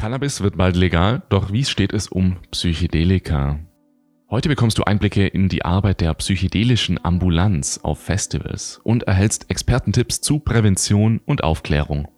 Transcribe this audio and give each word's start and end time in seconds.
Cannabis 0.00 0.40
wird 0.40 0.56
bald 0.56 0.76
legal, 0.76 1.20
doch 1.28 1.52
wie 1.52 1.62
steht 1.62 1.92
es 1.92 2.08
um 2.08 2.38
Psychedelika? 2.52 3.58
Heute 4.30 4.48
bekommst 4.48 4.78
du 4.78 4.84
Einblicke 4.84 5.26
in 5.26 5.50
die 5.50 5.62
Arbeit 5.62 6.00
der 6.00 6.14
psychedelischen 6.14 6.98
Ambulanz 7.04 7.78
auf 7.82 7.98
Festivals 7.98 8.80
und 8.82 9.02
erhältst 9.02 9.50
Expertentipps 9.50 10.22
zu 10.22 10.38
Prävention 10.38 11.20
und 11.26 11.44
Aufklärung. 11.44 12.08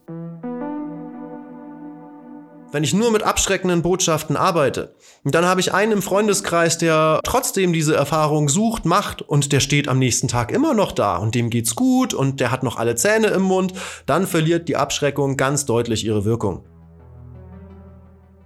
Wenn 2.71 2.85
ich 2.85 2.95
nur 2.95 3.11
mit 3.11 3.25
abschreckenden 3.25 3.83
Botschaften 3.83 4.37
arbeite, 4.37 4.95
dann 5.25 5.45
habe 5.45 5.61
ich 5.61 5.75
einen 5.75 5.91
im 5.91 6.03
Freundeskreis, 6.03 6.79
der 6.79 7.19
trotzdem 7.25 7.73
diese 7.73 7.97
Erfahrung 7.97 8.49
sucht, 8.49 8.85
macht 8.85 9.23
und 9.23 9.51
der 9.51 9.59
steht 9.59 9.89
am 9.89 9.99
nächsten 9.99 10.29
Tag 10.29 10.53
immer 10.53 10.73
noch 10.73 10.93
da 10.93 11.17
und 11.17 11.35
dem 11.35 11.51
geht's 11.51 11.75
gut 11.75 12.15
und 12.15 12.39
der 12.39 12.53
hat 12.53 12.63
noch 12.63 12.77
alle 12.77 12.95
Zähne 12.95 13.27
im 13.27 13.43
Mund, 13.43 13.73
dann 14.07 14.29
verliert 14.29 14.69
die 14.69 14.77
Abschreckung 14.77 15.37
ganz 15.37 15.67
deutlich 15.67 16.07
ihre 16.07 16.25
Wirkung. 16.25 16.65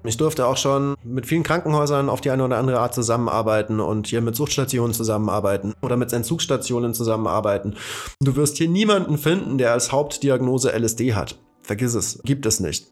Ich 0.06 0.16
durfte 0.16 0.46
auch 0.46 0.56
schon 0.56 0.94
mit 1.02 1.26
vielen 1.26 1.42
Krankenhäusern 1.42 2.08
auf 2.08 2.20
die 2.20 2.30
eine 2.30 2.44
oder 2.44 2.58
andere 2.58 2.78
Art 2.78 2.94
zusammenarbeiten 2.94 3.80
und 3.80 4.06
hier 4.06 4.20
mit 4.20 4.36
Suchtstationen 4.36 4.94
zusammenarbeiten 4.94 5.74
oder 5.82 5.96
mit 5.96 6.12
Entzugsstationen 6.12 6.94
zusammenarbeiten. 6.94 7.74
Du 8.20 8.36
wirst 8.36 8.56
hier 8.56 8.68
niemanden 8.68 9.18
finden, 9.18 9.58
der 9.58 9.72
als 9.72 9.90
Hauptdiagnose 9.90 10.70
LSD 10.70 11.14
hat. 11.14 11.38
Vergiss 11.62 11.94
es, 11.94 12.20
gibt 12.24 12.46
es 12.46 12.60
nicht. 12.60 12.86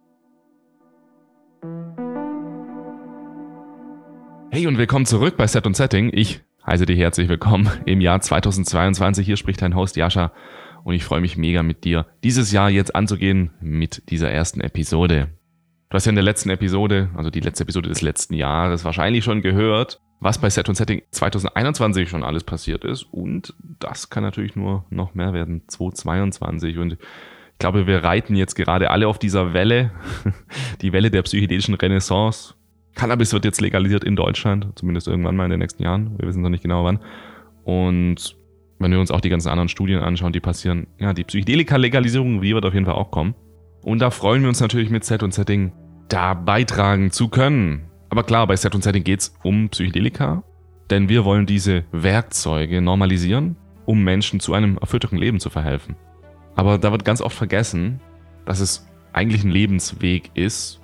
Hey 4.50 4.66
und 4.66 4.77
willkommen 4.77 5.06
zurück 5.06 5.36
bei 5.36 5.46
Set 5.46 5.66
und 5.66 5.77
Setting. 5.77 6.10
Ich 6.12 6.41
heiße 6.66 6.84
dich 6.84 6.98
herzlich 6.98 7.28
willkommen 7.28 7.70
im 7.86 8.00
Jahr 8.00 8.20
2022. 8.20 9.24
Hier 9.24 9.36
spricht 9.36 9.62
dein 9.62 9.77
Host 9.77 9.94
Jascha 9.94 10.33
und 10.83 10.94
ich 10.94 11.05
freue 11.05 11.20
mich 11.20 11.36
mega 11.36 11.62
mit 11.62 11.84
dir, 11.84 12.06
dieses 12.24 12.50
Jahr 12.50 12.70
jetzt 12.70 12.96
anzugehen 12.96 13.52
mit 13.60 14.10
dieser 14.10 14.30
ersten 14.30 14.60
Episode. 14.60 15.28
Du 15.91 15.97
hast 15.97 16.06
ja 16.06 16.11
in 16.11 16.16
der 16.16 16.24
letzten 16.24 16.51
Episode, 16.51 17.11
also 17.15 17.30
die 17.30 17.41
letzte 17.41 17.62
Episode 17.65 17.88
des 17.88 18.02
letzten 18.02 18.34
Jahres, 18.34 18.84
wahrscheinlich 18.84 19.25
schon 19.25 19.42
gehört, 19.42 20.01
was 20.20 20.39
bei 20.39 20.50
Set 20.50 20.69
und 20.69 20.75
Setting 20.75 21.03
2021 21.11 22.08
schon 22.08 22.25
alles 22.25 22.45
passiert 22.45 22.84
ist. 22.84 23.03
Und 23.05 23.55
das 23.78 24.11
kann 24.11 24.23
natürlich 24.23 24.56
nur 24.56 24.86
noch 24.91 25.14
mehr 25.14 25.33
werden, 25.33 25.62
2022. 25.69 26.78
Und 26.78 26.95
ich 26.95 27.58
glaube, 27.58 27.86
wir 27.86 28.03
reiten 28.03 28.34
jetzt 28.34 28.55
gerade 28.55 28.91
alle 28.91 29.06
auf 29.06 29.19
dieser 29.19 29.53
Welle, 29.53 29.92
die 30.81 30.92
Welle 30.92 31.11
der 31.11 31.23
psychedelischen 31.23 31.75
Renaissance. 31.75 32.55
Cannabis 32.95 33.33
wird 33.33 33.45
jetzt 33.45 33.61
legalisiert 33.61 34.03
in 34.03 34.17
Deutschland, 34.17 34.69
zumindest 34.77 35.08
irgendwann 35.08 35.36
mal 35.36 35.45
in 35.45 35.51
den 35.51 35.61
nächsten 35.61 35.83
Jahren. 35.83 36.19
Wir 36.19 36.27
wissen 36.27 36.42
noch 36.42 36.48
nicht 36.48 36.62
genau 36.62 36.84
wann. 36.84 37.01
Und 37.64 38.36
wenn 38.78 38.91
wir 38.91 39.01
uns 39.01 39.11
auch 39.11 39.20
die 39.20 39.30
ganzen 39.30 39.48
anderen 39.48 39.69
Studien 39.69 40.01
anschauen, 40.01 40.33
die 40.33 40.41
passieren, 40.41 40.86
ja, 40.98 41.12
die 41.12 41.25
Psychedelika-Legalisierung, 41.25 42.41
die 42.41 42.55
wird 42.55 42.64
auf 42.64 42.75
jeden 42.75 42.86
Fall 42.86 42.95
auch 42.95 43.11
kommen. 43.11 43.34
Und 43.83 43.98
da 43.98 44.11
freuen 44.11 44.42
wir 44.42 44.48
uns 44.48 44.61
natürlich 44.61 44.91
mit 44.91 45.05
Set 45.05 45.23
und 45.23 45.34
Setting 45.34 45.73
da 46.08 46.34
beitragen 46.34 47.10
zu 47.10 47.28
können. 47.28 47.91
Aber 48.10 48.22
klar, 48.22 48.47
bei 48.47 48.56
Set 48.56 48.74
und 48.74 48.84
Setting 48.84 49.05
geht 49.05 49.20
es 49.20 49.34
um 49.42 49.69
Psychedelika, 49.70 50.42
denn 50.91 51.08
wir 51.08 51.24
wollen 51.24 51.46
diese 51.46 51.84
Werkzeuge 51.92 52.80
normalisieren, 52.80 53.56
um 53.86 54.05
Menschen 54.05 54.41
zu 54.41 54.55
einem 54.55 54.78
erfüllteren 54.78 55.19
Leben 55.19 55.41
zu 55.41 55.50
verhelfen. 55.50 55.96
Aber 56.56 56.78
da 56.78 56.92
wird 56.92 57.05
ganz 57.05 57.20
oft 57.20 57.36
vergessen, 57.36 58.00
dass 58.44 58.61
es 58.61 58.86
eigentlich 59.12 59.44
ein 59.44 59.50
Lebensweg 59.50 60.30
ist, 60.34 60.80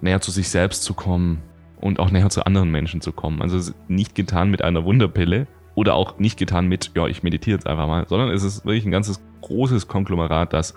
näher 0.00 0.20
zu 0.20 0.30
sich 0.30 0.48
selbst 0.48 0.82
zu 0.82 0.94
kommen 0.94 1.42
und 1.80 1.98
auch 1.98 2.10
näher 2.10 2.30
zu 2.30 2.44
anderen 2.46 2.70
Menschen 2.70 3.00
zu 3.00 3.12
kommen. 3.12 3.42
Also 3.42 3.72
nicht 3.88 4.14
getan 4.14 4.50
mit 4.50 4.62
einer 4.62 4.84
Wunderpille 4.84 5.46
oder 5.74 5.94
auch 5.94 6.18
nicht 6.18 6.38
getan 6.38 6.66
mit, 6.66 6.92
ja, 6.94 7.06
ich 7.06 7.22
meditiere 7.22 7.56
jetzt 7.56 7.66
einfach 7.66 7.86
mal, 7.86 8.06
sondern 8.08 8.30
es 8.30 8.42
ist 8.42 8.64
wirklich 8.64 8.84
ein 8.84 8.90
ganzes 8.90 9.20
großes 9.42 9.88
Konglomerat, 9.88 10.52
das 10.52 10.74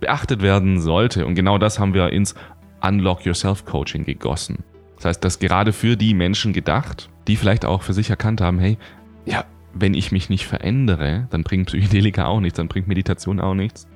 beachtet 0.00 0.42
werden 0.42 0.80
sollte. 0.80 1.26
Und 1.26 1.34
genau 1.34 1.58
das 1.58 1.78
haben 1.78 1.94
wir 1.94 2.10
ins 2.10 2.34
Unlock 2.82 3.24
Yourself 3.24 3.64
Coaching 3.64 4.04
gegossen. 4.04 4.64
Das 4.96 5.06
heißt, 5.06 5.24
das 5.24 5.38
gerade 5.38 5.72
für 5.72 5.96
die 5.96 6.14
Menschen 6.14 6.52
gedacht, 6.52 7.10
die 7.26 7.36
vielleicht 7.36 7.64
auch 7.64 7.82
für 7.82 7.92
sich 7.92 8.10
erkannt 8.10 8.40
haben, 8.40 8.58
hey, 8.58 8.78
ja, 9.24 9.44
wenn 9.74 9.94
ich 9.94 10.12
mich 10.12 10.28
nicht 10.28 10.46
verändere, 10.46 11.26
dann 11.30 11.44
bringt 11.44 11.68
Psychedelika 11.68 12.26
auch 12.26 12.40
nichts, 12.40 12.56
dann 12.56 12.68
bringt 12.68 12.88
Meditation 12.88 13.40
auch 13.40 13.54
nichts, 13.54 13.88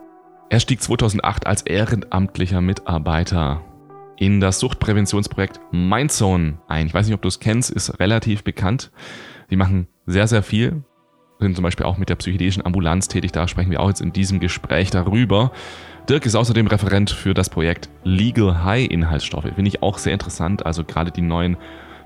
Er 0.50 0.60
stieg 0.60 0.82
2008 0.82 1.46
als 1.46 1.62
ehrenamtlicher 1.62 2.60
Mitarbeiter 2.60 3.62
in 4.16 4.40
das 4.40 4.60
Suchtpräventionsprojekt 4.60 5.60
Mindzone 5.72 6.58
ein. 6.68 6.86
Ich 6.86 6.94
weiß 6.94 7.06
nicht, 7.06 7.14
ob 7.14 7.22
du 7.22 7.28
es 7.28 7.40
kennst, 7.40 7.70
ist 7.70 7.98
relativ 8.00 8.44
bekannt. 8.44 8.90
Die 9.50 9.56
machen 9.56 9.88
sehr, 10.06 10.26
sehr 10.26 10.42
viel. 10.42 10.84
Sind 11.38 11.56
zum 11.56 11.62
Beispiel 11.62 11.86
auch 11.86 11.96
mit 11.96 12.10
der 12.10 12.16
psychedelischen 12.16 12.64
Ambulanz 12.64 13.08
tätig. 13.08 13.32
Da 13.32 13.48
sprechen 13.48 13.70
wir 13.70 13.80
auch 13.80 13.88
jetzt 13.88 14.02
in 14.02 14.12
diesem 14.12 14.38
Gespräch 14.38 14.90
darüber. 14.90 15.52
Dirk 16.08 16.26
ist 16.26 16.34
außerdem 16.34 16.66
Referent 16.66 17.10
für 17.10 17.34
das 17.34 17.48
Projekt 17.48 17.88
Legal 18.04 18.64
High 18.64 18.88
Inhaltsstoffe. 18.88 19.44
Finde 19.44 19.68
ich 19.68 19.82
auch 19.82 19.98
sehr 19.98 20.12
interessant. 20.12 20.66
Also 20.66 20.84
gerade 20.84 21.10
die 21.10 21.20
neuen 21.20 21.56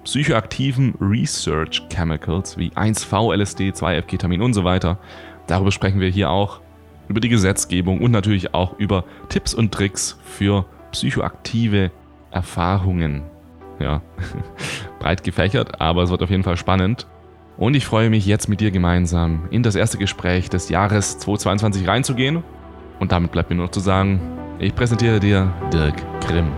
psychoaktiven 0.05 0.94
Research 1.00 1.82
Chemicals 1.88 2.59
wie 2.59 2.71
1V, 2.71 3.34
LSD, 3.34 3.71
2F-Ketamin 3.71 4.43
und 4.43 4.53
so 4.53 4.65
weiter. 4.65 4.99
Darüber 5.47 5.72
sprechen 5.72 6.00
wir 6.00 6.09
hier 6.09 6.31
auch. 6.31 6.60
Über 7.09 7.21
die 7.21 7.28
Gesetzgebung 7.28 8.00
und 8.00 8.10
natürlich 8.10 8.55
auch 8.55 8.78
über 8.78 9.05
Tipps 9.28 9.53
und 9.53 9.72
Tricks 9.72 10.19
für 10.25 10.65
psychoaktive 10.93 11.91
Erfahrungen. 12.31 13.22
Ja, 13.78 14.00
breit 15.00 15.22
gefächert, 15.22 15.81
aber 15.81 16.03
es 16.03 16.11
wird 16.11 16.22
auf 16.22 16.31
jeden 16.31 16.44
Fall 16.44 16.56
spannend. 16.56 17.06
Und 17.56 17.75
ich 17.75 17.87
freue 17.87 18.11
mich 18.11 18.26
jetzt 18.26 18.49
mit 18.49 18.61
dir 18.61 18.71
gemeinsam 18.71 19.49
in 19.50 19.62
das 19.62 19.76
erste 19.76 19.99
Gespräch 19.99 20.49
des 20.49 20.71
Jahres 20.71 21.19
2022 21.19 21.87
reinzugehen 21.87 22.43
und 23.00 23.12
damit 23.12 23.32
bleibt 23.32 23.50
mir 23.50 23.56
nur 23.56 23.66
noch 23.66 23.72
zu 23.72 23.81
sagen, 23.81 24.21
ich 24.59 24.75
präsentiere 24.75 25.21
dir 25.21 25.53
Dirk 25.72 25.97
Grimm. 26.21 26.53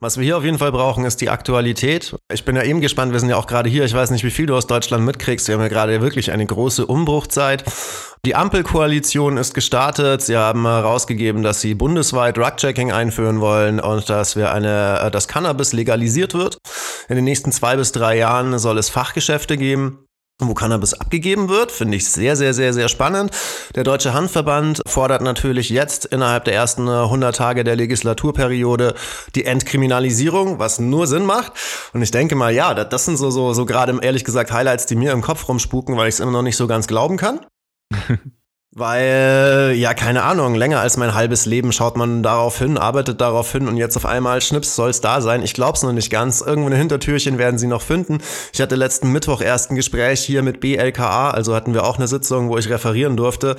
Was 0.00 0.16
wir 0.16 0.22
hier 0.22 0.38
auf 0.38 0.44
jeden 0.44 0.58
Fall 0.58 0.70
brauchen, 0.70 1.04
ist 1.04 1.20
die 1.20 1.28
Aktualität. 1.28 2.14
Ich 2.32 2.44
bin 2.44 2.54
ja 2.54 2.62
eben 2.62 2.80
gespannt, 2.80 3.12
wir 3.12 3.18
sind 3.18 3.30
ja 3.30 3.36
auch 3.36 3.48
gerade 3.48 3.68
hier. 3.68 3.84
Ich 3.84 3.94
weiß 3.94 4.12
nicht, 4.12 4.22
wie 4.22 4.30
viel 4.30 4.46
du 4.46 4.54
aus 4.54 4.68
Deutschland 4.68 5.04
mitkriegst. 5.04 5.48
Wir 5.48 5.56
haben 5.56 5.62
ja 5.62 5.66
gerade 5.66 6.00
wirklich 6.00 6.30
eine 6.30 6.46
große 6.46 6.86
Umbruchzeit. 6.86 7.64
Die 8.24 8.36
Ampelkoalition 8.36 9.36
ist 9.38 9.54
gestartet. 9.54 10.22
Sie 10.22 10.36
haben 10.36 10.64
herausgegeben, 10.64 11.42
dass 11.42 11.60
sie 11.60 11.74
bundesweit 11.74 12.36
Drug-Checking 12.36 12.92
einführen 12.92 13.40
wollen 13.40 13.80
und 13.80 14.08
dass 14.08 14.36
wir 14.36 14.52
eine, 14.52 15.00
äh, 15.00 15.10
dass 15.10 15.26
Cannabis 15.26 15.72
legalisiert 15.72 16.32
wird. 16.32 16.58
In 17.08 17.16
den 17.16 17.24
nächsten 17.24 17.50
zwei 17.50 17.74
bis 17.74 17.90
drei 17.90 18.18
Jahren 18.18 18.56
soll 18.60 18.78
es 18.78 18.90
Fachgeschäfte 18.90 19.56
geben 19.56 20.07
wo 20.40 20.54
Cannabis 20.54 20.94
abgegeben 20.94 21.48
wird, 21.48 21.72
finde 21.72 21.96
ich 21.96 22.08
sehr, 22.08 22.36
sehr, 22.36 22.54
sehr, 22.54 22.72
sehr 22.72 22.88
spannend. 22.88 23.32
Der 23.74 23.82
Deutsche 23.82 24.14
Handverband 24.14 24.82
fordert 24.86 25.20
natürlich 25.20 25.68
jetzt 25.68 26.04
innerhalb 26.04 26.44
der 26.44 26.54
ersten 26.54 26.88
100 26.88 27.34
Tage 27.34 27.64
der 27.64 27.74
Legislaturperiode 27.74 28.94
die 29.34 29.44
Entkriminalisierung, 29.44 30.60
was 30.60 30.78
nur 30.78 31.08
Sinn 31.08 31.26
macht. 31.26 31.52
Und 31.92 32.02
ich 32.02 32.12
denke 32.12 32.36
mal, 32.36 32.54
ja, 32.54 32.72
das 32.72 33.04
sind 33.04 33.16
so, 33.16 33.30
so, 33.30 33.52
so 33.52 33.66
gerade 33.66 33.98
ehrlich 34.00 34.24
gesagt 34.24 34.52
Highlights, 34.52 34.86
die 34.86 34.94
mir 34.94 35.12
im 35.12 35.22
Kopf 35.22 35.48
rumspuken, 35.48 35.96
weil 35.96 36.08
ich 36.08 36.14
es 36.14 36.20
immer 36.20 36.32
noch 36.32 36.42
nicht 36.42 36.56
so 36.56 36.68
ganz 36.68 36.86
glauben 36.86 37.16
kann. 37.16 37.40
Weil, 38.72 39.72
ja, 39.76 39.94
keine 39.94 40.24
Ahnung, 40.24 40.54
länger 40.54 40.80
als 40.80 40.98
mein 40.98 41.14
halbes 41.14 41.46
Leben 41.46 41.72
schaut 41.72 41.96
man 41.96 42.22
darauf 42.22 42.58
hin, 42.58 42.76
arbeitet 42.76 43.18
darauf 43.18 43.50
hin 43.50 43.66
und 43.66 43.78
jetzt 43.78 43.96
auf 43.96 44.04
einmal 44.04 44.42
schnips 44.42 44.76
soll 44.76 44.90
es 44.90 45.00
da 45.00 45.22
sein. 45.22 45.42
Ich 45.42 45.54
glaub's 45.54 45.82
noch 45.82 45.92
nicht 45.92 46.10
ganz. 46.10 46.42
Irgendwo 46.42 46.68
ein 46.68 46.76
Hintertürchen 46.76 47.38
werden 47.38 47.58
sie 47.58 47.66
noch 47.66 47.80
finden. 47.80 48.18
Ich 48.52 48.60
hatte 48.60 48.76
letzten 48.76 49.10
Mittwoch 49.10 49.40
erst 49.40 49.70
ein 49.70 49.74
Gespräch 49.74 50.20
hier 50.20 50.42
mit 50.42 50.60
BLKA, 50.60 51.30
also 51.30 51.54
hatten 51.54 51.72
wir 51.72 51.84
auch 51.84 51.96
eine 51.96 52.08
Sitzung, 52.08 52.50
wo 52.50 52.58
ich 52.58 52.68
referieren 52.68 53.16
durfte. 53.16 53.56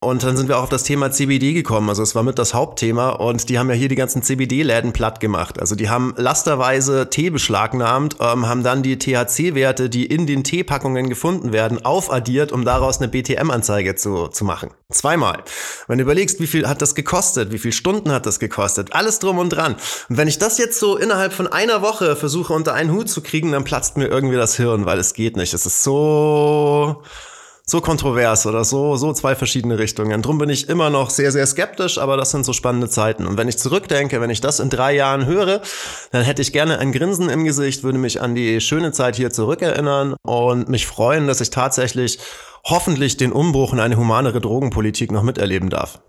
Und 0.00 0.22
dann 0.22 0.36
sind 0.36 0.48
wir 0.48 0.58
auch 0.58 0.64
auf 0.64 0.68
das 0.68 0.84
Thema 0.84 1.10
CBD 1.10 1.54
gekommen. 1.54 1.88
Also 1.88 2.04
es 2.04 2.14
war 2.14 2.22
mit 2.22 2.38
das 2.38 2.54
Hauptthema 2.54 3.10
und 3.10 3.48
die 3.48 3.58
haben 3.58 3.68
ja 3.68 3.74
hier 3.74 3.88
die 3.88 3.96
ganzen 3.96 4.22
CBD-Läden 4.22 4.92
platt 4.92 5.18
gemacht. 5.18 5.58
Also 5.60 5.74
die 5.74 5.88
haben 5.88 6.14
lasterweise 6.16 7.10
Tee 7.10 7.30
beschlagnahmt, 7.30 8.16
ähm, 8.20 8.48
haben 8.48 8.62
dann 8.62 8.84
die 8.84 8.96
THC-Werte, 8.96 9.88
die 9.88 10.06
in 10.06 10.26
den 10.28 10.44
Teepackungen 10.44 11.08
gefunden 11.08 11.52
werden, 11.52 11.84
aufaddiert, 11.84 12.52
um 12.52 12.64
daraus 12.64 12.98
eine 12.98 13.08
BTM-Anzeige 13.08 13.96
zu, 13.96 14.28
zu 14.28 14.44
machen. 14.48 14.70
Zweimal. 14.90 15.44
Wenn 15.86 15.98
du 15.98 16.02
überlegst, 16.02 16.40
wie 16.40 16.48
viel 16.48 16.66
hat 16.66 16.82
das 16.82 16.96
gekostet, 16.96 17.52
wie 17.52 17.58
viele 17.58 17.72
Stunden 17.72 18.10
hat 18.10 18.26
das 18.26 18.40
gekostet, 18.40 18.92
alles 18.92 19.20
drum 19.20 19.38
und 19.38 19.50
dran. 19.50 19.76
Und 20.08 20.16
wenn 20.16 20.26
ich 20.26 20.38
das 20.38 20.58
jetzt 20.58 20.80
so 20.80 20.96
innerhalb 20.96 21.32
von 21.32 21.46
einer 21.46 21.82
Woche 21.82 22.16
versuche 22.16 22.52
unter 22.52 22.74
einen 22.74 22.90
Hut 22.90 23.08
zu 23.08 23.20
kriegen, 23.20 23.52
dann 23.52 23.62
platzt 23.62 23.96
mir 23.96 24.08
irgendwie 24.08 24.36
das 24.36 24.56
Hirn, 24.56 24.86
weil 24.86 24.98
es 24.98 25.14
geht 25.14 25.36
nicht. 25.36 25.54
Es 25.54 25.66
ist 25.66 25.84
so 25.84 27.02
so 27.68 27.82
kontrovers 27.82 28.46
oder 28.46 28.64
so, 28.64 28.96
so 28.96 29.12
zwei 29.12 29.34
verschiedene 29.34 29.78
Richtungen. 29.78 30.22
Drum 30.22 30.38
bin 30.38 30.48
ich 30.48 30.68
immer 30.70 30.88
noch 30.88 31.10
sehr, 31.10 31.30
sehr 31.32 31.46
skeptisch, 31.46 31.98
aber 31.98 32.16
das 32.16 32.30
sind 32.30 32.46
so 32.46 32.54
spannende 32.54 32.88
Zeiten. 32.88 33.26
Und 33.26 33.36
wenn 33.36 33.46
ich 33.46 33.58
zurückdenke, 33.58 34.22
wenn 34.22 34.30
ich 34.30 34.40
das 34.40 34.58
in 34.58 34.70
drei 34.70 34.94
Jahren 34.94 35.26
höre, 35.26 35.60
dann 36.10 36.24
hätte 36.24 36.40
ich 36.40 36.52
gerne 36.52 36.78
ein 36.78 36.92
Grinsen 36.92 37.28
im 37.28 37.44
Gesicht, 37.44 37.84
würde 37.84 37.98
mich 37.98 38.22
an 38.22 38.34
die 38.34 38.62
schöne 38.62 38.92
Zeit 38.92 39.16
hier 39.16 39.30
zurückerinnern 39.30 40.14
und 40.22 40.70
mich 40.70 40.86
freuen, 40.86 41.26
dass 41.26 41.42
ich 41.42 41.50
tatsächlich 41.50 42.18
hoffentlich 42.64 43.18
den 43.18 43.32
Umbruch 43.32 43.74
in 43.74 43.80
eine 43.80 43.96
humanere 43.96 44.40
Drogenpolitik 44.40 45.12
noch 45.12 45.22
miterleben 45.22 45.68
darf. 45.68 46.00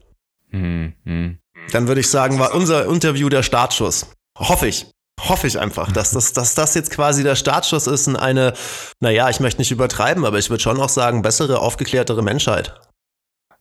Hm, 0.51 0.93
hm. 1.03 1.39
Dann 1.73 1.87
würde 1.89 2.01
ich 2.01 2.09
sagen, 2.09 2.39
war 2.39 2.55
unser 2.55 2.85
Interview 2.85 3.27
der 3.27 3.43
Startschuss. 3.43 4.07
Hoffe 4.37 4.67
ich 4.67 4.87
hoffe 5.27 5.47
ich 5.47 5.59
einfach, 5.59 5.91
dass 5.91 6.11
das, 6.11 6.33
dass 6.33 6.55
das 6.55 6.75
jetzt 6.75 6.91
quasi 6.91 7.23
der 7.23 7.35
Startschuss 7.35 7.87
ist 7.87 8.07
in 8.07 8.15
eine, 8.15 8.53
naja, 8.99 9.29
ich 9.29 9.39
möchte 9.39 9.59
nicht 9.59 9.71
übertreiben, 9.71 10.25
aber 10.25 10.37
ich 10.37 10.49
würde 10.49 10.63
schon 10.63 10.79
auch 10.79 10.89
sagen, 10.89 11.21
bessere, 11.21 11.59
aufgeklärtere 11.59 12.21
Menschheit. 12.21 12.79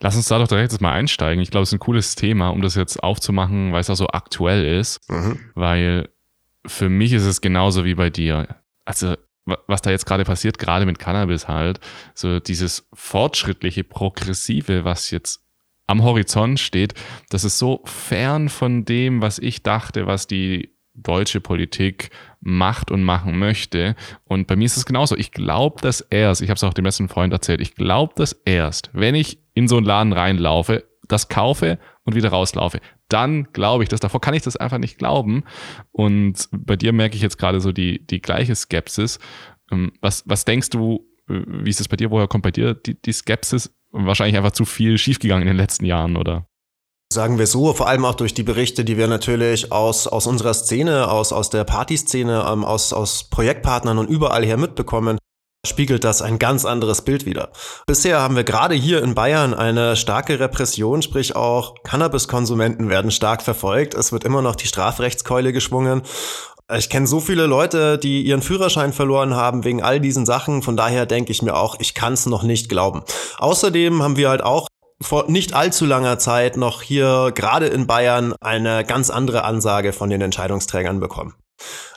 Lass 0.00 0.14
uns 0.14 0.28
da 0.28 0.38
doch 0.38 0.46
direkt 0.46 0.72
jetzt 0.72 0.80
mal 0.80 0.92
einsteigen. 0.92 1.42
Ich 1.42 1.50
glaube, 1.50 1.64
es 1.64 1.70
ist 1.70 1.74
ein 1.74 1.80
cooles 1.80 2.14
Thema, 2.14 2.50
um 2.50 2.62
das 2.62 2.76
jetzt 2.76 3.02
aufzumachen, 3.02 3.72
weil 3.72 3.80
es 3.80 3.90
auch 3.90 3.96
so 3.96 4.06
aktuell 4.06 4.64
ist. 4.78 5.00
Mhm. 5.10 5.40
Weil 5.54 6.08
für 6.66 6.88
mich 6.88 7.12
ist 7.12 7.24
es 7.24 7.40
genauso 7.40 7.84
wie 7.84 7.94
bei 7.94 8.10
dir. 8.10 8.46
Also, 8.84 9.16
was 9.66 9.82
da 9.82 9.90
jetzt 9.90 10.06
gerade 10.06 10.24
passiert, 10.24 10.58
gerade 10.58 10.86
mit 10.86 10.98
Cannabis 10.98 11.48
halt, 11.48 11.80
so 12.14 12.38
dieses 12.38 12.86
fortschrittliche, 12.92 13.82
progressive, 13.82 14.84
was 14.84 15.10
jetzt 15.10 15.40
am 15.86 16.02
Horizont 16.04 16.60
steht, 16.60 16.94
das 17.30 17.44
ist 17.44 17.58
so 17.58 17.82
fern 17.84 18.50
von 18.50 18.84
dem, 18.84 19.22
was 19.22 19.38
ich 19.38 19.62
dachte, 19.62 20.06
was 20.06 20.26
die 20.26 20.77
deutsche 21.02 21.40
Politik 21.40 22.10
macht 22.40 22.90
und 22.90 23.02
machen 23.02 23.38
möchte. 23.38 23.96
Und 24.24 24.46
bei 24.46 24.56
mir 24.56 24.66
ist 24.66 24.76
es 24.76 24.86
genauso. 24.86 25.16
Ich 25.16 25.32
glaube, 25.32 25.80
dass 25.80 26.00
erst, 26.00 26.42
ich 26.42 26.50
habe 26.50 26.56
es 26.56 26.64
auch 26.64 26.74
dem 26.74 26.84
besten 26.84 27.08
Freund 27.08 27.32
erzählt, 27.32 27.60
ich 27.60 27.74
glaube, 27.74 28.14
dass 28.16 28.32
erst, 28.44 28.90
wenn 28.92 29.14
ich 29.14 29.40
in 29.54 29.68
so 29.68 29.76
einen 29.76 29.86
Laden 29.86 30.12
reinlaufe, 30.12 30.84
das 31.08 31.28
kaufe 31.28 31.78
und 32.04 32.14
wieder 32.14 32.28
rauslaufe, 32.28 32.80
dann 33.08 33.48
glaube 33.52 33.82
ich 33.82 33.88
das. 33.88 34.00
Davor 34.00 34.20
kann 34.20 34.34
ich 34.34 34.42
das 34.42 34.56
einfach 34.56 34.78
nicht 34.78 34.98
glauben. 34.98 35.44
Und 35.90 36.48
bei 36.52 36.76
dir 36.76 36.92
merke 36.92 37.16
ich 37.16 37.22
jetzt 37.22 37.38
gerade 37.38 37.60
so 37.60 37.72
die, 37.72 38.06
die 38.06 38.20
gleiche 38.20 38.54
Skepsis. 38.54 39.18
Ähm, 39.70 39.92
was, 40.00 40.24
was 40.26 40.44
denkst 40.44 40.70
du, 40.70 41.06
äh, 41.28 41.42
wie 41.46 41.70
ist 41.70 41.80
es 41.80 41.88
bei 41.88 41.96
dir? 41.96 42.10
Woher 42.10 42.28
kommt 42.28 42.44
bei 42.44 42.50
dir 42.50 42.74
die, 42.74 43.00
die 43.00 43.12
Skepsis? 43.12 43.74
Wahrscheinlich 43.90 44.36
einfach 44.36 44.52
zu 44.52 44.66
viel 44.66 44.98
schiefgegangen 44.98 45.42
in 45.42 45.48
den 45.48 45.56
letzten 45.56 45.86
Jahren, 45.86 46.16
oder? 46.16 46.47
Sagen 47.18 47.40
wir 47.40 47.48
so, 47.48 47.72
vor 47.72 47.88
allem 47.88 48.04
auch 48.04 48.14
durch 48.14 48.32
die 48.32 48.44
Berichte, 48.44 48.84
die 48.84 48.96
wir 48.96 49.08
natürlich 49.08 49.72
aus, 49.72 50.06
aus 50.06 50.28
unserer 50.28 50.54
Szene, 50.54 51.10
aus, 51.10 51.32
aus 51.32 51.50
der 51.50 51.64
Partyszene, 51.64 52.46
ähm, 52.48 52.64
aus, 52.64 52.92
aus 52.92 53.24
Projektpartnern 53.24 53.98
und 53.98 54.08
überall 54.08 54.44
her 54.44 54.56
mitbekommen, 54.56 55.18
spiegelt 55.66 56.04
das 56.04 56.22
ein 56.22 56.38
ganz 56.38 56.64
anderes 56.64 57.02
Bild 57.02 57.26
wider. 57.26 57.50
Bisher 57.88 58.20
haben 58.20 58.36
wir 58.36 58.44
gerade 58.44 58.76
hier 58.76 59.02
in 59.02 59.16
Bayern 59.16 59.52
eine 59.52 59.96
starke 59.96 60.38
Repression, 60.38 61.02
sprich 61.02 61.34
auch 61.34 61.74
Cannabiskonsumenten 61.82 62.88
werden 62.88 63.10
stark 63.10 63.42
verfolgt. 63.42 63.94
Es 63.94 64.12
wird 64.12 64.22
immer 64.22 64.40
noch 64.40 64.54
die 64.54 64.68
Strafrechtskeule 64.68 65.52
geschwungen. 65.52 66.02
Ich 66.72 66.88
kenne 66.88 67.08
so 67.08 67.18
viele 67.18 67.46
Leute, 67.46 67.98
die 67.98 68.22
ihren 68.22 68.42
Führerschein 68.42 68.92
verloren 68.92 69.34
haben 69.34 69.64
wegen 69.64 69.82
all 69.82 69.98
diesen 69.98 70.24
Sachen. 70.24 70.62
Von 70.62 70.76
daher 70.76 71.04
denke 71.04 71.32
ich 71.32 71.42
mir 71.42 71.56
auch, 71.56 71.80
ich 71.80 71.94
kann 71.94 72.12
es 72.12 72.26
noch 72.26 72.44
nicht 72.44 72.68
glauben. 72.68 73.02
Außerdem 73.38 74.04
haben 74.04 74.16
wir 74.16 74.28
halt 74.28 74.44
auch 74.44 74.67
vor 75.00 75.30
nicht 75.30 75.54
allzu 75.54 75.86
langer 75.86 76.18
Zeit 76.18 76.56
noch 76.56 76.82
hier 76.82 77.32
gerade 77.34 77.66
in 77.66 77.86
Bayern 77.86 78.34
eine 78.40 78.84
ganz 78.84 79.10
andere 79.10 79.44
Ansage 79.44 79.92
von 79.92 80.10
den 80.10 80.20
Entscheidungsträgern 80.20 81.00
bekommen. 81.00 81.34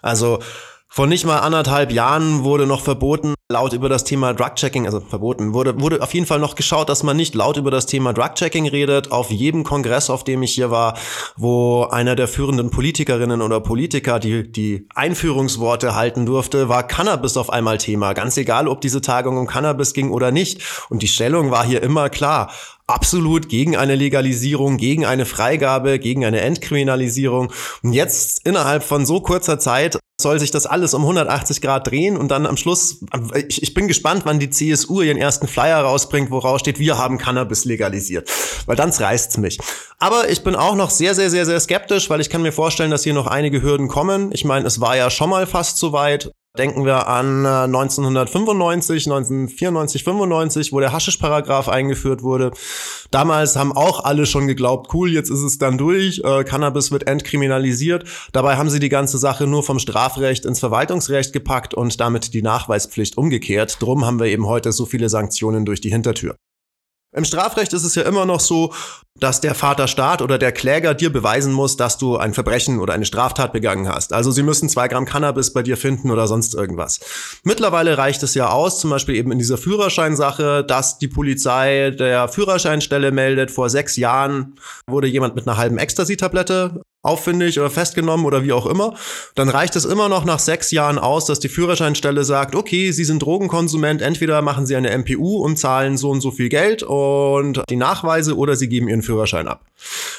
Also 0.01 0.39
vor 0.87 1.07
nicht 1.07 1.25
mal 1.25 1.39
anderthalb 1.39 1.91
Jahren 1.91 2.43
wurde 2.43 2.67
noch 2.67 2.81
verboten, 2.81 3.33
laut 3.51 3.73
über 3.73 3.89
das 3.89 4.03
Thema 4.03 4.33
Drug-Checking, 4.33 4.85
also 4.85 4.99
verboten, 4.99 5.53
wurde, 5.53 5.79
wurde 5.79 6.01
auf 6.01 6.13
jeden 6.13 6.25
Fall 6.25 6.39
noch 6.39 6.55
geschaut, 6.55 6.89
dass 6.89 7.03
man 7.03 7.17
nicht 7.17 7.35
laut 7.35 7.57
über 7.57 7.69
das 7.69 7.85
Thema 7.85 8.13
Drug-Checking 8.13 8.67
redet. 8.67 9.11
Auf 9.11 9.29
jedem 9.29 9.63
Kongress, 9.63 10.09
auf 10.09 10.23
dem 10.23 10.41
ich 10.41 10.53
hier 10.53 10.71
war, 10.71 10.97
wo 11.37 11.83
einer 11.83 12.15
der 12.15 12.27
führenden 12.27 12.71
Politikerinnen 12.71 13.41
oder 13.41 13.59
Politiker 13.59 14.19
die, 14.19 14.51
die 14.51 14.87
Einführungsworte 14.95 15.93
halten 15.93 16.25
durfte, 16.25 16.69
war 16.69 16.83
Cannabis 16.87 17.37
auf 17.37 17.51
einmal 17.51 17.77
Thema. 17.77 18.13
Ganz 18.13 18.37
egal, 18.37 18.67
ob 18.67 18.81
diese 18.81 19.01
Tagung 19.01 19.37
um 19.37 19.45
Cannabis 19.45 19.93
ging 19.93 20.11
oder 20.11 20.31
nicht. 20.31 20.61
Und 20.89 21.03
die 21.03 21.07
Stellung 21.07 21.51
war 21.51 21.65
hier 21.65 21.83
immer 21.83 22.09
klar 22.09 22.49
absolut 22.87 23.49
gegen 23.49 23.77
eine 23.77 23.95
Legalisierung, 23.95 24.77
gegen 24.77 25.05
eine 25.05 25.25
Freigabe, 25.25 25.97
gegen 25.97 26.25
eine 26.25 26.41
Entkriminalisierung. 26.41 27.51
Und 27.83 27.93
jetzt 27.93 28.45
innerhalb 28.45 28.83
von 28.83 29.05
so 29.05 29.21
kurzer 29.21 29.59
Zeit 29.59 29.97
soll 30.21 30.39
sich 30.39 30.51
das 30.51 30.65
alles 30.65 30.93
um 30.93 31.01
180 31.01 31.61
Grad 31.61 31.87
drehen 31.87 32.15
und 32.15 32.29
dann 32.29 32.45
am 32.45 32.57
Schluss, 32.57 33.03
ich, 33.47 33.63
ich 33.63 33.73
bin 33.73 33.87
gespannt, 33.87 34.23
wann 34.25 34.39
die 34.39 34.49
CSU 34.49 35.01
ihren 35.01 35.17
ersten 35.17 35.47
Flyer 35.47 35.81
rausbringt, 35.81 36.31
woraus 36.31 36.61
steht, 36.61 36.79
wir 36.79 36.97
haben 36.97 37.17
Cannabis 37.17 37.65
legalisiert. 37.65 38.29
Weil 38.65 38.75
dann 38.75 38.91
reißt's 38.91 39.37
mich. 39.37 39.59
Aber 39.99 40.29
ich 40.29 40.43
bin 40.43 40.55
auch 40.55 40.75
noch 40.75 40.89
sehr, 40.89 41.15
sehr, 41.15 41.29
sehr, 41.29 41.45
sehr 41.45 41.59
skeptisch, 41.59 42.09
weil 42.09 42.21
ich 42.21 42.29
kann 42.29 42.41
mir 42.41 42.51
vorstellen, 42.51 42.91
dass 42.91 43.03
hier 43.03 43.13
noch 43.13 43.27
einige 43.27 43.61
Hürden 43.61 43.87
kommen. 43.87 44.31
Ich 44.33 44.45
meine, 44.45 44.65
es 44.65 44.81
war 44.81 44.95
ja 44.95 45.09
schon 45.09 45.29
mal 45.29 45.47
fast 45.47 45.77
so 45.77 45.93
weit. 45.93 46.31
Denken 46.57 46.85
wir 46.85 47.07
an 47.07 47.45
1995, 47.45 49.05
1994, 49.05 50.03
95, 50.03 50.73
wo 50.73 50.81
der 50.81 50.91
Haschisch-Paragraph 50.91 51.69
eingeführt 51.69 52.23
wurde. 52.23 52.51
Damals 53.09 53.55
haben 53.55 53.71
auch 53.71 54.03
alle 54.03 54.25
schon 54.25 54.47
geglaubt, 54.47 54.93
cool, 54.93 55.09
jetzt 55.11 55.29
ist 55.29 55.43
es 55.43 55.59
dann 55.59 55.77
durch, 55.77 56.21
äh, 56.25 56.43
Cannabis 56.43 56.91
wird 56.91 57.07
entkriminalisiert. 57.07 58.03
Dabei 58.33 58.57
haben 58.57 58.69
sie 58.69 58.79
die 58.79 58.89
ganze 58.89 59.17
Sache 59.17 59.47
nur 59.47 59.63
vom 59.63 59.79
Strafrecht 59.79 60.45
ins 60.45 60.59
Verwaltungsrecht 60.59 61.31
gepackt 61.31 61.73
und 61.73 62.01
damit 62.01 62.33
die 62.33 62.41
Nachweispflicht 62.41 63.17
umgekehrt. 63.17 63.81
Drum 63.81 64.05
haben 64.05 64.19
wir 64.19 64.27
eben 64.27 64.45
heute 64.45 64.73
so 64.73 64.85
viele 64.85 65.07
Sanktionen 65.07 65.63
durch 65.63 65.79
die 65.79 65.89
Hintertür. 65.89 66.35
Im 67.13 67.25
Strafrecht 67.25 67.73
ist 67.73 67.83
es 67.83 67.95
ja 67.95 68.03
immer 68.03 68.25
noch 68.25 68.39
so, 68.39 68.73
dass 69.19 69.41
der 69.41 69.53
Vaterstaat 69.53 70.21
oder 70.21 70.37
der 70.37 70.53
Kläger 70.53 70.93
dir 70.93 71.11
beweisen 71.11 71.51
muss, 71.51 71.75
dass 71.75 71.97
du 71.97 72.15
ein 72.15 72.33
Verbrechen 72.33 72.79
oder 72.79 72.93
eine 72.93 73.05
Straftat 73.05 73.51
begangen 73.51 73.89
hast. 73.89 74.13
Also 74.13 74.31
sie 74.31 74.43
müssen 74.43 74.69
zwei 74.69 74.87
Gramm 74.87 75.05
Cannabis 75.05 75.51
bei 75.51 75.61
dir 75.61 75.75
finden 75.75 76.09
oder 76.09 76.25
sonst 76.27 76.55
irgendwas. 76.55 77.01
Mittlerweile 77.43 77.97
reicht 77.97 78.23
es 78.23 78.33
ja 78.33 78.49
aus, 78.49 78.79
zum 78.79 78.89
Beispiel 78.89 79.15
eben 79.15 79.31
in 79.31 79.39
dieser 79.39 79.57
Führerscheinsache, 79.57 80.63
dass 80.63 80.99
die 80.99 81.09
Polizei 81.09 81.91
der 81.91 82.29
Führerscheinstelle 82.29 83.11
meldet, 83.11 83.51
vor 83.51 83.69
sechs 83.69 83.97
Jahren 83.97 84.55
wurde 84.87 85.07
jemand 85.07 85.35
mit 85.35 85.45
einer 85.47 85.57
halben 85.57 85.77
Ecstasy-Tablette 85.77 86.81
auffindig 87.03 87.59
oder 87.59 87.69
festgenommen 87.69 88.25
oder 88.25 88.43
wie 88.43 88.53
auch 88.53 88.65
immer, 88.65 88.93
dann 89.35 89.49
reicht 89.49 89.75
es 89.75 89.85
immer 89.85 90.07
noch 90.07 90.23
nach 90.23 90.39
sechs 90.39 90.71
Jahren 90.71 90.99
aus, 90.99 91.25
dass 91.25 91.39
die 91.39 91.49
Führerscheinstelle 91.49 92.23
sagt, 92.23 92.55
okay, 92.55 92.91
Sie 92.91 93.03
sind 93.03 93.21
Drogenkonsument, 93.21 94.01
entweder 94.01 94.41
machen 94.41 94.65
Sie 94.65 94.75
eine 94.75 94.95
MPU 94.97 95.37
und 95.37 95.57
zahlen 95.57 95.97
so 95.97 96.09
und 96.11 96.21
so 96.21 96.31
viel 96.31 96.49
Geld 96.49 96.83
und 96.83 97.63
die 97.69 97.75
Nachweise 97.75 98.37
oder 98.37 98.55
Sie 98.55 98.69
geben 98.69 98.87
Ihren 98.87 99.01
Führerschein 99.01 99.47
ab. 99.47 99.65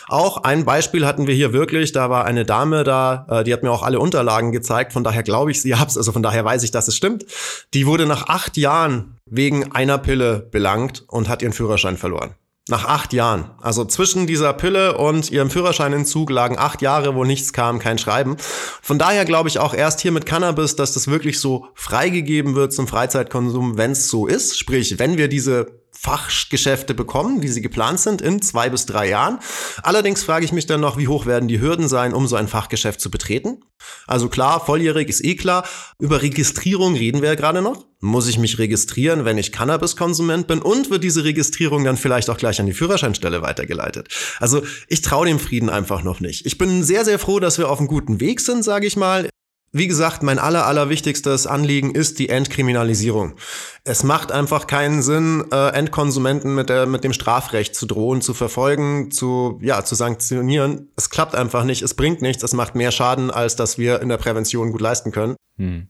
Auch 0.08 0.42
ein 0.42 0.64
Beispiel 0.64 1.06
hatten 1.06 1.26
wir 1.26 1.34
hier 1.34 1.52
wirklich, 1.52 1.92
da 1.92 2.10
war 2.10 2.24
eine 2.24 2.44
Dame 2.44 2.82
da, 2.84 3.26
äh, 3.30 3.44
die 3.44 3.52
hat 3.52 3.62
mir 3.62 3.70
auch 3.70 3.82
alle 3.82 4.00
Unterlagen 4.00 4.50
gezeigt, 4.50 4.92
von 4.92 5.04
daher 5.04 5.22
glaube 5.22 5.52
ich, 5.52 5.62
sie 5.62 5.74
hab's, 5.76 5.96
also 5.96 6.12
von 6.12 6.22
daher 6.22 6.44
weiß 6.44 6.64
ich, 6.64 6.72
dass 6.72 6.88
es 6.88 6.96
stimmt. 6.96 7.26
Die 7.74 7.86
wurde 7.86 8.06
nach 8.06 8.28
acht 8.28 8.56
Jahren 8.56 9.16
wegen 9.26 9.72
einer 9.72 9.98
Pille 9.98 10.48
belangt 10.50 11.04
und 11.08 11.28
hat 11.28 11.42
ihren 11.42 11.52
Führerschein 11.52 11.96
verloren. 11.96 12.34
Nach 12.68 12.84
acht 12.84 13.12
Jahren. 13.12 13.50
Also 13.60 13.84
zwischen 13.84 14.28
dieser 14.28 14.52
Pille 14.52 14.96
und 14.96 15.32
ihrem 15.32 15.50
Führerscheinentzug 15.50 16.30
lagen 16.30 16.56
acht 16.58 16.80
Jahre, 16.80 17.16
wo 17.16 17.24
nichts 17.24 17.52
kam, 17.52 17.80
kein 17.80 17.98
Schreiben. 17.98 18.36
Von 18.38 19.00
daher 19.00 19.24
glaube 19.24 19.48
ich 19.48 19.58
auch 19.58 19.74
erst 19.74 20.00
hier 20.00 20.12
mit 20.12 20.26
Cannabis, 20.26 20.76
dass 20.76 20.92
das 20.92 21.08
wirklich 21.08 21.40
so 21.40 21.66
freigegeben 21.74 22.54
wird 22.54 22.72
zum 22.72 22.86
Freizeitkonsum, 22.86 23.78
wenn 23.78 23.90
es 23.90 24.08
so 24.08 24.28
ist. 24.28 24.56
Sprich, 24.56 25.00
wenn 25.00 25.18
wir 25.18 25.26
diese 25.26 25.81
Fachgeschäfte 26.02 26.94
bekommen, 26.94 27.42
wie 27.42 27.48
sie 27.48 27.62
geplant 27.62 28.00
sind, 28.00 28.20
in 28.20 28.42
zwei 28.42 28.68
bis 28.68 28.86
drei 28.86 29.08
Jahren. 29.08 29.38
Allerdings 29.84 30.24
frage 30.24 30.44
ich 30.44 30.50
mich 30.50 30.66
dann 30.66 30.80
noch, 30.80 30.98
wie 30.98 31.06
hoch 31.06 31.26
werden 31.26 31.46
die 31.46 31.60
Hürden 31.60 31.86
sein, 31.86 32.12
um 32.12 32.26
so 32.26 32.34
ein 32.34 32.48
Fachgeschäft 32.48 33.00
zu 33.00 33.08
betreten? 33.08 33.60
Also 34.08 34.28
klar, 34.28 34.64
volljährig 34.66 35.08
ist 35.08 35.24
eh 35.24 35.36
klar. 35.36 35.64
Über 36.00 36.20
Registrierung 36.20 36.96
reden 36.96 37.22
wir 37.22 37.28
ja 37.28 37.34
gerade 37.36 37.62
noch. 37.62 37.86
Muss 38.00 38.26
ich 38.26 38.36
mich 38.36 38.58
registrieren, 38.58 39.24
wenn 39.24 39.38
ich 39.38 39.52
Cannabis-Konsument 39.52 40.48
bin? 40.48 40.60
Und 40.60 40.90
wird 40.90 41.04
diese 41.04 41.22
Registrierung 41.22 41.84
dann 41.84 41.96
vielleicht 41.96 42.30
auch 42.30 42.36
gleich 42.36 42.58
an 42.58 42.66
die 42.66 42.72
Führerscheinstelle 42.72 43.40
weitergeleitet? 43.40 44.08
Also 44.40 44.62
ich 44.88 45.02
traue 45.02 45.26
dem 45.26 45.38
Frieden 45.38 45.70
einfach 45.70 46.02
noch 46.02 46.18
nicht. 46.18 46.46
Ich 46.46 46.58
bin 46.58 46.82
sehr, 46.82 47.04
sehr 47.04 47.20
froh, 47.20 47.38
dass 47.38 47.58
wir 47.58 47.68
auf 47.68 47.78
einem 47.78 47.86
guten 47.86 48.18
Weg 48.18 48.40
sind, 48.40 48.64
sage 48.64 48.88
ich 48.88 48.96
mal. 48.96 49.28
Wie 49.74 49.88
gesagt, 49.88 50.22
mein 50.22 50.38
aller, 50.38 50.66
allerwichtigstes 50.66 51.46
Anliegen 51.46 51.94
ist 51.94 52.18
die 52.18 52.28
Entkriminalisierung. 52.28 53.36
Es 53.84 54.04
macht 54.04 54.30
einfach 54.30 54.66
keinen 54.66 55.00
Sinn, 55.00 55.46
äh, 55.50 55.68
Endkonsumenten 55.70 56.54
mit, 56.54 56.68
der, 56.68 56.84
mit 56.84 57.04
dem 57.04 57.14
Strafrecht 57.14 57.74
zu 57.74 57.86
drohen, 57.86 58.20
zu 58.20 58.34
verfolgen, 58.34 59.10
zu, 59.10 59.58
ja, 59.62 59.82
zu 59.82 59.94
sanktionieren. 59.94 60.92
Es 60.96 61.08
klappt 61.08 61.34
einfach 61.34 61.64
nicht, 61.64 61.80
es 61.80 61.94
bringt 61.94 62.20
nichts, 62.20 62.42
es 62.42 62.52
macht 62.52 62.74
mehr 62.74 62.92
Schaden, 62.92 63.30
als 63.30 63.56
dass 63.56 63.78
wir 63.78 64.02
in 64.02 64.10
der 64.10 64.18
Prävention 64.18 64.72
gut 64.72 64.82
leisten 64.82 65.10
können. 65.10 65.36
Hm. 65.56 65.88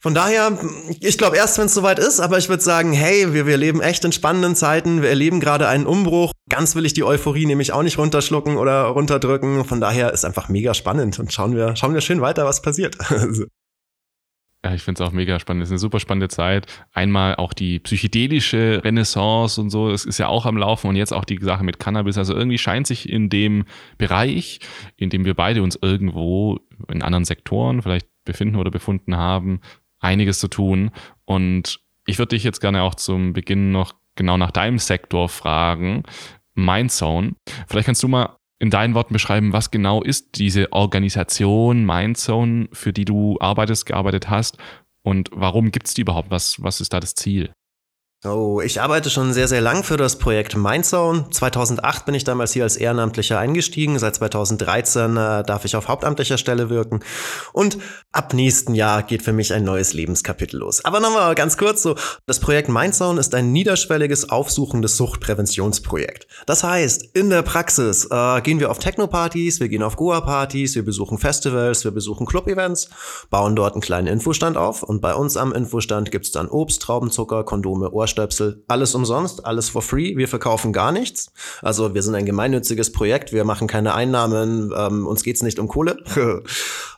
Von 0.00 0.14
daher, 0.14 0.56
ich 1.00 1.18
glaube 1.18 1.36
erst, 1.36 1.58
wenn 1.58 1.66
es 1.66 1.74
soweit 1.74 1.98
ist, 1.98 2.20
aber 2.20 2.38
ich 2.38 2.48
würde 2.48 2.62
sagen, 2.62 2.92
hey, 2.92 3.32
wir, 3.34 3.46
wir 3.46 3.56
leben 3.56 3.80
echt 3.80 4.04
in 4.04 4.12
spannenden 4.12 4.54
Zeiten, 4.54 5.02
wir 5.02 5.08
erleben 5.08 5.40
gerade 5.40 5.66
einen 5.66 5.86
Umbruch. 5.86 6.32
Ganz 6.48 6.76
will 6.76 6.86
ich 6.86 6.94
die 6.94 7.04
Euphorie 7.04 7.46
nämlich 7.46 7.72
auch 7.72 7.82
nicht 7.82 7.98
runterschlucken 7.98 8.56
oder 8.56 8.82
runterdrücken. 8.82 9.64
Von 9.64 9.80
daher 9.80 10.12
ist 10.12 10.24
einfach 10.24 10.48
mega 10.48 10.72
spannend 10.74 11.18
und 11.18 11.32
schauen 11.32 11.56
wir, 11.56 11.74
schauen 11.74 11.94
wir 11.94 12.00
schön 12.00 12.20
weiter, 12.20 12.44
was 12.44 12.62
passiert. 12.62 12.96
Ja, 14.64 14.74
ich 14.74 14.82
finde 14.82 15.00
es 15.00 15.08
auch 15.08 15.12
mega 15.12 15.38
spannend. 15.38 15.62
Es 15.62 15.68
ist 15.68 15.74
eine 15.74 15.78
super 15.78 16.00
spannende 16.00 16.26
Zeit. 16.26 16.66
Einmal 16.92 17.36
auch 17.36 17.52
die 17.52 17.78
psychedelische 17.78 18.80
Renaissance 18.82 19.60
und 19.60 19.70
so, 19.70 19.88
es 19.90 20.04
ist 20.04 20.18
ja 20.18 20.26
auch 20.26 20.46
am 20.46 20.56
Laufen 20.56 20.88
und 20.88 20.96
jetzt 20.96 21.12
auch 21.12 21.24
die 21.24 21.38
Sache 21.40 21.62
mit 21.62 21.78
Cannabis. 21.78 22.18
Also 22.18 22.34
irgendwie 22.34 22.58
scheint 22.58 22.88
sich 22.88 23.08
in 23.08 23.30
dem 23.30 23.66
Bereich, 23.98 24.58
in 24.96 25.10
dem 25.10 25.24
wir 25.24 25.34
beide 25.34 25.62
uns 25.62 25.78
irgendwo 25.80 26.58
in 26.88 27.02
anderen 27.02 27.24
Sektoren 27.24 27.82
vielleicht 27.82 28.08
befinden 28.24 28.56
oder 28.56 28.72
befunden 28.72 29.16
haben, 29.16 29.60
einiges 30.00 30.38
zu 30.38 30.48
tun. 30.48 30.90
Und 31.24 31.80
ich 32.06 32.18
würde 32.18 32.36
dich 32.36 32.44
jetzt 32.44 32.60
gerne 32.60 32.82
auch 32.82 32.94
zum 32.94 33.32
Beginn 33.32 33.72
noch 33.72 33.94
genau 34.16 34.36
nach 34.36 34.50
deinem 34.50 34.78
Sektor 34.78 35.28
fragen, 35.28 36.02
Mindzone. 36.54 37.34
Vielleicht 37.68 37.86
kannst 37.86 38.02
du 38.02 38.08
mal 38.08 38.36
in 38.58 38.70
deinen 38.70 38.94
Worten 38.94 39.12
beschreiben, 39.12 39.52
was 39.52 39.70
genau 39.70 40.02
ist 40.02 40.38
diese 40.38 40.72
Organisation 40.72 41.84
Mindzone, 41.86 42.68
für 42.72 42.92
die 42.92 43.04
du 43.04 43.36
arbeitest, 43.40 43.86
gearbeitet 43.86 44.28
hast 44.28 44.58
und 45.02 45.30
warum 45.32 45.70
gibt 45.70 45.86
es 45.86 45.94
die 45.94 46.02
überhaupt? 46.02 46.30
Was, 46.30 46.62
was 46.62 46.80
ist 46.80 46.92
da 46.92 47.00
das 47.00 47.14
Ziel? 47.14 47.52
Oh, 48.24 48.60
ich 48.60 48.80
arbeite 48.80 49.10
schon 49.10 49.32
sehr, 49.32 49.46
sehr 49.46 49.60
lang 49.60 49.84
für 49.84 49.96
das 49.96 50.18
Projekt 50.18 50.56
Mindzone. 50.56 51.26
2008 51.30 52.04
bin 52.04 52.16
ich 52.16 52.24
damals 52.24 52.52
hier 52.52 52.64
als 52.64 52.76
Ehrenamtlicher 52.76 53.38
eingestiegen. 53.38 53.96
Seit 53.96 54.16
2013 54.16 55.16
äh, 55.16 55.44
darf 55.44 55.64
ich 55.64 55.76
auf 55.76 55.86
hauptamtlicher 55.86 56.36
Stelle 56.36 56.68
wirken. 56.68 56.98
Und 57.52 57.78
ab 58.10 58.34
nächsten 58.34 58.74
Jahr 58.74 59.04
geht 59.04 59.22
für 59.22 59.32
mich 59.32 59.52
ein 59.52 59.62
neues 59.62 59.92
Lebenskapitel 59.92 60.58
los. 60.58 60.84
Aber 60.84 60.98
nochmal 60.98 61.36
ganz 61.36 61.56
kurz 61.56 61.80
so. 61.80 61.94
Das 62.26 62.40
Projekt 62.40 62.68
Mindzone 62.68 63.20
ist 63.20 63.36
ein 63.36 63.52
niederschwelliges, 63.52 64.30
aufsuchendes 64.30 64.96
Suchtpräventionsprojekt. 64.96 66.26
Das 66.46 66.64
heißt, 66.64 67.14
in 67.14 67.30
der 67.30 67.42
Praxis 67.42 68.08
äh, 68.10 68.40
gehen 68.40 68.58
wir 68.58 68.72
auf 68.72 68.80
Techno-Partys, 68.80 69.60
wir 69.60 69.68
gehen 69.68 69.84
auf 69.84 69.94
Goa-Partys, 69.94 70.74
wir 70.74 70.84
besuchen 70.84 71.18
Festivals, 71.18 71.84
wir 71.84 71.92
besuchen 71.92 72.26
Club-Events, 72.26 72.90
bauen 73.30 73.54
dort 73.54 73.74
einen 73.74 73.80
kleinen 73.80 74.08
Infostand 74.08 74.56
auf. 74.56 74.82
Und 74.82 75.00
bei 75.00 75.14
uns 75.14 75.36
am 75.36 75.52
Infostand 75.52 76.10
gibt's 76.10 76.32
dann 76.32 76.48
Obst, 76.48 76.82
Traubenzucker, 76.82 77.44
Kondome, 77.44 77.92
Ohr 77.92 78.07
Ohrstöpsel, 78.08 78.64
alles 78.68 78.94
umsonst, 78.94 79.44
alles 79.44 79.68
for 79.68 79.82
free. 79.82 80.16
Wir 80.16 80.28
verkaufen 80.28 80.72
gar 80.72 80.92
nichts. 80.92 81.30
Also 81.60 81.94
wir 81.94 82.02
sind 82.02 82.14
ein 82.14 82.24
gemeinnütziges 82.24 82.90
Projekt, 82.90 83.34
wir 83.34 83.44
machen 83.44 83.68
keine 83.68 83.94
Einnahmen, 83.94 84.72
ähm, 84.74 85.06
uns 85.06 85.22
geht's 85.22 85.42
nicht 85.42 85.58
um 85.58 85.68
Kohle, 85.68 85.98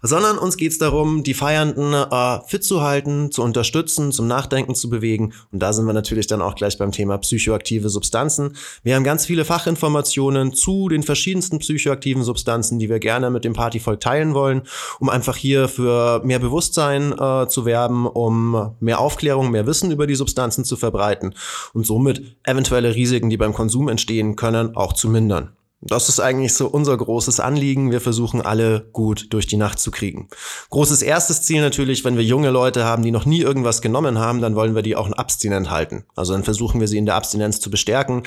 sondern 0.03 0.39
uns 0.39 0.57
geht's 0.57 0.79
darum, 0.79 1.25
die 1.25 1.35
Feiernden 1.35 1.93
äh, 1.93 2.39
fit 2.47 2.63
zu 2.63 2.83
halten, 2.83 3.33
zu 3.33 3.43
unterstützen, 3.43 4.13
zum 4.13 4.29
Nachdenken 4.29 4.77
zu 4.77 4.89
bewegen. 4.89 5.33
Und 5.51 5.61
da 5.61 5.73
sind 5.73 5.85
wir 5.87 5.93
natürlich 5.93 6.29
dann 6.29 6.43
auch 6.43 6.55
gleich 6.55 6.79
beim 6.79 6.93
Thema 6.93 7.19
psychoaktive 7.19 7.89
Substanzen. 7.89 8.57
Wir 8.85 8.95
haben 8.95 9.05
ganz 9.05 9.27
viele 9.27 9.45
Fachinformationen 9.45 10.55
zu 10.55 10.89
den 10.89 11.03
verschiedensten 11.03 11.59
psychoaktiven 11.59 12.23
Substanzen, 12.23 12.79
die 12.79 12.89
wir 12.89 13.01
gerne 13.01 13.31
mit 13.31 13.45
dem 13.45 13.55
Partyvolk 13.55 13.99
teilen 13.99 14.35
wollen, 14.35 14.63
um 15.01 15.09
einfach 15.09 15.37
hier 15.37 15.67
für 15.67 16.23
mehr 16.25 16.39
Bewusstsein 16.39 17.13
äh, 17.19 17.49
zu 17.49 17.65
werben, 17.65 18.07
um 18.07 18.77
mehr 18.79 19.01
Aufklärung, 19.01 19.51
mehr 19.51 19.67
Wissen 19.67 19.91
über 19.91 20.07
die 20.07 20.15
Substanzen 20.15 20.65
zu 20.65 20.77
verbreiten 20.77 21.00
verbreiten 21.01 21.35
und 21.73 21.87
somit 21.87 22.37
eventuelle 22.45 22.95
Risiken, 22.95 23.31
die 23.31 23.37
beim 23.37 23.55
Konsum 23.55 23.89
entstehen 23.89 24.37
können, 24.37 24.77
auch 24.77 24.93
zu 24.93 25.09
mindern. 25.09 25.53
Das 25.83 26.11
ist 26.11 26.21
eigentlich 26.21 26.53
so 26.53 26.69
unser 26.69 26.95
großes 26.95 27.41
Anliegen. 27.41 27.91
Wir 27.91 28.03
versuchen 28.03 28.43
alle 28.43 28.87
gut 28.93 29.33
durch 29.33 29.47
die 29.47 29.57
Nacht 29.57 29.79
zu 29.79 29.91
kriegen. 29.91 30.29
Großes 30.69 31.01
erstes 31.01 31.43
Ziel 31.43 31.63
natürlich, 31.63 32.05
wenn 32.05 32.19
wir 32.19 32.23
junge 32.23 32.51
Leute 32.51 32.85
haben, 32.85 33.03
die 33.03 33.11
noch 33.11 33.25
nie 33.25 33.41
irgendwas 33.41 33.81
genommen 33.81 34.19
haben, 34.19 34.43
dann 34.43 34.57
wollen 34.57 34.75
wir 34.75 34.83
die 34.83 34.95
auch 34.95 35.11
abstinent 35.11 35.71
halten. 35.71 36.05
Also 36.15 36.35
dann 36.35 36.45
versuchen 36.45 36.81
wir 36.81 36.89
sie 36.89 36.99
in 36.99 37.07
der 37.07 37.15
Abstinenz 37.15 37.61
zu 37.61 37.71
bestärken. 37.71 38.25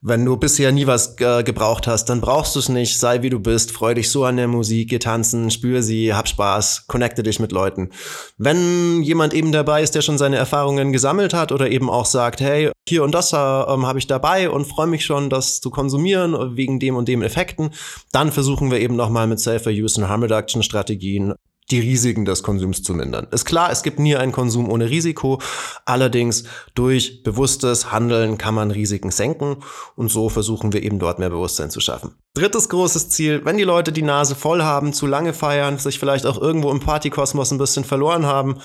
Wenn 0.00 0.24
du 0.24 0.36
bisher 0.36 0.70
nie 0.70 0.86
was 0.86 1.18
äh, 1.18 1.42
gebraucht 1.42 1.88
hast, 1.88 2.04
dann 2.04 2.20
brauchst 2.20 2.54
du 2.54 2.60
es 2.60 2.68
nicht. 2.68 3.00
Sei 3.00 3.22
wie 3.22 3.30
du 3.30 3.40
bist, 3.40 3.72
freu 3.72 3.94
dich 3.94 4.10
so 4.10 4.24
an 4.24 4.36
der 4.36 4.46
Musik, 4.46 4.90
geh 4.90 5.00
tanzen, 5.00 5.50
spür 5.50 5.82
sie, 5.82 6.14
hab 6.14 6.28
Spaß, 6.28 6.86
connecte 6.86 7.24
dich 7.24 7.40
mit 7.40 7.50
Leuten. 7.50 7.90
Wenn 8.36 9.02
jemand 9.02 9.34
eben 9.34 9.50
dabei 9.50 9.82
ist, 9.82 9.96
der 9.96 10.02
schon 10.02 10.16
seine 10.16 10.36
Erfahrungen 10.36 10.92
gesammelt 10.92 11.34
hat 11.34 11.50
oder 11.50 11.68
eben 11.68 11.90
auch 11.90 12.06
sagt, 12.06 12.40
hey, 12.40 12.70
hier 12.88 13.02
und 13.02 13.12
das 13.12 13.32
äh, 13.32 13.36
ähm, 13.36 13.86
habe 13.86 13.98
ich 13.98 14.06
dabei 14.06 14.50
und 14.50 14.66
freue 14.66 14.86
mich 14.86 15.04
schon, 15.04 15.30
das 15.30 15.60
zu 15.60 15.70
konsumieren 15.70 16.56
wegen 16.56 16.78
dem 16.78 16.94
und 16.94 17.08
dem 17.08 17.22
Effekten, 17.22 17.70
dann 18.12 18.30
versuchen 18.30 18.70
wir 18.70 18.78
eben 18.78 18.94
nochmal 18.94 19.26
mit 19.26 19.40
Safer 19.40 19.70
Use 19.70 20.00
und 20.00 20.08
Harm 20.08 20.22
Reduction 20.22 20.62
Strategien 20.62 21.34
die 21.70 21.80
Risiken 21.80 22.24
des 22.24 22.42
Konsums 22.42 22.82
zu 22.82 22.94
mindern. 22.94 23.26
Ist 23.30 23.44
klar, 23.44 23.70
es 23.70 23.82
gibt 23.82 23.98
nie 23.98 24.16
einen 24.16 24.32
Konsum 24.32 24.70
ohne 24.70 24.88
Risiko. 24.88 25.40
Allerdings 25.84 26.44
durch 26.74 27.22
bewusstes 27.22 27.92
Handeln 27.92 28.38
kann 28.38 28.54
man 28.54 28.70
Risiken 28.70 29.10
senken 29.10 29.58
und 29.94 30.10
so 30.10 30.30
versuchen 30.30 30.72
wir 30.72 30.82
eben 30.82 30.98
dort 30.98 31.18
mehr 31.18 31.30
Bewusstsein 31.30 31.70
zu 31.70 31.80
schaffen. 31.80 32.14
Drittes 32.34 32.68
großes 32.68 33.10
Ziel, 33.10 33.44
wenn 33.44 33.58
die 33.58 33.64
Leute 33.64 33.92
die 33.92 34.02
Nase 34.02 34.34
voll 34.34 34.62
haben, 34.62 34.92
zu 34.92 35.06
lange 35.06 35.34
feiern, 35.34 35.78
sich 35.78 35.98
vielleicht 35.98 36.24
auch 36.24 36.40
irgendwo 36.40 36.70
im 36.70 36.80
Partykosmos 36.80 37.50
ein 37.50 37.58
bisschen 37.58 37.84
verloren 37.84 38.24
haben, 38.24 38.58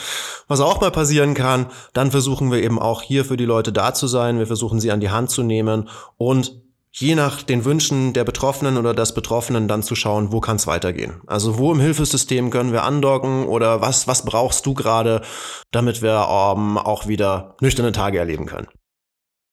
was 0.47 0.61
auch 0.61 0.79
mal 0.79 0.91
passieren 0.91 1.33
kann, 1.33 1.67
dann 1.93 2.11
versuchen 2.11 2.51
wir 2.51 2.63
eben 2.63 2.79
auch 2.79 3.01
hier 3.01 3.25
für 3.25 3.35
die 3.35 3.45
Leute 3.45 3.73
da 3.73 3.93
zu 3.93 4.07
sein. 4.07 4.39
Wir 4.39 4.47
versuchen 4.47 4.79
sie 4.79 4.91
an 4.91 5.01
die 5.01 5.09
Hand 5.09 5.29
zu 5.29 5.43
nehmen 5.43 5.89
und 6.17 6.62
je 6.95 7.15
nach 7.15 7.41
den 7.41 7.65
Wünschen 7.65 8.13
der 8.13 8.23
Betroffenen 8.23 8.77
oder 8.77 8.93
des 8.93 9.13
Betroffenen 9.15 9.67
dann 9.67 9.81
zu 9.81 9.95
schauen, 9.95 10.31
wo 10.31 10.39
kann 10.39 10.57
es 10.57 10.67
weitergehen. 10.67 11.21
Also 11.25 11.57
wo 11.57 11.73
im 11.73 11.79
Hilfesystem 11.79 12.51
können 12.51 12.71
wir 12.71 12.83
andocken 12.83 13.45
oder 13.45 13.81
was, 13.81 14.07
was 14.07 14.23
brauchst 14.23 14.65
du 14.65 14.75
gerade, 14.75 15.21
damit 15.71 16.01
wir 16.03 16.27
ähm, 16.29 16.77
auch 16.77 17.07
wieder 17.07 17.57
nüchterne 17.61 17.91
Tage 17.91 18.19
erleben 18.19 18.45
können. 18.45 18.67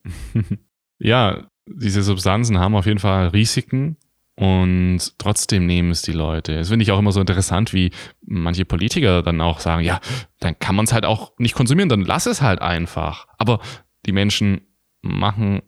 ja, 0.98 1.46
diese 1.66 2.02
Substanzen 2.02 2.58
haben 2.58 2.76
auf 2.76 2.86
jeden 2.86 2.98
Fall 2.98 3.28
Risiken 3.28 3.96
und 4.36 5.18
trotzdem 5.18 5.66
nehmen 5.66 5.92
es 5.92 6.02
die 6.02 6.12
Leute. 6.12 6.56
Das 6.56 6.68
finde 6.68 6.82
ich 6.82 6.92
auch 6.92 6.98
immer 6.98 7.12
so 7.12 7.20
interessant, 7.20 7.72
wie 7.72 7.90
manche 8.20 8.66
Politiker 8.66 9.22
dann 9.22 9.40
auch 9.40 9.60
sagen, 9.60 9.82
ja, 9.82 10.00
dann 10.40 10.58
kann 10.58 10.76
man 10.76 10.84
es 10.84 10.92
halt 10.92 11.06
auch 11.06 11.32
nicht 11.38 11.54
konsumieren, 11.54 11.88
dann 11.88 12.04
lass 12.04 12.26
es 12.26 12.42
halt 12.42 12.60
einfach. 12.60 13.26
Aber 13.38 13.60
die 14.06 14.12
Menschen 14.12 14.62
machen 15.02 15.62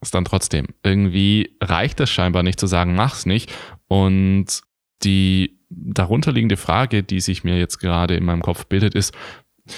es 0.00 0.10
dann 0.10 0.24
trotzdem. 0.24 0.66
Irgendwie 0.82 1.56
reicht 1.60 2.00
es 2.00 2.10
scheinbar 2.10 2.42
nicht 2.42 2.60
zu 2.60 2.66
sagen, 2.66 2.94
mach's 2.94 3.26
nicht. 3.26 3.52
Und 3.88 4.62
die 5.02 5.58
darunterliegende 5.70 6.56
Frage, 6.56 7.02
die 7.02 7.20
sich 7.20 7.44
mir 7.44 7.58
jetzt 7.58 7.78
gerade 7.78 8.14
in 8.16 8.24
meinem 8.24 8.42
Kopf 8.42 8.66
bildet, 8.66 8.94
ist, 8.94 9.14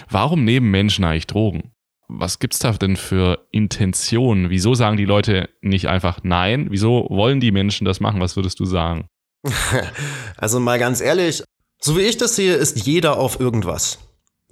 warum 0.08 0.44
nehmen 0.44 0.70
Menschen 0.70 1.04
eigentlich 1.04 1.26
Drogen? 1.26 1.72
Was 2.08 2.38
gibt's 2.38 2.58
da 2.58 2.72
denn 2.72 2.96
für 2.96 3.46
Intentionen? 3.52 4.50
Wieso 4.50 4.74
sagen 4.74 4.96
die 4.96 5.04
Leute 5.04 5.48
nicht 5.60 5.88
einfach 5.88 6.20
nein? 6.22 6.66
Wieso 6.70 7.06
wollen 7.08 7.40
die 7.40 7.52
Menschen 7.52 7.84
das 7.84 8.00
machen? 8.00 8.20
Was 8.20 8.36
würdest 8.36 8.58
du 8.60 8.64
sagen? 8.64 9.06
Also 10.36 10.58
mal 10.58 10.78
ganz 10.78 11.02
ehrlich, 11.02 11.42
so 11.80 11.98
wie 11.98 12.00
ich 12.00 12.16
das 12.16 12.34
sehe, 12.34 12.54
ist 12.54 12.86
jeder 12.86 13.18
auf 13.18 13.40
irgendwas. 13.40 13.98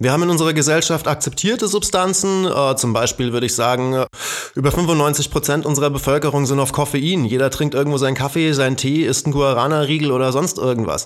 Wir 0.01 0.13
haben 0.13 0.23
in 0.23 0.29
unserer 0.29 0.53
Gesellschaft 0.53 1.09
akzeptierte 1.09 1.67
Substanzen. 1.67 2.45
Äh, 2.45 2.75
zum 2.77 2.93
Beispiel 2.93 3.33
würde 3.33 3.47
ich 3.47 3.53
sagen, 3.53 3.93
äh, 3.93 4.05
über 4.55 4.71
95 4.71 5.29
Prozent 5.29 5.65
unserer 5.65 5.89
Bevölkerung 5.89 6.45
sind 6.45 6.61
auf 6.61 6.71
Koffein. 6.71 7.25
Jeder 7.25 7.49
trinkt 7.51 7.75
irgendwo 7.75 7.97
seinen 7.97 8.15
Kaffee, 8.15 8.53
seinen 8.53 8.77
Tee, 8.77 9.05
isst 9.05 9.25
einen 9.25 9.33
Guarana-Riegel 9.33 10.11
oder 10.11 10.31
sonst 10.31 10.57
irgendwas. 10.57 11.05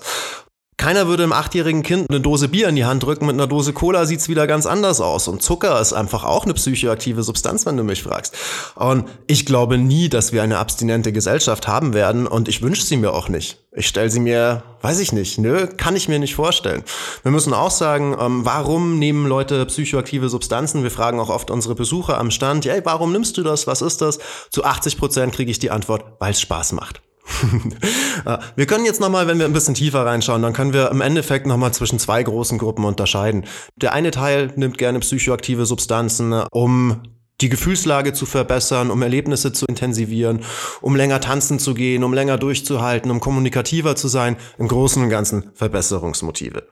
Keiner 0.76 1.06
würde 1.06 1.22
einem 1.22 1.32
achtjährigen 1.32 1.82
Kind 1.82 2.10
eine 2.10 2.20
Dose 2.20 2.48
Bier 2.48 2.68
in 2.68 2.76
die 2.76 2.84
Hand 2.84 3.02
drücken, 3.02 3.26
mit 3.26 3.34
einer 3.34 3.46
Dose 3.46 3.72
Cola 3.72 4.06
sieht's 4.06 4.28
wieder 4.28 4.46
ganz 4.46 4.66
anders 4.66 5.00
aus. 5.00 5.28
Und 5.28 5.42
Zucker 5.42 5.80
ist 5.80 5.92
einfach 5.92 6.24
auch 6.24 6.44
eine 6.44 6.54
psychoaktive 6.54 7.22
Substanz, 7.22 7.64
wenn 7.64 7.76
du 7.76 7.84
mich 7.84 8.02
fragst. 8.02 8.36
Und 8.74 9.08
ich 9.26 9.46
glaube 9.46 9.78
nie, 9.78 10.08
dass 10.08 10.32
wir 10.32 10.42
eine 10.42 10.58
abstinente 10.58 11.12
Gesellschaft 11.12 11.68
haben 11.68 11.94
werden 11.94 12.26
und 12.26 12.48
ich 12.48 12.60
wünsche 12.62 12.84
sie 12.84 12.96
mir 12.96 13.12
auch 13.12 13.28
nicht. 13.28 13.58
Ich 13.72 13.86
stelle 13.86 14.10
sie 14.10 14.20
mir, 14.20 14.62
weiß 14.82 15.00
ich 15.00 15.12
nicht, 15.12 15.38
nö, 15.38 15.66
kann 15.66 15.96
ich 15.96 16.08
mir 16.08 16.18
nicht 16.18 16.34
vorstellen. 16.34 16.84
Wir 17.22 17.32
müssen 17.32 17.54
auch 17.54 17.70
sagen, 17.70 18.16
ähm, 18.20 18.44
warum 18.44 18.98
nehmen 18.98 19.26
Leute 19.26 19.66
psychoaktive 19.66 20.28
Substanzen? 20.28 20.82
Wir 20.82 20.90
fragen 20.90 21.20
auch 21.20 21.30
oft 21.30 21.50
unsere 21.50 21.74
Besucher 21.74 22.18
am 22.18 22.30
Stand, 22.30 22.66
hey, 22.66 22.80
warum 22.84 23.12
nimmst 23.12 23.36
du 23.36 23.42
das? 23.42 23.66
Was 23.66 23.82
ist 23.82 24.00
das? 24.00 24.18
Zu 24.50 24.64
80 24.64 24.98
Prozent 24.98 25.34
kriege 25.34 25.50
ich 25.50 25.58
die 25.58 25.70
Antwort, 25.70 26.04
weil 26.18 26.32
es 26.32 26.40
Spaß 26.40 26.72
macht. 26.72 27.03
wir 28.56 28.66
können 28.66 28.84
jetzt 28.84 29.00
nochmal, 29.00 29.26
wenn 29.26 29.38
wir 29.38 29.46
ein 29.46 29.52
bisschen 29.52 29.74
tiefer 29.74 30.04
reinschauen, 30.04 30.42
dann 30.42 30.52
können 30.52 30.72
wir 30.72 30.90
im 30.90 31.00
Endeffekt 31.00 31.46
nochmal 31.46 31.72
zwischen 31.72 31.98
zwei 31.98 32.22
großen 32.22 32.58
Gruppen 32.58 32.84
unterscheiden. 32.84 33.44
Der 33.76 33.92
eine 33.92 34.10
Teil 34.10 34.52
nimmt 34.56 34.78
gerne 34.78 35.00
psychoaktive 35.00 35.66
Substanzen, 35.66 36.32
um 36.50 37.02
die 37.40 37.48
Gefühlslage 37.48 38.12
zu 38.12 38.26
verbessern, 38.26 38.90
um 38.90 39.02
Erlebnisse 39.02 39.52
zu 39.52 39.66
intensivieren, 39.66 40.40
um 40.80 40.94
länger 40.96 41.20
tanzen 41.20 41.58
zu 41.58 41.74
gehen, 41.74 42.04
um 42.04 42.14
länger 42.14 42.38
durchzuhalten, 42.38 43.10
um 43.10 43.20
kommunikativer 43.20 43.96
zu 43.96 44.08
sein, 44.08 44.36
im 44.58 44.68
Großen 44.68 45.02
und 45.02 45.10
Ganzen 45.10 45.50
Verbesserungsmotive. 45.54 46.68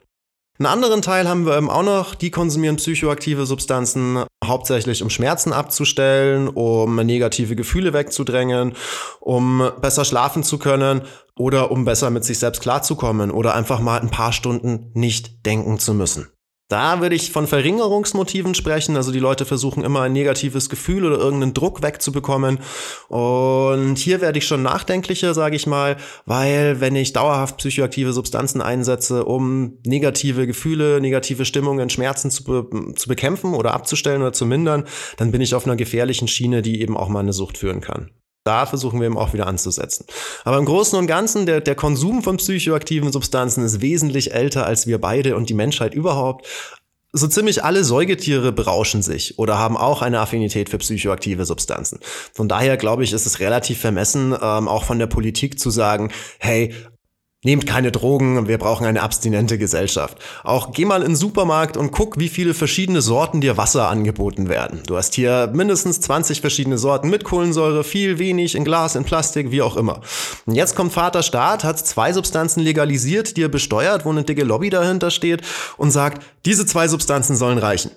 Einen 0.59 0.67
anderen 0.67 1.01
Teil 1.01 1.27
haben 1.27 1.47
wir 1.47 1.57
eben 1.57 1.69
auch 1.69 1.81
noch, 1.81 2.13
die 2.13 2.29
konsumieren 2.29 2.75
psychoaktive 2.75 3.47
Substanzen 3.47 4.23
hauptsächlich 4.45 5.01
um 5.01 5.09
Schmerzen 5.09 5.51
abzustellen, 5.51 6.47
um 6.47 6.95
negative 6.97 7.55
Gefühle 7.55 7.91
wegzudrängen, 7.91 8.73
um 9.19 9.71
besser 9.81 10.05
schlafen 10.05 10.43
zu 10.43 10.59
können 10.59 11.01
oder 11.35 11.71
um 11.71 11.85
besser 11.85 12.11
mit 12.11 12.23
sich 12.23 12.37
selbst 12.37 12.61
klarzukommen 12.61 13.31
oder 13.31 13.55
einfach 13.55 13.79
mal 13.79 13.99
ein 13.99 14.11
paar 14.11 14.31
Stunden 14.31 14.91
nicht 14.93 15.43
denken 15.47 15.79
zu 15.79 15.95
müssen. 15.95 16.32
Da 16.69 17.01
würde 17.01 17.15
ich 17.15 17.31
von 17.31 17.45
Verringerungsmotiven 17.45 18.55
sprechen. 18.55 18.95
Also 18.95 19.11
die 19.11 19.19
Leute 19.19 19.45
versuchen 19.45 19.83
immer 19.83 20.01
ein 20.01 20.13
negatives 20.13 20.69
Gefühl 20.69 21.05
oder 21.05 21.17
irgendeinen 21.17 21.53
Druck 21.53 21.83
wegzubekommen. 21.83 22.59
Und 23.09 23.97
hier 23.97 24.21
werde 24.21 24.39
ich 24.39 24.47
schon 24.47 24.63
nachdenklicher, 24.63 25.33
sage 25.33 25.55
ich 25.55 25.67
mal, 25.67 25.97
weil 26.25 26.79
wenn 26.79 26.95
ich 26.95 27.13
dauerhaft 27.13 27.57
psychoaktive 27.57 28.13
Substanzen 28.13 28.61
einsetze, 28.61 29.25
um 29.25 29.77
negative 29.85 30.47
Gefühle, 30.47 31.01
negative 31.01 31.45
Stimmungen, 31.45 31.89
Schmerzen 31.89 32.31
zu, 32.31 32.43
be 32.43 32.93
zu 32.95 33.07
bekämpfen 33.07 33.53
oder 33.53 33.73
abzustellen 33.73 34.21
oder 34.21 34.33
zu 34.33 34.45
mindern, 34.45 34.85
dann 35.17 35.31
bin 35.31 35.41
ich 35.41 35.55
auf 35.55 35.65
einer 35.65 35.75
gefährlichen 35.75 36.27
Schiene, 36.27 36.61
die 36.61 36.81
eben 36.81 36.97
auch 36.97 37.09
mal 37.09 37.19
eine 37.19 37.33
Sucht 37.33 37.57
führen 37.57 37.81
kann. 37.81 38.09
Da 38.43 38.65
versuchen 38.65 38.99
wir 38.99 39.07
eben 39.07 39.17
auch 39.17 39.33
wieder 39.33 39.47
anzusetzen. 39.47 40.05
Aber 40.43 40.57
im 40.57 40.65
Großen 40.65 40.99
und 40.99 41.07
Ganzen, 41.07 41.45
der, 41.45 41.61
der 41.61 41.75
Konsum 41.75 42.23
von 42.23 42.37
psychoaktiven 42.37 43.11
Substanzen 43.11 43.63
ist 43.63 43.81
wesentlich 43.81 44.33
älter 44.33 44.65
als 44.65 44.85
wir 44.85 44.99
beide 44.99 45.35
und 45.37 45.49
die 45.49 45.53
Menschheit 45.53 45.93
überhaupt. 45.93 46.45
So 47.15 47.27
ziemlich 47.27 47.63
alle 47.63 47.83
Säugetiere 47.83 48.51
berauschen 48.51 49.03
sich 49.03 49.37
oder 49.37 49.59
haben 49.59 49.77
auch 49.77 50.01
eine 50.01 50.19
Affinität 50.19 50.69
für 50.69 50.79
psychoaktive 50.79 51.45
Substanzen. 51.45 51.99
Von 52.33 52.49
daher 52.49 52.75
glaube 52.75 53.03
ich, 53.03 53.13
ist 53.13 53.27
es 53.27 53.39
relativ 53.39 53.79
vermessen, 53.79 54.33
ähm, 54.33 54.67
auch 54.67 54.83
von 54.83 54.97
der 54.97 55.07
Politik 55.07 55.59
zu 55.59 55.69
sagen, 55.69 56.11
hey, 56.39 56.73
Nehmt 57.45 57.67
keine 57.67 57.91
Drogen, 57.91 58.47
wir 58.47 58.57
brauchen 58.57 58.85
eine 58.85 59.01
abstinente 59.01 59.57
Gesellschaft. 59.57 60.17
Auch 60.45 60.71
geh 60.71 60.85
mal 60.85 61.01
in 61.01 61.09
den 61.09 61.15
Supermarkt 61.17 61.75
und 61.75 61.91
guck, 61.91 62.17
wie 62.17 62.29
viele 62.29 62.53
verschiedene 62.53 63.01
Sorten 63.01 63.41
dir 63.41 63.57
Wasser 63.57 63.89
angeboten 63.89 64.47
werden. 64.47 64.81
Du 64.87 64.95
hast 64.95 65.13
hier 65.13 65.51
mindestens 65.53 65.99
20 65.99 66.39
verschiedene 66.39 66.77
Sorten 66.77 67.09
mit 67.09 67.25
Kohlensäure, 67.25 67.83
viel, 67.83 68.17
wenig, 68.17 68.55
in 68.55 68.63
Glas, 68.63 68.95
in 68.95 69.03
Plastik, 69.03 69.51
wie 69.51 69.61
auch 69.61 69.75
immer. 69.75 69.99
Und 70.45 70.55
jetzt 70.55 70.75
kommt 70.75 70.93
Vater 70.93 71.21
Staat, 71.21 71.65
hat 71.65 71.79
zwei 71.79 72.13
Substanzen 72.13 72.61
legalisiert, 72.61 73.35
die 73.35 73.43
er 73.43 73.49
besteuert, 73.49 74.05
wo 74.05 74.09
eine 74.09 74.23
dicke 74.23 74.45
Lobby 74.45 74.69
dahinter 74.69 75.11
steht 75.11 75.41
und 75.75 75.91
sagt, 75.91 76.23
diese 76.45 76.65
zwei 76.65 76.87
Substanzen 76.87 77.35
sollen 77.35 77.57
reichen. 77.57 77.91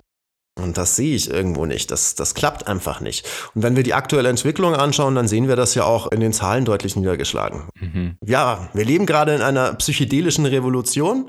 Und 0.58 0.78
das 0.78 0.96
sehe 0.96 1.14
ich 1.14 1.30
irgendwo 1.30 1.66
nicht. 1.66 1.90
Das, 1.90 2.14
das 2.14 2.34
klappt 2.34 2.66
einfach 2.66 3.00
nicht. 3.00 3.26
Und 3.54 3.62
wenn 3.62 3.76
wir 3.76 3.82
die 3.82 3.92
aktuelle 3.92 4.30
Entwicklung 4.30 4.74
anschauen, 4.74 5.14
dann 5.14 5.28
sehen 5.28 5.48
wir 5.48 5.56
das 5.56 5.74
ja 5.74 5.84
auch 5.84 6.10
in 6.10 6.20
den 6.20 6.32
Zahlen 6.32 6.64
deutlich 6.64 6.96
niedergeschlagen. 6.96 7.64
Mhm. 7.78 8.16
Ja, 8.24 8.70
wir 8.72 8.84
leben 8.86 9.04
gerade 9.04 9.34
in 9.34 9.42
einer 9.42 9.74
psychedelischen 9.74 10.46
Revolution 10.46 11.28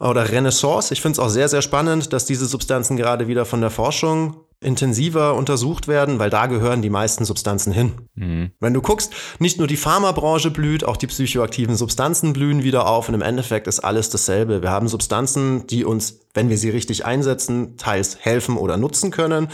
oder 0.00 0.28
Renaissance. 0.28 0.92
Ich 0.92 1.00
finde 1.00 1.12
es 1.12 1.18
auch 1.20 1.28
sehr, 1.28 1.48
sehr 1.48 1.62
spannend, 1.62 2.12
dass 2.12 2.26
diese 2.26 2.46
Substanzen 2.46 2.96
gerade 2.96 3.28
wieder 3.28 3.44
von 3.44 3.60
der 3.60 3.70
Forschung 3.70 4.43
intensiver 4.64 5.34
untersucht 5.34 5.88
werden, 5.88 6.18
weil 6.18 6.30
da 6.30 6.46
gehören 6.46 6.82
die 6.82 6.90
meisten 6.90 7.24
Substanzen 7.24 7.72
hin. 7.72 7.92
Mhm. 8.14 8.50
Wenn 8.60 8.74
du 8.74 8.82
guckst, 8.82 9.12
nicht 9.38 9.58
nur 9.58 9.66
die 9.66 9.76
Pharmabranche 9.76 10.50
blüht, 10.50 10.84
auch 10.84 10.96
die 10.96 11.06
psychoaktiven 11.06 11.76
Substanzen 11.76 12.32
blühen 12.32 12.62
wieder 12.62 12.86
auf 12.86 13.08
und 13.08 13.14
im 13.14 13.22
Endeffekt 13.22 13.66
ist 13.66 13.80
alles 13.80 14.10
dasselbe. 14.10 14.62
Wir 14.62 14.70
haben 14.70 14.88
Substanzen, 14.88 15.66
die 15.66 15.84
uns, 15.84 16.20
wenn 16.34 16.48
wir 16.48 16.58
sie 16.58 16.70
richtig 16.70 17.04
einsetzen, 17.04 17.76
teils 17.76 18.18
helfen 18.20 18.56
oder 18.56 18.76
nutzen 18.76 19.10
können. 19.10 19.48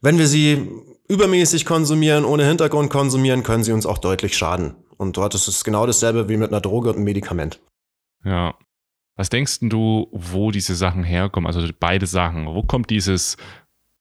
Wenn 0.00 0.18
wir 0.18 0.26
sie 0.26 0.68
übermäßig 1.08 1.64
konsumieren, 1.64 2.24
ohne 2.24 2.46
Hintergrund 2.46 2.90
konsumieren, 2.90 3.42
können 3.42 3.64
sie 3.64 3.72
uns 3.72 3.86
auch 3.86 3.98
deutlich 3.98 4.36
schaden. 4.36 4.74
Und 4.96 5.16
dort 5.16 5.34
ist 5.34 5.46
es 5.46 5.62
genau 5.64 5.86
dasselbe 5.86 6.28
wie 6.28 6.36
mit 6.36 6.50
einer 6.50 6.60
Droge 6.60 6.88
und 6.90 6.96
einem 6.96 7.04
Medikament. 7.04 7.60
Ja. 8.24 8.54
Was 9.18 9.30
denkst 9.30 9.60
du, 9.62 10.08
wo 10.12 10.50
diese 10.50 10.74
Sachen 10.74 11.02
herkommen? 11.02 11.46
Also 11.46 11.66
beide 11.80 12.06
Sachen. 12.06 12.46
Wo 12.46 12.62
kommt 12.62 12.90
dieses 12.90 13.36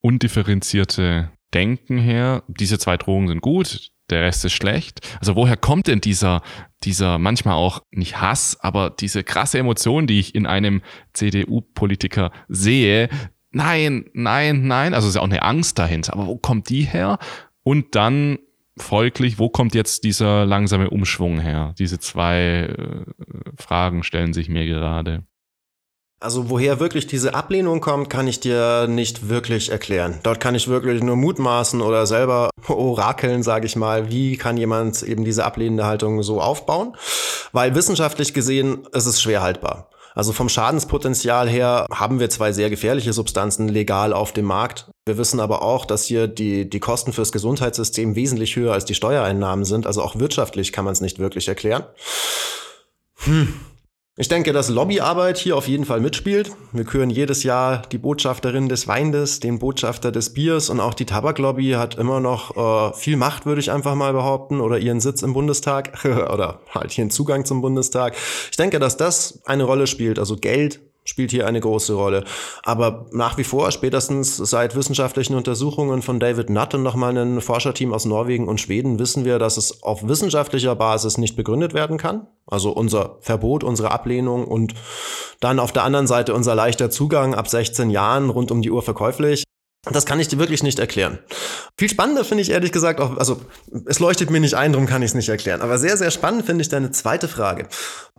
undifferenzierte 0.05 1.31
Denken 1.55 1.97
her, 1.97 2.43
diese 2.47 2.77
zwei 2.77 2.95
Drogen 2.95 3.27
sind 3.27 3.41
gut, 3.41 3.89
der 4.11 4.21
Rest 4.21 4.45
ist 4.45 4.53
schlecht. 4.53 4.99
Also 5.19 5.35
woher 5.35 5.57
kommt 5.57 5.87
denn 5.87 5.99
dieser, 5.99 6.43
dieser 6.83 7.17
manchmal 7.17 7.55
auch 7.55 7.81
nicht 7.89 8.21
Hass, 8.21 8.55
aber 8.59 8.91
diese 8.91 9.23
krasse 9.23 9.57
Emotion, 9.57 10.05
die 10.05 10.19
ich 10.19 10.35
in 10.35 10.45
einem 10.45 10.83
CDU-Politiker 11.13 12.31
sehe? 12.47 13.09
Nein, 13.49 14.05
nein, 14.13 14.67
nein. 14.67 14.93
Also 14.93 15.07
ist 15.07 15.15
ja 15.15 15.21
auch 15.21 15.25
eine 15.25 15.41
Angst 15.41 15.79
dahinter. 15.79 16.13
Aber 16.13 16.27
wo 16.27 16.37
kommt 16.37 16.69
die 16.69 16.83
her? 16.83 17.17
Und 17.63 17.95
dann 17.95 18.37
folglich, 18.77 19.39
wo 19.39 19.49
kommt 19.49 19.73
jetzt 19.73 20.03
dieser 20.03 20.45
langsame 20.45 20.91
Umschwung 20.91 21.39
her? 21.39 21.73
Diese 21.79 21.97
zwei 21.99 22.75
äh, 22.77 23.05
Fragen 23.57 24.03
stellen 24.03 24.33
sich 24.33 24.49
mir 24.49 24.67
gerade. 24.67 25.23
Also 26.21 26.49
woher 26.49 26.79
wirklich 26.79 27.07
diese 27.07 27.35
Ablehnung 27.35 27.81
kommt, 27.81 28.09
kann 28.09 28.27
ich 28.27 28.39
dir 28.39 28.87
nicht 28.87 29.27
wirklich 29.29 29.69
erklären. 29.69 30.19
Dort 30.23 30.39
kann 30.39 30.55
ich 30.55 30.67
wirklich 30.67 31.03
nur 31.03 31.17
mutmaßen 31.17 31.81
oder 31.81 32.05
selber 32.05 32.49
orakeln, 32.67 33.43
sage 33.43 33.65
ich 33.65 33.75
mal, 33.75 34.09
wie 34.09 34.37
kann 34.37 34.57
jemand 34.57 35.03
eben 35.03 35.25
diese 35.25 35.45
ablehnende 35.45 35.85
Haltung 35.85 36.23
so 36.23 36.41
aufbauen, 36.41 36.95
weil 37.51 37.75
wissenschaftlich 37.75 38.33
gesehen 38.33 38.87
ist 38.93 39.05
es 39.05 39.21
schwer 39.21 39.41
haltbar. 39.41 39.89
Also 40.15 40.31
vom 40.31 40.47
Schadenspotenzial 40.47 41.49
her 41.49 41.85
haben 41.91 42.21
wir 42.21 42.29
zwei 42.29 42.53
sehr 42.53 42.69
gefährliche 42.69 43.11
Substanzen 43.11 43.67
legal 43.67 44.13
auf 44.13 44.31
dem 44.31 44.45
Markt. 44.45 44.89
Wir 45.05 45.17
wissen 45.17 45.41
aber 45.41 45.61
auch, 45.61 45.85
dass 45.85 46.05
hier 46.05 46.27
die, 46.27 46.69
die 46.69 46.79
Kosten 46.79 47.11
fürs 47.11 47.33
Gesundheitssystem 47.33 48.15
wesentlich 48.15 48.55
höher 48.55 48.71
als 48.71 48.85
die 48.85 48.95
Steuereinnahmen 48.95 49.65
sind. 49.65 49.85
Also 49.85 50.01
auch 50.01 50.17
wirtschaftlich 50.17 50.71
kann 50.71 50.85
man 50.85 50.93
es 50.93 51.01
nicht 51.01 51.19
wirklich 51.19 51.49
erklären. 51.49 51.83
Hm. 53.25 53.53
Ich 54.17 54.29
denke, 54.29 54.53
dass 54.53 54.69
Lobbyarbeit 54.69 55.37
hier 55.37 55.57
auf 55.57 55.67
jeden 55.67 55.83
Fall 55.83 55.99
mitspielt. 55.99 56.55
Wir 56.71 56.85
küren 56.85 57.09
jedes 57.09 57.43
Jahr 57.43 57.81
die 57.91 57.97
Botschafterin 57.97 58.69
des 58.69 58.87
Weines, 58.87 59.41
den 59.41 59.59
Botschafter 59.59 60.09
des 60.09 60.31
Biers 60.31 60.69
und 60.69 60.79
auch 60.79 60.93
die 60.93 61.05
Tabaklobby 61.05 61.71
hat 61.71 61.95
immer 61.95 62.21
noch 62.21 62.55
äh, 62.55 62.93
viel 62.93 63.17
Macht, 63.17 63.45
würde 63.45 63.59
ich 63.59 63.71
einfach 63.71 63.93
mal 63.93 64.13
behaupten, 64.13 64.61
oder 64.61 64.77
ihren 64.77 65.01
Sitz 65.01 65.21
im 65.21 65.33
Bundestag 65.33 66.05
oder 66.05 66.61
halt 66.69 66.97
ihren 66.97 67.09
Zugang 67.09 67.43
zum 67.43 67.61
Bundestag. 67.61 68.15
Ich 68.49 68.55
denke, 68.55 68.79
dass 68.79 68.95
das 68.95 69.41
eine 69.43 69.65
Rolle 69.65 69.85
spielt, 69.85 70.17
also 70.17 70.37
Geld 70.37 70.79
spielt 71.05 71.31
hier 71.31 71.47
eine 71.47 71.61
große 71.61 71.93
Rolle. 71.93 72.23
Aber 72.63 73.05
nach 73.11 73.37
wie 73.37 73.43
vor, 73.43 73.71
spätestens 73.71 74.35
seit 74.35 74.75
wissenschaftlichen 74.75 75.35
Untersuchungen 75.35 76.01
von 76.01 76.19
David 76.19 76.49
Nutt 76.49 76.73
und 76.73 76.83
nochmal 76.83 77.15
ein 77.17 77.41
Forscherteam 77.41 77.93
aus 77.93 78.05
Norwegen 78.05 78.47
und 78.47 78.59
Schweden, 78.59 78.99
wissen 78.99 79.23
wir, 79.23 79.39
dass 79.39 79.57
es 79.57 79.83
auf 79.83 80.07
wissenschaftlicher 80.07 80.75
Basis 80.75 81.17
nicht 81.17 81.35
begründet 81.35 81.73
werden 81.73 81.97
kann. 81.97 82.27
Also 82.47 82.71
unser 82.71 83.17
Verbot, 83.21 83.63
unsere 83.63 83.91
Ablehnung 83.91 84.45
und 84.45 84.73
dann 85.39 85.59
auf 85.59 85.71
der 85.71 85.83
anderen 85.83 86.07
Seite 86.07 86.33
unser 86.33 86.55
leichter 86.55 86.89
Zugang 86.89 87.35
ab 87.35 87.47
16 87.47 87.89
Jahren 87.91 88.29
rund 88.29 88.51
um 88.51 88.61
die 88.61 88.71
Uhr 88.71 88.81
verkäuflich. 88.81 89.43
Das 89.91 90.07
kann 90.07 90.19
ich 90.19 90.27
dir 90.27 90.39
wirklich 90.39 90.63
nicht 90.63 90.79
erklären. 90.79 91.19
Viel 91.77 91.89
spannender 91.89 92.25
finde 92.25 92.41
ich 92.41 92.49
ehrlich 92.49 92.71
gesagt 92.71 92.99
auch, 92.99 93.17
also 93.17 93.39
es 93.85 93.99
leuchtet 93.99 94.31
mir 94.31 94.39
nicht 94.39 94.55
ein, 94.55 94.71
darum 94.71 94.87
kann 94.87 95.03
ich 95.03 95.11
es 95.11 95.13
nicht 95.13 95.29
erklären. 95.29 95.61
Aber 95.61 95.77
sehr, 95.77 95.95
sehr 95.97 96.09
spannend 96.09 96.45
finde 96.45 96.63
ich 96.63 96.69
deine 96.69 96.89
zweite 96.89 97.27
Frage. 97.27 97.67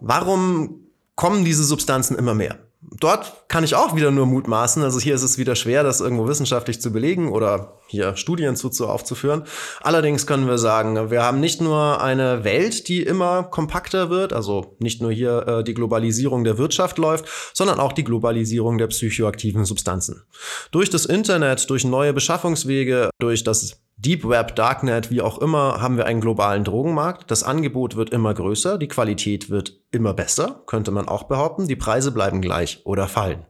Warum 0.01 0.87
kommen 1.17 1.45
diese 1.45 1.65
Substanzen 1.65 2.17
immer 2.17 2.35
mehr? 2.35 2.66
Dort 3.01 3.49
kann 3.49 3.65
ich 3.65 3.75
auch 3.75 3.97
wieder 3.97 4.11
nur 4.11 4.27
mutmaßen. 4.27 4.83
Also 4.83 5.01
hier 5.01 5.15
ist 5.15 5.23
es 5.23 5.39
wieder 5.39 5.57
schwer, 5.57 5.83
das 5.83 6.01
irgendwo 6.01 6.29
wissenschaftlich 6.29 6.81
zu 6.81 6.93
belegen 6.93 7.33
oder 7.33 7.81
hier 7.89 8.17
Studien 8.17 8.57
zu, 8.57 8.71
zu 8.71 8.89
aufzuführen. 8.89 9.45
Allerdings 9.81 10.27
können 10.27 10.47
wir 10.47 10.59
sagen, 10.59 11.11
wir 11.11 11.23
haben 11.23 11.41
nicht 11.41 11.61
nur 11.61 12.01
eine 12.01 12.45
Welt, 12.45 12.89
die 12.89 13.03
immer 13.03 13.45
kompakter 13.45 14.11
wird, 14.11 14.33
also 14.33 14.77
nicht 14.79 15.03
nur 15.03 15.13
hier 15.13 15.47
äh, 15.47 15.65
die 15.65 15.75
Globalisierung 15.75 16.45
der 16.45 16.59
Wirtschaft 16.59 16.99
läuft, 16.99 17.27
sondern 17.55 17.81
auch 17.81 17.93
die 17.93 18.05
Globalisierung 18.05 18.79
der 18.79 18.89
psychoaktiven 18.89 19.65
Substanzen. 19.65 20.23
Durch 20.71 20.91
das 20.91 21.07
Internet, 21.07 21.69
durch 21.71 21.85
neue 21.85 22.13
Beschaffungswege, 22.13 23.11
durch 23.19 23.45
das 23.45 23.81
Deep 23.99 24.29
Web, 24.29 24.55
Darknet, 24.57 25.11
wie 25.11 25.23
auch 25.23 25.39
immer, 25.39 25.81
haben 25.81 25.97
wir 25.97 26.05
einen 26.05 26.21
globalen 26.21 26.65
Drogenmarkt. 26.65 27.31
Das 27.31 27.43
Angebot 27.43 27.97
wird 27.97 28.11
immer 28.11 28.35
größer, 28.35 28.77
die 28.77 28.89
Qualität 28.89 29.49
wird 29.49 29.81
immer 29.91 30.13
besser, 30.13 30.63
könnte 30.67 30.91
man 30.91 31.09
auch 31.09 31.25
behaupten. 31.25 31.67
Die 31.67 31.77
Preise 31.77 32.13
bleiben 32.13 32.43
gleich 32.43 32.83
oder 32.85 33.09
fallen. 33.09 33.47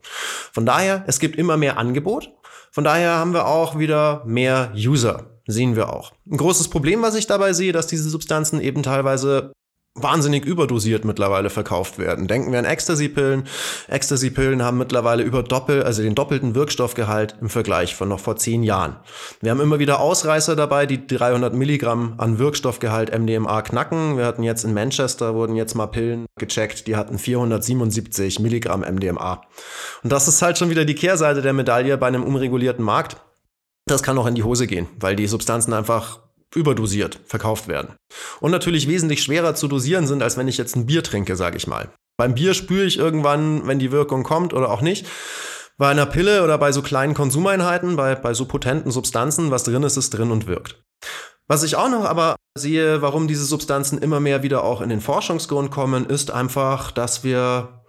Von 0.52 0.64
daher, 0.64 1.02
es 1.09 1.18
gibt 1.18 1.37
immer 1.37 1.56
mehr 1.56 1.78
Angebot. 1.78 2.32
Von 2.70 2.85
daher 2.85 3.16
haben 3.16 3.32
wir 3.32 3.46
auch 3.46 3.76
wieder 3.76 4.22
mehr 4.24 4.72
User. 4.76 5.30
Sehen 5.48 5.74
wir 5.74 5.92
auch. 5.92 6.12
Ein 6.30 6.37
großes 6.37 6.68
Problem, 6.68 7.02
was 7.02 7.16
ich 7.16 7.26
dabei 7.26 7.52
sehe, 7.52 7.72
dass 7.72 7.88
diese 7.88 8.09
Substanzen 8.09 8.61
eben 8.61 8.82
teilweise 8.82 9.52
wahnsinnig 9.96 10.44
überdosiert 10.44 11.04
mittlerweile 11.04 11.50
verkauft 11.50 11.98
werden. 11.98 12.28
Denken 12.28 12.52
wir 12.52 12.59
an 12.59 12.64
Ecstasy-Pillen. 12.64 13.44
Ecstasy-Pillen 13.88 14.62
haben 14.62 14.78
mittlerweile 14.78 15.22
über 15.22 15.42
Doppel, 15.42 15.82
also 15.82 16.02
den 16.02 16.14
doppelten 16.14 16.54
Wirkstoffgehalt 16.54 17.37
im 17.40 17.48
Vergleich 17.48 17.94
von 17.94 18.09
noch 18.09 18.20
vor 18.20 18.37
zehn 18.37 18.62
Jahren. 18.62 18.96
Wir 19.40 19.50
haben 19.50 19.61
immer 19.61 19.78
wieder 19.78 20.00
Ausreißer 20.00 20.56
dabei, 20.56 20.87
die 20.87 21.06
300 21.06 21.54
Milligramm 21.54 22.14
an 22.18 22.38
Wirkstoffgehalt 22.38 23.16
MDMA 23.16 23.62
knacken. 23.62 24.16
Wir 24.16 24.26
hatten 24.26 24.42
jetzt 24.42 24.64
in 24.64 24.74
Manchester, 24.74 25.35
wurden 25.35 25.56
jetzt 25.56 25.74
mal 25.74 25.87
Pillen 25.87 26.26
gecheckt, 26.38 26.87
die 26.87 26.96
hatten 26.96 27.18
477 27.18 28.40
Milligramm 28.40 28.80
MDMA. 28.80 29.42
Und 30.02 30.12
das 30.12 30.28
ist 30.28 30.42
halt 30.42 30.59
schon 30.59 30.70
wieder 30.70 30.85
die 30.85 30.94
Kehrseite 30.94 31.42
der 31.42 31.52
Medaille 31.52 31.96
bei 31.96 32.06
einem 32.06 32.24
unregulierten 32.24 32.85
Markt. 32.85 33.16
Das 33.87 34.02
kann 34.02 34.18
auch 34.18 34.26
in 34.26 34.35
die 34.35 34.42
Hose 34.42 34.66
gehen, 34.66 34.88
weil 34.98 35.16
die 35.16 35.28
Substanzen 35.28 35.72
einfach 35.72 36.25
überdosiert 36.54 37.20
verkauft 37.26 37.68
werden. 37.68 37.94
Und 38.40 38.50
natürlich 38.50 38.88
wesentlich 38.88 39.22
schwerer 39.22 39.54
zu 39.54 39.68
dosieren 39.68 40.06
sind, 40.06 40.22
als 40.22 40.37
wenn 40.37 40.48
ich 40.48 40.59
jetzt 40.59 40.76
ein 40.76 40.87
Bier 40.87 41.02
trinke, 41.02 41.37
sage 41.37 41.56
ich 41.56 41.66
mal. 41.66 41.90
Beim 42.16 42.35
Bier 42.35 42.54
spüre 42.54 42.87
ich 42.87 42.98
irgendwann, 42.98 43.66
wenn 43.66 43.78
die 43.78 43.92
Wirkung 43.92 44.22
kommt 44.22 44.54
oder 44.54 44.70
auch 44.70 44.80
nicht. 44.80 45.06
Bei 45.76 45.90
einer 45.90 46.06
Pille 46.06 46.42
oder 46.42 46.56
bei 46.56 46.72
so 46.72 46.80
kleinen 46.80 47.12
Konsumeinheiten, 47.12 47.96
bei, 47.96 48.14
bei 48.14 48.32
so 48.32 48.46
potenten 48.46 48.90
Substanzen, 48.90 49.50
was 49.50 49.64
drin 49.64 49.82
ist, 49.82 49.98
ist 49.98 50.11
drin 50.11 50.30
und 50.30 50.46
wirkt. 50.46 50.82
Was 51.48 51.62
ich 51.62 51.76
auch 51.76 51.90
noch 51.90 52.04
aber 52.04 52.37
sehe, 52.56 53.02
warum 53.02 53.28
diese 53.28 53.44
Substanzen 53.44 53.98
immer 53.98 54.18
mehr 54.18 54.42
wieder 54.42 54.64
auch 54.64 54.80
in 54.80 54.88
den 54.88 55.02
Forschungsgrund 55.02 55.70
kommen, 55.70 56.06
ist 56.06 56.30
einfach, 56.30 56.90
dass 56.90 57.22
wir, 57.22 57.85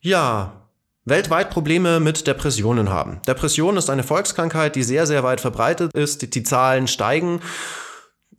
ja, 0.00 0.70
weltweit 1.04 1.50
Probleme 1.50 2.00
mit 2.00 2.26
Depressionen 2.26 2.90
haben. 2.90 3.20
Depression 3.26 3.76
ist 3.76 3.90
eine 3.90 4.02
Volkskrankheit, 4.02 4.76
die 4.76 4.82
sehr, 4.82 5.06
sehr 5.06 5.22
weit 5.22 5.40
verbreitet 5.40 5.92
ist. 5.94 6.22
Die, 6.22 6.30
die 6.30 6.42
Zahlen 6.42 6.88
steigen. 6.88 7.40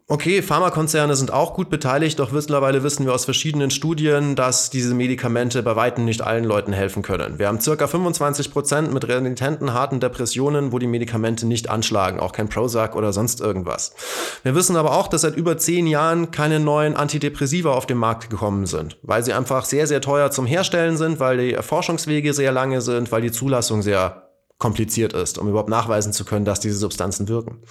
Okay, 0.10 0.42
Pharmakonzerne 0.42 1.18
sind 1.18 1.34
auch 1.34 1.54
gut 1.54 1.70
beteiligt, 1.70 2.18
doch 2.20 2.32
mittlerweile 2.32 2.82
wissen 2.82 3.06
wir 3.06 3.14
aus 3.14 3.26
verschiedenen 3.26 3.72
Studien, 3.72 4.38
dass 4.38 4.70
diese 4.70 4.96
Medikamente 4.96 5.62
bei 5.64 5.76
weitem 5.76 6.06
nicht 6.06 6.22
allen 6.22 6.46
Leuten 6.46 6.72
helfen 6.72 7.04
können. 7.04 7.40
Wir 7.40 7.50
haben 7.50 7.60
circa 7.60 7.88
25 7.88 8.54
Prozent 8.54 8.94
mit 8.94 9.06
renitenten, 9.06 9.74
harten 9.74 10.00
Depressionen, 10.00 10.72
wo 10.72 10.80
die 10.80 10.88
Medikamente 10.88 11.46
nicht 11.46 11.70
anschlagen, 11.70 12.22
auch 12.22 12.32
kein 12.32 12.48
Prozac 12.48 12.96
oder 12.96 13.12
sonst 13.12 13.42
irgendwas. 13.42 13.96
Wir 14.44 14.56
wissen 14.56 14.78
aber 14.78 14.94
auch, 14.94 15.10
dass 15.10 15.24
seit 15.24 15.36
über 15.36 15.58
zehn 15.58 15.88
Jahren 15.88 16.32
keine 16.32 16.62
neuen 16.62 16.96
Antidepressiva 16.96 17.74
auf 17.74 17.86
den 17.86 17.98
Markt 17.98 18.30
gekommen 18.30 18.66
sind, 18.66 18.98
weil 19.02 19.26
sie 19.26 19.34
einfach 19.34 19.66
sehr, 19.66 19.88
sehr 19.88 20.00
teuer 20.00 20.32
zum 20.32 20.46
Herstellen 20.46 20.96
sind, 20.96 21.20
weil 21.20 21.38
die 21.38 21.52
Erforschungswege 21.52 22.34
sehr 22.34 22.54
lange 22.54 22.80
sind, 22.80 23.12
weil 23.12 23.24
die 23.24 23.34
Zulassung 23.34 23.82
sehr 23.82 24.27
kompliziert 24.60 25.14
ist, 25.14 25.38
um 25.38 25.48
überhaupt 25.48 25.70
nachweisen 25.70 26.14
zu 26.14 26.26
können, 26.26 26.46
dass 26.46 26.60
diese 26.60 26.78
Substanzen 26.78 27.28
wirken. 27.28 27.62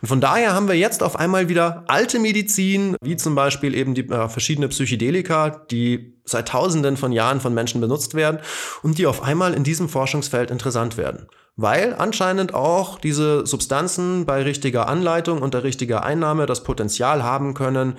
Und 0.00 0.08
von 0.08 0.20
daher 0.20 0.54
haben 0.54 0.68
wir 0.68 0.74
jetzt 0.74 1.02
auf 1.02 1.16
einmal 1.16 1.48
wieder 1.48 1.84
alte 1.86 2.18
Medizin, 2.18 2.96
wie 3.02 3.16
zum 3.16 3.34
Beispiel 3.34 3.74
eben 3.74 3.94
die 3.94 4.08
äh, 4.08 4.28
verschiedene 4.28 4.68
Psychedelika, 4.68 5.50
die 5.70 6.18
seit 6.24 6.48
Tausenden 6.48 6.96
von 6.96 7.12
Jahren 7.12 7.40
von 7.40 7.52
Menschen 7.52 7.80
benutzt 7.80 8.14
werden 8.14 8.40
und 8.82 8.98
die 8.98 9.06
auf 9.06 9.22
einmal 9.22 9.52
in 9.52 9.64
diesem 9.64 9.88
Forschungsfeld 9.88 10.50
interessant 10.50 10.96
werden. 10.96 11.28
Weil 11.56 11.94
anscheinend 11.94 12.54
auch 12.54 12.98
diese 12.98 13.46
Substanzen 13.46 14.24
bei 14.24 14.42
richtiger 14.42 14.88
Anleitung 14.88 15.42
und 15.42 15.52
der 15.52 15.64
richtiger 15.64 16.04
Einnahme 16.04 16.46
das 16.46 16.62
Potenzial 16.62 17.22
haben 17.22 17.52
können, 17.52 17.98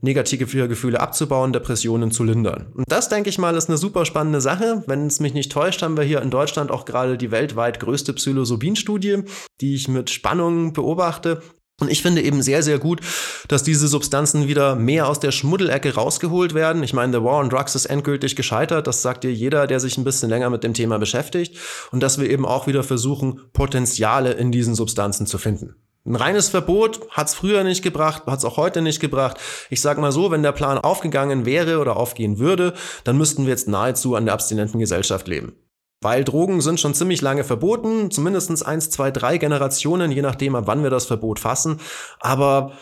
negative 0.00 0.68
Gefühle 0.68 1.00
abzubauen, 1.00 1.52
Depressionen 1.52 2.10
zu 2.10 2.24
lindern. 2.24 2.72
Und 2.74 2.84
das, 2.88 3.08
denke 3.08 3.30
ich 3.30 3.38
mal, 3.38 3.56
ist 3.56 3.68
eine 3.68 3.78
super 3.78 4.04
spannende 4.04 4.40
Sache. 4.40 4.84
Wenn 4.86 5.06
es 5.06 5.20
mich 5.20 5.34
nicht 5.34 5.52
täuscht, 5.52 5.82
haben 5.82 5.96
wir 5.96 6.04
hier 6.04 6.22
in 6.22 6.30
Deutschland 6.30 6.70
auch 6.70 6.84
gerade 6.84 7.18
die 7.18 7.30
weltweit 7.30 7.80
größte 7.80 8.12
Psilocybin-Studie, 8.12 9.22
die 9.60 9.74
ich 9.74 9.88
mit 9.88 10.10
Spannung 10.10 10.72
beobachte. 10.72 11.42
Und 11.78 11.90
ich 11.90 12.00
finde 12.00 12.22
eben 12.22 12.40
sehr, 12.40 12.62
sehr 12.62 12.78
gut, 12.78 13.02
dass 13.48 13.62
diese 13.62 13.86
Substanzen 13.86 14.48
wieder 14.48 14.76
mehr 14.76 15.08
aus 15.08 15.20
der 15.20 15.30
Schmuddelecke 15.30 15.94
rausgeholt 15.94 16.54
werden. 16.54 16.82
Ich 16.82 16.94
meine, 16.94 17.12
The 17.12 17.22
War 17.22 17.38
on 17.38 17.50
Drugs 17.50 17.74
ist 17.74 17.84
endgültig 17.84 18.34
gescheitert. 18.34 18.86
Das 18.86 19.02
sagt 19.02 19.24
dir 19.24 19.32
jeder, 19.32 19.66
der 19.66 19.78
sich 19.78 19.98
ein 19.98 20.04
bisschen 20.04 20.30
länger 20.30 20.48
mit 20.48 20.64
dem 20.64 20.72
Thema 20.72 20.98
beschäftigt. 20.98 21.58
Und 21.92 22.02
dass 22.02 22.18
wir 22.18 22.30
eben 22.30 22.46
auch 22.46 22.66
wieder 22.66 22.82
versuchen, 22.82 23.40
Potenziale 23.52 24.32
in 24.32 24.52
diesen 24.52 24.74
Substanzen 24.74 25.26
zu 25.26 25.36
finden. 25.36 25.76
Ein 26.06 26.14
reines 26.14 26.48
Verbot 26.48 27.00
hat 27.10 27.26
es 27.26 27.34
früher 27.34 27.64
nicht 27.64 27.82
gebracht, 27.82 28.22
hat 28.26 28.38
es 28.38 28.44
auch 28.44 28.56
heute 28.56 28.80
nicht 28.80 29.00
gebracht. 29.00 29.38
Ich 29.70 29.80
sage 29.80 30.00
mal 30.00 30.12
so, 30.12 30.30
wenn 30.30 30.42
der 30.42 30.52
Plan 30.52 30.78
aufgegangen 30.78 31.44
wäre 31.44 31.80
oder 31.80 31.96
aufgehen 31.96 32.38
würde, 32.38 32.74
dann 33.02 33.18
müssten 33.18 33.44
wir 33.44 33.50
jetzt 33.50 33.66
nahezu 33.66 34.14
an 34.14 34.24
der 34.24 34.34
abstinenten 34.34 34.78
Gesellschaft 34.78 35.26
leben. 35.26 35.54
Weil 36.00 36.22
Drogen 36.22 36.60
sind 36.60 36.78
schon 36.78 36.94
ziemlich 36.94 37.22
lange 37.22 37.42
verboten, 37.42 38.12
zumindestens 38.12 38.62
eins, 38.62 38.90
zwei, 38.90 39.10
drei 39.10 39.38
Generationen, 39.38 40.12
je 40.12 40.22
nachdem, 40.22 40.54
ab 40.54 40.64
wann 40.66 40.84
wir 40.84 40.90
das 40.90 41.06
Verbot 41.06 41.40
fassen. 41.40 41.80
Aber 42.20 42.72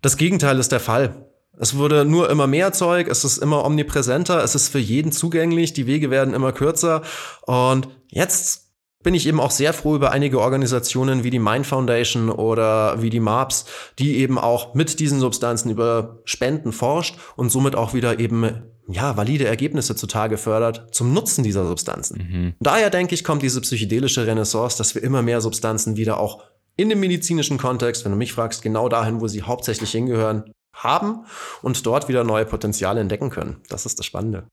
das 0.00 0.16
Gegenteil 0.16 0.58
ist 0.58 0.72
der 0.72 0.80
Fall. 0.80 1.28
Es 1.58 1.76
wurde 1.76 2.04
nur 2.04 2.30
immer 2.30 2.46
mehr 2.48 2.72
Zeug, 2.72 3.08
es 3.08 3.24
ist 3.24 3.38
immer 3.38 3.64
omnipräsenter, 3.64 4.42
es 4.42 4.54
ist 4.54 4.68
für 4.68 4.78
jeden 4.78 5.12
zugänglich, 5.12 5.74
die 5.74 5.86
Wege 5.86 6.10
werden 6.10 6.34
immer 6.34 6.50
kürzer. 6.52 7.02
Und 7.42 7.88
jetzt 8.08 8.61
bin 9.02 9.14
ich 9.14 9.26
eben 9.26 9.40
auch 9.40 9.50
sehr 9.50 9.72
froh 9.72 9.96
über 9.96 10.12
einige 10.12 10.40
Organisationen 10.40 11.24
wie 11.24 11.30
die 11.30 11.38
Mind 11.38 11.66
Foundation 11.66 12.30
oder 12.30 13.02
wie 13.02 13.10
die 13.10 13.20
MAPS, 13.20 13.64
die 13.98 14.16
eben 14.16 14.38
auch 14.38 14.74
mit 14.74 15.00
diesen 15.00 15.20
Substanzen 15.20 15.70
über 15.70 16.18
Spenden 16.24 16.72
forscht 16.72 17.16
und 17.36 17.50
somit 17.50 17.76
auch 17.76 17.94
wieder 17.94 18.18
eben 18.18 18.62
ja, 18.88 19.16
valide 19.16 19.46
Ergebnisse 19.46 19.96
zutage 19.96 20.36
fördert 20.38 20.94
zum 20.94 21.12
Nutzen 21.12 21.44
dieser 21.44 21.66
Substanzen. 21.66 22.16
Mhm. 22.16 22.54
Daher 22.60 22.90
denke 22.90 23.14
ich, 23.14 23.24
kommt 23.24 23.42
diese 23.42 23.60
psychedelische 23.60 24.26
Renaissance, 24.26 24.76
dass 24.76 24.94
wir 24.94 25.02
immer 25.02 25.22
mehr 25.22 25.40
Substanzen 25.40 25.96
wieder 25.96 26.18
auch 26.18 26.42
in 26.76 26.88
dem 26.88 27.00
medizinischen 27.00 27.58
Kontext, 27.58 28.04
wenn 28.04 28.12
du 28.12 28.18
mich 28.18 28.32
fragst, 28.32 28.62
genau 28.62 28.88
dahin, 28.88 29.20
wo 29.20 29.28
sie 29.28 29.42
hauptsächlich 29.42 29.90
hingehören, 29.92 30.44
haben 30.74 31.26
und 31.60 31.84
dort 31.86 32.08
wieder 32.08 32.24
neue 32.24 32.46
Potenziale 32.46 33.00
entdecken 33.00 33.30
können. 33.30 33.56
Das 33.68 33.86
ist 33.86 33.98
das 33.98 34.06
Spannende. 34.06 34.46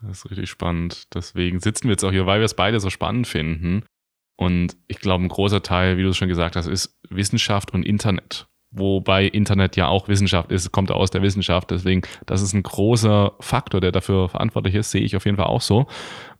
Das 0.00 0.18
ist 0.18 0.30
richtig 0.30 0.50
spannend. 0.50 1.14
Deswegen 1.14 1.60
sitzen 1.60 1.84
wir 1.84 1.92
jetzt 1.92 2.04
auch 2.04 2.10
hier, 2.10 2.26
weil 2.26 2.40
wir 2.40 2.44
es 2.44 2.54
beide 2.54 2.80
so 2.80 2.90
spannend 2.90 3.26
finden. 3.26 3.84
Und 4.36 4.76
ich 4.88 4.98
glaube, 4.98 5.24
ein 5.24 5.28
großer 5.28 5.62
Teil, 5.62 5.96
wie 5.96 6.02
du 6.02 6.08
es 6.08 6.16
schon 6.16 6.28
gesagt 6.28 6.56
hast, 6.56 6.66
ist 6.66 6.98
Wissenschaft 7.08 7.72
und 7.72 7.84
Internet. 7.84 8.48
Wobei 8.70 9.26
Internet 9.26 9.76
ja 9.76 9.86
auch 9.86 10.08
Wissenschaft 10.08 10.50
ist, 10.50 10.72
kommt 10.72 10.90
aus 10.90 11.10
der 11.10 11.22
Wissenschaft. 11.22 11.70
Deswegen, 11.70 12.02
das 12.26 12.42
ist 12.42 12.54
ein 12.54 12.64
großer 12.64 13.34
Faktor, 13.38 13.80
der 13.80 13.92
dafür 13.92 14.28
verantwortlich 14.28 14.74
ist, 14.74 14.90
sehe 14.90 15.02
ich 15.02 15.14
auf 15.14 15.24
jeden 15.24 15.36
Fall 15.36 15.46
auch 15.46 15.60
so. 15.60 15.86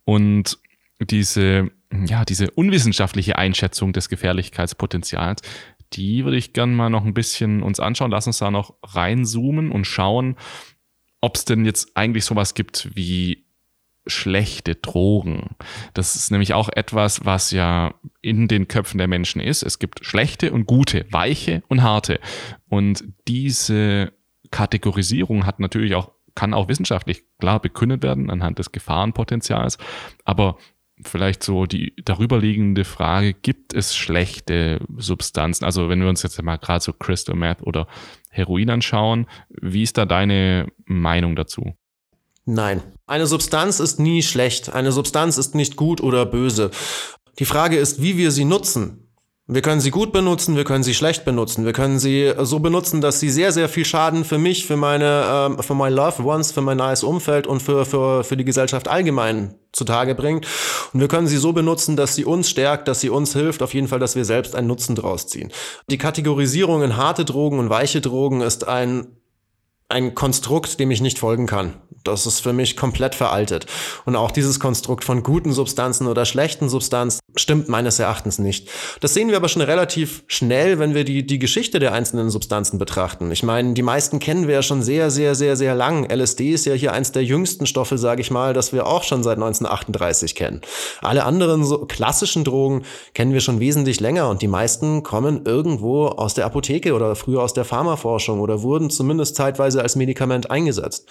Und 0.03 0.59
diese, 0.99 1.71
ja, 2.05 2.25
diese 2.25 2.51
unwissenschaftliche 2.51 3.37
Einschätzung 3.37 3.93
des 3.93 4.09
Gefährlichkeitspotenzials, 4.09 5.41
die 5.93 6.25
würde 6.25 6.37
ich 6.37 6.51
gerne 6.51 6.73
mal 6.73 6.89
noch 6.89 7.05
ein 7.05 7.13
bisschen 7.13 7.63
uns 7.63 7.79
anschauen. 7.79 8.11
Lass 8.11 8.27
uns 8.27 8.39
da 8.39 8.51
noch 8.51 8.75
reinzoomen 8.83 9.71
und 9.71 9.85
schauen, 9.85 10.35
ob 11.21 11.35
es 11.35 11.45
denn 11.45 11.63
jetzt 11.63 11.95
eigentlich 11.95 12.25
sowas 12.25 12.53
gibt 12.53 12.95
wie 12.95 13.44
schlechte 14.07 14.75
Drogen. 14.75 15.55
Das 15.93 16.15
ist 16.15 16.31
nämlich 16.31 16.53
auch 16.53 16.69
etwas, 16.69 17.25
was 17.25 17.51
ja 17.51 17.93
in 18.21 18.47
den 18.47 18.67
Köpfen 18.67 18.97
der 18.97 19.07
Menschen 19.07 19.41
ist. 19.41 19.63
Es 19.63 19.79
gibt 19.79 20.05
schlechte 20.05 20.51
und 20.51 20.65
gute, 20.65 21.05
weiche 21.11 21.63
und 21.67 21.81
harte. 21.81 22.19
Und 22.69 23.03
diese 23.27 24.13
Kategorisierung 24.51 25.45
hat 25.45 25.59
natürlich 25.59 25.95
auch, 25.95 26.11
kann 26.35 26.53
auch 26.53 26.67
wissenschaftlich 26.67 27.23
klar 27.39 27.59
begründet 27.59 28.03
werden 28.03 28.29
anhand 28.29 28.59
des 28.59 28.71
Gefahrenpotenzials. 28.71 29.77
Aber 30.23 30.57
vielleicht 31.03 31.43
so 31.43 31.65
die 31.65 31.93
darüberliegende 32.03 32.85
Frage, 32.85 33.33
gibt 33.33 33.73
es 33.73 33.95
schlechte 33.95 34.79
Substanzen? 34.97 35.65
Also 35.65 35.89
wenn 35.89 36.01
wir 36.01 36.09
uns 36.09 36.23
jetzt 36.23 36.41
mal 36.41 36.57
gerade 36.57 36.83
so 36.83 36.93
Crystal 36.93 37.35
Meth 37.35 37.61
oder 37.61 37.87
Heroin 38.29 38.69
anschauen, 38.69 39.27
wie 39.49 39.83
ist 39.83 39.97
da 39.97 40.05
deine 40.05 40.67
Meinung 40.85 41.35
dazu? 41.35 41.75
Nein. 42.45 42.81
Eine 43.07 43.27
Substanz 43.27 43.79
ist 43.79 43.99
nie 43.99 44.21
schlecht. 44.21 44.73
Eine 44.73 44.91
Substanz 44.91 45.37
ist 45.37 45.55
nicht 45.55 45.75
gut 45.75 46.01
oder 46.01 46.25
böse. 46.25 46.71
Die 47.39 47.45
Frage 47.45 47.77
ist, 47.77 48.01
wie 48.01 48.17
wir 48.17 48.31
sie 48.31 48.45
nutzen. 48.45 49.01
Wir 49.47 49.61
können 49.61 49.79
sie 49.79 49.91
gut 49.91 50.11
benutzen, 50.11 50.55
wir 50.55 50.63
können 50.63 50.83
sie 50.83 50.95
schlecht 50.95 51.23
benutzen. 51.23 51.65
Wir 51.65 51.73
können 51.73 51.99
sie 51.99 52.33
so 52.39 52.57
benutzen, 52.57 52.99
dass 52.99 53.19
sie 53.19 53.29
sehr, 53.29 53.51
sehr 53.51 53.69
viel 53.69 53.85
Schaden 53.85 54.25
für 54.25 54.39
mich, 54.39 54.65
für 54.65 54.75
meine, 54.75 55.55
äh, 55.59 55.61
für 55.61 55.75
mein 55.75 55.93
Loved 55.93 56.25
Ones, 56.25 56.51
für 56.51 56.61
mein 56.61 56.77
nahes 56.77 57.03
Umfeld 57.03 57.45
und 57.45 57.61
für, 57.61 57.85
für, 57.85 58.23
für 58.23 58.37
die 58.37 58.45
Gesellschaft 58.45 58.87
allgemein 58.87 59.53
zutage 59.71 60.15
bringt. 60.15 60.47
Und 60.93 60.99
wir 60.99 61.07
können 61.07 61.27
sie 61.27 61.37
so 61.37 61.53
benutzen, 61.53 61.95
dass 61.95 62.15
sie 62.15 62.25
uns 62.25 62.49
stärkt, 62.49 62.87
dass 62.87 63.01
sie 63.01 63.09
uns 63.09 63.33
hilft, 63.33 63.61
auf 63.61 63.75
jeden 63.75 63.87
Fall, 63.87 63.99
dass 63.99 64.15
wir 64.15 64.25
selbst 64.25 64.55
einen 64.55 64.67
Nutzen 64.67 64.95
draus 64.95 65.27
ziehen. 65.27 65.51
Die 65.91 65.99
Kategorisierung 65.99 66.81
in 66.81 66.97
harte 66.97 67.23
Drogen 67.23 67.59
und 67.59 67.69
weiche 67.69 68.01
Drogen 68.01 68.41
ist 68.41 68.67
ein 68.67 69.09
ein 69.89 70.15
Konstrukt, 70.15 70.79
dem 70.79 70.91
ich 70.91 71.01
nicht 71.01 71.19
folgen 71.19 71.47
kann. 71.47 71.73
Das 72.03 72.25
ist 72.25 72.39
für 72.39 72.53
mich 72.53 72.77
komplett 72.77 73.15
veraltet. 73.15 73.65
Und 74.05 74.15
auch 74.15 74.31
dieses 74.31 74.59
Konstrukt 74.59 75.03
von 75.03 75.23
guten 75.23 75.51
Substanzen 75.53 76.07
oder 76.07 76.25
schlechten 76.25 76.69
Substanzen 76.69 77.19
stimmt 77.35 77.69
meines 77.69 77.99
Erachtens 77.99 78.39
nicht. 78.39 78.69
Das 79.01 79.13
sehen 79.13 79.29
wir 79.29 79.37
aber 79.37 79.49
schon 79.49 79.61
relativ 79.61 80.23
schnell, 80.27 80.79
wenn 80.79 80.93
wir 80.93 81.03
die, 81.03 81.25
die 81.25 81.39
Geschichte 81.39 81.79
der 81.79 81.93
einzelnen 81.93 82.29
Substanzen 82.29 82.77
betrachten. 82.77 83.31
Ich 83.31 83.43
meine, 83.43 83.73
die 83.73 83.81
meisten 83.81 84.19
kennen 84.19 84.47
wir 84.47 84.55
ja 84.55 84.61
schon 84.61 84.81
sehr, 84.81 85.11
sehr, 85.11 85.35
sehr, 85.35 85.55
sehr 85.55 85.75
lang. 85.75 86.09
LSD 86.09 86.51
ist 86.51 86.65
ja 86.65 86.73
hier 86.73 86.93
eins 86.93 87.11
der 87.11 87.23
jüngsten 87.23 87.65
Stoffe, 87.65 87.97
sage 87.97 88.21
ich 88.21 88.31
mal, 88.31 88.53
das 88.53 88.73
wir 88.73 88.87
auch 88.87 89.03
schon 89.03 89.23
seit 89.23 89.37
1938 89.37 90.35
kennen. 90.35 90.61
Alle 91.01 91.25
anderen 91.25 91.63
so 91.63 91.85
klassischen 91.85 92.43
Drogen 92.43 92.83
kennen 93.13 93.33
wir 93.33 93.41
schon 93.41 93.59
wesentlich 93.59 93.99
länger 93.99 94.29
und 94.29 94.41
die 94.41 94.47
meisten 94.47 95.03
kommen 95.03 95.41
irgendwo 95.45 96.07
aus 96.07 96.33
der 96.33 96.45
Apotheke 96.45 96.93
oder 96.93 97.15
früher 97.15 97.41
aus 97.41 97.53
der 97.53 97.65
Pharmaforschung 97.65 98.39
oder 98.39 98.61
wurden 98.61 98.89
zumindest 98.89 99.35
zeitweise 99.35 99.81
als 99.81 99.95
Medikament 99.95 100.51
eingesetzt. 100.51 101.07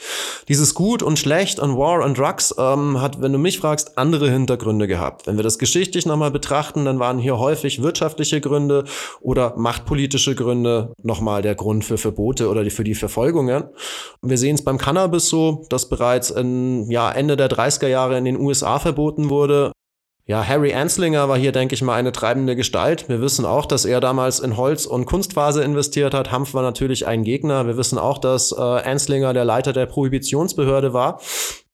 Dieses 0.48 0.74
Gut 0.74 1.02
und 1.02 1.18
Schlecht 1.18 1.58
und 1.58 1.76
War 1.76 2.04
and 2.04 2.16
Drugs 2.16 2.54
ähm, 2.58 3.00
hat, 3.00 3.20
wenn 3.20 3.32
du 3.32 3.38
mich 3.38 3.58
fragst, 3.58 3.98
andere 3.98 4.30
Hintergründe 4.30 4.86
gehabt. 4.86 5.26
Wenn 5.26 5.36
wir 5.36 5.42
das 5.42 5.58
geschichtlich 5.58 6.06
nochmal 6.14 6.30
betrachten, 6.30 6.84
dann 6.84 6.98
waren 6.98 7.18
hier 7.18 7.38
häufig 7.38 7.82
wirtschaftliche 7.82 8.40
Gründe 8.40 8.84
oder 9.20 9.54
machtpolitische 9.56 10.34
Gründe 10.34 10.92
nochmal 11.02 11.42
der 11.42 11.54
Grund 11.54 11.84
für 11.84 11.98
Verbote 11.98 12.48
oder 12.48 12.64
für 12.70 12.84
die 12.84 12.94
Verfolgungen. 12.94 13.64
Wir 14.22 14.38
sehen 14.38 14.54
es 14.54 14.64
beim 14.64 14.78
Cannabis 14.78 15.28
so, 15.28 15.66
dass 15.70 15.88
bereits 15.88 16.30
in, 16.30 16.90
ja, 16.90 17.10
Ende 17.10 17.36
der 17.36 17.50
30er 17.50 17.88
Jahre 17.88 18.16
in 18.16 18.24
den 18.24 18.38
USA 18.40 18.78
verboten 18.78 19.28
wurde. 19.28 19.72
Ja, 20.26 20.46
Harry 20.46 20.72
Anslinger 20.72 21.28
war 21.28 21.36
hier, 21.36 21.52
denke 21.52 21.74
ich 21.74 21.82
mal, 21.82 21.96
eine 21.96 22.10
treibende 22.10 22.56
Gestalt. 22.56 23.10
Wir 23.10 23.20
wissen 23.20 23.44
auch, 23.44 23.66
dass 23.66 23.84
er 23.84 24.00
damals 24.00 24.40
in 24.40 24.56
Holz- 24.56 24.86
und 24.86 25.04
Kunstphase 25.04 25.62
investiert 25.62 26.14
hat. 26.14 26.32
Hanf 26.32 26.54
war 26.54 26.62
natürlich 26.62 27.06
ein 27.06 27.24
Gegner. 27.24 27.66
Wir 27.66 27.76
wissen 27.76 27.98
auch, 27.98 28.16
dass 28.16 28.50
äh, 28.52 28.60
Anslinger 28.60 29.34
der 29.34 29.44
Leiter 29.44 29.74
der 29.74 29.84
Prohibitionsbehörde 29.84 30.94
war. 30.94 31.20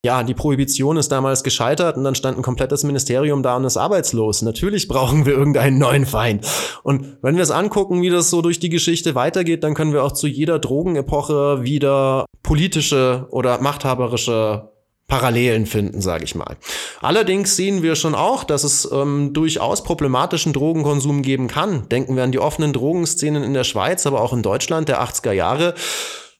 Ja, 0.03 0.23
die 0.23 0.33
Prohibition 0.33 0.97
ist 0.97 1.11
damals 1.11 1.43
gescheitert 1.43 1.95
und 1.95 2.03
dann 2.03 2.15
stand 2.15 2.35
ein 2.35 2.41
komplettes 2.41 2.83
Ministerium 2.83 3.43
da 3.43 3.57
und 3.57 3.65
ist 3.65 3.77
arbeitslos. 3.77 4.41
Natürlich 4.41 4.87
brauchen 4.87 5.27
wir 5.27 5.33
irgendeinen 5.33 5.77
neuen 5.77 6.07
Feind. 6.07 6.47
Und 6.81 7.17
wenn 7.21 7.35
wir 7.35 7.43
es 7.43 7.51
angucken, 7.51 8.01
wie 8.01 8.09
das 8.09 8.31
so 8.31 8.41
durch 8.41 8.59
die 8.59 8.69
Geschichte 8.69 9.13
weitergeht, 9.13 9.63
dann 9.63 9.75
können 9.75 9.93
wir 9.93 10.03
auch 10.03 10.13
zu 10.13 10.25
jeder 10.25 10.57
Drogenepoche 10.57 11.61
wieder 11.61 12.25
politische 12.41 13.27
oder 13.29 13.61
machthaberische 13.61 14.71
Parallelen 15.07 15.67
finden, 15.67 16.01
sage 16.01 16.23
ich 16.23 16.33
mal. 16.33 16.57
Allerdings 17.01 17.55
sehen 17.55 17.83
wir 17.83 17.95
schon 17.95 18.15
auch, 18.15 18.43
dass 18.43 18.63
es 18.63 18.89
ähm, 18.91 19.33
durchaus 19.33 19.83
problematischen 19.83 20.51
Drogenkonsum 20.51 21.21
geben 21.21 21.47
kann. 21.47 21.87
Denken 21.89 22.15
wir 22.15 22.23
an 22.23 22.31
die 22.31 22.39
offenen 22.39 22.73
Drogenszenen 22.73 23.43
in 23.43 23.53
der 23.53 23.65
Schweiz, 23.65 24.07
aber 24.07 24.21
auch 24.21 24.33
in 24.33 24.41
Deutschland 24.41 24.87
der 24.87 25.03
80er 25.03 25.33
Jahre 25.33 25.75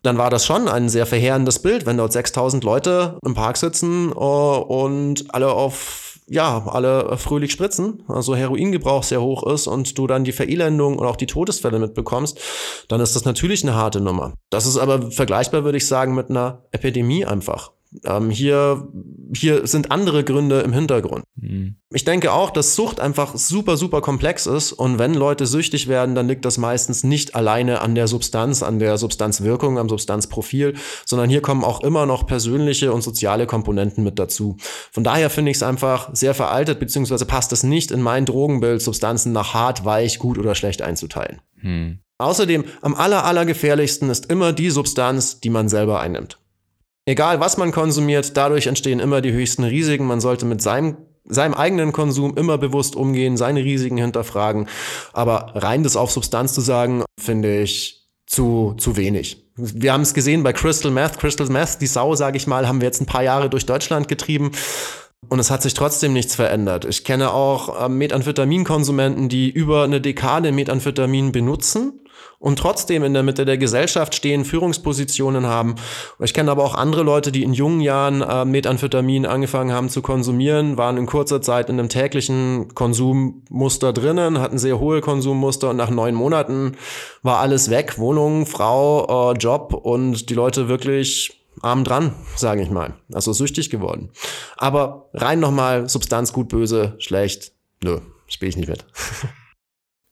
dann 0.03 0.17
war 0.17 0.29
das 0.29 0.45
schon 0.45 0.67
ein 0.67 0.89
sehr 0.89 1.05
verheerendes 1.05 1.59
Bild, 1.59 1.85
wenn 1.85 1.97
dort 1.97 2.13
6000 2.13 2.63
Leute 2.63 3.19
im 3.25 3.33
Park 3.33 3.57
sitzen 3.57 4.11
uh, 4.13 4.57
und 4.57 5.33
alle 5.33 5.51
auf 5.51 6.07
ja, 6.27 6.65
alle 6.65 7.17
fröhlich 7.17 7.51
spritzen, 7.51 8.03
also 8.07 8.37
Heroingebrauch 8.37 9.03
sehr 9.03 9.21
hoch 9.21 9.43
ist 9.51 9.67
und 9.67 9.97
du 9.97 10.07
dann 10.07 10.23
die 10.23 10.31
Verelendung 10.31 10.97
und 10.97 11.05
auch 11.05 11.17
die 11.17 11.25
Todesfälle 11.25 11.77
mitbekommst, 11.77 12.39
dann 12.87 13.01
ist 13.01 13.17
das 13.17 13.25
natürlich 13.25 13.63
eine 13.63 13.75
harte 13.75 13.99
Nummer. 13.99 14.33
Das 14.49 14.65
ist 14.65 14.77
aber 14.77 15.11
vergleichbar, 15.11 15.65
würde 15.65 15.77
ich 15.77 15.87
sagen, 15.87 16.15
mit 16.15 16.29
einer 16.29 16.63
Epidemie 16.71 17.25
einfach. 17.25 17.73
Ähm, 18.05 18.29
hier, 18.29 18.87
hier 19.35 19.67
sind 19.67 19.91
andere 19.91 20.23
Gründe 20.23 20.61
im 20.61 20.71
Hintergrund. 20.71 21.23
Mhm. 21.35 21.75
Ich 21.91 22.05
denke 22.05 22.31
auch, 22.31 22.49
dass 22.49 22.75
Sucht 22.75 22.99
einfach 22.99 23.35
super, 23.35 23.75
super 23.75 24.01
komplex 24.01 24.45
ist. 24.45 24.71
Und 24.71 24.97
wenn 24.97 25.13
Leute 25.13 25.45
süchtig 25.45 25.87
werden, 25.87 26.15
dann 26.15 26.27
liegt 26.27 26.45
das 26.45 26.57
meistens 26.57 27.03
nicht 27.03 27.35
alleine 27.35 27.81
an 27.81 27.95
der 27.95 28.07
Substanz, 28.07 28.63
an 28.63 28.79
der 28.79 28.97
Substanzwirkung, 28.97 29.77
am 29.77 29.89
Substanzprofil, 29.89 30.75
sondern 31.05 31.29
hier 31.29 31.41
kommen 31.41 31.63
auch 31.63 31.81
immer 31.81 32.05
noch 32.05 32.25
persönliche 32.25 32.93
und 32.93 33.01
soziale 33.01 33.45
Komponenten 33.45 34.03
mit 34.03 34.19
dazu. 34.19 34.57
Von 34.91 35.03
daher 35.03 35.29
finde 35.29 35.51
ich 35.51 35.57
es 35.57 35.63
einfach 35.63 36.09
sehr 36.13 36.33
veraltet, 36.33 36.79
beziehungsweise 36.79 37.25
passt 37.25 37.51
es 37.51 37.63
nicht 37.63 37.91
in 37.91 38.01
mein 38.01 38.25
Drogenbild, 38.25 38.81
Substanzen 38.81 39.33
nach 39.33 39.53
hart, 39.53 39.83
weich, 39.83 40.17
gut 40.17 40.37
oder 40.37 40.55
schlecht 40.55 40.81
einzuteilen. 40.81 41.41
Mhm. 41.61 41.99
Außerdem, 42.21 42.65
am 42.81 42.93
aller, 42.93 43.25
aller 43.25 43.45
gefährlichsten 43.45 44.09
ist 44.11 44.27
immer 44.27 44.53
die 44.53 44.69
Substanz, 44.69 45.39
die 45.39 45.49
man 45.49 45.69
selber 45.69 45.99
einnimmt. 45.99 46.37
Egal 47.05 47.39
was 47.39 47.57
man 47.57 47.71
konsumiert, 47.71 48.37
dadurch 48.37 48.67
entstehen 48.67 48.99
immer 48.99 49.21
die 49.21 49.31
höchsten 49.31 49.63
Risiken. 49.63 50.05
Man 50.05 50.21
sollte 50.21 50.45
mit 50.45 50.61
seinem 50.61 50.97
seinem 51.25 51.53
eigenen 51.53 51.91
Konsum 51.91 52.35
immer 52.35 52.57
bewusst 52.57 52.95
umgehen, 52.95 53.37
seine 53.37 53.63
Risiken 53.63 53.97
hinterfragen. 53.97 54.67
Aber 55.13 55.51
rein 55.55 55.83
das 55.83 55.95
auf 55.95 56.11
Substanz 56.11 56.53
zu 56.53 56.61
sagen, 56.61 57.03
finde 57.19 57.61
ich 57.61 58.09
zu, 58.25 58.75
zu 58.77 58.97
wenig. 58.97 59.49
Wir 59.55 59.93
haben 59.93 60.01
es 60.01 60.13
gesehen 60.13 60.43
bei 60.43 60.53
Crystal 60.53 60.91
Meth. 60.91 61.19
Crystal 61.19 61.47
Meth, 61.47 61.79
die 61.81 61.87
Sau, 61.87 62.15
sage 62.15 62.37
ich 62.37 62.47
mal, 62.47 62.67
haben 62.67 62.81
wir 62.81 62.87
jetzt 62.87 63.01
ein 63.01 63.05
paar 63.05 63.23
Jahre 63.23 63.49
durch 63.49 63.65
Deutschland 63.65 64.07
getrieben. 64.07 64.51
Und 65.29 65.39
es 65.39 65.51
hat 65.51 65.61
sich 65.61 65.73
trotzdem 65.73 66.13
nichts 66.13 66.35
verändert. 66.35 66.85
Ich 66.85 67.03
kenne 67.03 67.31
auch 67.31 67.85
äh, 67.85 67.89
Methamphetamin-Konsumenten, 67.89 69.29
die 69.29 69.49
über 69.49 69.83
eine 69.83 70.01
Dekade 70.01 70.51
Methamphetamin 70.51 71.31
benutzen 71.31 72.01
und 72.39 72.57
trotzdem 72.57 73.03
in 73.03 73.13
der 73.13 73.23
Mitte 73.23 73.45
der 73.45 73.57
Gesellschaft 73.57 74.15
stehen, 74.15 74.45
Führungspositionen 74.45 75.45
haben. 75.45 75.75
Ich 76.19 76.33
kenne 76.33 76.49
aber 76.49 76.63
auch 76.63 76.73
andere 76.73 77.03
Leute, 77.03 77.31
die 77.31 77.43
in 77.43 77.53
jungen 77.53 77.81
Jahren 77.81 78.21
äh, 78.21 78.45
Methamphetamin 78.45 79.27
angefangen 79.27 79.71
haben 79.71 79.89
zu 79.89 80.01
konsumieren, 80.01 80.77
waren 80.77 80.97
in 80.97 81.05
kurzer 81.05 81.41
Zeit 81.41 81.69
in 81.69 81.79
einem 81.79 81.89
täglichen 81.89 82.73
Konsummuster 82.73 83.93
drinnen, 83.93 84.39
hatten 84.39 84.57
sehr 84.57 84.79
hohe 84.79 85.01
Konsummuster 85.01 85.69
und 85.69 85.77
nach 85.77 85.91
neun 85.91 86.15
Monaten 86.15 86.77
war 87.21 87.39
alles 87.39 87.69
weg. 87.69 87.99
Wohnung, 87.99 88.47
Frau, 88.47 89.31
äh, 89.31 89.37
Job 89.37 89.73
und 89.73 90.29
die 90.29 90.35
Leute 90.35 90.67
wirklich 90.67 91.45
arm 91.61 91.83
dran, 91.83 92.13
sage 92.35 92.61
ich 92.61 92.71
mal. 92.71 92.95
Also 93.13 93.33
süchtig 93.33 93.69
geworden. 93.69 94.09
Aber 94.57 95.09
rein 95.13 95.39
nochmal 95.39 95.89
Substanz 95.89 96.33
gut, 96.33 96.49
böse, 96.49 96.95
schlecht. 96.97 97.51
Nö, 97.83 97.99
spiele 98.27 98.49
ich 98.49 98.57
nicht 98.57 98.69
mit. 98.69 98.85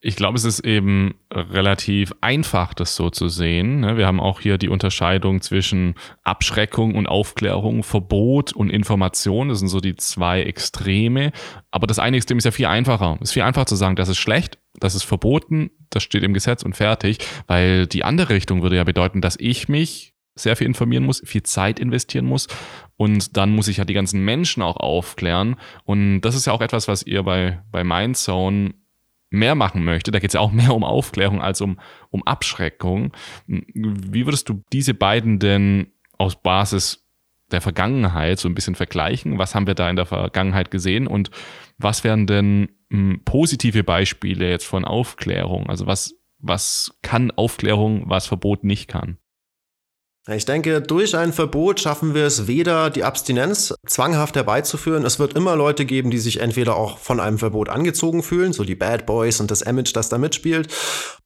ich 0.02 0.16
glaube, 0.16 0.38
es 0.38 0.46
ist 0.46 0.62
eben 0.62 1.16
relativ 1.30 2.14
einfach, 2.22 2.74
das 2.74 2.96
so 2.96 3.10
zu 3.10 3.28
sehen. 3.28 3.82
Ne? 3.82 3.98
Wir 3.98 4.08
haben 4.08 4.22
auch 4.22 4.40
hier 4.40 4.58
die 4.58 4.70
Unterscheidung 4.70 5.42
zwischen 5.42 5.96
Abschreckung 6.24 6.96
und 6.96 7.08
Aufklärung, 7.08 7.84
Verbot 7.84 8.54
und 8.54 8.70
Information. 8.70 9.50
Das 9.50 9.60
sind 9.60 9.68
so 9.68 9.82
die 9.82 9.98
zwei 9.98 10.44
Extreme. 10.44 11.34
Aber 11.70 11.86
das 11.86 12.00
eine 12.00 12.16
Extrem 12.16 12.38
ist 12.38 12.46
ja 12.46 12.52
viel 12.52 12.68
einfacher. 12.68 13.18
Es 13.22 13.30
ist 13.30 13.34
viel 13.34 13.42
einfacher 13.42 13.66
zu 13.66 13.76
sagen, 13.76 13.98
das 13.98 14.08
ist 14.08 14.20
schlecht, 14.20 14.58
das 14.80 14.96
ist 14.96 15.04
verboten, 15.04 15.70
das 15.90 16.04
steht 16.04 16.24
im 16.24 16.34
Gesetz 16.34 16.64
und 16.64 16.78
fertig. 16.78 17.18
Weil 17.48 17.86
die 17.86 18.06
andere 18.06 18.34
Richtung 18.34 18.62
würde 18.62 18.78
ja 18.78 18.86
bedeuten, 18.86 19.20
dass 19.20 19.36
ich 19.38 19.68
mich 19.68 20.14
sehr 20.36 20.56
viel 20.56 20.68
informieren 20.68 21.04
muss, 21.04 21.22
viel 21.26 21.44
Zeit 21.44 21.80
investieren 21.80 22.26
muss 22.26 22.48
und 22.96 23.36
dann 23.36 23.52
muss 23.52 23.68
ich 23.68 23.78
ja 23.78 23.86
die 23.86 23.94
ganzen 23.94 24.24
Menschen 24.24 24.64
auch 24.64 24.78
aufklären. 24.78 25.58
Und 25.84 26.22
das 26.22 26.36
ist 26.36 26.48
ja 26.48 26.54
auch 26.54 26.62
etwas, 26.62 26.88
was 26.88 27.04
ihr 27.04 27.24
bei, 27.24 27.62
bei 27.72 27.84
Mindzone 27.84 28.74
mehr 29.30 29.56
machen 29.56 29.84
möchte, 29.84 30.12
da 30.12 30.20
geht 30.20 30.30
es 30.30 30.34
ja 30.34 30.40
auch 30.40 30.52
mehr 30.52 30.74
um 30.74 30.84
Aufklärung 30.84 31.42
als 31.42 31.62
um, 31.62 31.80
um 32.10 32.24
Abschreckung. 32.24 33.14
Wie 33.48 34.26
würdest 34.26 34.50
du 34.50 34.64
diese 34.74 34.94
beiden 34.94 35.40
denn 35.40 35.92
aus 36.18 36.42
Basis 36.42 37.08
der 37.52 37.62
Vergangenheit 37.62 38.40
so 38.40 38.48
ein 38.48 38.56
bisschen 38.56 38.76
vergleichen? 38.76 39.38
Was 39.38 39.56
haben 39.56 39.68
wir 39.68 39.76
da 39.76 39.90
in 39.90 39.96
der 39.96 40.06
Vergangenheit 40.06 40.72
gesehen 40.72 41.08
und 41.08 41.32
was 41.78 42.04
wären 42.04 42.28
denn 42.28 42.70
m, 42.90 43.22
positive 43.26 43.84
Beispiele 43.84 44.50
jetzt 44.50 44.66
von 44.66 44.86
Aufklärung? 44.86 45.70
Also 45.70 45.88
was, 45.88 46.16
was 46.40 46.98
kann 47.02 47.32
Aufklärung, 47.32 48.04
was 48.08 48.28
Verbot 48.28 48.64
nicht 48.64 48.88
kann? 48.88 49.18
Ich 50.36 50.46
denke, 50.46 50.82
durch 50.82 51.16
ein 51.16 51.34
Verbot 51.34 51.80
schaffen 51.80 52.14
wir 52.14 52.26
es 52.26 52.46
weder, 52.46 52.92
die 52.92 53.04
Abstinenz 53.04 53.74
zwanghaft 53.88 54.36
herbeizuführen. 54.36 55.04
Es 55.04 55.18
wird 55.18 55.34
immer 55.34 55.56
Leute 55.56 55.86
geben, 55.86 56.12
die 56.12 56.20
sich 56.20 56.40
entweder 56.40 56.76
auch 56.76 57.00
von 57.00 57.20
einem 57.20 57.40
Verbot 57.40 57.70
angezogen 57.70 58.22
fühlen, 58.22 58.54
so 58.54 58.64
die 58.64 58.76
Bad 58.76 59.08
Boys 59.08 59.40
und 59.40 59.50
das 59.50 59.64
Image, 59.64 59.96
das 59.96 60.10
da 60.10 60.20
mitspielt. 60.20 60.72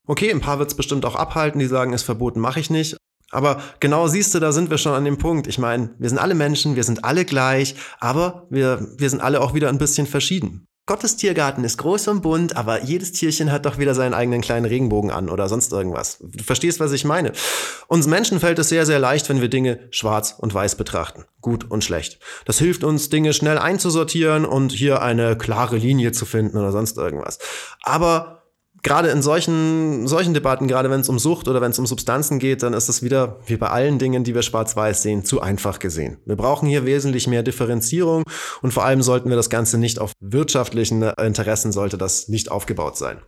Okay, 0.08 0.32
ein 0.32 0.40
paar 0.40 0.60
wird 0.60 0.70
es 0.70 0.78
bestimmt 0.78 1.06
auch 1.06 1.16
abhalten, 1.16 1.60
die 1.60 1.66
sagen, 1.66 1.92
ist 1.92 2.04
verboten, 2.04 2.40
mache 2.40 2.62
ich 2.62 2.70
nicht. 2.70 2.96
Aber 3.32 3.62
genau 3.80 4.08
siehst 4.08 4.34
du, 4.36 4.40
da 4.40 4.52
sind 4.52 4.70
wir 4.70 4.78
schon 4.78 4.94
an 4.94 5.06
dem 5.06 5.18
Punkt. 5.18 5.48
Ich 5.48 5.58
meine, 5.58 5.90
wir 5.98 6.08
sind 6.08 6.20
alle 6.20 6.36
Menschen, 6.36 6.76
wir 6.76 6.84
sind 6.84 7.04
alle 7.04 7.26
gleich, 7.26 7.76
aber 8.00 8.48
wir, 8.50 8.88
wir 8.98 9.10
sind 9.10 9.22
alle 9.22 9.42
auch 9.42 9.54
wieder 9.54 9.70
ein 9.70 9.80
bisschen 9.80 10.08
verschieden. 10.08 10.66
Gottes 10.86 11.16
Tiergarten 11.16 11.64
ist 11.64 11.78
groß 11.78 12.10
und 12.10 12.22
bunt, 12.22 12.58
aber 12.58 12.84
jedes 12.84 13.14
Tierchen 13.14 13.54
hat 13.54 13.66
doch 13.66 13.78
wieder 13.78 13.96
seinen 13.96 14.14
eigenen 14.14 14.42
kleinen 14.42 14.66
Regenbogen 14.66 15.12
an 15.12 15.30
oder 15.30 15.48
sonst 15.48 15.72
irgendwas. 15.72 16.18
Du 16.20 16.44
verstehst, 16.44 16.82
was 16.82 16.92
ich 16.92 17.06
meine. 17.06 17.32
Uns 17.88 18.06
Menschen 18.06 18.42
fällt 18.42 18.60
es 18.60 18.68
sehr, 18.68 18.86
sehr 18.86 19.00
leicht, 19.00 19.30
wenn 19.30 19.40
wir 19.40 19.48
Dinge 19.48 19.80
schwarz 19.92 20.36
und 20.38 20.54
weiß 20.54 20.76
betrachten. 20.76 21.24
Gut 21.40 21.72
und 21.72 21.86
schlecht. 21.86 22.20
Das 22.44 22.60
hilft 22.60 22.84
uns, 22.84 23.08
Dinge 23.10 23.32
schnell 23.32 23.58
einzusortieren 23.58 24.44
und 24.46 24.74
hier 24.74 25.02
eine 25.02 25.38
klare 25.38 25.78
Linie 25.78 26.12
zu 26.12 26.26
finden 26.26 26.58
oder 26.58 26.74
sonst 26.74 26.98
irgendwas. 26.98 27.40
Aber 27.82 28.43
gerade 28.84 29.10
in 29.10 29.22
solchen, 29.22 30.08
solchen 30.08 30.34
Debatten, 30.34 30.68
gerade 30.68 30.90
wenn 30.92 31.00
es 31.02 31.10
um 31.10 31.18
Sucht 31.18 31.48
oder 31.48 31.62
wenn 31.62 31.72
es 31.72 31.80
um 31.80 31.88
Substanzen 31.88 32.38
geht, 32.38 32.62
dann 32.62 32.74
ist 32.74 32.90
es 32.90 33.02
wieder, 33.02 33.40
wie 33.48 33.58
bei 33.58 33.70
allen 33.70 33.98
Dingen, 33.98 34.24
die 34.24 34.36
wir 34.36 34.44
schwarz-weiß 34.44 35.02
sehen, 35.02 35.26
zu 35.26 35.42
einfach 35.42 35.80
gesehen. 35.80 36.18
Wir 36.26 36.36
brauchen 36.36 36.68
hier 36.68 36.86
wesentlich 36.86 37.28
mehr 37.28 37.44
Differenzierung 37.44 38.24
und 38.62 38.72
vor 38.72 38.86
allem 38.86 39.02
sollten 39.02 39.30
wir 39.30 39.38
das 39.38 39.50
Ganze 39.50 39.78
nicht 39.78 40.00
auf 40.00 40.12
wirtschaftlichen 40.20 41.02
Interessen, 41.02 41.72
sollte 41.72 41.98
das 41.98 42.28
nicht 42.28 42.52
aufgebaut 42.52 42.98
sein. 42.98 43.22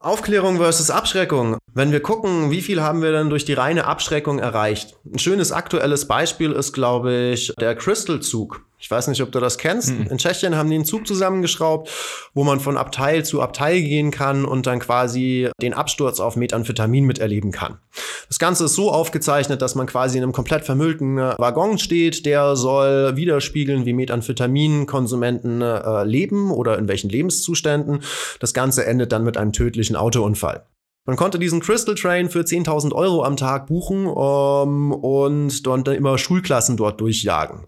Aufklärung 0.00 0.58
versus 0.58 0.90
Abschreckung. 0.90 1.58
Wenn 1.74 1.90
wir 1.90 2.00
gucken, 2.00 2.52
wie 2.52 2.62
viel 2.62 2.80
haben 2.80 3.02
wir 3.02 3.10
denn 3.10 3.30
durch 3.30 3.44
die 3.44 3.54
reine 3.54 3.84
Abschreckung 3.84 4.38
erreicht? 4.38 4.96
Ein 5.04 5.18
schönes 5.18 5.50
aktuelles 5.50 6.06
Beispiel 6.06 6.52
ist, 6.52 6.72
glaube 6.72 7.32
ich, 7.32 7.52
der 7.58 7.74
Crystal-Zug. 7.74 8.67
Ich 8.80 8.90
weiß 8.90 9.08
nicht, 9.08 9.20
ob 9.22 9.32
du 9.32 9.40
das 9.40 9.58
kennst. 9.58 9.90
Mhm. 9.90 10.06
In 10.08 10.18
Tschechien 10.18 10.56
haben 10.56 10.70
die 10.70 10.76
einen 10.76 10.84
Zug 10.84 11.06
zusammengeschraubt, 11.06 11.90
wo 12.32 12.44
man 12.44 12.60
von 12.60 12.76
Abteil 12.76 13.24
zu 13.24 13.42
Abteil 13.42 13.80
gehen 13.82 14.10
kann 14.10 14.44
und 14.44 14.66
dann 14.66 14.78
quasi 14.78 15.50
den 15.60 15.74
Absturz 15.74 16.20
auf 16.20 16.36
Methamphetamin 16.36 17.04
miterleben 17.04 17.50
kann. 17.50 17.78
Das 18.28 18.38
Ganze 18.38 18.66
ist 18.66 18.74
so 18.74 18.92
aufgezeichnet, 18.92 19.62
dass 19.62 19.74
man 19.74 19.86
quasi 19.86 20.18
in 20.18 20.22
einem 20.22 20.32
komplett 20.32 20.64
vermüllten 20.64 21.16
Waggon 21.16 21.78
steht. 21.78 22.24
Der 22.24 22.54
soll 22.54 23.16
widerspiegeln, 23.16 23.84
wie 23.84 23.94
Methamphetamin-Konsumenten 23.94 25.60
äh, 25.60 26.04
leben 26.04 26.52
oder 26.52 26.78
in 26.78 26.86
welchen 26.86 27.10
Lebenszuständen. 27.10 28.00
Das 28.38 28.54
Ganze 28.54 28.86
endet 28.86 29.10
dann 29.10 29.24
mit 29.24 29.36
einem 29.36 29.52
tödlichen 29.52 29.96
Autounfall. 29.96 30.64
Man 31.08 31.16
konnte 31.16 31.38
diesen 31.38 31.60
Crystal 31.60 31.94
Train 31.94 32.28
für 32.28 32.40
10.000 32.40 32.92
Euro 32.92 33.24
am 33.24 33.38
Tag 33.38 33.66
buchen 33.66 34.06
ähm, 34.06 34.92
und 34.92 35.66
dann 35.66 35.84
immer 35.86 36.18
Schulklassen 36.18 36.76
dort 36.76 37.00
durchjagen. 37.00 37.66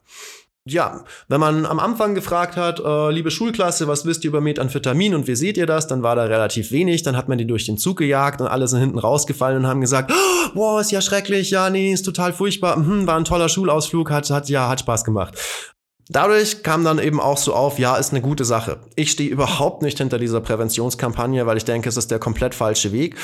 Ja, 0.70 1.04
wenn 1.26 1.40
man 1.40 1.66
am 1.66 1.80
Anfang 1.80 2.14
gefragt 2.14 2.56
hat, 2.56 2.78
äh, 2.78 3.10
liebe 3.10 3.32
Schulklasse, 3.32 3.88
was 3.88 4.06
wisst 4.06 4.22
ihr 4.24 4.28
über 4.28 4.40
Methamphetamin 4.40 5.16
und 5.16 5.26
wie 5.26 5.34
seht 5.34 5.56
ihr 5.56 5.66
das, 5.66 5.88
dann 5.88 6.04
war 6.04 6.14
da 6.14 6.24
relativ 6.24 6.70
wenig, 6.70 7.02
dann 7.02 7.16
hat 7.16 7.28
man 7.28 7.38
die 7.38 7.46
durch 7.46 7.66
den 7.66 7.76
Zug 7.76 7.98
gejagt 7.98 8.40
und 8.40 8.46
alle 8.46 8.68
sind 8.68 8.78
hinten 8.78 8.98
rausgefallen 8.98 9.58
und 9.58 9.66
haben 9.66 9.80
gesagt, 9.80 10.12
oh, 10.12 10.48
boah, 10.54 10.80
ist 10.80 10.92
ja 10.92 11.00
schrecklich, 11.00 11.50
ja, 11.50 11.70
nee, 11.70 11.92
ist 11.92 12.04
total 12.04 12.32
furchtbar, 12.32 12.76
hm, 12.76 13.06
war 13.06 13.16
ein 13.16 13.24
toller 13.24 13.48
Schulausflug, 13.48 14.10
hat, 14.10 14.30
hat, 14.30 14.48
ja, 14.48 14.68
hat 14.68 14.80
Spaß 14.80 15.04
gemacht. 15.04 15.34
Dadurch 16.08 16.62
kam 16.62 16.84
dann 16.84 16.98
eben 16.98 17.20
auch 17.20 17.38
so 17.38 17.54
auf, 17.54 17.78
ja, 17.78 17.96
ist 17.96 18.10
eine 18.10 18.20
gute 18.20 18.44
Sache. 18.44 18.78
Ich 18.96 19.12
stehe 19.12 19.30
überhaupt 19.30 19.82
nicht 19.82 19.98
hinter 19.98 20.18
dieser 20.18 20.40
Präventionskampagne, 20.40 21.46
weil 21.46 21.56
ich 21.56 21.64
denke, 21.64 21.88
es 21.88 21.96
ist 21.96 22.10
der 22.10 22.18
komplett 22.18 22.54
falsche 22.54 22.90
Weg. 22.90 23.16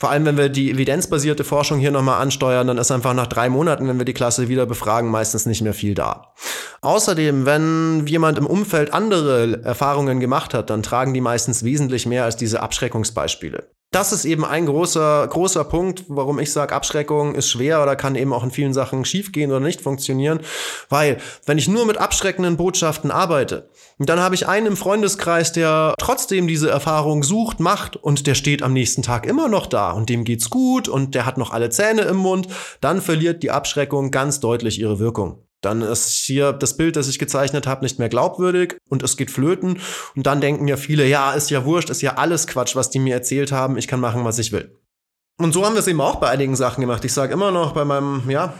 Vor 0.00 0.10
allem, 0.10 0.24
wenn 0.26 0.36
wir 0.36 0.48
die 0.48 0.70
evidenzbasierte 0.70 1.42
Forschung 1.42 1.80
hier 1.80 1.90
nochmal 1.90 2.22
ansteuern, 2.22 2.68
dann 2.68 2.78
ist 2.78 2.92
einfach 2.92 3.14
nach 3.14 3.26
drei 3.26 3.48
Monaten, 3.48 3.88
wenn 3.88 3.98
wir 3.98 4.04
die 4.04 4.14
Klasse 4.14 4.48
wieder 4.48 4.64
befragen, 4.64 5.10
meistens 5.10 5.44
nicht 5.44 5.60
mehr 5.60 5.74
viel 5.74 5.94
da. 5.94 6.34
Außerdem, 6.82 7.46
wenn 7.46 8.06
jemand 8.06 8.38
im 8.38 8.46
Umfeld 8.46 8.92
andere 8.94 9.60
Erfahrungen 9.64 10.20
gemacht 10.20 10.54
hat, 10.54 10.70
dann 10.70 10.84
tragen 10.84 11.14
die 11.14 11.20
meistens 11.20 11.64
wesentlich 11.64 12.06
mehr 12.06 12.22
als 12.22 12.36
diese 12.36 12.62
Abschreckungsbeispiele. 12.62 13.70
Das 13.90 14.12
ist 14.12 14.26
eben 14.26 14.44
ein 14.44 14.66
großer, 14.66 15.26
großer 15.28 15.64
Punkt, 15.64 16.04
warum 16.08 16.38
ich 16.38 16.52
sage, 16.52 16.74
Abschreckung 16.74 17.34
ist 17.34 17.48
schwer 17.48 17.82
oder 17.82 17.96
kann 17.96 18.16
eben 18.16 18.34
auch 18.34 18.44
in 18.44 18.50
vielen 18.50 18.74
Sachen 18.74 19.06
schiefgehen 19.06 19.50
oder 19.50 19.60
nicht 19.60 19.80
funktionieren. 19.80 20.40
Weil, 20.90 21.16
wenn 21.46 21.56
ich 21.56 21.68
nur 21.68 21.86
mit 21.86 21.96
abschreckenden 21.96 22.58
Botschaften 22.58 23.10
arbeite, 23.10 23.70
dann 23.98 24.20
habe 24.20 24.34
ich 24.34 24.46
einen 24.46 24.66
im 24.66 24.76
Freundeskreis, 24.76 25.52
der 25.52 25.94
trotzdem 25.98 26.46
diese 26.46 26.68
Erfahrung 26.68 27.22
sucht, 27.22 27.60
macht 27.60 27.96
und 27.96 28.26
der 28.26 28.34
steht 28.34 28.62
am 28.62 28.74
nächsten 28.74 29.02
Tag 29.02 29.24
immer 29.24 29.48
noch 29.48 29.66
da 29.66 29.92
und 29.92 30.10
dem 30.10 30.24
geht's 30.24 30.50
gut 30.50 30.86
und 30.86 31.14
der 31.14 31.24
hat 31.24 31.38
noch 31.38 31.52
alle 31.52 31.70
Zähne 31.70 32.02
im 32.02 32.16
Mund, 32.16 32.48
dann 32.82 33.00
verliert 33.00 33.42
die 33.42 33.50
Abschreckung 33.50 34.10
ganz 34.10 34.38
deutlich 34.38 34.78
ihre 34.78 34.98
Wirkung. 34.98 35.47
Dann 35.60 35.82
ist 35.82 36.10
hier 36.10 36.52
das 36.52 36.76
Bild, 36.76 36.96
das 36.96 37.08
ich 37.08 37.18
gezeichnet 37.18 37.66
habe, 37.66 37.82
nicht 37.84 37.98
mehr 37.98 38.08
glaubwürdig 38.08 38.76
und 38.88 39.02
es 39.02 39.16
geht 39.16 39.30
flöten. 39.30 39.80
Und 40.14 40.26
dann 40.26 40.40
denken 40.40 40.68
ja 40.68 40.76
viele, 40.76 41.06
ja, 41.06 41.32
ist 41.32 41.50
ja 41.50 41.64
wurscht, 41.64 41.90
ist 41.90 42.02
ja 42.02 42.14
alles 42.14 42.46
Quatsch, 42.46 42.76
was 42.76 42.90
die 42.90 43.00
mir 43.00 43.14
erzählt 43.14 43.50
haben. 43.50 43.76
Ich 43.76 43.88
kann 43.88 44.00
machen, 44.00 44.24
was 44.24 44.38
ich 44.38 44.52
will. 44.52 44.76
Und 45.38 45.52
so 45.52 45.64
haben 45.64 45.74
wir 45.74 45.80
es 45.80 45.86
eben 45.86 46.00
auch 46.00 46.16
bei 46.16 46.28
einigen 46.28 46.56
Sachen 46.56 46.80
gemacht. 46.80 47.04
Ich 47.04 47.12
sage 47.12 47.32
immer 47.32 47.50
noch 47.50 47.72
bei 47.72 47.84
meinem, 47.84 48.28
ja, 48.28 48.54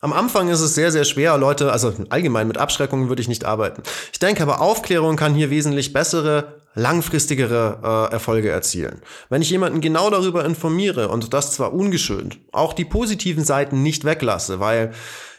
am 0.00 0.12
Anfang 0.12 0.48
ist 0.48 0.60
es 0.60 0.74
sehr, 0.74 0.92
sehr 0.92 1.04
schwer, 1.04 1.38
Leute, 1.38 1.72
also 1.72 1.92
allgemein 2.10 2.46
mit 2.46 2.58
Abschreckungen 2.58 3.08
würde 3.08 3.22
ich 3.22 3.28
nicht 3.28 3.46
arbeiten. 3.46 3.82
Ich 4.12 4.18
denke 4.18 4.42
aber, 4.42 4.60
Aufklärung 4.60 5.16
kann 5.16 5.34
hier 5.34 5.48
wesentlich 5.48 5.94
bessere, 5.94 6.60
langfristigere 6.74 8.08
äh, 8.10 8.12
Erfolge 8.12 8.50
erzielen. 8.50 9.00
Wenn 9.30 9.40
ich 9.40 9.48
jemanden 9.48 9.80
genau 9.80 10.10
darüber 10.10 10.44
informiere 10.44 11.08
und 11.08 11.32
das 11.32 11.52
zwar 11.52 11.72
ungeschönt, 11.72 12.38
auch 12.52 12.74
die 12.74 12.84
positiven 12.84 13.44
Seiten 13.44 13.82
nicht 13.82 14.04
weglasse, 14.04 14.60
weil 14.60 14.92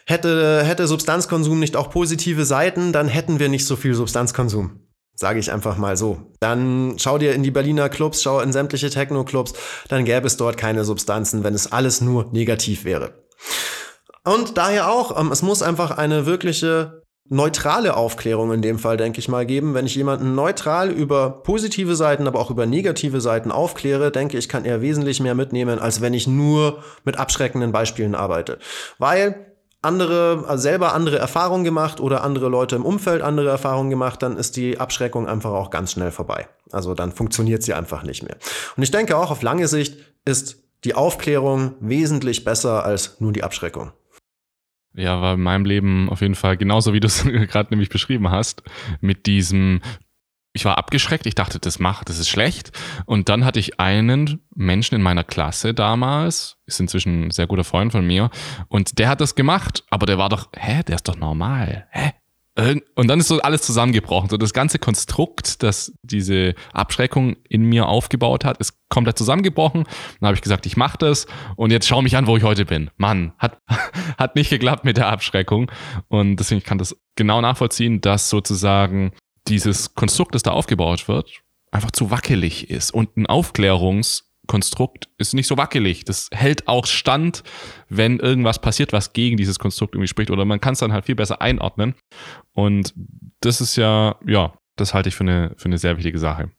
Hätte, 0.10 0.64
hätte 0.64 0.88
Substanzkonsum 0.88 1.60
nicht 1.60 1.76
auch 1.76 1.90
positive 1.90 2.46
Seiten, 2.46 2.94
dann 2.94 3.10
hätten 3.10 3.40
wir 3.40 3.50
nicht 3.50 3.66
so 3.66 3.76
viel 3.76 3.94
Substanzkonsum. 3.94 4.80
Sage 5.14 5.40
ich 5.40 5.52
einfach 5.52 5.78
mal 5.78 5.98
so. 5.98 6.32
Dann 6.40 6.94
schau 6.98 7.18
dir 7.18 7.34
in 7.34 7.44
die 7.44 7.52
Berliner 7.52 7.90
Clubs, 7.90 8.22
schau 8.22 8.40
in 8.40 8.54
sämtliche 8.54 8.90
Techno-Clubs, 8.90 9.54
dann 9.90 10.06
gäbe 10.06 10.28
es 10.28 10.38
dort 10.38 10.56
keine 10.56 10.86
Substanzen, 10.86 11.44
wenn 11.44 11.54
es 11.54 11.72
alles 11.72 12.00
nur 12.00 12.32
negativ 12.32 12.86
wäre. 12.86 13.26
Und 14.24 14.58
daher 14.58 14.90
auch, 14.90 15.20
ähm, 15.20 15.32
es 15.32 15.42
muss 15.42 15.62
einfach 15.62 15.98
eine 15.98 16.26
wirkliche 16.26 17.04
neutrale 17.30 17.98
Aufklärung 17.98 18.54
in 18.54 18.62
dem 18.62 18.80
Fall, 18.80 18.96
denke 18.96 19.20
ich 19.20 19.28
mal, 19.28 19.46
geben. 19.46 19.74
Wenn 19.74 19.86
ich 19.86 19.96
jemanden 19.96 20.36
neutral 20.36 20.90
über 20.90 21.42
positive 21.44 21.98
Seiten, 21.98 22.28
aber 22.28 22.40
auch 22.40 22.52
über 22.52 22.66
negative 22.66 23.20
Seiten 23.20 23.52
aufkläre, 23.52 24.12
denke 24.12 24.38
ich, 24.38 24.48
kann 24.48 24.64
er 24.64 24.82
wesentlich 24.82 25.20
mehr 25.20 25.36
mitnehmen, 25.36 25.80
als 25.80 26.00
wenn 26.00 26.14
ich 26.14 26.28
nur 26.28 26.82
mit 27.04 27.18
abschreckenden 27.18 27.74
Beispielen 27.74 28.16
arbeite. 28.16 28.60
Weil 29.00 29.57
andere, 29.88 30.44
also 30.48 30.62
selber 30.62 30.94
andere 30.94 31.18
Erfahrungen 31.18 31.64
gemacht 31.64 32.00
oder 32.00 32.24
andere 32.24 32.50
Leute 32.50 32.76
im 32.76 32.86
Umfeld 32.86 33.22
andere 33.22 33.50
Erfahrungen 33.50 33.90
gemacht, 33.90 34.22
dann 34.22 34.38
ist 34.38 34.56
die 34.58 34.80
Abschreckung 34.80 35.28
einfach 35.28 35.52
auch 35.52 35.72
ganz 35.72 35.94
schnell 35.94 36.12
vorbei. 36.12 36.48
Also 36.72 36.94
dann 36.94 37.12
funktioniert 37.12 37.64
sie 37.64 37.74
einfach 37.74 38.04
nicht 38.04 38.22
mehr. 38.22 38.38
Und 38.76 38.84
ich 38.84 38.92
denke 38.92 39.18
auch 39.18 39.32
auf 39.32 39.42
lange 39.42 39.68
Sicht 39.68 39.98
ist 40.26 40.64
die 40.84 40.94
Aufklärung 40.94 41.74
wesentlich 41.80 42.44
besser 42.44 42.86
als 42.86 43.20
nur 43.20 43.34
die 43.34 43.44
Abschreckung. 43.44 43.92
Ja, 44.94 45.22
war 45.22 45.36
in 45.36 45.42
meinem 45.42 45.66
Leben 45.66 46.10
auf 46.10 46.22
jeden 46.22 46.36
Fall 46.36 46.58
genauso, 46.58 46.94
wie 46.94 47.00
du 47.00 47.08
es 47.08 47.24
gerade 47.26 47.70
nämlich 47.70 47.90
beschrieben 47.90 48.30
hast, 48.30 48.64
mit 49.00 49.26
diesem 49.26 49.82
ich 50.58 50.66
war 50.66 50.78
abgeschreckt, 50.78 51.26
ich 51.26 51.36
dachte, 51.36 51.60
das 51.60 51.80
macht, 51.80 52.10
das 52.10 52.18
ist 52.18 52.30
schlecht. 52.30 52.72
Und 53.06 53.30
dann 53.30 53.46
hatte 53.46 53.60
ich 53.60 53.80
einen 53.80 54.42
Menschen 54.56 54.96
in 54.96 55.02
meiner 55.02 55.24
Klasse 55.24 55.74
damals, 55.74 56.58
ist 56.66 56.80
inzwischen 56.80 57.28
ein 57.28 57.32
sehr 57.32 57.48
guter 57.48 57.64
Freund 57.64 57.92
von 57.92 58.06
mir, 58.06 58.30
und 58.68 59.00
der 59.00 59.08
hat 59.08 59.22
das 59.22 59.36
gemacht, 59.36 59.84
aber 59.90 60.06
der 60.08 60.18
war 60.18 60.30
doch, 60.30 60.50
hä, 60.58 60.82
der 60.84 60.96
ist 60.96 61.08
doch 61.08 61.16
normal, 61.16 61.88
hä? 61.92 62.12
Und 62.96 63.08
dann 63.08 63.20
ist 63.20 63.28
so 63.28 63.40
alles 63.40 63.62
zusammengebrochen. 63.62 64.30
So 64.30 64.38
das 64.38 64.52
ganze 64.52 64.80
Konstrukt, 64.80 65.62
das 65.62 65.94
diese 66.02 66.56
Abschreckung 66.74 67.36
in 67.48 67.62
mir 67.62 67.88
aufgebaut 67.88 68.46
hat, 68.46 68.58
ist 68.58 68.74
komplett 68.90 69.16
zusammengebrochen. 69.16 69.84
Dann 70.20 70.28
habe 70.28 70.36
ich 70.36 70.42
gesagt, 70.42 70.66
ich 70.66 70.76
mache 70.76 70.98
das 70.98 71.28
und 71.56 71.70
jetzt 71.70 71.88
schau 71.88 72.02
mich 72.02 72.18
an, 72.18 72.26
wo 72.26 72.36
ich 72.36 72.42
heute 72.42 72.66
bin. 72.66 72.90
Mann, 72.98 73.34
hat, 73.38 73.62
hat 74.18 74.36
nicht 74.36 74.50
geklappt 74.50 74.86
mit 74.86 74.98
der 74.98 75.08
Abschreckung. 75.08 75.72
Und 76.08 76.38
deswegen 76.38 76.64
kann 76.64 76.80
das 76.80 76.98
genau 77.16 77.42
nachvollziehen, 77.42 78.02
dass 78.02 78.32
sozusagen 78.32 79.12
dieses 79.50 79.96
Konstrukt, 79.96 80.36
das 80.36 80.44
da 80.44 80.52
aufgebaut 80.52 81.08
wird, 81.08 81.42
einfach 81.72 81.92
zu 81.92 82.12
wackelig 82.12 82.70
ist. 82.70 82.92
Und 82.92 83.18
ein 83.18 83.26
Aufklärungskonstrukt 83.26 85.10
ist 85.18 85.34
nicht 85.34 85.48
so 85.48 85.58
wackelig. 85.58 86.06
Das 86.06 86.30
hält 86.32 86.68
auch 86.68 86.86
stand, 86.86 87.44
wenn 87.90 88.20
irgendwas 88.20 88.60
passiert, 88.60 88.94
was 88.94 89.14
gegen 89.14 89.38
dieses 89.38 89.60
Konstrukt 89.60 89.96
irgendwie 89.96 90.08
spricht. 90.08 90.32
Oder 90.32 90.46
man 90.46 90.62
kann 90.62 90.74
es 90.74 90.80
dann 90.80 90.94
halt 90.94 91.06
viel 91.06 91.16
besser 91.16 91.42
einordnen. 91.42 91.96
Und 92.54 92.94
das 93.42 93.62
ist 93.62 93.76
ja, 93.76 94.18
ja, 94.26 94.58
das 94.76 94.94
halte 94.94 95.10
ich 95.10 95.16
für 95.16 95.24
eine, 95.24 95.54
für 95.58 95.66
eine 95.66 95.78
sehr 95.78 95.98
wichtige 95.98 96.20
Sache. 96.20 96.52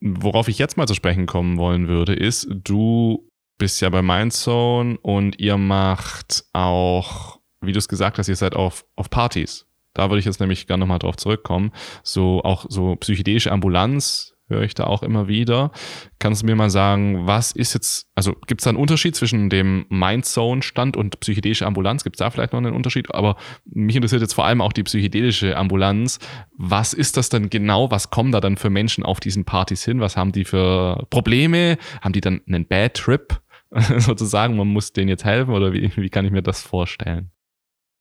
Worauf 0.00 0.48
ich 0.48 0.58
jetzt 0.58 0.76
mal 0.76 0.86
zu 0.86 0.94
sprechen 0.94 1.26
kommen 1.26 1.58
wollen 1.58 1.88
würde, 1.88 2.14
ist, 2.14 2.48
du 2.50 3.28
bist 3.58 3.80
ja 3.80 3.90
bei 3.90 4.02
Mindzone 4.02 4.98
und 4.98 5.40
ihr 5.40 5.56
macht 5.56 6.44
auch, 6.52 7.40
wie 7.60 7.72
du 7.72 7.78
es 7.78 7.88
gesagt 7.88 8.18
hast, 8.18 8.28
ihr 8.28 8.36
seid 8.36 8.54
auf, 8.54 8.86
auf 8.94 9.10
Partys. 9.10 9.67
Da 9.98 10.10
würde 10.10 10.20
ich 10.20 10.24
jetzt 10.24 10.38
nämlich 10.38 10.68
gerne 10.68 10.80
nochmal 10.80 11.00
drauf 11.00 11.16
zurückkommen. 11.16 11.72
So 12.04 12.40
auch 12.44 12.66
so 12.68 12.94
psychedelische 12.96 13.50
Ambulanz 13.50 14.34
höre 14.48 14.62
ich 14.62 14.74
da 14.74 14.84
auch 14.84 15.02
immer 15.02 15.28
wieder. 15.28 15.72
Kannst 16.20 16.42
du 16.42 16.46
mir 16.46 16.54
mal 16.54 16.70
sagen, 16.70 17.26
was 17.26 17.52
ist 17.52 17.74
jetzt, 17.74 18.06
also 18.14 18.34
gibt 18.46 18.60
es 18.60 18.64
da 18.64 18.70
einen 18.70 18.78
Unterschied 18.78 19.16
zwischen 19.16 19.50
dem 19.50 19.86
Mindzone-Stand 19.90 20.96
und 20.96 21.18
psychedelische 21.20 21.66
Ambulanz? 21.66 22.04
Gibt 22.04 22.16
es 22.16 22.18
da 22.18 22.30
vielleicht 22.30 22.52
noch 22.52 22.58
einen 22.58 22.74
Unterschied? 22.74 23.12
Aber 23.12 23.36
mich 23.64 23.96
interessiert 23.96 24.22
jetzt 24.22 24.34
vor 24.34 24.46
allem 24.46 24.60
auch 24.60 24.72
die 24.72 24.84
psychedelische 24.84 25.56
Ambulanz. 25.56 26.20
Was 26.56 26.94
ist 26.94 27.16
das 27.16 27.28
denn 27.28 27.50
genau? 27.50 27.90
Was 27.90 28.10
kommen 28.10 28.30
da 28.30 28.40
dann 28.40 28.56
für 28.56 28.70
Menschen 28.70 29.04
auf 29.04 29.20
diesen 29.20 29.44
Partys 29.44 29.84
hin? 29.84 30.00
Was 30.00 30.16
haben 30.16 30.30
die 30.30 30.44
für 30.44 31.06
Probleme? 31.10 31.76
Haben 32.00 32.12
die 32.12 32.20
dann 32.20 32.40
einen 32.46 32.66
Bad 32.66 32.94
Trip? 32.94 33.40
sozusagen, 33.98 34.56
man 34.56 34.68
muss 34.68 34.92
denen 34.92 35.08
jetzt 35.08 35.24
helfen 35.24 35.52
oder 35.52 35.72
wie, 35.72 35.90
wie 35.96 36.08
kann 36.08 36.24
ich 36.24 36.30
mir 36.30 36.42
das 36.42 36.62
vorstellen? 36.62 37.30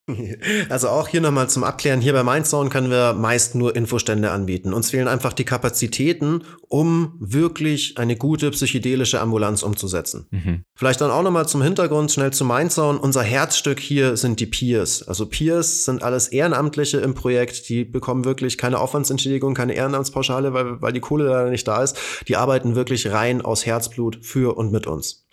Also 0.70 0.90
auch 0.90 1.08
hier 1.08 1.22
nochmal 1.22 1.50
zum 1.50 1.64
Abklären, 1.64 2.02
hier 2.02 2.14
bei 2.14 2.24
Mindzone 2.24 2.70
können 2.70 2.90
wir 2.90 3.14
meist 3.14 3.56
nur 3.56 3.76
Infostände 3.76 4.32
anbieten. 4.32 4.74
Uns 4.74 4.92
fehlen 4.92 5.08
einfach 5.08 5.34
die 5.34 5.44
Kapazitäten, 5.44 6.44
um 6.68 7.16
wirklich 7.20 7.98
eine 7.98 8.16
gute 8.16 8.52
psychedelische 8.52 9.20
Ambulanz 9.20 9.64
umzusetzen. 9.64 10.28
Mhm. 10.32 10.64
Vielleicht 10.76 11.02
dann 11.02 11.12
auch 11.12 11.24
nochmal 11.24 11.48
zum 11.48 11.62
Hintergrund, 11.62 12.12
schnell 12.12 12.32
zu 12.32 12.46
Mindzone. 12.46 13.00
Unser 13.00 13.24
Herzstück 13.24 13.80
hier 13.80 14.18
sind 14.18 14.40
die 14.40 14.46
Peers. 14.46 15.08
Also 15.08 15.26
Peers 15.26 15.86
sind 15.86 16.04
alles 16.04 16.28
Ehrenamtliche 16.30 16.98
im 16.98 17.14
Projekt, 17.14 17.70
die 17.70 17.84
bekommen 17.84 18.26
wirklich 18.26 18.58
keine 18.58 18.80
Aufwandsentschädigung, 18.80 19.54
keine 19.54 19.74
Ehrenamtspauschale, 19.74 20.54
weil, 20.54 20.82
weil 20.82 20.94
die 20.94 21.00
Kohle 21.02 21.26
leider 21.26 21.50
nicht 21.50 21.68
da 21.68 21.84
ist. 21.84 21.98
Die 22.28 22.36
arbeiten 22.36 22.76
wirklich 22.76 23.12
rein 23.12 23.42
aus 23.42 23.66
Herzblut 23.66 24.20
für 24.22 24.58
und 24.58 24.72
mit 24.72 24.88
uns. 24.88 25.28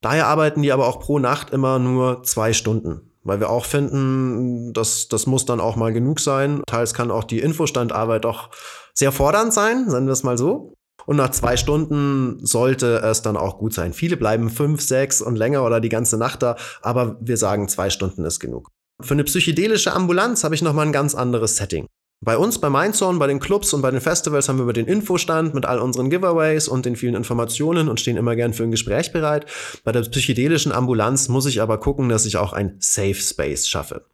Daher 0.00 0.26
arbeiten 0.26 0.62
die 0.62 0.72
aber 0.72 0.86
auch 0.86 1.00
pro 1.00 1.18
Nacht 1.18 1.50
immer 1.50 1.78
nur 1.78 2.22
zwei 2.22 2.52
Stunden. 2.52 3.12
Weil 3.26 3.40
wir 3.40 3.50
auch 3.50 3.64
finden, 3.64 4.72
dass 4.72 5.08
das 5.08 5.26
muss 5.26 5.44
dann 5.44 5.60
auch 5.60 5.76
mal 5.76 5.92
genug 5.92 6.20
sein. 6.20 6.62
Teils 6.66 6.94
kann 6.94 7.10
auch 7.10 7.24
die 7.24 7.40
Infostandarbeit 7.40 8.24
doch 8.24 8.50
sehr 8.94 9.10
fordernd 9.12 9.52
sein, 9.52 9.90
sagen 9.90 10.06
wir 10.06 10.12
es 10.12 10.22
mal 10.22 10.38
so. 10.38 10.72
Und 11.06 11.16
nach 11.16 11.30
zwei 11.30 11.56
Stunden 11.56 12.44
sollte 12.44 12.98
es 12.98 13.22
dann 13.22 13.36
auch 13.36 13.58
gut 13.58 13.74
sein. 13.74 13.92
Viele 13.92 14.16
bleiben 14.16 14.50
fünf, 14.50 14.80
sechs 14.80 15.20
und 15.20 15.36
länger 15.36 15.64
oder 15.64 15.80
die 15.80 15.88
ganze 15.88 16.16
Nacht 16.16 16.42
da, 16.42 16.56
aber 16.82 17.16
wir 17.20 17.36
sagen, 17.36 17.68
zwei 17.68 17.90
Stunden 17.90 18.24
ist 18.24 18.40
genug. 18.40 18.68
Für 19.00 19.14
eine 19.14 19.24
psychedelische 19.24 19.92
Ambulanz 19.92 20.42
habe 20.42 20.54
ich 20.54 20.62
nochmal 20.62 20.86
ein 20.86 20.92
ganz 20.92 21.14
anderes 21.14 21.56
Setting. 21.56 21.86
Bei 22.20 22.38
uns, 22.38 22.58
bei 22.58 22.70
Mindzone, 22.70 23.18
bei 23.18 23.26
den 23.26 23.40
Clubs 23.40 23.74
und 23.74 23.82
bei 23.82 23.90
den 23.90 24.00
Festivals 24.00 24.48
haben 24.48 24.56
wir 24.56 24.62
über 24.62 24.72
den 24.72 24.86
Infostand 24.86 25.54
mit 25.54 25.66
all 25.66 25.78
unseren 25.78 26.08
Giveaways 26.08 26.66
und 26.66 26.86
den 26.86 26.96
vielen 26.96 27.14
Informationen 27.14 27.90
und 27.90 28.00
stehen 28.00 28.16
immer 28.16 28.34
gern 28.36 28.54
für 28.54 28.62
ein 28.62 28.70
Gespräch 28.70 29.12
bereit. 29.12 29.44
Bei 29.84 29.92
der 29.92 30.00
psychedelischen 30.00 30.72
Ambulanz 30.72 31.28
muss 31.28 31.44
ich 31.44 31.60
aber 31.60 31.78
gucken, 31.78 32.08
dass 32.08 32.24
ich 32.24 32.38
auch 32.38 32.54
ein 32.54 32.76
Safe 32.78 33.14
Space 33.14 33.68
schaffe. 33.68 34.06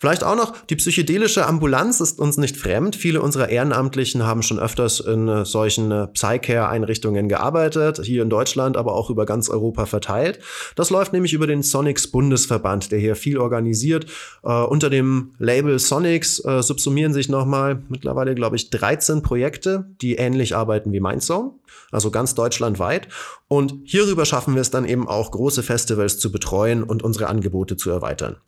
Vielleicht 0.00 0.24
auch 0.24 0.34
noch, 0.34 0.56
die 0.64 0.76
psychedelische 0.76 1.44
Ambulanz 1.44 2.00
ist 2.00 2.20
uns 2.20 2.38
nicht 2.38 2.56
fremd. 2.56 2.96
Viele 2.96 3.20
unserer 3.20 3.50
Ehrenamtlichen 3.50 4.24
haben 4.24 4.42
schon 4.42 4.58
öfters 4.58 4.98
in 4.98 5.28
äh, 5.28 5.44
solchen 5.44 5.90
äh, 5.90 6.06
Psycare-Einrichtungen 6.06 7.28
gearbeitet, 7.28 8.00
hier 8.02 8.22
in 8.22 8.30
Deutschland, 8.30 8.78
aber 8.78 8.94
auch 8.94 9.10
über 9.10 9.26
ganz 9.26 9.50
Europa 9.50 9.84
verteilt. 9.84 10.38
Das 10.74 10.88
läuft 10.88 11.12
nämlich 11.12 11.34
über 11.34 11.46
den 11.46 11.62
Sonics 11.62 12.10
Bundesverband, 12.10 12.92
der 12.92 12.98
hier 12.98 13.14
viel 13.14 13.36
organisiert. 13.36 14.06
Äh, 14.42 14.62
unter 14.62 14.88
dem 14.88 15.32
Label 15.38 15.78
Sonics 15.78 16.42
äh, 16.46 16.62
subsumieren 16.62 17.12
sich 17.12 17.28
nochmal 17.28 17.82
mittlerweile, 17.90 18.34
glaube 18.34 18.56
ich, 18.56 18.70
13 18.70 19.20
Projekte, 19.20 19.90
die 20.00 20.14
ähnlich 20.14 20.56
arbeiten 20.56 20.94
wie 20.94 21.00
Mindzone, 21.00 21.52
also 21.90 22.10
ganz 22.10 22.34
deutschlandweit. 22.34 23.08
Und 23.48 23.74
hierüber 23.84 24.24
schaffen 24.24 24.54
wir 24.54 24.62
es 24.62 24.70
dann 24.70 24.86
eben 24.86 25.06
auch, 25.06 25.30
große 25.30 25.62
Festivals 25.62 26.18
zu 26.18 26.32
betreuen 26.32 26.82
und 26.82 27.02
unsere 27.02 27.26
Angebote 27.26 27.76
zu 27.76 27.90
erweitern. 27.90 28.38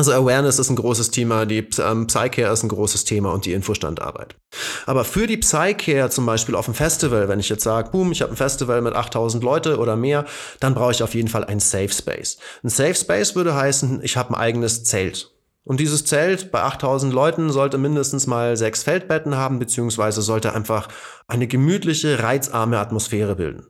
Also 0.00 0.12
Awareness 0.12 0.58
ist 0.58 0.70
ein 0.70 0.76
großes 0.76 1.10
Thema, 1.10 1.44
die 1.44 1.68
ähm, 1.78 2.06
Psycare 2.06 2.50
ist 2.50 2.62
ein 2.62 2.70
großes 2.70 3.04
Thema 3.04 3.34
und 3.34 3.44
die 3.44 3.52
Infostandarbeit. 3.52 4.34
Aber 4.86 5.04
für 5.04 5.26
die 5.26 5.36
Psycare 5.36 6.08
zum 6.08 6.24
Beispiel 6.24 6.54
auf 6.54 6.64
dem 6.64 6.72
Festival, 6.72 7.28
wenn 7.28 7.38
ich 7.38 7.50
jetzt 7.50 7.64
sage, 7.64 7.90
boom, 7.90 8.10
ich 8.10 8.22
habe 8.22 8.32
ein 8.32 8.36
Festival 8.36 8.80
mit 8.80 8.94
8000 8.94 9.44
Leute 9.44 9.78
oder 9.78 9.96
mehr, 9.96 10.24
dann 10.58 10.72
brauche 10.72 10.92
ich 10.92 11.02
auf 11.02 11.14
jeden 11.14 11.28
Fall 11.28 11.44
ein 11.44 11.60
Safe 11.60 11.90
Space. 11.90 12.38
Ein 12.64 12.70
Safe 12.70 12.94
Space 12.94 13.34
würde 13.34 13.54
heißen, 13.54 14.00
ich 14.02 14.16
habe 14.16 14.30
ein 14.30 14.40
eigenes 14.40 14.84
Zelt. 14.84 15.34
Und 15.64 15.80
dieses 15.80 16.06
Zelt 16.06 16.50
bei 16.50 16.62
8000 16.62 17.12
Leuten 17.12 17.50
sollte 17.50 17.76
mindestens 17.76 18.26
mal 18.26 18.56
sechs 18.56 18.82
Feldbetten 18.82 19.36
haben, 19.36 19.58
beziehungsweise 19.58 20.22
sollte 20.22 20.54
einfach 20.54 20.88
eine 21.28 21.46
gemütliche, 21.46 22.22
reizarme 22.22 22.78
Atmosphäre 22.78 23.36
bilden. 23.36 23.66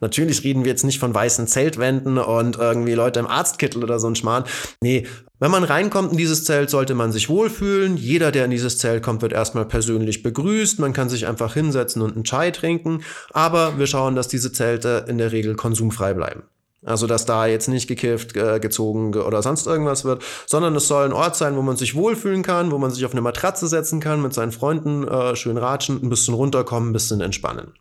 Natürlich 0.00 0.44
reden 0.44 0.64
wir 0.64 0.70
jetzt 0.70 0.84
nicht 0.84 0.98
von 0.98 1.14
weißen 1.14 1.46
Zeltwänden 1.46 2.18
und 2.18 2.56
irgendwie 2.56 2.94
Leute 2.94 3.20
im 3.20 3.26
Arztkittel 3.26 3.82
oder 3.82 3.98
so 3.98 4.08
ein 4.08 4.16
Schmarrn. 4.16 4.44
Nee, 4.80 5.06
wenn 5.38 5.50
man 5.50 5.64
reinkommt 5.64 6.12
in 6.12 6.18
dieses 6.18 6.44
Zelt, 6.44 6.70
sollte 6.70 6.94
man 6.94 7.12
sich 7.12 7.28
wohlfühlen. 7.28 7.96
Jeder, 7.96 8.32
der 8.32 8.46
in 8.46 8.50
dieses 8.50 8.78
Zelt 8.78 9.02
kommt, 9.02 9.22
wird 9.22 9.32
erstmal 9.32 9.66
persönlich 9.66 10.22
begrüßt. 10.22 10.78
Man 10.78 10.94
kann 10.94 11.10
sich 11.10 11.26
einfach 11.26 11.54
hinsetzen 11.54 12.00
und 12.00 12.14
einen 12.14 12.24
Chai 12.24 12.50
trinken. 12.50 13.02
Aber 13.32 13.78
wir 13.78 13.86
schauen, 13.86 14.16
dass 14.16 14.28
diese 14.28 14.52
Zelte 14.52 15.04
in 15.08 15.18
der 15.18 15.32
Regel 15.32 15.54
konsumfrei 15.54 16.14
bleiben. 16.14 16.44
Also, 16.84 17.06
dass 17.08 17.26
da 17.26 17.46
jetzt 17.46 17.68
nicht 17.68 17.88
gekifft, 17.88 18.32
gezogen 18.32 19.12
oder 19.14 19.42
sonst 19.42 19.66
irgendwas 19.66 20.04
wird, 20.04 20.22
sondern 20.46 20.76
es 20.76 20.86
soll 20.86 21.04
ein 21.04 21.12
Ort 21.12 21.34
sein, 21.34 21.56
wo 21.56 21.62
man 21.62 21.76
sich 21.76 21.96
wohlfühlen 21.96 22.42
kann, 22.42 22.70
wo 22.70 22.78
man 22.78 22.92
sich 22.92 23.04
auf 23.04 23.10
eine 23.10 23.22
Matratze 23.22 23.66
setzen 23.66 23.98
kann, 23.98 24.22
mit 24.22 24.32
seinen 24.32 24.52
Freunden 24.52 25.06
äh, 25.06 25.34
schön 25.34 25.56
ratschen, 25.56 26.00
ein 26.00 26.10
bisschen 26.10 26.34
runterkommen, 26.34 26.90
ein 26.90 26.92
bisschen 26.92 27.20
entspannen. 27.20 27.72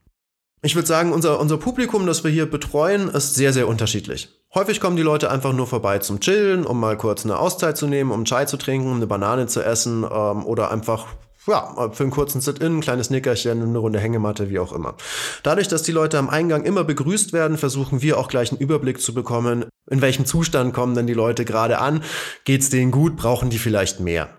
Ich 0.66 0.74
würde 0.74 0.88
sagen, 0.88 1.14
unser, 1.14 1.40
unser 1.40 1.58
Publikum, 1.58 2.08
das 2.08 2.24
wir 2.24 2.32
hier 2.32 2.50
betreuen, 2.50 3.08
ist 3.10 3.36
sehr, 3.36 3.54
sehr 3.54 3.68
unterschiedlich. 3.68 4.30
Häufig 4.56 4.80
kommen 4.80 4.96
die 4.96 5.04
Leute 5.04 5.30
einfach 5.30 5.54
nur 5.54 5.68
vorbei 5.68 6.00
zum 6.00 6.20
Chillen, 6.20 6.66
um 6.66 6.80
mal 6.80 6.98
kurz 6.98 7.24
eine 7.24 7.38
Auszeit 7.38 7.78
zu 7.78 7.86
nehmen, 7.86 8.10
um 8.10 8.26
Chai 8.26 8.46
zu 8.46 8.58
trinken, 8.58 8.90
um 8.90 8.96
eine 8.96 9.06
Banane 9.06 9.46
zu 9.46 9.62
essen 9.62 10.04
ähm, 10.04 10.44
oder 10.44 10.72
einfach 10.72 11.06
ja, 11.46 11.92
für 11.92 12.02
einen 12.02 12.12
kurzen 12.12 12.42
Sit-in, 12.42 12.78
ein 12.78 12.82
kleines 12.82 13.12
Nickerchen, 13.12 13.62
eine 13.62 13.78
Runde 13.78 14.00
Hängematte, 14.00 14.50
wie 14.50 14.58
auch 14.58 14.74
immer. 14.74 14.96
Dadurch, 15.44 15.68
dass 15.68 15.84
die 15.84 15.92
Leute 15.92 16.18
am 16.18 16.32
Eingang 16.32 16.64
immer 16.64 16.84
begrüßt 16.84 17.32
werden, 17.32 17.60
versuchen 17.60 18.02
wir 18.02 18.18
auch 18.18 18.28
gleich 18.28 18.52
einen 18.52 18.60
Überblick 18.60 19.00
zu 19.00 19.14
bekommen, 19.14 19.66
in 19.92 20.02
welchem 20.02 20.26
Zustand 20.26 20.74
kommen 20.74 20.96
denn 20.96 21.06
die 21.06 21.14
Leute 21.14 21.46
gerade 21.46 21.78
an, 21.78 22.02
geht's 22.44 22.72
denen 22.72 22.90
gut, 22.90 23.18
brauchen 23.18 23.52
die 23.52 23.60
vielleicht 23.60 24.00
mehr. 24.00 24.30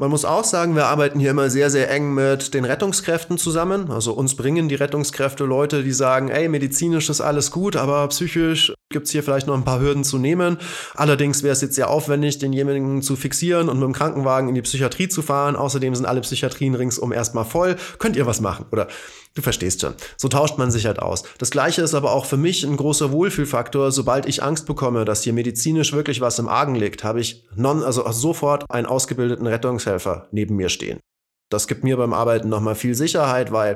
Man 0.00 0.08
muss 0.08 0.24
auch 0.24 0.44
sagen, 0.44 0.76
wir 0.76 0.86
arbeiten 0.86 1.20
hier 1.20 1.32
immer 1.32 1.50
sehr, 1.50 1.68
sehr 1.68 1.90
eng 1.90 2.14
mit 2.14 2.54
den 2.54 2.64
Rettungskräften 2.64 3.36
zusammen. 3.36 3.90
Also 3.90 4.14
uns 4.14 4.34
bringen 4.34 4.66
die 4.66 4.74
Rettungskräfte 4.74 5.44
Leute, 5.44 5.82
die 5.82 5.92
sagen, 5.92 6.30
ey, 6.30 6.48
medizinisch 6.48 7.10
ist 7.10 7.20
alles 7.20 7.50
gut, 7.50 7.76
aber 7.76 8.08
psychisch 8.08 8.72
gibt 8.88 9.04
es 9.04 9.12
hier 9.12 9.22
vielleicht 9.22 9.46
noch 9.46 9.54
ein 9.54 9.64
paar 9.66 9.78
Hürden 9.78 10.02
zu 10.02 10.16
nehmen. 10.16 10.56
Allerdings 10.94 11.42
wäre 11.42 11.52
es 11.52 11.60
jetzt 11.60 11.74
sehr 11.74 11.90
aufwendig, 11.90 12.38
denjenigen 12.38 13.02
zu 13.02 13.14
fixieren 13.14 13.68
und 13.68 13.78
mit 13.78 13.84
dem 13.84 13.92
Krankenwagen 13.92 14.48
in 14.48 14.54
die 14.54 14.62
Psychiatrie 14.62 15.08
zu 15.08 15.20
fahren. 15.20 15.54
Außerdem 15.54 15.94
sind 15.94 16.06
alle 16.06 16.22
Psychiatrien 16.22 16.74
ringsum 16.74 17.12
erstmal 17.12 17.44
voll. 17.44 17.76
Könnt 17.98 18.16
ihr 18.16 18.24
was 18.24 18.40
machen? 18.40 18.64
Oder 18.72 18.88
du 19.34 19.42
verstehst 19.42 19.80
schon. 19.80 19.94
So 20.16 20.28
tauscht 20.28 20.58
man 20.58 20.70
sich 20.70 20.86
halt 20.86 20.98
aus. 20.98 21.22
Das 21.38 21.50
gleiche 21.50 21.82
ist 21.82 21.94
aber 21.94 22.12
auch 22.12 22.26
für 22.26 22.36
mich 22.36 22.64
ein 22.64 22.76
großer 22.76 23.12
Wohlfühlfaktor. 23.12 23.92
Sobald 23.92 24.26
ich 24.26 24.42
Angst 24.42 24.66
bekomme, 24.66 25.04
dass 25.04 25.22
hier 25.22 25.32
medizinisch 25.32 25.92
wirklich 25.92 26.20
was 26.20 26.38
im 26.38 26.48
Argen 26.48 26.74
liegt, 26.74 27.04
habe 27.04 27.20
ich 27.20 27.44
non, 27.54 27.82
also 27.82 28.10
sofort 28.10 28.70
einen 28.70 28.86
ausgebildeten 28.86 29.46
Rettungshelfer 29.46 30.28
neben 30.32 30.56
mir 30.56 30.68
stehen. 30.68 31.00
Das 31.50 31.66
gibt 31.66 31.82
mir 31.82 31.96
beim 31.96 32.12
Arbeiten 32.12 32.48
nochmal 32.48 32.76
viel 32.76 32.94
Sicherheit, 32.94 33.50
weil 33.50 33.74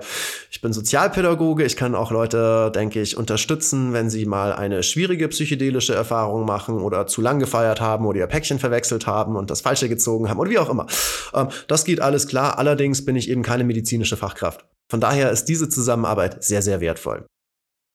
ich 0.52 0.60
bin 0.60 0.72
Sozialpädagoge. 0.72 1.64
Ich 1.64 1.76
kann 1.76 1.96
auch 1.96 2.12
Leute, 2.12 2.70
denke 2.72 3.02
ich, 3.02 3.16
unterstützen, 3.16 3.92
wenn 3.92 4.10
sie 4.10 4.26
mal 4.26 4.52
eine 4.52 4.84
schwierige 4.84 5.26
psychedelische 5.26 5.92
Erfahrung 5.92 6.44
machen 6.44 6.80
oder 6.80 7.08
zu 7.08 7.20
lang 7.20 7.40
gefeiert 7.40 7.80
haben 7.80 8.06
oder 8.06 8.20
ihr 8.20 8.26
Päckchen 8.28 8.60
verwechselt 8.60 9.08
haben 9.08 9.34
und 9.34 9.50
das 9.50 9.60
Falsche 9.60 9.88
gezogen 9.88 10.30
haben 10.30 10.38
oder 10.38 10.50
wie 10.50 10.58
auch 10.58 10.70
immer. 10.70 10.86
Ähm, 11.34 11.48
das 11.66 11.84
geht 11.84 12.00
alles 12.00 12.28
klar. 12.28 12.58
Allerdings 12.58 13.04
bin 13.04 13.16
ich 13.16 13.28
eben 13.28 13.42
keine 13.42 13.64
medizinische 13.64 14.16
Fachkraft. 14.16 14.64
Von 14.88 15.00
daher 15.00 15.30
ist 15.30 15.46
diese 15.46 15.68
Zusammenarbeit 15.68 16.44
sehr, 16.44 16.62
sehr 16.62 16.80
wertvoll. 16.80 17.26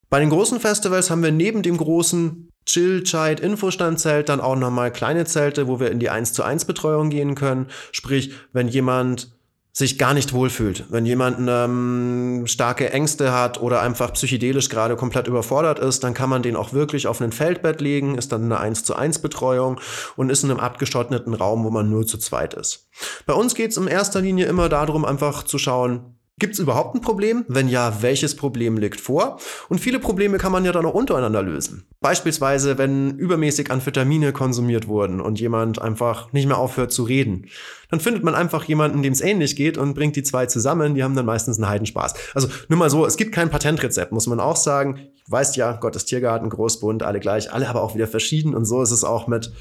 Bei 0.10 0.20
den 0.20 0.30
großen 0.30 0.60
Festivals 0.60 1.10
haben 1.10 1.22
wir 1.22 1.32
neben 1.32 1.62
dem 1.62 1.78
großen 1.78 2.50
Chill, 2.66 3.04
Child, 3.04 3.40
Infostandzelt 3.40 4.30
dann 4.30 4.42
auch 4.42 4.56
nochmal 4.56 4.92
kleine 4.92 5.26
Zelte, 5.26 5.68
wo 5.68 5.80
wir 5.80 5.92
in 5.92 6.00
die 6.00 6.10
1 6.10 6.34
zu 6.34 6.44
1 6.44 6.66
Betreuung 6.66 7.10
gehen 7.10 7.36
können. 7.36 7.68
Sprich, 7.92 8.34
wenn 8.52 8.68
jemand 8.68 9.40
sich 9.72 9.98
gar 9.98 10.14
nicht 10.14 10.34
wohlfühlt. 10.34 10.86
Wenn 10.90 11.06
jemand 11.06 11.38
ähm, 11.48 12.44
starke 12.48 12.92
Ängste 12.92 13.32
hat 13.32 13.62
oder 13.62 13.82
einfach 13.82 14.14
psychedelisch 14.14 14.68
gerade 14.70 14.96
komplett 14.96 15.28
überfordert 15.28 15.80
ist, 15.80 16.04
dann 16.04 16.14
kann 16.14 16.30
man 16.30 16.42
den 16.42 16.56
auch 16.56 16.74
wirklich 16.74 17.08
auf 17.08 17.22
ein 17.22 17.32
Feldbett 17.32 17.80
legen, 17.80 18.18
ist 18.18 18.32
dann 18.32 18.44
eine 18.44 18.60
1 18.60 18.84
zu 18.84 18.96
1 18.96 19.20
Betreuung 19.20 19.80
und 20.16 20.30
ist 20.30 20.44
in 20.44 20.52
einem 20.52 20.60
abgeschotteten 20.60 21.34
Raum, 21.34 21.64
wo 21.64 21.70
man 21.70 21.90
nur 21.90 22.06
zu 22.06 22.18
zweit 22.18 22.56
ist. 22.56 22.90
Bei 23.26 23.34
uns 23.34 23.56
geht 23.56 23.72
es 23.72 23.78
in 23.78 23.88
erster 23.88 24.22
Linie 24.22 24.48
immer 24.48 24.70
darum, 24.70 25.06
einfach 25.06 25.44
zu 25.44 25.58
schauen, 25.58 26.19
Gibt 26.40 26.54
es 26.54 26.60
überhaupt 26.60 26.96
ein 26.96 27.02
Problem? 27.02 27.44
Wenn 27.50 27.68
ja, 27.68 28.02
welches 28.02 28.36
Problem 28.36 28.78
liegt 28.78 29.02
vor? 29.02 29.40
Und 29.68 29.80
viele 29.80 30.00
Probleme 30.00 30.38
kann 30.38 30.54
man 30.54 30.64
ja 30.64 30.72
dann 30.72 30.86
auch 30.86 30.94
untereinander 30.94 31.44
lösen. 31.44 31.86
Beispielsweise, 32.00 32.78
wenn 32.78 33.18
übermäßig 33.18 33.72
Amphetamine 33.72 34.32
konsumiert 34.32 34.88
wurden 34.88 35.20
und 35.20 35.40
jemand 35.40 35.82
einfach 35.82 36.32
nicht 36.32 36.48
mehr 36.48 36.58
aufhört 36.58 36.94
zu 36.94 37.04
reden. 37.04 37.48
Dann 37.90 38.00
findet 38.00 38.24
man 38.24 38.36
einfach 38.36 38.64
jemanden, 38.64 39.04
dem 39.04 39.12
es 39.12 39.22
ähnlich 39.22 39.58
geht 39.58 39.78
und 39.78 39.96
bringt 39.96 40.16
die 40.16 40.24
zwei 40.24 40.46
zusammen. 40.46 40.96
Die 40.96 41.04
haben 41.04 41.16
dann 41.16 41.26
meistens 41.26 41.58
einen 41.58 41.70
Heidenspaß. 41.70 42.14
Also 42.34 42.48
nur 42.70 42.80
mal 42.80 42.90
so, 42.90 43.06
es 43.06 43.18
gibt 43.18 43.34
kein 43.34 43.50
Patentrezept, 43.50 44.14
muss 44.14 44.28
man 44.28 44.40
auch 44.40 44.56
sagen. 44.56 45.10
Weißt 45.28 45.58
ja, 45.58 45.74
Gottes 45.74 46.06
Tiergarten, 46.06 46.50
Großbund, 46.50 47.04
alle 47.04 47.20
gleich, 47.20 47.52
alle 47.52 47.68
aber 47.68 47.84
auch 47.84 47.96
wieder 47.96 48.08
verschieden. 48.08 48.56
Und 48.56 48.64
so 48.66 48.82
ist 48.82 48.92
es 48.92 49.04
auch 49.04 49.28
mit 49.28 49.52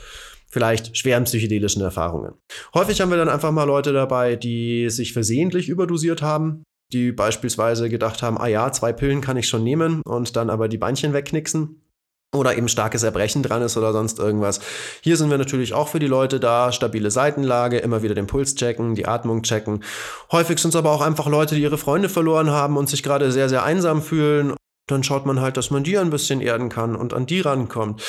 vielleicht 0.49 0.97
schweren 0.97 1.25
psychedelischen 1.25 1.83
Erfahrungen. 1.83 2.35
Häufig 2.75 3.01
haben 3.01 3.11
wir 3.11 3.19
dann 3.19 3.29
einfach 3.29 3.53
mal 3.53 3.65
Leute 3.65 3.93
dabei, 3.93 4.37
die 4.37 4.89
sich 4.91 5.13
versehentlich 5.13 5.69
überdosiert 5.69 6.23
haben, 6.23 6.65
die 6.93 7.13
beispielsweise 7.13 7.89
gedacht 7.89 8.23
haben, 8.23 8.39
ah 8.39 8.47
ja, 8.47 8.73
zwei 8.73 8.93
Pillen 8.93 9.21
kann 9.21 9.37
ich 9.37 9.49
schon 9.49 9.65
nehmen 9.65 10.03
und 10.03 10.37
dann 10.37 10.51
aber 10.51 10.69
die 10.69 10.79
Beinchen 10.79 11.13
wegknicksen 11.13 11.83
oder 12.35 12.57
eben 12.57 12.69
starkes 12.69 13.03
Erbrechen 13.03 13.43
dran 13.43 13.63
ist 13.63 13.77
oder 13.77 13.93
sonst 13.93 14.19
irgendwas. 14.19 14.61
Hier 15.01 15.17
sind 15.17 15.31
wir 15.31 15.39
natürlich 15.39 15.73
auch 15.73 15.89
für 15.89 15.99
die 15.99 16.07
Leute 16.07 16.41
da, 16.41 16.73
stabile 16.73 17.11
Seitenlage, 17.11 17.79
immer 17.79 18.03
wieder 18.03 18.15
den 18.15 18.27
Puls 18.27 18.55
checken, 18.55 18.95
die 18.95 19.07
Atmung 19.07 19.43
checken. 19.43 19.83
Häufig 20.31 20.59
sind 20.59 20.71
es 20.71 20.77
aber 20.77 20.93
auch 20.93 21.01
einfach 21.01 21.27
Leute, 21.27 21.55
die 21.55 21.63
ihre 21.63 21.79
Freunde 21.79 22.09
verloren 22.09 22.51
haben 22.51 22.77
und 22.77 22.89
sich 22.89 23.03
gerade 23.03 23.33
sehr, 23.33 23.49
sehr 23.49 23.65
einsam 23.65 24.03
fühlen. 24.03 24.55
Dann 24.87 25.05
schaut 25.05 25.27
man 25.27 25.41
halt, 25.41 25.57
dass 25.57 25.71
man 25.71 25.85
die 25.85 25.99
ein 25.99 26.11
bisschen 26.11 26.41
erden 26.41 26.69
kann 26.69 26.97
und 26.97 27.15
an 27.15 27.27
die 27.27 27.41
rankommt. 27.41 28.03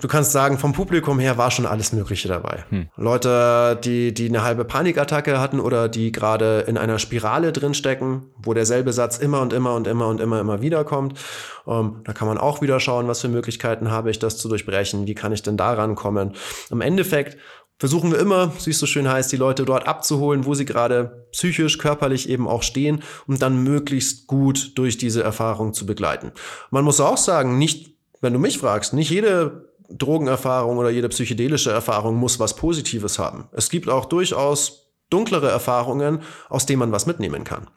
Du 0.00 0.06
kannst 0.08 0.32
sagen, 0.32 0.58
vom 0.58 0.72
Publikum 0.72 1.18
her 1.18 1.38
war 1.38 1.50
schon 1.50 1.66
alles 1.66 1.92
Mögliche 1.92 2.28
dabei. 2.28 2.64
Hm. 2.70 2.88
Leute, 2.96 3.78
die, 3.82 4.14
die 4.14 4.28
eine 4.28 4.42
halbe 4.42 4.64
Panikattacke 4.64 5.40
hatten 5.40 5.58
oder 5.58 5.88
die 5.88 6.12
gerade 6.12 6.60
in 6.68 6.78
einer 6.78 6.98
Spirale 6.98 7.52
drinstecken, 7.52 8.26
wo 8.42 8.54
derselbe 8.54 8.92
Satz 8.92 9.18
immer 9.18 9.40
und 9.40 9.52
immer 9.52 9.74
und 9.74 9.86
immer 9.86 10.06
und 10.06 10.20
immer, 10.20 10.40
immer 10.40 10.60
wieder 10.60 10.84
kommt. 10.84 11.18
Um, 11.64 11.78
ähm, 11.78 12.00
da 12.04 12.12
kann 12.12 12.28
man 12.28 12.38
auch 12.38 12.62
wieder 12.62 12.80
schauen, 12.80 13.08
was 13.08 13.20
für 13.20 13.28
Möglichkeiten 13.28 13.90
habe 13.90 14.10
ich, 14.10 14.18
das 14.18 14.38
zu 14.38 14.48
durchbrechen. 14.48 15.06
Wie 15.06 15.14
kann 15.14 15.32
ich 15.32 15.42
denn 15.42 15.56
da 15.56 15.72
rankommen? 15.74 16.32
Im 16.70 16.80
Endeffekt 16.80 17.36
versuchen 17.78 18.10
wir 18.10 18.18
immer, 18.18 18.52
wie 18.64 18.70
es 18.70 18.78
so 18.78 18.86
schön 18.86 19.08
heißt, 19.08 19.30
die 19.32 19.36
Leute 19.36 19.64
dort 19.64 19.86
abzuholen, 19.86 20.46
wo 20.46 20.54
sie 20.54 20.64
gerade 20.64 21.26
psychisch, 21.32 21.78
körperlich 21.78 22.28
eben 22.28 22.48
auch 22.48 22.62
stehen, 22.62 23.02
um 23.26 23.38
dann 23.38 23.62
möglichst 23.62 24.26
gut 24.26 24.76
durch 24.76 24.98
diese 24.98 25.22
Erfahrung 25.22 25.74
zu 25.74 25.86
begleiten. 25.86 26.32
Man 26.70 26.84
muss 26.84 27.00
auch 27.00 27.16
sagen, 27.16 27.58
nicht, 27.58 27.94
wenn 28.20 28.32
du 28.32 28.38
mich 28.38 28.58
fragst, 28.58 28.94
nicht 28.94 29.10
jede 29.10 29.67
Drogenerfahrung 29.88 30.78
oder 30.78 30.90
jede 30.90 31.08
psychedelische 31.08 31.70
Erfahrung 31.70 32.16
muss 32.16 32.38
was 32.38 32.56
Positives 32.56 33.18
haben. 33.18 33.48
Es 33.52 33.70
gibt 33.70 33.88
auch 33.88 34.04
durchaus 34.04 34.92
dunklere 35.10 35.50
Erfahrungen, 35.50 36.20
aus 36.48 36.66
denen 36.66 36.80
man 36.80 36.92
was 36.92 37.06
mitnehmen 37.06 37.44
kann. 37.44 37.68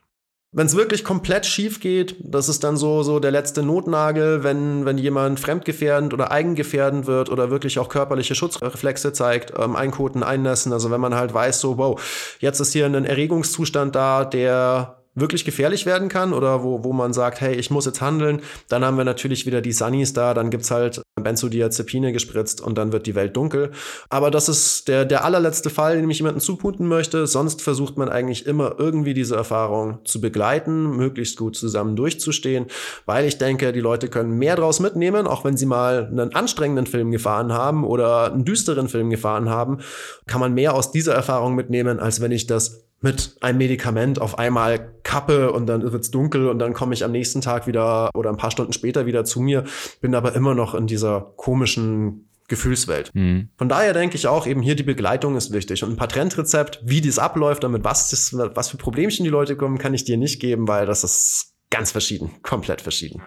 Wenn 0.53 0.67
es 0.67 0.75
wirklich 0.75 1.05
komplett 1.05 1.45
schief 1.45 1.79
geht, 1.79 2.17
das 2.19 2.49
ist 2.49 2.65
dann 2.65 2.75
so, 2.75 3.03
so 3.03 3.21
der 3.21 3.31
letzte 3.31 3.63
Notnagel, 3.63 4.43
wenn, 4.43 4.83
wenn 4.83 4.97
jemand 4.97 5.39
fremdgefährdend 5.39 6.13
oder 6.13 6.29
eigengefährdend 6.29 7.07
wird 7.07 7.29
oder 7.29 7.49
wirklich 7.49 7.79
auch 7.79 7.87
körperliche 7.87 8.35
Schutzreflexe 8.35 9.13
zeigt, 9.13 9.53
ähm, 9.57 9.77
einkoten, 9.77 10.23
einnässen. 10.23 10.73
Also 10.73 10.91
wenn 10.91 10.99
man 10.99 11.15
halt 11.15 11.33
weiß, 11.33 11.61
so, 11.61 11.77
wow, 11.77 12.01
jetzt 12.41 12.59
ist 12.59 12.73
hier 12.73 12.85
ein 12.85 13.05
Erregungszustand 13.05 13.95
da, 13.95 14.25
der 14.25 15.00
wirklich 15.13 15.43
gefährlich 15.43 15.85
werden 15.85 16.07
kann 16.07 16.33
oder 16.33 16.63
wo, 16.63 16.83
wo 16.83 16.93
man 16.93 17.11
sagt, 17.11 17.41
hey, 17.41 17.55
ich 17.55 17.69
muss 17.69 17.85
jetzt 17.85 18.01
handeln, 18.01 18.41
dann 18.69 18.85
haben 18.85 18.97
wir 18.97 19.03
natürlich 19.03 19.45
wieder 19.45 19.61
die 19.61 19.73
Sunnies 19.73 20.13
da, 20.13 20.33
dann 20.33 20.49
gibt's 20.49 20.71
halt 20.71 21.01
Benzodiazepine 21.21 22.13
gespritzt 22.13 22.61
und 22.61 22.77
dann 22.77 22.93
wird 22.93 23.05
die 23.05 23.15
Welt 23.15 23.35
dunkel. 23.35 23.71
Aber 24.09 24.31
das 24.31 24.47
ist 24.47 24.87
der, 24.87 25.03
der 25.05 25.25
allerletzte 25.25 25.69
Fall, 25.69 25.99
den 25.99 26.09
ich 26.09 26.19
jemanden 26.19 26.39
zuputen 26.39 26.87
möchte. 26.87 27.27
Sonst 27.27 27.61
versucht 27.61 27.97
man 27.97 28.09
eigentlich 28.09 28.45
immer 28.45 28.75
irgendwie 28.77 29.13
diese 29.13 29.35
Erfahrung 29.35 29.99
zu 30.05 30.21
begleiten, 30.21 30.95
möglichst 30.95 31.37
gut 31.37 31.57
zusammen 31.57 31.95
durchzustehen, 31.95 32.67
weil 33.05 33.25
ich 33.25 33.37
denke, 33.37 33.73
die 33.73 33.81
Leute 33.81 34.07
können 34.07 34.37
mehr 34.37 34.55
draus 34.55 34.79
mitnehmen, 34.79 35.27
auch 35.27 35.43
wenn 35.43 35.57
sie 35.57 35.65
mal 35.65 36.07
einen 36.07 36.33
anstrengenden 36.33 36.85
Film 36.85 37.11
gefahren 37.11 37.51
haben 37.51 37.83
oder 37.83 38.31
einen 38.31 38.45
düsteren 38.45 38.87
Film 38.87 39.09
gefahren 39.09 39.49
haben, 39.49 39.79
kann 40.27 40.39
man 40.39 40.53
mehr 40.53 40.73
aus 40.73 40.91
dieser 40.91 41.13
Erfahrung 41.13 41.55
mitnehmen, 41.55 41.99
als 41.99 42.21
wenn 42.21 42.31
ich 42.31 42.47
das 42.47 42.90
mit 43.01 43.35
einem 43.41 43.57
Medikament 43.57 44.21
auf 44.21 44.37
einmal 44.37 44.93
kappe 45.03 45.51
und 45.51 45.65
dann 45.65 45.81
wird's 45.91 46.11
dunkel 46.11 46.47
und 46.47 46.59
dann 46.59 46.73
komme 46.73 46.93
ich 46.93 47.03
am 47.03 47.11
nächsten 47.11 47.41
Tag 47.41 47.67
wieder 47.67 48.11
oder 48.13 48.29
ein 48.29 48.37
paar 48.37 48.51
Stunden 48.51 48.73
später 48.73 49.05
wieder 49.05 49.25
zu 49.25 49.41
mir, 49.41 49.65
bin 49.99 50.15
aber 50.15 50.35
immer 50.35 50.55
noch 50.55 50.75
in 50.75 50.87
dieser 50.87 51.33
komischen 51.35 52.29
Gefühlswelt. 52.47 53.11
Mhm. 53.15 53.49
Von 53.57 53.69
daher 53.69 53.93
denke 53.93 54.17
ich 54.17 54.27
auch, 54.27 54.45
eben 54.45 54.61
hier 54.61 54.75
die 54.75 54.83
Begleitung 54.83 55.37
ist 55.37 55.53
wichtig. 55.53 55.83
Und 55.83 55.91
ein 55.91 55.95
Patentrezept, 55.95 56.81
wie 56.83 56.99
das 56.99 57.17
abläuft, 57.17 57.63
damit 57.63 57.83
was, 57.85 58.09
das, 58.09 58.33
was 58.33 58.69
für 58.69 58.77
Problemchen 58.77 59.23
die 59.23 59.29
Leute 59.29 59.55
kommen, 59.55 59.77
kann 59.77 59.93
ich 59.93 60.03
dir 60.03 60.17
nicht 60.17 60.41
geben, 60.41 60.67
weil 60.67 60.85
das 60.85 61.05
ist 61.05 61.53
ganz 61.69 61.91
verschieden, 61.91 62.31
komplett 62.43 62.81
verschieden. 62.81 63.21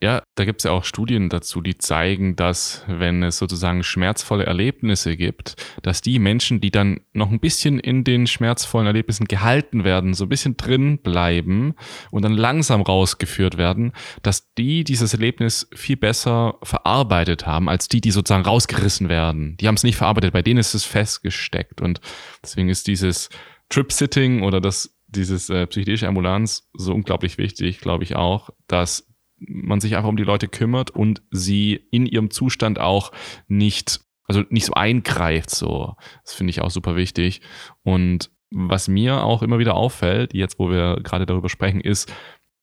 Ja, 0.00 0.22
da 0.36 0.44
gibt 0.44 0.60
es 0.60 0.64
ja 0.64 0.70
auch 0.70 0.84
Studien 0.84 1.28
dazu, 1.28 1.60
die 1.60 1.76
zeigen, 1.76 2.36
dass 2.36 2.84
wenn 2.86 3.24
es 3.24 3.36
sozusagen 3.38 3.82
schmerzvolle 3.82 4.46
Erlebnisse 4.46 5.16
gibt, 5.16 5.56
dass 5.82 6.02
die 6.02 6.20
Menschen, 6.20 6.60
die 6.60 6.70
dann 6.70 7.00
noch 7.12 7.32
ein 7.32 7.40
bisschen 7.40 7.80
in 7.80 8.04
den 8.04 8.28
schmerzvollen 8.28 8.86
Erlebnissen 8.86 9.26
gehalten 9.26 9.82
werden, 9.82 10.14
so 10.14 10.26
ein 10.26 10.28
bisschen 10.28 10.56
drin 10.56 10.98
bleiben 10.98 11.74
und 12.12 12.22
dann 12.22 12.34
langsam 12.34 12.80
rausgeführt 12.82 13.58
werden, 13.58 13.92
dass 14.22 14.54
die 14.54 14.84
dieses 14.84 15.14
Erlebnis 15.14 15.68
viel 15.74 15.96
besser 15.96 16.58
verarbeitet 16.62 17.48
haben, 17.48 17.68
als 17.68 17.88
die, 17.88 18.00
die 18.00 18.12
sozusagen 18.12 18.44
rausgerissen 18.44 19.08
werden. 19.08 19.56
Die 19.56 19.66
haben 19.66 19.74
es 19.74 19.82
nicht 19.82 19.96
verarbeitet, 19.96 20.32
bei 20.32 20.42
denen 20.42 20.60
ist 20.60 20.74
es 20.74 20.84
festgesteckt. 20.84 21.80
Und 21.80 22.00
deswegen 22.40 22.68
ist 22.68 22.86
dieses 22.86 23.30
Trip-Sitting 23.68 24.44
oder 24.44 24.60
das 24.60 24.94
dieses 25.08 25.48
äh, 25.48 25.66
psychedelische 25.66 26.06
Ambulanz 26.06 26.68
so 26.74 26.94
unglaublich 26.94 27.38
wichtig, 27.38 27.80
glaube 27.80 28.04
ich 28.04 28.14
auch, 28.14 28.50
dass 28.66 29.07
man 29.38 29.80
sich 29.80 29.96
einfach 29.96 30.08
um 30.08 30.16
die 30.16 30.24
Leute 30.24 30.48
kümmert 30.48 30.90
und 30.90 31.22
sie 31.30 31.80
in 31.90 32.06
ihrem 32.06 32.30
Zustand 32.30 32.78
auch 32.78 33.12
nicht, 33.46 34.00
also 34.24 34.42
nicht 34.50 34.66
so 34.66 34.74
eingreift, 34.74 35.50
so. 35.50 35.94
Das 36.24 36.34
finde 36.34 36.50
ich 36.50 36.60
auch 36.60 36.70
super 36.70 36.96
wichtig. 36.96 37.40
Und 37.82 38.30
was 38.50 38.88
mir 38.88 39.22
auch 39.22 39.42
immer 39.42 39.58
wieder 39.58 39.74
auffällt, 39.74 40.34
jetzt 40.34 40.58
wo 40.58 40.70
wir 40.70 41.00
gerade 41.02 41.26
darüber 41.26 41.48
sprechen, 41.48 41.80
ist, 41.80 42.12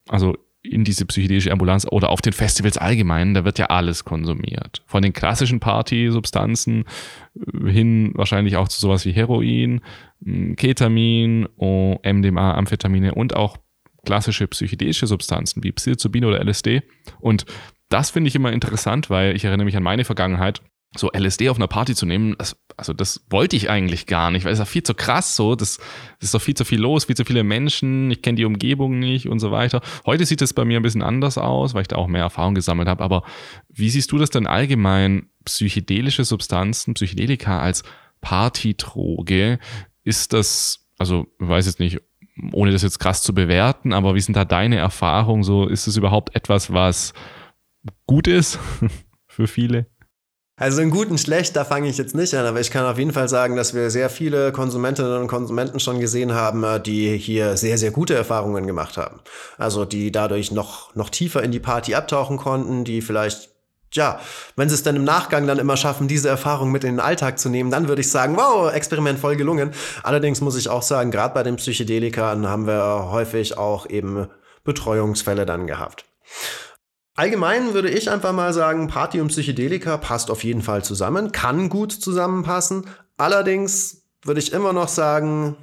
also 0.10 0.36
in 0.70 0.84
diese 0.84 1.06
psychedelische 1.06 1.52
Ambulanz 1.52 1.86
oder 1.90 2.10
auf 2.10 2.22
den 2.22 2.34
Festivals 2.34 2.78
allgemein, 2.78 3.34
da 3.34 3.46
wird 3.46 3.60
ja 3.60 3.68
alles 3.68 4.04
konsumiert. 4.04 4.84
Von 4.88 5.04
den 5.04 5.14
klassischen 5.14 5.60
Party-Substanzen 5.60 6.86
hin 7.66 8.12
wahrscheinlich 8.16 8.58
auch 8.58 8.68
zu 8.68 8.80
sowas 8.80 9.06
wie 9.06 9.12
Heroin, 9.12 9.82
Ketamin, 10.56 11.48
MDMA, 11.58 12.56
Amphetamine 12.56 13.14
und 13.14 13.36
auch 13.36 13.58
klassische 14.06 14.48
psychedelische 14.48 15.08
Substanzen 15.08 15.64
wie 15.64 15.72
Psilocybin 15.72 16.26
oder 16.26 16.44
LSD. 16.44 16.84
Und 17.20 17.46
das 17.90 18.10
finde 18.10 18.30
ich 18.30 18.36
immer 18.36 18.52
interessant, 18.52 19.10
weil 19.10 19.36
ich 19.36 19.46
erinnere 19.46 19.66
mich 19.66 19.78
an 19.78 19.84
meine 19.84 20.06
Vergangenheit, 20.06 20.62
so 20.98 21.12
LSD 21.12 21.50
auf 21.50 21.58
einer 21.58 21.68
Party 21.68 21.94
zu 21.94 22.06
nehmen, 22.06 22.36
das, 22.38 22.56
also 22.78 22.94
das 22.94 23.26
wollte 23.30 23.56
ich 23.56 23.70
eigentlich 23.70 24.06
gar 24.06 24.32
nicht, 24.32 24.46
weil 24.46 24.54
es 24.54 24.60
ist 24.60 24.66
ja 24.66 24.72
viel 24.72 24.84
zu 24.84 24.94
krass 24.94 25.36
so, 25.36 25.56
das, 25.56 25.78
das 26.20 26.28
ist 26.28 26.34
doch 26.34 26.42
viel 26.42 26.54
zu 26.54 26.66
viel 26.66 26.80
los, 26.80 27.06
viel 27.06 27.16
zu 27.16 27.26
viele 27.26 27.44
Menschen, 27.44 28.12
ich 28.12 28.22
kenne 28.22 28.38
die 28.38 28.46
Umgebung 28.46 29.00
nicht 29.00 29.28
und 29.28 29.40
so 29.40 29.52
weiter. 29.52 29.82
Heute 30.06 30.26
sieht 30.26 30.42
es 30.42 30.54
bei 30.54 30.66
mir 30.66 30.80
ein 30.80 30.84
bisschen 30.84 31.04
anders 31.04 31.38
aus, 31.38 31.74
weil 31.74 31.82
ich 31.82 31.88
da 31.88 31.98
auch 31.98 32.08
mehr 32.08 32.22
Erfahrung 32.22 32.56
gesammelt 32.56 32.88
habe, 32.88 33.04
aber 33.04 33.24
wie 33.70 33.90
siehst 33.90 34.12
du 34.12 34.18
das 34.18 34.30
denn 34.30 34.48
allgemein, 34.48 35.30
psychedelische 35.44 36.24
Substanzen, 36.24 36.94
Psychedelika 36.94 37.60
als 37.60 37.84
Partydroge, 38.22 39.60
ist 40.04 40.34
das, 40.34 40.88
also 40.98 41.28
ich 41.40 41.48
weiß 41.48 41.66
jetzt 41.66 41.80
nicht, 41.80 42.00
ohne 42.52 42.72
das 42.72 42.82
jetzt 42.82 43.00
krass 43.00 43.22
zu 43.22 43.34
bewerten, 43.34 43.94
aber 43.94 44.16
wie 44.16 44.22
sind 44.22 44.36
da 44.36 44.46
deine 44.46 44.78
Erfahrungen? 44.78 45.44
So, 45.44 45.68
ist 45.68 45.88
es 45.88 45.98
überhaupt 45.98 46.36
etwas, 46.36 46.74
was 46.74 47.14
gut 48.08 48.28
ist 48.28 48.60
für 49.28 49.48
viele? 49.48 49.88
Also 50.58 50.82
in 50.82 50.90
guten 50.90 51.18
schlecht, 51.18 51.58
da 51.58 51.66
fange 51.66 51.90
ich 51.90 51.98
jetzt 51.98 52.16
nicht 52.16 52.34
an, 52.34 52.46
aber 52.46 52.62
ich 52.62 52.72
kann 52.72 52.86
auf 52.86 52.98
jeden 52.98 53.12
Fall 53.12 53.28
sagen, 53.28 53.58
dass 53.58 53.74
wir 53.74 53.90
sehr 53.90 54.10
viele 54.10 54.54
Konsumentinnen 54.54 55.22
und 55.22 55.28
Konsumenten 55.28 55.82
schon 55.82 56.00
gesehen 56.00 56.34
haben, 56.34 56.64
äh, 56.64 56.80
die 56.80 57.18
hier 57.18 57.58
sehr, 57.58 57.78
sehr 57.78 57.92
gute 57.92 58.16
Erfahrungen 58.16 58.66
gemacht 58.66 58.96
haben. 58.96 59.20
Also 59.58 59.84
die 59.84 60.14
dadurch 60.14 60.54
noch, 60.54 60.96
noch 60.96 61.10
tiefer 61.10 61.44
in 61.44 61.52
die 61.52 61.60
Party 61.60 61.94
abtauchen 61.94 62.38
konnten, 62.38 62.86
die 62.86 63.02
vielleicht 63.02 63.50
ja, 63.96 64.20
wenn 64.56 64.70
sie 64.70 64.76
es 64.76 64.84
dann 64.84 64.96
im 64.96 65.04
Nachgang 65.04 65.48
dann 65.48 65.60
immer 65.60 65.78
schaffen, 65.78 66.08
diese 66.08 66.30
Erfahrung 66.30 66.72
mit 66.72 66.84
in 66.84 66.96
den 66.96 67.00
Alltag 67.00 67.40
zu 67.40 67.50
nehmen, 67.50 67.72
dann 67.72 67.88
würde 67.88 68.02
ich 68.02 68.12
sagen, 68.12 68.38
wow, 68.38 68.74
Experiment 68.74 69.20
voll 69.20 69.36
gelungen. 69.36 69.72
Allerdings 70.04 70.42
muss 70.42 70.56
ich 70.56 70.70
auch 70.70 70.84
sagen, 70.84 71.12
gerade 71.12 71.34
bei 71.34 71.44
den 71.44 71.56
Psychedelikern 71.56 72.48
haben 72.48 72.68
wir 72.68 73.10
häufig 73.12 73.58
auch 73.58 73.90
eben 73.90 74.28
Betreuungsfälle 74.64 75.46
dann 75.46 75.68
gehabt. 75.68 76.06
Allgemein 77.16 77.74
würde 77.74 77.90
ich 77.90 78.12
einfach 78.12 78.34
mal 78.34 78.54
sagen, 78.54 78.88
Party 78.88 79.22
und 79.22 79.30
Psychedelika 79.30 79.96
passt 79.98 80.30
auf 80.30 80.44
jeden 80.44 80.62
Fall 80.62 80.84
zusammen, 80.84 81.32
kann 81.32 81.70
gut 81.70 81.94
zusammenpassen. 81.94 82.88
Allerdings 83.16 84.04
würde 84.24 84.42
ich 84.42 84.52
immer 84.52 84.74
noch 84.74 84.90
sagen, 84.90 85.56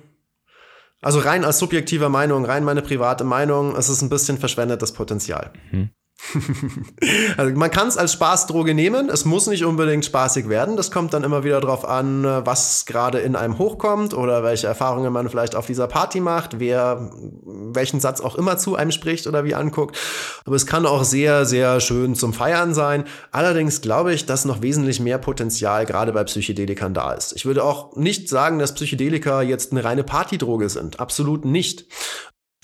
also 1.02 1.18
rein 1.18 1.44
als 1.44 1.58
subjektiver 1.58 2.08
Meinung, 2.08 2.46
rein 2.46 2.64
meine 2.64 2.80
private 2.80 3.24
Meinung, 3.24 3.76
es 3.76 3.90
ist 3.90 4.00
ein 4.00 4.08
bisschen 4.08 4.38
verschwendetes 4.38 4.92
Potenzial. 4.92 5.52
Mhm. 5.70 5.90
also 7.36 7.54
man 7.54 7.70
kann 7.70 7.88
es 7.88 7.96
als 7.96 8.12
Spaßdroge 8.12 8.74
nehmen, 8.74 9.08
es 9.08 9.24
muss 9.24 9.46
nicht 9.46 9.64
unbedingt 9.64 10.04
spaßig 10.04 10.48
werden. 10.48 10.76
Das 10.76 10.90
kommt 10.90 11.12
dann 11.12 11.24
immer 11.24 11.44
wieder 11.44 11.60
darauf 11.60 11.84
an, 11.84 12.24
was 12.24 12.86
gerade 12.86 13.18
in 13.18 13.36
einem 13.36 13.58
hochkommt 13.58 14.14
oder 14.14 14.42
welche 14.42 14.66
Erfahrungen 14.66 15.12
man 15.12 15.28
vielleicht 15.28 15.56
auf 15.56 15.66
dieser 15.66 15.88
Party 15.88 16.20
macht, 16.20 16.60
wer 16.60 17.10
welchen 17.44 18.00
Satz 18.00 18.20
auch 18.20 18.36
immer 18.36 18.56
zu 18.56 18.76
einem 18.76 18.92
spricht 18.92 19.26
oder 19.26 19.44
wie 19.44 19.54
anguckt. 19.54 19.98
Aber 20.44 20.56
es 20.56 20.66
kann 20.66 20.86
auch 20.86 21.04
sehr, 21.04 21.44
sehr 21.44 21.80
schön 21.80 22.14
zum 22.14 22.32
Feiern 22.32 22.72
sein. 22.72 23.04
Allerdings 23.30 23.80
glaube 23.80 24.14
ich, 24.14 24.24
dass 24.24 24.44
noch 24.44 24.62
wesentlich 24.62 25.00
mehr 25.00 25.18
Potenzial 25.18 25.86
gerade 25.86 26.12
bei 26.12 26.24
Psychedelikern 26.24 26.94
da 26.94 27.12
ist. 27.12 27.32
Ich 27.34 27.46
würde 27.46 27.64
auch 27.64 27.96
nicht 27.96 28.28
sagen, 28.28 28.58
dass 28.58 28.74
Psychedelika 28.74 29.42
jetzt 29.42 29.72
eine 29.72 29.84
reine 29.84 30.04
Partydroge 30.04 30.68
sind. 30.68 31.00
Absolut 31.00 31.44
nicht 31.44 31.86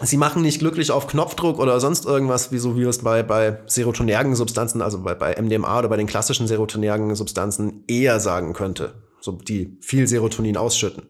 sie 0.03 0.16
machen 0.16 0.42
nicht 0.42 0.61
glücklich 0.61 0.90
auf 0.90 1.07
Knopfdruck 1.09 1.59
oder 1.59 1.80
sonst 1.80 2.07
irgendwas, 2.07 2.53
wie 2.53 2.59
so 2.59 2.76
wie 2.76 2.84
es 2.84 2.99
bei, 2.99 3.22
bei 3.22 3.59
serotonergen 3.66 4.36
Substanzen, 4.36 4.80
also 4.80 5.01
bei, 5.03 5.14
bei 5.14 5.40
MDMA 5.40 5.78
oder 5.78 5.88
bei 5.88 5.96
den 5.96 6.07
klassischen 6.07 6.46
serotonergen 6.46 7.14
Substanzen 7.14 7.84
eher 7.88 8.20
sagen 8.20 8.53
könnte, 8.53 8.94
so 9.20 9.32
die 9.32 9.76
viel 9.80 10.07
Serotonin 10.07 10.57
ausschütten. 10.57 11.05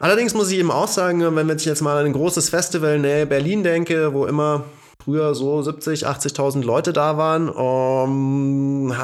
Allerdings 0.00 0.34
muss 0.34 0.50
ich 0.52 0.58
eben 0.58 0.70
auch 0.70 0.86
sagen, 0.86 1.34
wenn 1.34 1.50
ich 1.50 1.64
jetzt 1.64 1.82
mal 1.82 1.98
an 1.98 2.06
ein 2.06 2.12
großes 2.12 2.50
Festival 2.50 3.00
nähe 3.00 3.26
Berlin 3.26 3.64
denke, 3.64 4.14
wo 4.14 4.26
immer 4.26 4.64
früher 5.02 5.34
so 5.34 5.60
70, 5.60 6.06
80.000 6.06 6.62
Leute 6.62 6.92
da 6.92 7.16
waren, 7.16 7.48
um, 7.48 8.92
ähm, 8.92 8.96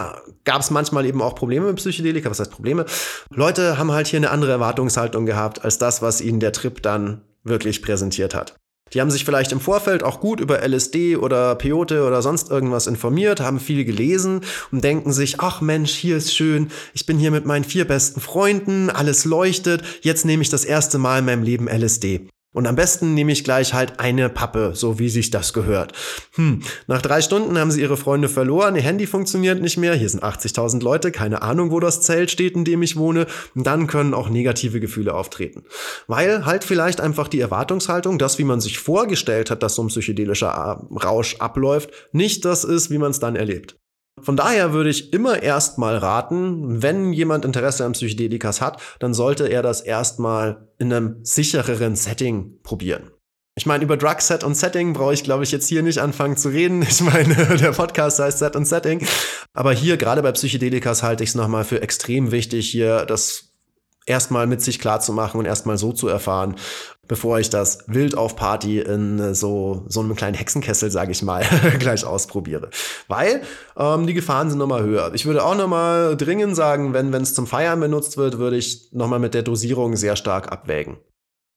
gab 0.44 0.60
es 0.60 0.70
manchmal 0.70 1.06
eben 1.06 1.22
auch 1.22 1.34
Probleme 1.34 1.66
mit 1.66 1.76
Psychedelika. 1.76 2.30
Was 2.30 2.38
heißt 2.38 2.52
Probleme? 2.52 2.84
Leute 3.30 3.78
haben 3.78 3.90
halt 3.90 4.06
hier 4.06 4.18
eine 4.18 4.30
andere 4.30 4.52
Erwartungshaltung 4.52 5.26
gehabt 5.26 5.64
als 5.64 5.78
das, 5.78 6.02
was 6.02 6.20
ihnen 6.20 6.38
der 6.38 6.52
Trip 6.52 6.80
dann 6.82 7.22
wirklich 7.44 7.82
präsentiert 7.82 8.34
hat. 8.34 8.56
Die 8.92 9.00
haben 9.00 9.10
sich 9.10 9.24
vielleicht 9.24 9.50
im 9.52 9.60
Vorfeld 9.60 10.02
auch 10.02 10.20
gut 10.20 10.40
über 10.40 10.66
LSD 10.66 11.16
oder 11.16 11.54
Peyote 11.56 12.06
oder 12.06 12.22
sonst 12.22 12.50
irgendwas 12.50 12.86
informiert, 12.86 13.40
haben 13.40 13.58
viel 13.58 13.84
gelesen 13.84 14.42
und 14.70 14.84
denken 14.84 15.12
sich, 15.12 15.40
ach 15.40 15.60
Mensch, 15.60 15.92
hier 15.92 16.16
ist 16.16 16.34
schön, 16.34 16.70
ich 16.92 17.06
bin 17.06 17.18
hier 17.18 17.30
mit 17.30 17.44
meinen 17.44 17.64
vier 17.64 17.86
besten 17.86 18.20
Freunden, 18.20 18.90
alles 18.90 19.24
leuchtet, 19.24 19.82
jetzt 20.02 20.24
nehme 20.24 20.42
ich 20.42 20.50
das 20.50 20.64
erste 20.64 20.98
Mal 20.98 21.20
in 21.20 21.24
meinem 21.24 21.42
Leben 21.42 21.68
LSD. 21.68 22.28
Und 22.54 22.68
am 22.68 22.76
besten 22.76 23.14
nehme 23.14 23.32
ich 23.32 23.42
gleich 23.42 23.74
halt 23.74 23.98
eine 23.98 24.28
Pappe, 24.28 24.72
so 24.74 25.00
wie 25.00 25.08
sich 25.08 25.30
das 25.30 25.52
gehört. 25.52 25.92
Hm, 26.36 26.62
nach 26.86 27.02
drei 27.02 27.20
Stunden 27.20 27.58
haben 27.58 27.72
sie 27.72 27.80
ihre 27.80 27.96
Freunde 27.96 28.28
verloren, 28.28 28.76
ihr 28.76 28.82
Handy 28.82 29.06
funktioniert 29.06 29.60
nicht 29.60 29.76
mehr, 29.76 29.94
hier 29.94 30.08
sind 30.08 30.22
80.000 30.22 30.80
Leute, 30.80 31.10
keine 31.10 31.42
Ahnung, 31.42 31.72
wo 31.72 31.80
das 31.80 32.00
Zelt 32.00 32.30
steht, 32.30 32.54
in 32.54 32.64
dem 32.64 32.82
ich 32.82 32.96
wohne. 32.96 33.26
Und 33.56 33.66
dann 33.66 33.88
können 33.88 34.14
auch 34.14 34.28
negative 34.28 34.78
Gefühle 34.78 35.14
auftreten. 35.14 35.64
Weil 36.06 36.46
halt 36.46 36.62
vielleicht 36.62 37.00
einfach 37.00 37.26
die 37.26 37.40
Erwartungshaltung, 37.40 38.18
das, 38.18 38.38
wie 38.38 38.44
man 38.44 38.60
sich 38.60 38.78
vorgestellt 38.78 39.50
hat, 39.50 39.64
dass 39.64 39.74
so 39.74 39.82
ein 39.82 39.88
psychedelischer 39.88 40.86
Rausch 41.02 41.36
abläuft, 41.40 41.90
nicht 42.12 42.44
das 42.44 42.62
ist, 42.62 42.88
wie 42.88 42.98
man 42.98 43.10
es 43.10 43.18
dann 43.18 43.34
erlebt. 43.34 43.76
Von 44.20 44.36
daher 44.36 44.72
würde 44.72 44.90
ich 44.90 45.12
immer 45.12 45.42
erstmal 45.42 45.96
raten, 45.96 46.82
wenn 46.82 47.12
jemand 47.12 47.44
Interesse 47.44 47.84
an 47.84 47.92
Psychedelikas 47.92 48.60
hat, 48.60 48.80
dann 49.00 49.12
sollte 49.12 49.48
er 49.48 49.62
das 49.62 49.80
erstmal 49.80 50.68
in 50.78 50.92
einem 50.92 51.16
sichereren 51.24 51.96
Setting 51.96 52.60
probieren. 52.62 53.10
Ich 53.56 53.66
meine, 53.66 53.84
über 53.84 53.96
Drug 53.96 54.20
Set 54.20 54.42
und 54.42 54.56
Setting 54.56 54.94
brauche 54.94 55.14
ich, 55.14 55.22
glaube 55.22 55.44
ich, 55.44 55.52
jetzt 55.52 55.68
hier 55.68 55.82
nicht 55.82 55.98
anfangen 55.98 56.36
zu 56.36 56.48
reden. 56.48 56.82
Ich 56.82 57.00
meine, 57.00 57.34
der 57.60 57.72
Podcast 57.72 58.18
heißt 58.18 58.38
Set 58.38 58.56
und 58.56 58.66
Setting. 58.66 59.06
Aber 59.52 59.72
hier, 59.72 59.96
gerade 59.96 60.22
bei 60.22 60.32
Psychedelikas, 60.32 61.04
halte 61.04 61.22
ich 61.22 61.30
es 61.30 61.34
nochmal 61.36 61.64
für 61.64 61.80
extrem 61.80 62.32
wichtig, 62.32 62.68
hier 62.68 63.04
das 63.06 63.52
erstmal 64.06 64.46
mit 64.46 64.60
sich 64.60 64.80
klar 64.80 65.00
zu 65.00 65.12
machen 65.12 65.38
und 65.38 65.46
erstmal 65.46 65.78
so 65.78 65.92
zu 65.92 66.08
erfahren, 66.08 66.56
bevor 67.08 67.38
ich 67.38 67.50
das 67.50 67.84
wild 67.86 68.16
auf 68.16 68.36
Party 68.36 68.80
in 68.80 69.34
so, 69.34 69.84
so 69.88 70.00
einem 70.00 70.14
kleinen 70.14 70.34
Hexenkessel, 70.34 70.90
sage 70.90 71.12
ich 71.12 71.22
mal, 71.22 71.44
gleich 71.78 72.04
ausprobiere. 72.04 72.70
Weil 73.08 73.42
ähm, 73.76 74.06
die 74.06 74.14
Gefahren 74.14 74.50
sind 74.50 74.58
nochmal 74.58 74.82
höher. 74.82 75.12
Ich 75.14 75.26
würde 75.26 75.44
auch 75.44 75.56
nochmal 75.56 76.16
dringend 76.16 76.56
sagen, 76.56 76.92
wenn 76.94 77.12
es 77.14 77.34
zum 77.34 77.46
Feiern 77.46 77.80
benutzt 77.80 78.16
wird, 78.16 78.38
würde 78.38 78.56
ich 78.56 78.88
nochmal 78.92 79.18
mit 79.18 79.34
der 79.34 79.42
Dosierung 79.42 79.96
sehr 79.96 80.16
stark 80.16 80.50
abwägen. 80.52 80.96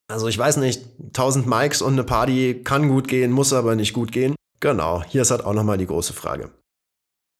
Also 0.10 0.28
ich 0.28 0.38
weiß 0.38 0.58
nicht, 0.58 0.84
1000 1.08 1.48
Mikes 1.48 1.82
und 1.82 1.94
eine 1.94 2.04
Party 2.04 2.62
kann 2.64 2.88
gut 2.88 3.08
gehen, 3.08 3.32
muss 3.32 3.52
aber 3.52 3.76
nicht 3.76 3.94
gut 3.94 4.12
gehen. 4.12 4.36
Genau, 4.60 5.04
hier 5.04 5.22
ist 5.22 5.32
halt 5.32 5.44
auch 5.44 5.54
nochmal 5.54 5.78
die 5.78 5.86
große 5.86 6.14
Frage. 6.14 6.52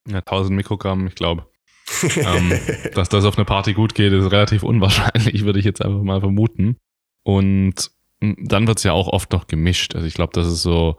Ja, 0.08 0.20
1000 0.20 0.56
Mikrogramm, 0.56 1.08
ich 1.08 1.16
glaube. 1.16 1.48
ähm, 2.18 2.52
dass 2.94 3.10
das 3.10 3.24
auf 3.24 3.38
eine 3.38 3.46
Party 3.46 3.74
gut 3.74 3.96
geht, 3.96 4.12
ist 4.12 4.32
relativ 4.32 4.64
unwahrscheinlich, 4.64 5.44
würde 5.46 5.60
ich 5.60 5.66
jetzt 5.66 5.82
einfach 5.82 6.02
mal 6.02 6.20
vermuten. 6.20 6.78
Und 7.24 7.92
dann 8.20 8.68
wird 8.68 8.80
es 8.80 8.84
ja 8.84 8.94
auch 8.94 9.08
oft 9.08 9.32
noch 9.32 9.48
gemischt. 9.48 9.96
Also 9.96 10.08
ich 10.08 10.14
glaube, 10.14 10.34
das 10.34 10.48
ist 10.48 10.62
so 10.62 10.98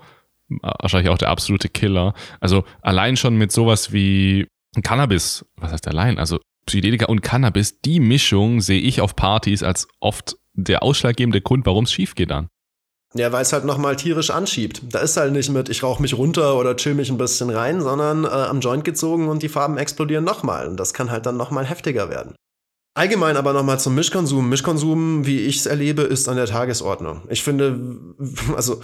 wahrscheinlich 0.62 1.10
auch 1.10 1.18
der 1.18 1.30
absolute 1.30 1.68
Killer. 1.68 2.14
Also 2.40 2.64
allein 2.80 3.16
schon 3.16 3.36
mit 3.36 3.52
sowas 3.52 3.92
wie 3.92 4.46
Cannabis, 4.82 5.44
was 5.56 5.72
heißt 5.72 5.88
allein? 5.88 6.18
Also 6.18 6.38
Psychedelika 6.66 7.06
und 7.06 7.22
Cannabis, 7.22 7.80
die 7.80 8.00
Mischung 8.00 8.60
sehe 8.60 8.80
ich 8.80 9.00
auf 9.00 9.16
Partys 9.16 9.62
als 9.62 9.88
oft 10.00 10.36
der 10.52 10.82
ausschlaggebende 10.82 11.40
Grund, 11.40 11.66
warum 11.66 11.84
es 11.84 11.92
schief 11.92 12.14
geht 12.14 12.30
dann. 12.30 12.48
Ja, 13.14 13.32
weil 13.32 13.42
es 13.42 13.54
halt 13.54 13.64
nochmal 13.64 13.96
tierisch 13.96 14.30
anschiebt. 14.30 14.82
Da 14.92 14.98
ist 14.98 15.16
halt 15.16 15.32
nicht 15.32 15.48
mit, 15.50 15.70
ich 15.70 15.82
rauche 15.82 16.02
mich 16.02 16.16
runter 16.16 16.58
oder 16.58 16.76
chill 16.76 16.94
mich 16.94 17.10
ein 17.10 17.16
bisschen 17.16 17.48
rein, 17.48 17.80
sondern 17.80 18.24
äh, 18.24 18.28
am 18.28 18.60
Joint 18.60 18.84
gezogen 18.84 19.28
und 19.28 19.42
die 19.42 19.48
Farben 19.48 19.78
explodieren 19.78 20.24
nochmal. 20.24 20.68
Und 20.68 20.76
das 20.76 20.92
kann 20.92 21.10
halt 21.10 21.24
dann 21.24 21.38
nochmal 21.38 21.64
heftiger 21.64 22.10
werden. 22.10 22.34
Allgemein 22.98 23.36
aber 23.36 23.52
nochmal 23.52 23.78
zum 23.78 23.94
Mischkonsum. 23.94 24.48
Mischkonsum, 24.48 25.24
wie 25.24 25.42
ich 25.42 25.58
es 25.58 25.66
erlebe, 25.66 26.02
ist 26.02 26.28
an 26.28 26.34
der 26.34 26.46
Tagesordnung. 26.46 27.22
Ich 27.28 27.44
finde, 27.44 27.78
also 28.56 28.80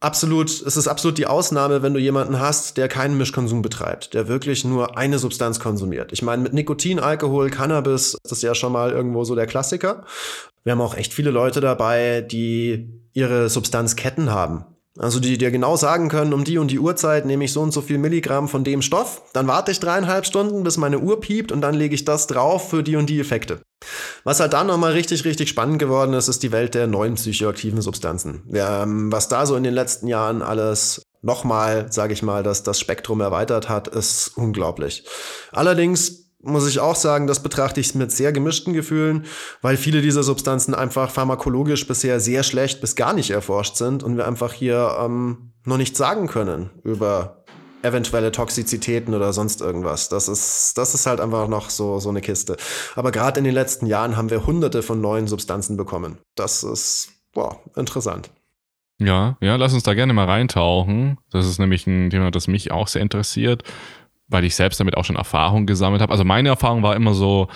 absolut, 0.00 0.50
es 0.50 0.76
ist 0.76 0.86
absolut 0.86 1.16
die 1.16 1.26
Ausnahme, 1.26 1.82
wenn 1.82 1.94
du 1.94 1.98
jemanden 1.98 2.38
hast, 2.38 2.76
der 2.76 2.88
keinen 2.88 3.16
Mischkonsum 3.16 3.62
betreibt, 3.62 4.12
der 4.12 4.28
wirklich 4.28 4.66
nur 4.66 4.98
eine 4.98 5.18
Substanz 5.18 5.60
konsumiert. 5.60 6.12
Ich 6.12 6.20
meine, 6.20 6.42
mit 6.42 6.52
Nikotin, 6.52 7.00
Alkohol, 7.00 7.48
Cannabis, 7.48 8.18
das 8.22 8.32
ist 8.32 8.42
ja 8.42 8.54
schon 8.54 8.70
mal 8.70 8.90
irgendwo 8.90 9.24
so 9.24 9.34
der 9.34 9.46
Klassiker. 9.46 10.04
Wir 10.62 10.72
haben 10.72 10.82
auch 10.82 10.94
echt 10.94 11.14
viele 11.14 11.30
Leute 11.30 11.62
dabei, 11.62 12.20
die 12.20 12.90
ihre 13.14 13.48
Substanzketten 13.48 14.30
haben. 14.30 14.66
Also 14.96 15.18
die 15.18 15.38
dir 15.38 15.50
genau 15.50 15.76
sagen 15.76 16.08
können, 16.08 16.32
um 16.32 16.44
die 16.44 16.58
und 16.58 16.70
die 16.70 16.78
Uhrzeit 16.78 17.26
nehme 17.26 17.44
ich 17.44 17.52
so 17.52 17.60
und 17.60 17.72
so 17.72 17.80
viel 17.80 17.98
Milligramm 17.98 18.48
von 18.48 18.62
dem 18.62 18.80
Stoff, 18.80 19.22
dann 19.32 19.48
warte 19.48 19.72
ich 19.72 19.80
dreieinhalb 19.80 20.24
Stunden, 20.24 20.62
bis 20.62 20.76
meine 20.76 21.00
Uhr 21.00 21.20
piept 21.20 21.50
und 21.50 21.60
dann 21.62 21.74
lege 21.74 21.96
ich 21.96 22.04
das 22.04 22.28
drauf 22.28 22.70
für 22.70 22.84
die 22.84 22.94
und 22.94 23.10
die 23.10 23.18
Effekte. 23.18 23.60
Was 24.22 24.38
halt 24.38 24.52
dann 24.52 24.68
nochmal 24.68 24.92
richtig, 24.92 25.24
richtig 25.24 25.48
spannend 25.48 25.80
geworden 25.80 26.14
ist, 26.14 26.28
ist 26.28 26.44
die 26.44 26.52
Welt 26.52 26.74
der 26.74 26.86
neuen 26.86 27.14
psychoaktiven 27.14 27.82
Substanzen. 27.82 28.44
Ähm, 28.54 29.10
was 29.10 29.28
da 29.28 29.46
so 29.46 29.56
in 29.56 29.64
den 29.64 29.74
letzten 29.74 30.06
Jahren 30.06 30.42
alles 30.42 31.02
nochmal, 31.22 31.90
sage 31.90 32.12
ich 32.12 32.22
mal, 32.22 32.42
dass 32.42 32.62
das 32.62 32.78
Spektrum 32.78 33.20
erweitert 33.20 33.68
hat, 33.68 33.88
ist 33.88 34.32
unglaublich. 34.36 35.04
Allerdings 35.50 36.23
muss 36.44 36.68
ich 36.68 36.80
auch 36.80 36.96
sagen, 36.96 37.26
das 37.26 37.42
betrachte 37.42 37.80
ich 37.80 37.94
mit 37.94 38.12
sehr 38.12 38.32
gemischten 38.32 38.72
Gefühlen, 38.72 39.24
weil 39.62 39.76
viele 39.76 40.02
dieser 40.02 40.22
Substanzen 40.22 40.74
einfach 40.74 41.10
pharmakologisch 41.10 41.86
bisher 41.86 42.20
sehr 42.20 42.42
schlecht 42.42 42.80
bis 42.80 42.96
gar 42.96 43.12
nicht 43.12 43.30
erforscht 43.30 43.76
sind 43.76 44.02
und 44.02 44.16
wir 44.16 44.26
einfach 44.26 44.52
hier 44.52 44.96
ähm, 45.00 45.52
noch 45.64 45.78
nichts 45.78 45.98
sagen 45.98 46.26
können 46.26 46.70
über 46.82 47.44
eventuelle 47.82 48.32
Toxizitäten 48.32 49.14
oder 49.14 49.32
sonst 49.32 49.60
irgendwas. 49.60 50.08
Das 50.08 50.28
ist, 50.28 50.78
das 50.78 50.94
ist 50.94 51.06
halt 51.06 51.20
einfach 51.20 51.48
noch 51.48 51.68
so, 51.68 51.98
so 52.00 52.08
eine 52.08 52.22
Kiste. 52.22 52.56
Aber 52.94 53.12
gerade 53.12 53.38
in 53.38 53.44
den 53.44 53.54
letzten 53.54 53.86
Jahren 53.86 54.16
haben 54.16 54.30
wir 54.30 54.46
hunderte 54.46 54.82
von 54.82 55.00
neuen 55.00 55.26
Substanzen 55.26 55.76
bekommen. 55.76 56.18
Das 56.34 56.62
ist, 56.62 57.10
boah, 57.34 57.60
interessant. 57.76 58.30
Ja, 58.98 59.36
ja, 59.40 59.56
lass 59.56 59.74
uns 59.74 59.82
da 59.82 59.92
gerne 59.92 60.14
mal 60.14 60.24
reintauchen. 60.24 61.18
Das 61.30 61.46
ist 61.46 61.58
nämlich 61.58 61.86
ein 61.86 62.10
Thema, 62.10 62.30
das 62.30 62.48
mich 62.48 62.70
auch 62.70 62.88
sehr 62.88 63.02
interessiert 63.02 63.64
weil 64.34 64.44
ich 64.44 64.56
selbst 64.56 64.80
damit 64.80 64.96
auch 64.96 65.04
schon 65.04 65.14
Erfahrung 65.14 65.64
gesammelt 65.64 66.02
habe. 66.02 66.10
Also 66.10 66.24
meine 66.24 66.48
Erfahrung 66.48 66.82
war 66.82 66.96
immer 66.96 67.14
so, 67.14 67.46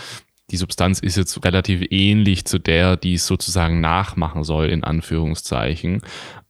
die 0.51 0.57
Substanz 0.57 1.01
ist 1.01 1.16
jetzt 1.16 1.45
relativ 1.45 1.85
ähnlich 1.91 2.45
zu 2.45 2.61
der, 2.61 2.97
die 2.97 3.14
es 3.14 3.26
sozusagen 3.26 3.81
nachmachen 3.81 4.45
soll, 4.45 4.68
in 4.68 4.85
Anführungszeichen. 4.85 6.01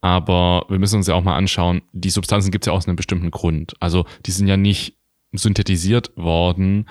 Aber 0.01 0.65
wir 0.69 0.77
müssen 0.77 0.97
uns 0.97 1.07
ja 1.07 1.15
auch 1.15 1.23
mal 1.23 1.35
anschauen, 1.35 1.81
die 1.93 2.11
Substanzen 2.11 2.51
gibt 2.51 2.63
es 2.63 2.67
ja 2.67 2.73
aus 2.73 2.87
einem 2.87 2.95
bestimmten 2.95 3.31
Grund. 3.31 3.73
Also 3.79 4.05
die 4.27 4.31
sind 4.31 4.47
ja 4.47 4.55
nicht 4.55 4.97
synthetisiert 5.31 6.15
worden 6.15 6.87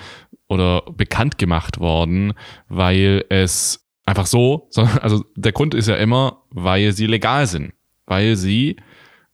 oder 0.48 0.82
bekannt 0.92 1.38
gemacht 1.38 1.78
worden, 1.78 2.34
weil 2.68 3.24
es 3.28 3.88
einfach 4.04 4.26
so, 4.26 4.66
sondern 4.70 4.98
also 4.98 5.24
der 5.36 5.52
Grund 5.52 5.74
ist 5.74 5.86
ja 5.86 5.94
immer, 5.94 6.42
weil 6.50 6.90
sie 6.90 7.06
legal 7.06 7.46
sind. 7.46 7.72
Weil 8.04 8.34
sie 8.34 8.76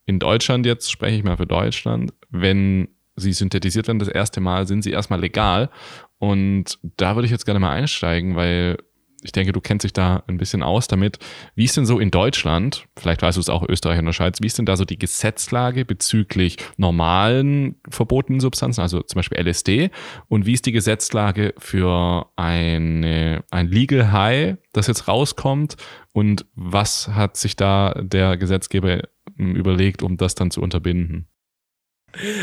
in 0.05 0.19
Deutschland 0.19 0.67
jetzt, 0.67 0.91
spreche 0.91 1.17
ich 1.17 1.23
mal 1.23 1.37
für 1.37 1.47
Deutschland, 1.47 2.13
wenn 2.29 2.89
sie 3.15 3.33
synthetisiert 3.33 3.87
werden 3.87 3.99
das 3.99 4.07
erste 4.07 4.41
Mal, 4.41 4.67
sind 4.67 4.83
sie 4.83 4.91
erstmal 4.91 5.19
legal. 5.19 5.69
Und 6.17 6.79
da 6.97 7.15
würde 7.15 7.25
ich 7.25 7.31
jetzt 7.31 7.45
gerne 7.45 7.59
mal 7.59 7.71
einsteigen, 7.71 8.35
weil 8.35 8.77
ich 9.25 9.31
denke, 9.31 9.51
du 9.51 9.59
kennst 9.59 9.83
dich 9.83 9.93
da 9.93 10.23
ein 10.27 10.37
bisschen 10.37 10.61
aus 10.61 10.87
damit. 10.87 11.17
Wie 11.55 11.65
ist 11.65 11.75
denn 11.75 11.87
so 11.87 11.99
in 11.99 12.11
Deutschland, 12.11 12.85
vielleicht 12.95 13.23
weißt 13.23 13.37
du 13.37 13.41
es 13.41 13.49
auch 13.49 13.67
Österreich 13.67 13.97
und 13.97 14.05
der 14.05 14.13
Schweiz, 14.13 14.39
wie 14.39 14.47
ist 14.47 14.59
denn 14.59 14.67
da 14.67 14.77
so 14.77 14.85
die 14.85 14.99
Gesetzlage 14.99 15.83
bezüglich 15.83 16.57
normalen 16.77 17.75
verbotenen 17.89 18.39
Substanzen, 18.39 18.81
also 18.81 19.01
zum 19.01 19.17
Beispiel 19.17 19.39
LSD? 19.39 19.89
Und 20.27 20.45
wie 20.45 20.53
ist 20.53 20.67
die 20.67 20.71
Gesetzlage 20.71 21.55
für 21.57 22.29
eine, 22.35 23.43
ein 23.49 23.67
Legal 23.67 24.11
High, 24.11 24.57
das 24.73 24.87
jetzt 24.87 25.07
rauskommt? 25.07 25.75
Und 26.13 26.45
was 26.53 27.07
hat 27.09 27.35
sich 27.35 27.55
da 27.55 27.95
der 27.99 28.37
Gesetzgeber 28.37 29.01
überlegt, 29.37 30.03
um 30.03 30.17
das 30.17 30.35
dann 30.35 30.51
zu 30.51 30.61
unterbinden? 30.61 31.27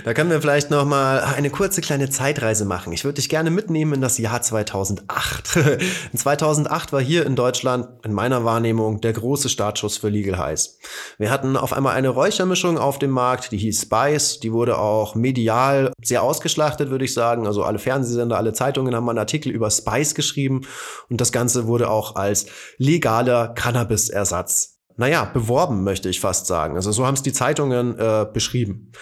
Da 0.04 0.14
können 0.14 0.30
wir 0.30 0.40
vielleicht 0.40 0.70
noch 0.70 0.84
mal 0.84 1.20
eine 1.20 1.50
kurze 1.50 1.80
kleine 1.80 2.10
Zeitreise 2.10 2.64
machen. 2.64 2.92
Ich 2.92 3.04
würde 3.04 3.16
dich 3.16 3.28
gerne 3.28 3.50
mitnehmen 3.50 3.94
in 3.94 4.00
das 4.00 4.18
Jahr 4.18 4.42
2008. 4.42 5.56
in 6.12 6.18
2008 6.18 6.92
war 6.92 7.00
hier 7.00 7.26
in 7.26 7.36
Deutschland 7.36 7.88
in 8.04 8.12
meiner 8.12 8.44
Wahrnehmung 8.44 9.00
der 9.00 9.12
große 9.12 9.48
Startschuss 9.48 9.96
für 9.96 10.08
Legal 10.08 10.38
Highs. 10.38 10.78
Wir 11.18 11.30
hatten 11.30 11.56
auf 11.56 11.72
einmal 11.72 11.94
eine 11.94 12.10
Räuchermischung 12.10 12.78
auf 12.78 12.98
dem 12.98 13.10
Markt, 13.10 13.52
die 13.52 13.58
hieß 13.58 13.82
Spice. 13.82 14.40
Die 14.40 14.52
wurde 14.52 14.78
auch 14.78 15.14
medial 15.14 15.92
sehr 16.02 16.22
ausgeschlachtet, 16.22 16.90
würde 16.90 17.04
ich 17.04 17.14
sagen. 17.14 17.46
Also 17.46 17.62
alle 17.62 17.78
Fernsehsender, 17.78 18.36
alle 18.36 18.52
Zeitungen 18.52 18.94
haben 18.94 19.08
einen 19.08 19.18
Artikel 19.18 19.50
über 19.50 19.70
Spice 19.70 20.14
geschrieben 20.14 20.62
und 21.08 21.20
das 21.20 21.32
Ganze 21.32 21.66
wurde 21.66 21.90
auch 21.90 22.16
als 22.16 22.46
legaler 22.78 23.48
Cannabis-Ersatz 23.48 24.81
naja, 24.96 25.24
beworben, 25.24 25.84
möchte 25.84 26.08
ich 26.08 26.20
fast 26.20 26.46
sagen. 26.46 26.76
Also 26.76 26.92
so 26.92 27.06
haben 27.06 27.14
es 27.14 27.22
die 27.22 27.32
Zeitungen 27.32 27.98
äh, 27.98 28.26
beschrieben. 28.32 28.92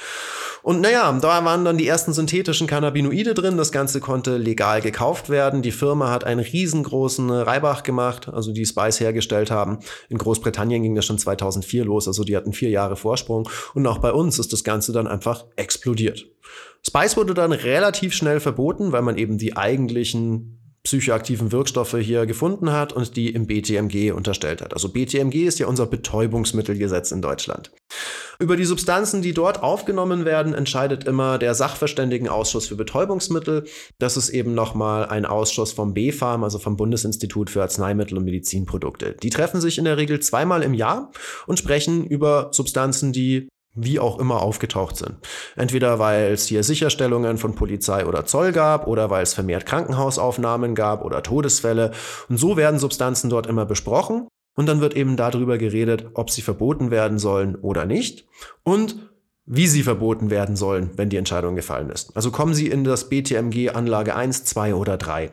Und 0.62 0.80
naja, 0.80 1.11
da 1.20 1.45
waren 1.45 1.64
dann 1.64 1.78
die 1.78 1.86
ersten 1.86 2.12
synthetischen 2.12 2.66
Cannabinoide 2.66 3.32
drin. 3.34 3.57
Das 3.57 3.72
Ganze 3.72 4.01
konnte 4.01 4.36
legal 4.36 4.82
gekauft 4.82 5.30
werden. 5.30 5.62
Die 5.62 5.72
Firma 5.72 6.11
hat 6.11 6.24
einen 6.24 6.41
riesengroßen 6.41 7.30
Reibach 7.30 7.82
gemacht, 7.82 8.28
also 8.28 8.53
die 8.53 8.66
Spice 8.66 9.01
hergestellt 9.01 9.51
haben. 9.51 9.78
In 10.11 10.18
Großbritannien 10.18 10.82
ging 10.82 10.95
das 10.95 11.07
schon 11.07 11.18
2004 11.18 11.84
los, 11.84 12.07
also 12.07 12.24
die 12.24 12.36
hatten 12.36 12.53
vier 12.53 12.68
Jahre 12.68 12.97
Vorsprung. 12.97 13.49
Und 13.74 13.86
auch 13.86 13.99
bei 13.99 14.12
uns 14.12 14.38
ist 14.38 14.53
das 14.53 14.64
Ganze 14.64 14.93
dann 14.93 15.07
einfach 15.07 15.47
explodiert. 15.57 16.26
Spice 16.86 17.16
wurde 17.16 17.34
dann 17.34 17.53
relativ 17.53 18.14
schnell 18.14 18.41
verboten, 18.41 18.93
weil 18.93 19.03
man 19.03 19.16
eben 19.16 19.38
die 19.38 19.57
eigentlichen 19.57 20.59
psychoaktiven 20.85 21.53
Wirkstoffe 21.53 21.97
hier 21.97 22.26
gefunden 22.26 22.72
hat 22.72 22.93
und 22.93 23.16
die 23.16 23.31
im 23.31 23.47
BTMG 23.47 24.12
unterstellt 24.12 24.62
hat. 24.62 24.72
Also 24.72 24.89
BTMG 24.89 25.47
ist 25.47 25.59
ja 25.59 25.66
unser 25.66 25.87
Betäubungsmittelgesetz 25.87 27.12
in 27.12 27.20
Deutschland. 27.20 27.70
Über 28.39 28.57
die 28.57 28.64
Substanzen, 28.64 29.20
die 29.20 29.35
dort 29.35 29.62
aufgenommen 29.62 30.24
werden, 30.24 30.55
entscheidet 30.55 31.05
immer 31.05 31.37
der 31.37 31.55
Sachverständigenausschuss 31.55 32.68
für 32.68 32.76
Betäubungsmittel. 32.76 33.66
Das 33.99 34.16
ist 34.16 34.31
eben 34.31 34.55
nochmal 34.55 35.07
ein 35.07 35.26
Ausschuss 35.26 35.72
vom 35.72 35.93
BfArM, 35.93 36.45
also 36.45 36.59
vom 36.59 36.78
Bundesinstitut 36.78 37.51
für 37.51 37.61
Arzneimittel 37.61 38.16
und 38.16 38.24
Medizinprodukte. 38.24 39.16
Die 39.22 39.31
treffen 39.31 39.61
sich 39.61 39.76
in 39.76 39.85
der 39.85 39.99
Regel 39.99 40.20
zweimal 40.20 40.62
im 40.62 40.72
Jahr 40.72 41.12
und 41.47 41.59
sprechen 41.59 42.07
über 42.07 42.49
Substanzen, 42.53 43.12
die 43.12 43.49
wie 43.74 44.00
auch 44.00 44.18
immer 44.18 44.42
aufgetaucht 44.42 44.96
sind. 44.96 45.16
Entweder 45.56 45.98
weil 45.98 46.32
es 46.32 46.46
hier 46.46 46.62
Sicherstellungen 46.62 47.38
von 47.38 47.54
Polizei 47.54 48.04
oder 48.06 48.26
Zoll 48.26 48.52
gab 48.52 48.86
oder 48.86 49.10
weil 49.10 49.22
es 49.22 49.34
vermehrt 49.34 49.66
Krankenhausaufnahmen 49.66 50.74
gab 50.74 51.04
oder 51.04 51.22
Todesfälle. 51.22 51.92
Und 52.28 52.38
so 52.38 52.56
werden 52.56 52.80
Substanzen 52.80 53.30
dort 53.30 53.46
immer 53.46 53.66
besprochen 53.66 54.28
und 54.56 54.66
dann 54.66 54.80
wird 54.80 54.94
eben 54.94 55.16
darüber 55.16 55.58
geredet, 55.58 56.10
ob 56.14 56.30
sie 56.30 56.42
verboten 56.42 56.90
werden 56.90 57.18
sollen 57.18 57.56
oder 57.56 57.86
nicht 57.86 58.26
und 58.64 59.10
wie 59.46 59.66
sie 59.66 59.82
verboten 59.82 60.30
werden 60.30 60.54
sollen, 60.54 60.90
wenn 60.96 61.08
die 61.08 61.16
Entscheidung 61.16 61.56
gefallen 61.56 61.90
ist. 61.90 62.14
Also 62.16 62.30
kommen 62.30 62.54
sie 62.54 62.68
in 62.68 62.84
das 62.84 63.08
BTMG 63.08 63.70
Anlage 63.70 64.14
1, 64.14 64.44
2 64.44 64.74
oder 64.74 64.96
3. 64.96 65.32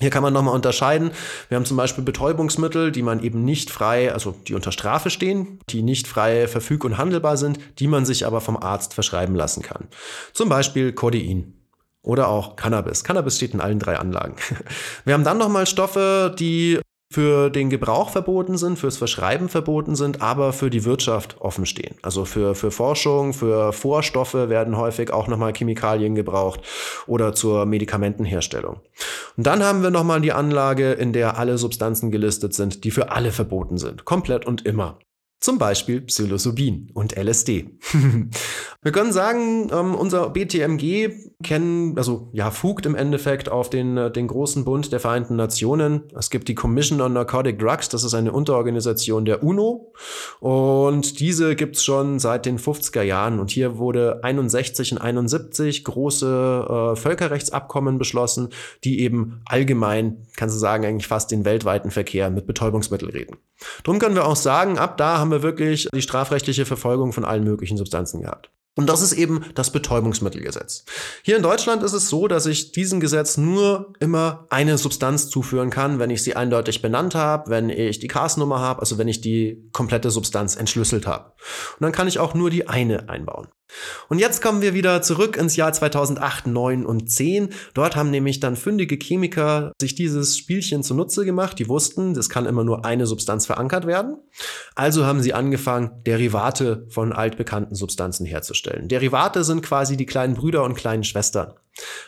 Hier 0.00 0.10
kann 0.10 0.24
man 0.24 0.32
nochmal 0.32 0.54
unterscheiden. 0.54 1.12
Wir 1.48 1.56
haben 1.56 1.64
zum 1.64 1.76
Beispiel 1.76 2.02
Betäubungsmittel, 2.02 2.90
die 2.90 3.02
man 3.02 3.22
eben 3.22 3.44
nicht 3.44 3.70
frei, 3.70 4.12
also 4.12 4.34
die 4.48 4.54
unter 4.54 4.72
Strafe 4.72 5.08
stehen, 5.08 5.60
die 5.70 5.82
nicht 5.82 6.08
frei 6.08 6.48
verfüg- 6.48 6.84
und 6.84 6.98
handelbar 6.98 7.36
sind, 7.36 7.60
die 7.78 7.86
man 7.86 8.04
sich 8.04 8.26
aber 8.26 8.40
vom 8.40 8.56
Arzt 8.56 8.94
verschreiben 8.94 9.36
lassen 9.36 9.62
kann. 9.62 9.86
Zum 10.32 10.48
Beispiel 10.48 10.92
Codein. 10.92 11.54
Oder 12.02 12.28
auch 12.28 12.56
Cannabis. 12.56 13.02
Cannabis 13.02 13.36
steht 13.36 13.54
in 13.54 13.62
allen 13.62 13.78
drei 13.78 13.96
Anlagen. 13.98 14.36
Wir 15.04 15.14
haben 15.14 15.24
dann 15.24 15.38
nochmal 15.38 15.66
Stoffe, 15.66 16.34
die 16.38 16.80
für 17.14 17.48
den 17.48 17.70
Gebrauch 17.70 18.10
verboten 18.10 18.56
sind, 18.56 18.76
fürs 18.76 18.96
Verschreiben 18.96 19.48
verboten 19.48 19.94
sind, 19.94 20.20
aber 20.20 20.52
für 20.52 20.68
die 20.68 20.84
Wirtschaft 20.84 21.36
offen 21.40 21.64
stehen. 21.64 21.94
Also 22.02 22.24
für, 22.24 22.56
für 22.56 22.72
Forschung, 22.72 23.32
für 23.32 23.72
Vorstoffe 23.72 24.34
werden 24.34 24.76
häufig 24.76 25.12
auch 25.12 25.28
nochmal 25.28 25.52
Chemikalien 25.52 26.16
gebraucht 26.16 26.62
oder 27.06 27.32
zur 27.32 27.66
Medikamentenherstellung. 27.66 28.80
Und 29.36 29.46
dann 29.46 29.62
haben 29.62 29.84
wir 29.84 29.90
nochmal 29.90 30.22
die 30.22 30.32
Anlage, 30.32 30.90
in 30.90 31.12
der 31.12 31.38
alle 31.38 31.56
Substanzen 31.56 32.10
gelistet 32.10 32.52
sind, 32.52 32.82
die 32.82 32.90
für 32.90 33.12
alle 33.12 33.30
verboten 33.30 33.78
sind. 33.78 34.04
Komplett 34.04 34.44
und 34.44 34.66
immer. 34.66 34.98
Zum 35.44 35.58
Beispiel 35.58 36.00
Psilocybin 36.00 36.90
und 36.94 37.18
LSD. 37.18 37.66
Wir 38.82 38.92
können 38.92 39.12
sagen, 39.12 39.68
ähm, 39.74 39.94
unser 39.94 40.30
BTMG 40.30 41.10
kennen, 41.42 41.98
also 41.98 42.30
ja, 42.32 42.50
fugt 42.50 42.86
im 42.86 42.94
Endeffekt 42.94 43.50
auf 43.50 43.68
den, 43.68 43.98
äh, 43.98 44.10
den 44.10 44.26
großen 44.26 44.64
Bund 44.64 44.90
der 44.90 45.00
Vereinten 45.00 45.36
Nationen. 45.36 46.04
Es 46.16 46.30
gibt 46.30 46.48
die 46.48 46.54
Commission 46.54 47.02
on 47.02 47.12
Narcotic 47.12 47.58
Drugs, 47.58 47.90
das 47.90 48.04
ist 48.04 48.14
eine 48.14 48.32
Unterorganisation 48.32 49.26
der 49.26 49.42
UNO. 49.42 49.92
Und 50.40 51.20
diese 51.20 51.56
gibt's 51.56 51.84
schon 51.84 52.18
seit 52.18 52.46
den 52.46 52.58
50er 52.58 53.02
Jahren. 53.02 53.38
Und 53.38 53.50
hier 53.50 53.76
wurde 53.76 54.24
61 54.24 54.92
und 54.92 54.98
71 54.98 55.84
große 55.84 56.94
äh, 56.94 56.96
Völkerrechtsabkommen 56.96 57.98
beschlossen, 57.98 58.48
die 58.82 59.00
eben 59.00 59.42
allgemein, 59.44 60.26
kannst 60.36 60.56
du 60.56 60.58
sagen, 60.58 60.86
eigentlich 60.86 61.06
fast 61.06 61.30
den 61.30 61.44
weltweiten 61.44 61.90
Verkehr 61.90 62.30
mit 62.30 62.46
Betäubungsmitteln 62.46 63.12
reden. 63.12 63.36
Drum 63.82 63.98
können 63.98 64.14
wir 64.14 64.26
auch 64.26 64.36
sagen, 64.36 64.78
ab 64.78 64.96
da 64.96 65.18
haben 65.18 65.30
wir 65.30 65.42
wirklich 65.42 65.88
die 65.94 66.02
strafrechtliche 66.02 66.66
Verfolgung 66.66 67.12
von 67.12 67.24
allen 67.24 67.44
möglichen 67.44 67.76
Substanzen 67.76 68.22
gehabt. 68.22 68.50
Und 68.76 68.88
das 68.88 69.02
ist 69.02 69.12
eben 69.12 69.44
das 69.54 69.70
Betäubungsmittelgesetz. 69.70 70.84
Hier 71.22 71.36
in 71.36 71.44
Deutschland 71.44 71.84
ist 71.84 71.92
es 71.92 72.08
so, 72.08 72.26
dass 72.26 72.46
ich 72.46 72.72
diesem 72.72 72.98
Gesetz 72.98 73.36
nur 73.36 73.92
immer 74.00 74.46
eine 74.50 74.78
Substanz 74.78 75.28
zuführen 75.30 75.70
kann, 75.70 76.00
wenn 76.00 76.10
ich 76.10 76.24
sie 76.24 76.34
eindeutig 76.34 76.82
benannt 76.82 77.14
habe, 77.14 77.50
wenn 77.50 77.70
ich 77.70 78.00
die 78.00 78.08
Cars-Nummer 78.08 78.58
habe, 78.58 78.80
also 78.80 78.98
wenn 78.98 79.06
ich 79.06 79.20
die 79.20 79.68
komplette 79.72 80.10
Substanz 80.10 80.56
entschlüsselt 80.56 81.06
habe. 81.06 81.26
Und 81.78 81.82
dann 81.82 81.92
kann 81.92 82.08
ich 82.08 82.18
auch 82.18 82.34
nur 82.34 82.50
die 82.50 82.68
eine 82.68 83.08
einbauen. 83.08 83.46
Und 84.08 84.18
jetzt 84.18 84.42
kommen 84.42 84.62
wir 84.62 84.74
wieder 84.74 85.02
zurück 85.02 85.36
ins 85.36 85.56
Jahr 85.56 85.72
2008, 85.72 86.46
9 86.46 86.86
und 86.86 87.10
10. 87.10 87.50
Dort 87.74 87.96
haben 87.96 88.10
nämlich 88.10 88.40
dann 88.40 88.56
fündige 88.56 88.96
Chemiker 88.96 89.72
sich 89.80 89.94
dieses 89.94 90.38
Spielchen 90.38 90.82
zunutze 90.82 91.24
gemacht. 91.24 91.58
Die 91.58 91.68
wussten, 91.68 92.14
das 92.14 92.28
kann 92.28 92.46
immer 92.46 92.64
nur 92.64 92.84
eine 92.84 93.06
Substanz 93.06 93.46
verankert 93.46 93.86
werden. 93.86 94.16
Also 94.74 95.06
haben 95.06 95.22
sie 95.22 95.34
angefangen, 95.34 96.02
Derivate 96.06 96.86
von 96.88 97.12
altbekannten 97.12 97.74
Substanzen 97.74 98.26
herzustellen. 98.26 98.88
Derivate 98.88 99.44
sind 99.44 99.62
quasi 99.62 99.96
die 99.96 100.06
kleinen 100.06 100.34
Brüder 100.34 100.64
und 100.64 100.74
kleinen 100.74 101.04
Schwestern. 101.04 101.54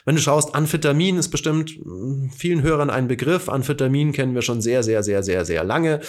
Wenn 0.05 0.15
du 0.15 0.21
schaust, 0.21 0.55
Amphetamin 0.55 1.17
ist 1.17 1.31
bestimmt 1.31 1.71
hm, 1.71 2.31
vielen 2.35 2.63
Hörern 2.63 2.91
ein 2.91 3.09
Begriff. 3.09 3.49
Amphetamin 3.49 4.13
kennen 4.13 4.35
wir 4.35 4.43
schon 4.43 4.61
sehr, 4.61 4.83
sehr, 4.83 5.03
sehr, 5.03 5.23
sehr, 5.23 5.45
sehr 5.45 5.65
lange. 5.65 6.01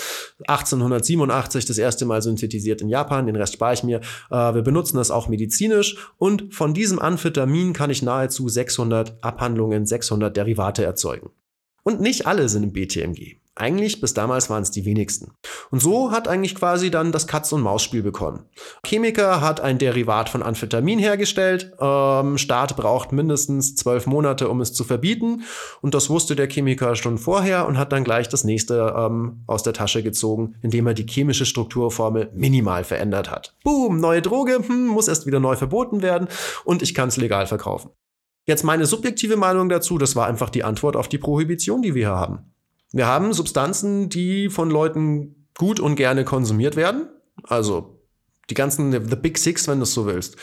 1887 0.47 1.65
das 1.65 1.77
erste 1.77 2.05
Mal 2.05 2.21
synthetisiert 2.21 2.81
in 2.81 2.89
Japan, 2.89 3.25
den 3.25 3.35
Rest 3.35 3.53
spare 3.53 3.73
ich 3.73 3.83
mir. 3.83 4.01
Äh, 4.29 4.53
wir 4.53 4.61
benutzen 4.61 4.97
das 4.97 5.11
auch 5.11 5.27
medizinisch 5.27 5.97
und 6.17 6.53
von 6.53 6.73
diesem 6.73 6.99
Amphetamin 6.99 7.73
kann 7.73 7.89
ich 7.89 8.03
nahezu 8.03 8.47
600 8.47 9.23
Abhandlungen, 9.23 9.85
600 9.85 10.35
Derivate 10.35 10.83
erzeugen. 10.83 11.31
Und 11.83 12.01
nicht 12.01 12.27
alle 12.27 12.49
sind 12.49 12.63
im 12.63 12.73
BTMG. 12.73 13.37
Eigentlich 13.57 13.99
bis 14.01 14.13
damals 14.13 14.51
waren 14.51 14.61
es 14.61 14.69
die 14.69 14.85
wenigsten. 14.85 15.31
Und 15.71 15.81
so 15.81 16.11
hat 16.11 16.27
eigentlich 16.27 16.53
quasi 16.53 16.91
dann 16.91 17.11
das 17.11 17.25
Katz- 17.25 17.51
und 17.51 17.61
Maus-Spiel 17.61 18.03
begonnen. 18.03 18.45
Chemiker 18.85 19.41
hat 19.41 19.61
ein 19.61 19.79
Derivat 19.79 20.29
von 20.29 20.43
Amphetamin 20.43 20.99
hergestellt. 20.99 21.73
Ähm, 21.79 22.37
Staat 22.37 22.77
braucht 22.77 23.11
mindestens 23.11 23.75
zwölf 23.75 24.05
Monate, 24.05 24.47
um 24.49 24.61
es 24.61 24.73
zu 24.73 24.83
verbieten. 24.83 25.41
Und 25.81 25.95
das 25.95 26.07
wusste 26.11 26.35
der 26.35 26.47
Chemiker 26.47 26.95
schon 26.95 27.17
vorher 27.17 27.67
und 27.67 27.79
hat 27.79 27.91
dann 27.91 28.03
gleich 28.03 28.29
das 28.29 28.43
nächste 28.43 28.93
ähm, 28.95 29.41
aus 29.47 29.63
der 29.63 29.73
Tasche 29.73 30.03
gezogen, 30.03 30.53
indem 30.61 30.85
er 30.85 30.93
die 30.93 31.07
chemische 31.07 31.47
Strukturformel 31.47 32.29
minimal 32.35 32.83
verändert 32.83 33.31
hat. 33.31 33.55
Boom, 33.63 33.99
neue 33.99 34.21
Droge, 34.21 34.59
hm, 34.67 34.85
muss 34.85 35.07
erst 35.07 35.25
wieder 35.25 35.39
neu 35.39 35.55
verboten 35.55 36.03
werden 36.03 36.27
und 36.63 36.83
ich 36.83 36.93
kann 36.93 37.09
es 37.09 37.17
legal 37.17 37.47
verkaufen. 37.47 37.89
Jetzt 38.45 38.63
meine 38.63 38.85
subjektive 38.85 39.35
Meinung 39.35 39.67
dazu, 39.67 39.97
das 39.97 40.15
war 40.15 40.27
einfach 40.27 40.51
die 40.51 40.63
Antwort 40.63 40.95
auf 40.95 41.09
die 41.09 41.17
Prohibition, 41.17 41.81
die 41.81 41.95
wir 41.95 42.07
hier 42.07 42.15
haben. 42.15 42.53
Wir 42.91 43.07
haben 43.07 43.33
Substanzen, 43.33 44.09
die 44.09 44.49
von 44.49 44.69
Leuten 44.69 45.47
gut 45.57 45.79
und 45.79 45.95
gerne 45.95 46.23
konsumiert 46.23 46.75
werden. 46.75 47.09
Also 47.43 48.01
die 48.49 48.53
ganzen, 48.53 48.91
the 48.91 49.15
Big 49.15 49.37
Six, 49.37 49.67
wenn 49.67 49.79
du 49.79 49.83
es 49.83 49.93
so 49.93 50.05
willst. 50.05 50.37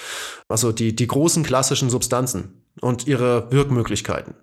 Also 0.49 0.73
die, 0.73 0.95
die 0.95 1.07
großen 1.07 1.43
klassischen 1.43 1.91
Substanzen 1.91 2.65
und 2.81 3.07
ihre 3.07 3.51
Wirkmöglichkeiten. 3.51 4.35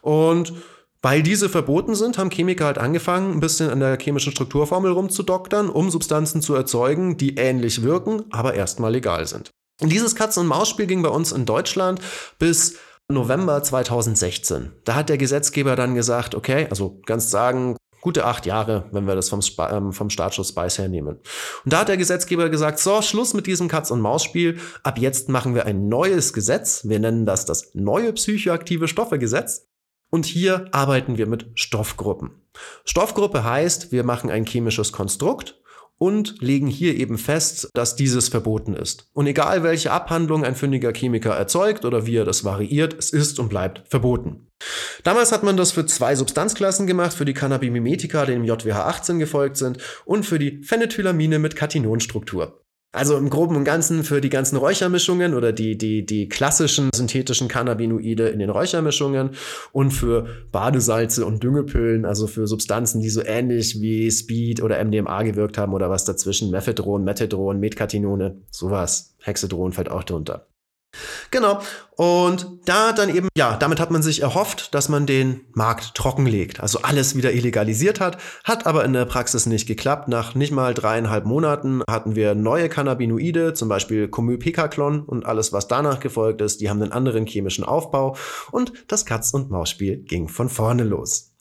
Und 0.00 0.54
weil 1.02 1.22
diese 1.22 1.48
verboten 1.48 1.96
sind, 1.96 2.16
haben 2.16 2.30
Chemiker 2.30 2.64
halt 2.64 2.78
angefangen, 2.78 3.32
ein 3.32 3.40
bisschen 3.40 3.70
an 3.70 3.80
der 3.80 3.98
chemischen 3.98 4.32
Strukturformel 4.32 4.92
rumzudoktern, 4.92 5.68
um 5.68 5.90
Substanzen 5.90 6.42
zu 6.42 6.54
erzeugen, 6.54 7.16
die 7.16 7.34
ähnlich 7.34 7.82
wirken, 7.82 8.24
aber 8.30 8.54
erstmal 8.54 8.92
legal 8.92 9.26
sind. 9.26 9.50
Und 9.80 9.90
dieses 9.90 10.14
Katz-und-Maus-Spiel 10.14 10.86
ging 10.86 11.02
bei 11.02 11.08
uns 11.08 11.32
in 11.32 11.44
Deutschland 11.44 12.00
bis 12.38 12.76
November 13.08 13.62
2016. 13.62 14.72
Da 14.84 14.94
hat 14.94 15.08
der 15.08 15.18
Gesetzgeber 15.18 15.76
dann 15.76 15.94
gesagt, 15.94 16.34
okay, 16.34 16.66
also 16.70 17.00
ganz 17.06 17.30
sagen, 17.30 17.76
gute 18.02 18.24
acht 18.24 18.46
Jahre, 18.46 18.88
wenn 18.92 19.06
wir 19.06 19.14
das 19.14 19.30
vom, 19.30 19.40
Sp 19.40 19.62
ähm, 19.70 19.92
vom 19.92 20.10
Startschuss 20.10 20.50
Spice 20.50 20.78
hernehmen. 20.78 21.16
Und 21.64 21.72
da 21.72 21.80
hat 21.80 21.88
der 21.88 21.96
Gesetzgeber 21.96 22.50
gesagt, 22.50 22.78
so, 22.78 23.00
Schluss 23.00 23.32
mit 23.32 23.46
diesem 23.46 23.68
Katz-und-Maus-Spiel. 23.68 24.58
Ab 24.82 24.98
jetzt 24.98 25.28
machen 25.28 25.54
wir 25.54 25.64
ein 25.66 25.88
neues 25.88 26.32
Gesetz. 26.32 26.86
Wir 26.88 26.98
nennen 26.98 27.24
das 27.24 27.46
das 27.46 27.74
neue 27.74 28.12
psychoaktive 28.12 28.88
Stoffe-Gesetz. 28.88 29.68
Und 30.10 30.26
hier 30.26 30.66
arbeiten 30.72 31.16
wir 31.16 31.26
mit 31.26 31.46
Stoffgruppen. 31.54 32.42
Stoffgruppe 32.84 33.44
heißt, 33.44 33.92
wir 33.92 34.04
machen 34.04 34.30
ein 34.30 34.44
chemisches 34.44 34.92
Konstrukt 34.92 35.61
und 36.02 36.42
legen 36.42 36.66
hier 36.66 36.96
eben 36.96 37.16
fest, 37.16 37.70
dass 37.74 37.94
dieses 37.94 38.28
verboten 38.28 38.74
ist. 38.74 39.06
Und 39.12 39.28
egal 39.28 39.62
welche 39.62 39.92
Abhandlung 39.92 40.44
ein 40.44 40.56
fündiger 40.56 40.92
Chemiker 40.92 41.30
erzeugt 41.30 41.84
oder 41.84 42.06
wie 42.06 42.16
er 42.16 42.24
das 42.24 42.42
variiert, 42.42 42.92
es 42.98 43.10
ist 43.10 43.38
und 43.38 43.48
bleibt 43.48 43.84
verboten. 43.88 44.48
Damals 45.04 45.30
hat 45.30 45.44
man 45.44 45.56
das 45.56 45.70
für 45.70 45.86
zwei 45.86 46.16
Substanzklassen 46.16 46.88
gemacht, 46.88 47.12
für 47.12 47.24
die 47.24 47.34
Cannabimimetika, 47.34 48.26
die 48.26 48.32
dem 48.32 48.42
JWH 48.42 48.88
18 48.88 49.20
gefolgt 49.20 49.56
sind, 49.56 49.78
und 50.04 50.26
für 50.26 50.40
die 50.40 50.64
Phenethylamine 50.64 51.38
mit 51.38 51.54
Katinonstruktur. 51.54 52.61
Also 52.94 53.16
im 53.16 53.30
Groben 53.30 53.56
und 53.56 53.64
Ganzen 53.64 54.04
für 54.04 54.20
die 54.20 54.28
ganzen 54.28 54.56
Räuchermischungen 54.56 55.32
oder 55.32 55.54
die, 55.54 55.78
die, 55.78 56.04
die 56.04 56.28
klassischen 56.28 56.90
synthetischen 56.94 57.48
Cannabinoide 57.48 58.28
in 58.28 58.38
den 58.38 58.50
Räuchermischungen 58.50 59.30
und 59.72 59.92
für 59.92 60.26
Badesalze 60.52 61.24
und 61.24 61.42
Düngepüllen, 61.42 62.04
also 62.04 62.26
für 62.26 62.46
Substanzen, 62.46 63.00
die 63.00 63.08
so 63.08 63.24
ähnlich 63.24 63.80
wie 63.80 64.10
Speed 64.10 64.62
oder 64.62 64.84
MDMA 64.84 65.22
gewirkt 65.22 65.56
haben 65.56 65.72
oder 65.72 65.88
was 65.88 66.04
dazwischen, 66.04 66.50
Mephedron, 66.50 67.02
Methadron, 67.02 67.58
Metkatinone, 67.60 68.42
sowas. 68.50 69.14
Hexedron 69.20 69.72
fällt 69.72 69.90
auch 69.90 70.04
drunter. 70.04 70.46
Genau. 71.30 71.60
Und 71.96 72.58
da 72.64 72.92
dann 72.92 73.14
eben, 73.14 73.28
ja, 73.36 73.56
damit 73.56 73.78
hat 73.78 73.90
man 73.90 74.02
sich 74.02 74.22
erhofft, 74.22 74.74
dass 74.74 74.88
man 74.88 75.06
den 75.06 75.42
Markt 75.52 75.94
trockenlegt, 75.94 76.60
also 76.60 76.80
alles 76.82 77.16
wieder 77.16 77.32
illegalisiert 77.32 78.00
hat, 78.00 78.18
hat 78.44 78.66
aber 78.66 78.84
in 78.84 78.92
der 78.92 79.04
Praxis 79.04 79.46
nicht 79.46 79.66
geklappt. 79.66 80.08
Nach 80.08 80.34
nicht 80.34 80.52
mal 80.52 80.74
dreieinhalb 80.74 81.24
Monaten 81.24 81.82
hatten 81.88 82.16
wir 82.16 82.34
neue 82.34 82.68
Cannabinoide, 82.68 83.54
zum 83.54 83.68
Beispiel 83.68 84.08
Comylpicaclon 84.08 85.02
und 85.02 85.26
alles, 85.26 85.52
was 85.52 85.68
danach 85.68 86.00
gefolgt 86.00 86.40
ist, 86.40 86.60
die 86.60 86.70
haben 86.70 86.82
einen 86.82 86.92
anderen 86.92 87.26
chemischen 87.26 87.64
Aufbau 87.64 88.16
und 88.50 88.72
das 88.88 89.06
Katz- 89.06 89.32
und 89.32 89.50
Maus-Spiel 89.50 89.98
ging 89.98 90.28
von 90.28 90.48
vorne 90.48 90.84
los. 90.84 91.32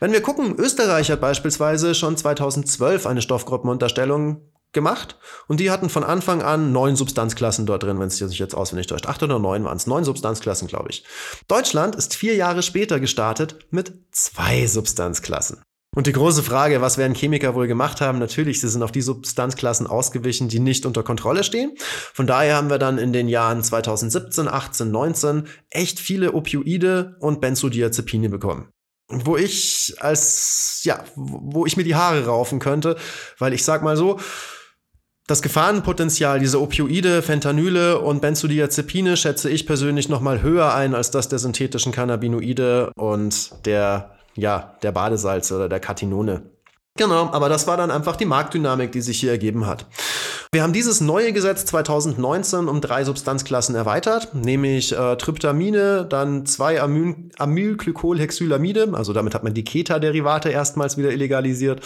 Wenn 0.00 0.12
wir 0.12 0.20
gucken, 0.20 0.56
Österreich 0.58 1.10
hat 1.10 1.20
beispielsweise 1.20 1.94
schon 1.94 2.16
2012 2.16 3.06
eine 3.06 3.22
Stoffgruppenunterstellung 3.22 4.42
gemacht 4.72 5.16
und 5.48 5.60
die 5.60 5.70
hatten 5.70 5.88
von 5.88 6.04
Anfang 6.04 6.42
an 6.42 6.72
neun 6.72 6.96
Substanzklassen 6.96 7.66
dort 7.66 7.82
drin, 7.82 7.98
wenn 7.98 8.08
es 8.08 8.16
sich 8.16 8.38
jetzt 8.38 8.54
auswendig 8.54 8.86
täuscht. 8.86 9.06
Acht 9.06 9.22
oder 9.22 9.38
neun 9.38 9.64
waren 9.64 9.76
es. 9.76 9.86
Neun 9.86 10.04
Substanzklassen, 10.04 10.68
glaube 10.68 10.90
ich. 10.90 11.04
Deutschland 11.48 11.96
ist 11.96 12.14
vier 12.14 12.34
Jahre 12.34 12.62
später 12.62 13.00
gestartet 13.00 13.66
mit 13.70 13.92
zwei 14.10 14.66
Substanzklassen. 14.66 15.62
Und 15.94 16.06
die 16.06 16.12
große 16.12 16.42
Frage, 16.42 16.80
was 16.80 16.96
werden 16.96 17.14
Chemiker 17.14 17.54
wohl 17.54 17.66
gemacht 17.66 18.00
haben? 18.00 18.18
Natürlich, 18.18 18.62
sie 18.62 18.68
sind 18.68 18.82
auf 18.82 18.92
die 18.92 19.02
Substanzklassen 19.02 19.86
ausgewichen, 19.86 20.48
die 20.48 20.58
nicht 20.58 20.86
unter 20.86 21.02
Kontrolle 21.02 21.44
stehen. 21.44 21.76
Von 22.14 22.26
daher 22.26 22.56
haben 22.56 22.70
wir 22.70 22.78
dann 22.78 22.96
in 22.96 23.12
den 23.12 23.28
Jahren 23.28 23.62
2017, 23.62 24.48
18, 24.48 24.90
19 24.90 25.48
echt 25.68 26.00
viele 26.00 26.32
Opioide 26.32 27.16
und 27.20 27.42
Benzodiazepine 27.42 28.30
bekommen 28.30 28.72
wo 29.12 29.36
ich 29.36 29.94
als, 29.98 30.80
ja, 30.84 31.04
wo 31.14 31.66
ich 31.66 31.76
mir 31.76 31.84
die 31.84 31.94
Haare 31.94 32.26
raufen 32.26 32.58
könnte, 32.58 32.96
weil 33.38 33.52
ich 33.52 33.64
sag 33.64 33.82
mal 33.82 33.96
so, 33.96 34.18
das 35.32 35.40
Gefahrenpotenzial 35.40 36.40
dieser 36.40 36.60
Opioide, 36.60 37.22
Fentanyle 37.22 37.98
und 38.00 38.20
Benzodiazepine 38.20 39.16
schätze 39.16 39.48
ich 39.48 39.66
persönlich 39.66 40.10
noch 40.10 40.20
mal 40.20 40.42
höher 40.42 40.74
ein 40.74 40.94
als 40.94 41.10
das 41.10 41.26
der 41.30 41.38
synthetischen 41.38 41.90
Cannabinoide 41.90 42.92
und 42.96 43.64
der 43.64 44.10
ja, 44.34 44.74
der 44.82 44.92
Badesalze 44.92 45.56
oder 45.56 45.70
der 45.70 45.80
Katinone. 45.80 46.42
Genau, 46.98 47.30
aber 47.32 47.48
das 47.48 47.66
war 47.66 47.78
dann 47.78 47.90
einfach 47.90 48.16
die 48.16 48.26
Marktdynamik, 48.26 48.92
die 48.92 49.00
sich 49.00 49.20
hier 49.20 49.30
ergeben 49.30 49.66
hat. 49.66 49.86
Wir 50.52 50.62
haben 50.62 50.74
dieses 50.74 51.00
neue 51.00 51.32
Gesetz 51.32 51.64
2019 51.64 52.68
um 52.68 52.82
drei 52.82 53.04
Substanzklassen 53.04 53.74
erweitert, 53.74 54.34
nämlich 54.34 54.92
äh, 54.92 55.16
Tryptamine, 55.16 56.04
dann 56.04 56.44
zwei 56.44 56.78
Amyl 56.82 57.30
Amylglycolhexylamide, 57.38 58.90
also 58.92 59.14
damit 59.14 59.34
hat 59.34 59.44
man 59.44 59.54
die 59.54 59.64
Keta-Derivate 59.64 60.50
erstmals 60.50 60.98
wieder 60.98 61.10
illegalisiert. 61.10 61.80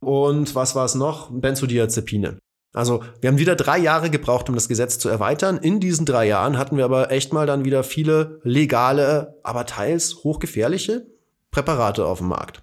Und 0.00 0.56
was 0.56 0.74
war 0.74 0.84
es 0.84 0.96
noch? 0.96 1.30
Benzodiazepine. 1.30 2.38
Also 2.74 3.02
wir 3.20 3.28
haben 3.28 3.38
wieder 3.38 3.56
drei 3.56 3.78
Jahre 3.78 4.10
gebraucht, 4.10 4.48
um 4.48 4.54
das 4.54 4.68
Gesetz 4.68 4.98
zu 4.98 5.08
erweitern. 5.08 5.56
In 5.58 5.80
diesen 5.80 6.06
drei 6.06 6.26
Jahren 6.26 6.58
hatten 6.58 6.76
wir 6.76 6.84
aber 6.84 7.10
echt 7.10 7.32
mal 7.32 7.46
dann 7.46 7.64
wieder 7.64 7.82
viele 7.82 8.40
legale, 8.42 9.38
aber 9.42 9.66
teils 9.66 10.22
hochgefährliche 10.22 11.06
Präparate 11.50 12.04
auf 12.04 12.18
dem 12.18 12.28
Markt. 12.28 12.62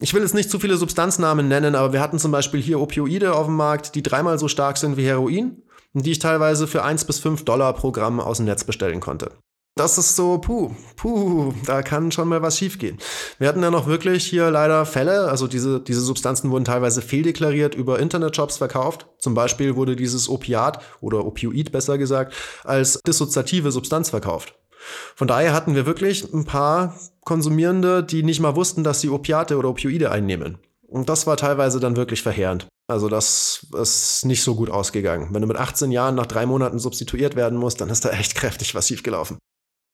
Ich 0.00 0.12
will 0.12 0.22
jetzt 0.22 0.34
nicht 0.34 0.50
zu 0.50 0.58
viele 0.58 0.76
Substanznamen 0.76 1.48
nennen, 1.48 1.74
aber 1.74 1.92
wir 1.92 2.00
hatten 2.00 2.18
zum 2.18 2.32
Beispiel 2.32 2.60
hier 2.60 2.80
Opioide 2.80 3.34
auf 3.34 3.46
dem 3.46 3.56
Markt, 3.56 3.94
die 3.94 4.02
dreimal 4.02 4.38
so 4.38 4.48
stark 4.48 4.76
sind 4.76 4.96
wie 4.96 5.06
Heroin 5.06 5.62
und 5.94 6.04
die 6.04 6.10
ich 6.10 6.18
teilweise 6.18 6.66
für 6.66 6.82
1 6.82 7.04
bis 7.06 7.20
5 7.20 7.44
Dollar 7.44 7.72
pro 7.72 7.92
Gramm 7.92 8.20
aus 8.20 8.38
dem 8.38 8.46
Netz 8.46 8.64
bestellen 8.64 9.00
konnte. 9.00 9.30
Das 9.76 9.98
ist 9.98 10.14
so, 10.14 10.38
puh, 10.38 10.70
puh, 10.94 11.52
da 11.66 11.82
kann 11.82 12.12
schon 12.12 12.28
mal 12.28 12.42
was 12.42 12.56
schiefgehen. 12.56 12.96
Wir 13.40 13.48
hatten 13.48 13.60
ja 13.60 13.72
noch 13.72 13.88
wirklich 13.88 14.24
hier 14.24 14.48
leider 14.52 14.86
Fälle, 14.86 15.28
also 15.28 15.48
diese, 15.48 15.80
diese 15.80 16.00
Substanzen 16.00 16.52
wurden 16.52 16.64
teilweise 16.64 17.02
fehldeklariert 17.02 17.74
über 17.74 17.98
Internetshops 17.98 18.58
verkauft. 18.58 19.08
Zum 19.18 19.34
Beispiel 19.34 19.74
wurde 19.74 19.96
dieses 19.96 20.28
Opiat 20.28 20.80
oder 21.00 21.26
Opioid 21.26 21.72
besser 21.72 21.98
gesagt 21.98 22.34
als 22.62 23.00
dissoziative 23.04 23.72
Substanz 23.72 24.10
verkauft. 24.10 24.54
Von 25.16 25.26
daher 25.26 25.52
hatten 25.52 25.74
wir 25.74 25.86
wirklich 25.86 26.32
ein 26.32 26.44
paar 26.44 26.96
Konsumierende, 27.24 28.04
die 28.04 28.22
nicht 28.22 28.38
mal 28.38 28.54
wussten, 28.54 28.84
dass 28.84 29.00
sie 29.00 29.08
Opiate 29.08 29.56
oder 29.56 29.70
Opioide 29.70 30.12
einnehmen. 30.12 30.58
Und 30.86 31.08
das 31.08 31.26
war 31.26 31.36
teilweise 31.36 31.80
dann 31.80 31.96
wirklich 31.96 32.22
verheerend. 32.22 32.68
Also 32.86 33.08
das 33.08 33.66
ist 33.76 34.24
nicht 34.24 34.44
so 34.44 34.54
gut 34.54 34.70
ausgegangen. 34.70 35.30
Wenn 35.32 35.42
du 35.42 35.48
mit 35.48 35.56
18 35.56 35.90
Jahren 35.90 36.14
nach 36.14 36.26
drei 36.26 36.46
Monaten 36.46 36.78
substituiert 36.78 37.34
werden 37.34 37.58
musst, 37.58 37.80
dann 37.80 37.88
ist 37.88 38.04
da 38.04 38.10
echt 38.10 38.36
kräftig 38.36 38.76
was 38.76 38.86
schiefgelaufen. 38.86 39.38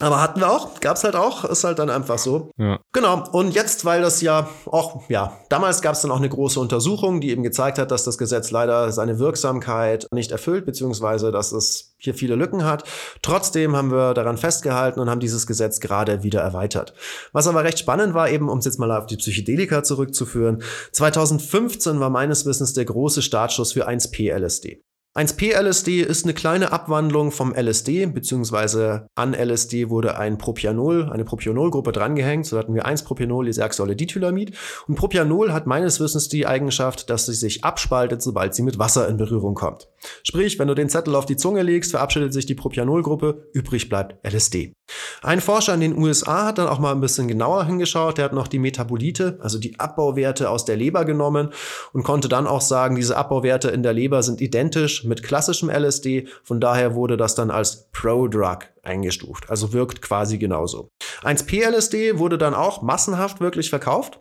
Aber 0.01 0.23
hatten 0.23 0.41
wir 0.41 0.51
auch, 0.51 0.81
gab's 0.81 1.05
halt 1.05 1.15
auch, 1.15 1.45
ist 1.45 1.63
halt 1.63 1.79
dann 1.79 1.91
einfach 1.91 2.19
so. 2.19 2.51
Ja. 2.57 2.81
Genau. 2.93 3.23
Und 3.33 3.55
jetzt, 3.55 3.85
weil 3.85 4.01
das 4.01 4.23
ja 4.23 4.49
auch, 4.65 5.03
ja, 5.11 5.37
damals 5.51 5.83
gab's 5.83 6.01
dann 6.01 6.11
auch 6.11 6.17
eine 6.17 6.29
große 6.29 6.59
Untersuchung, 6.59 7.21
die 7.21 7.31
eben 7.31 7.43
gezeigt 7.43 7.79
hat, 7.79 7.91
dass 7.91 8.05
das 8.05 8.17
Gesetz 8.17 8.51
leider 8.51 8.93
seine 8.93 9.19
Wirksamkeit 9.19 10.07
nicht 10.11 10.33
erfüllt, 10.33 10.65
beziehungsweise 10.65 11.31
dass 11.31 11.53
es 11.53 11.95
hier 11.99 12.15
viele 12.15 12.35
Lücken 12.35 12.65
hat. 12.65 12.85
Trotzdem 13.21 13.77
haben 13.77 13.91
wir 13.93 14.15
daran 14.15 14.39
festgehalten 14.39 15.01
und 15.01 15.11
haben 15.11 15.21
dieses 15.21 15.47
Gesetz 15.47 15.81
gerade 15.81 16.23
wieder 16.23 16.41
erweitert. 16.41 16.95
Was 17.33 17.47
aber 17.47 17.63
recht 17.63 17.79
spannend 17.79 18.15
war, 18.15 18.31
eben, 18.31 18.49
um 18.49 18.59
es 18.59 18.65
jetzt 18.65 18.79
mal 18.79 18.91
auf 18.91 19.05
die 19.05 19.19
Psychedelika 19.19 19.83
zurückzuführen, 19.83 20.63
2015 20.93 22.01
war 22.01 22.09
meines 22.09 22.47
Wissens 22.47 22.73
der 22.73 22.87
große 22.87 23.21
Startschuss 23.21 23.73
für 23.75 23.87
1P-LSD. 23.87 24.83
1P-LSD 25.17 26.03
ist 26.03 26.23
eine 26.23 26.35
kleine 26.35 26.71
Abwandlung 26.71 27.33
vom 27.33 27.53
LSD, 27.53 28.07
beziehungsweise 28.07 29.09
an 29.17 29.35
LSD 29.35 29.89
wurde 29.89 30.17
ein 30.17 30.39
Propianol, 30.39 31.11
eine 31.11 31.25
Propianol-Gruppe 31.25 31.91
drangehängt. 31.91 32.47
So 32.47 32.57
hatten 32.57 32.75
wir 32.75 32.87
1-Propianol, 32.87 33.49
Iserxole-Dithylamid. 33.49 34.57
Und 34.87 34.95
Propianol 34.95 35.53
hat 35.53 35.67
meines 35.67 35.99
Wissens 35.99 36.29
die 36.29 36.47
Eigenschaft, 36.47 37.11
dass 37.11 37.27
sie 37.27 37.35
sich 37.35 37.65
abspaltet, 37.65 38.23
sobald 38.23 38.55
sie 38.55 38.63
mit 38.63 38.79
Wasser 38.79 39.09
in 39.09 39.17
Berührung 39.17 39.57
kommt. 39.57 39.89
Sprich, 40.23 40.61
wenn 40.61 40.69
du 40.69 40.75
den 40.75 40.89
Zettel 40.89 41.17
auf 41.17 41.27
die 41.27 41.37
Zunge 41.37 41.65
legst, 41.65 41.91
verabschiedet 41.91 42.33
sich 42.33 42.47
die 42.47 42.55
Propianol-Gruppe, 42.55 43.49
übrig 43.53 43.89
bleibt 43.89 44.25
LSD. 44.25 44.75
Ein 45.23 45.41
Forscher 45.41 45.75
in 45.75 45.81
den 45.81 45.99
USA 45.99 46.47
hat 46.47 46.59
dann 46.59 46.69
auch 46.69 46.79
mal 46.79 46.93
ein 46.93 47.01
bisschen 47.01 47.27
genauer 47.27 47.65
hingeschaut. 47.65 48.19
Der 48.19 48.27
hat 48.27 48.33
noch 48.33 48.47
die 48.47 48.61
Metabolite, 48.61 49.39
also 49.41 49.59
die 49.59 49.79
Abbauwerte 49.81 50.51
aus 50.51 50.65
der 50.65 50.77
Leber 50.77 51.05
genommen 51.05 51.51
und 51.93 52.05
konnte 52.05 52.29
dann 52.29 52.47
auch 52.47 52.61
sagen, 52.61 52.95
diese 52.95 53.17
Abbauwerte 53.17 53.71
in 53.71 53.83
der 53.83 53.93
Leber 53.93 54.23
sind 54.23 54.41
identisch 54.41 55.00
mit 55.05 55.23
klassischem 55.23 55.71
LSD. 55.71 56.29
Von 56.45 56.61
daher 56.61 56.95
wurde 56.95 57.17
das 57.17 57.35
dann 57.35 57.51
als 57.51 57.91
Pro-Drug 57.93 58.59
eingestuft. 58.83 59.51
Also 59.51 59.73
wirkt 59.73 60.03
quasi 60.03 60.39
genauso. 60.39 60.89
1P-LSD 61.23 62.19
wurde 62.19 62.39
dann 62.39 62.55
auch 62.55 62.83
massenhaft 62.83 63.41
wirklich 63.41 63.71
verkauft. 63.71 64.21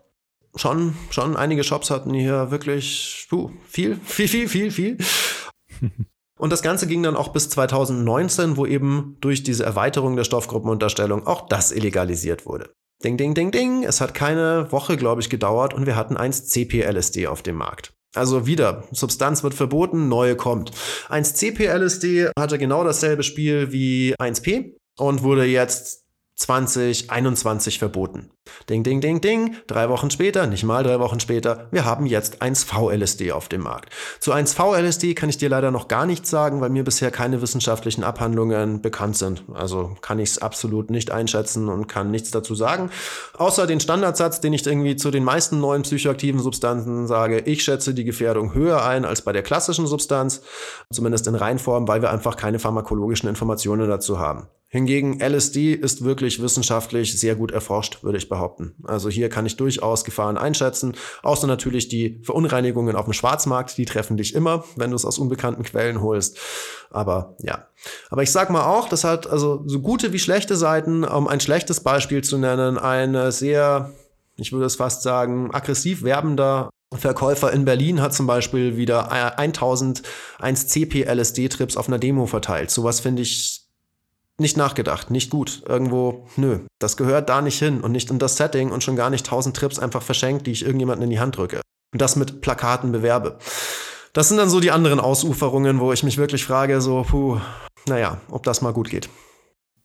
Schon, 0.55 0.95
schon 1.11 1.37
einige 1.37 1.63
Shops 1.63 1.91
hatten 1.91 2.13
hier 2.13 2.51
wirklich 2.51 3.27
puh, 3.29 3.51
viel, 3.67 3.95
viel, 4.03 4.27
viel, 4.27 4.49
viel, 4.49 4.71
viel. 4.71 4.97
Und 6.39 6.51
das 6.51 6.61
Ganze 6.61 6.87
ging 6.87 7.03
dann 7.03 7.17
auch 7.17 7.29
bis 7.29 7.49
2019, 7.49 8.55
wo 8.55 8.65
eben 8.65 9.17
durch 9.19 9.43
diese 9.43 9.65
Erweiterung 9.65 10.15
der 10.15 10.23
Stoffgruppenunterstellung 10.23 11.27
auch 11.27 11.49
das 11.49 11.73
illegalisiert 11.73 12.45
wurde. 12.45 12.71
Ding, 13.03 13.17
ding, 13.17 13.33
ding, 13.33 13.51
ding. 13.51 13.83
Es 13.83 13.99
hat 13.99 14.13
keine 14.13 14.71
Woche, 14.71 14.95
glaube 14.95 15.21
ich, 15.21 15.29
gedauert 15.29 15.73
und 15.73 15.85
wir 15.85 15.97
hatten 15.97 16.17
1-CP-LSD 16.17 17.27
auf 17.27 17.41
dem 17.41 17.57
Markt. 17.57 17.93
Also 18.15 18.47
wieder, 18.47 18.85
Substanz 18.91 19.43
wird 19.43 19.53
verboten, 19.53 20.07
neue 20.07 20.35
kommt. 20.35 20.71
1-CP-LSD 21.09 22.31
hatte 22.37 22.57
genau 22.57 22.83
dasselbe 22.83 23.21
Spiel 23.23 23.71
wie 23.71 24.15
1P 24.19 24.73
und 24.97 25.21
wurde 25.21 25.45
jetzt 25.45 26.05
2021 26.39 27.79
verboten. 27.79 28.31
Ding, 28.69 28.83
ding, 28.83 29.01
ding, 29.01 29.19
ding. 29.19 29.57
Drei 29.67 29.89
Wochen 29.89 30.09
später, 30.09 30.47
nicht 30.47 30.63
mal 30.63 30.83
drei 30.83 30.99
Wochen 30.99 31.19
später, 31.19 31.67
wir 31.71 31.83
haben 31.83 32.05
jetzt 32.05 32.41
1V-LSD 32.41 33.31
auf 33.33 33.49
dem 33.49 33.61
Markt. 33.61 33.93
Zu 34.19 34.33
1V-LSD 34.33 35.15
kann 35.15 35.29
ich 35.29 35.37
dir 35.37 35.49
leider 35.49 35.69
noch 35.69 35.89
gar 35.89 36.05
nichts 36.05 36.29
sagen, 36.29 36.61
weil 36.61 36.69
mir 36.69 36.83
bisher 36.83 37.11
keine 37.11 37.41
wissenschaftlichen 37.41 38.03
Abhandlungen 38.03 38.81
bekannt 38.81 39.17
sind. 39.17 39.43
Also 39.53 39.97
kann 40.01 40.19
ich 40.19 40.31
es 40.31 40.37
absolut 40.39 40.89
nicht 40.89 41.11
einschätzen 41.11 41.67
und 41.67 41.87
kann 41.87 42.09
nichts 42.09 42.31
dazu 42.31 42.55
sagen. 42.55 42.89
Außer 43.37 43.67
den 43.67 43.81
Standardsatz, 43.81 44.39
den 44.39 44.53
ich 44.53 44.65
irgendwie 44.65 44.95
zu 44.95 45.11
den 45.11 45.25
meisten 45.25 45.59
neuen 45.59 45.83
psychoaktiven 45.83 46.39
Substanzen 46.39 47.07
sage. 47.07 47.39
Ich 47.39 47.63
schätze 47.63 47.93
die 47.93 48.05
Gefährdung 48.05 48.53
höher 48.53 48.85
ein 48.85 49.03
als 49.03 49.21
bei 49.21 49.33
der 49.33 49.43
klassischen 49.43 49.87
Substanz. 49.87 50.41
Zumindest 50.91 51.27
in 51.27 51.35
Reinform, 51.35 51.87
weil 51.87 52.01
wir 52.01 52.11
einfach 52.11 52.37
keine 52.37 52.59
pharmakologischen 52.59 53.27
Informationen 53.27 53.89
dazu 53.89 54.19
haben. 54.19 54.47
Hingegen 54.71 55.19
LSD 55.19 55.73
ist 55.73 56.03
wirklich 56.03 56.43
wissenschaftlich 56.43 57.19
sehr 57.19 57.35
gut 57.35 57.49
erforscht, 57.49 58.03
würde 58.03 58.19
ich 58.19 58.29
behaupten. 58.29 58.75
Also 58.83 59.09
hier 59.09 59.27
kann 59.29 59.47
ich 59.47 59.57
durchaus 59.57 60.03
Gefahren 60.03 60.37
einschätzen, 60.37 60.93
außer 61.23 61.47
natürlich 61.47 61.89
die 61.89 62.21
Verunreinigungen 62.21 62.95
auf 62.95 63.05
dem 63.05 63.13
Schwarzmarkt, 63.13 63.79
die 63.79 63.85
treffen 63.85 64.15
dich 64.15 64.35
immer, 64.35 64.63
wenn 64.75 64.91
du 64.91 64.95
es 64.95 65.05
aus 65.05 65.17
unbekannten 65.17 65.63
Quellen 65.63 66.01
holst. 66.01 66.37
Aber 66.91 67.35
ja. 67.39 67.67
Aber 68.11 68.21
ich 68.21 68.31
sag 68.31 68.51
mal 68.51 68.65
auch, 68.65 68.87
das 68.87 69.03
hat 69.03 69.25
also 69.25 69.63
so 69.65 69.79
gute 69.79 70.13
wie 70.13 70.19
schlechte 70.19 70.55
Seiten, 70.55 71.03
um 71.03 71.27
ein 71.27 71.39
schlechtes 71.39 71.79
Beispiel 71.79 72.23
zu 72.23 72.37
nennen, 72.37 72.77
eine 72.77 73.31
sehr, 73.31 73.91
ich 74.37 74.51
würde 74.51 74.67
es 74.67 74.75
fast 74.75 75.01
sagen, 75.01 75.49
aggressiv 75.51 76.03
werbender 76.03 76.69
Verkäufer 76.93 77.51
in 77.53 77.65
Berlin 77.65 78.01
hat 78.01 78.13
zum 78.13 78.27
Beispiel 78.27 78.77
wieder 78.77 79.11
1001 79.11 80.67
CP 80.67 81.03
LSD-Trips 81.03 81.75
auf 81.75 81.87
einer 81.87 81.99
Demo 81.99 82.27
verteilt. 82.27 82.69
Sowas 82.71 82.99
finde 82.99 83.23
ich 83.23 83.68
nicht 84.39 84.57
nachgedacht, 84.57 85.11
nicht 85.11 85.29
gut. 85.29 85.63
Irgendwo, 85.67 86.27
nö, 86.35 86.59
das 86.79 86.97
gehört 86.97 87.29
da 87.29 87.41
nicht 87.41 87.59
hin 87.59 87.81
und 87.81 87.91
nicht 87.91 88.09
in 88.09 88.19
das 88.19 88.37
Setting 88.37 88.71
und 88.71 88.83
schon 88.83 88.95
gar 88.95 89.09
nicht 89.09 89.25
tausend 89.25 89.55
Trips 89.55 89.79
einfach 89.79 90.01
verschenkt, 90.01 90.47
die 90.47 90.51
ich 90.51 90.63
irgendjemanden 90.63 91.03
in 91.03 91.09
die 91.09 91.19
Hand 91.19 91.37
drücke. 91.37 91.61
Und 91.91 92.01
das 92.01 92.15
mit 92.15 92.41
Plakaten 92.41 92.91
bewerbe. 92.91 93.39
Das 94.13 94.29
sind 94.29 94.37
dann 94.37 94.49
so 94.49 94.59
die 94.59 94.71
anderen 94.71 94.99
Ausuferungen, 94.99 95.79
wo 95.79 95.93
ich 95.93 96.03
mich 96.03 96.17
wirklich 96.17 96.43
frage, 96.43 96.81
so, 96.81 97.03
puh, 97.07 97.39
naja, 97.87 98.19
ob 98.29 98.43
das 98.43 98.61
mal 98.61 98.73
gut 98.73 98.89
geht. 98.89 99.09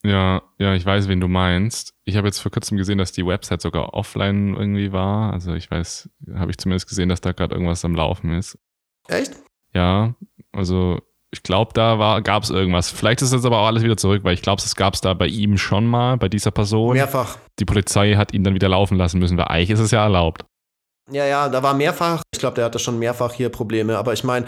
Ja, 0.04 0.42
ja, 0.58 0.74
ich 0.74 0.84
weiß, 0.84 1.08
wen 1.08 1.20
du 1.20 1.28
meinst. 1.28 1.94
Ich 2.04 2.16
habe 2.16 2.28
jetzt 2.28 2.38
vor 2.38 2.52
kurzem 2.52 2.76
gesehen, 2.76 2.98
dass 2.98 3.12
die 3.12 3.26
Website 3.26 3.62
sogar 3.62 3.94
offline 3.94 4.54
irgendwie 4.54 4.92
war. 4.92 5.32
Also 5.32 5.54
ich 5.54 5.70
weiß, 5.70 6.10
habe 6.34 6.50
ich 6.50 6.58
zumindest 6.58 6.88
gesehen, 6.88 7.08
dass 7.08 7.22
da 7.22 7.32
gerade 7.32 7.54
irgendwas 7.54 7.84
am 7.86 7.94
Laufen 7.94 8.34
ist. 8.34 8.58
Echt? 9.08 9.32
Ja, 9.72 10.14
also 10.52 11.00
ich 11.34 11.42
glaube, 11.42 11.72
da 11.74 12.20
gab 12.20 12.44
es 12.44 12.50
irgendwas. 12.50 12.90
Vielleicht 12.90 13.20
ist 13.20 13.32
jetzt 13.32 13.44
aber 13.44 13.58
auch 13.58 13.66
alles 13.66 13.82
wieder 13.82 13.96
zurück, 13.96 14.22
weil 14.22 14.34
ich 14.34 14.42
glaube, 14.42 14.62
es 14.62 14.76
gab 14.76 14.94
es 14.94 15.00
da 15.00 15.14
bei 15.14 15.26
ihm 15.26 15.58
schon 15.58 15.84
mal, 15.84 16.16
bei 16.16 16.28
dieser 16.28 16.52
Person. 16.52 16.94
Mehrfach. 16.94 17.38
Die 17.58 17.64
Polizei 17.64 18.14
hat 18.14 18.32
ihn 18.32 18.44
dann 18.44 18.54
wieder 18.54 18.68
laufen 18.68 18.96
lassen 18.96 19.18
müssen, 19.18 19.36
weil 19.36 19.46
eigentlich 19.46 19.70
ist 19.70 19.80
es 19.80 19.90
ja 19.90 20.04
erlaubt. 20.04 20.44
Ja, 21.10 21.26
ja, 21.26 21.48
da 21.48 21.62
war 21.62 21.74
mehrfach. 21.74 22.22
Ich 22.32 22.38
glaube, 22.38 22.54
der 22.54 22.64
hatte 22.64 22.78
schon 22.78 22.98
mehrfach 22.98 23.32
hier 23.32 23.48
Probleme. 23.48 23.98
Aber 23.98 24.12
ich 24.12 24.24
meine, 24.24 24.46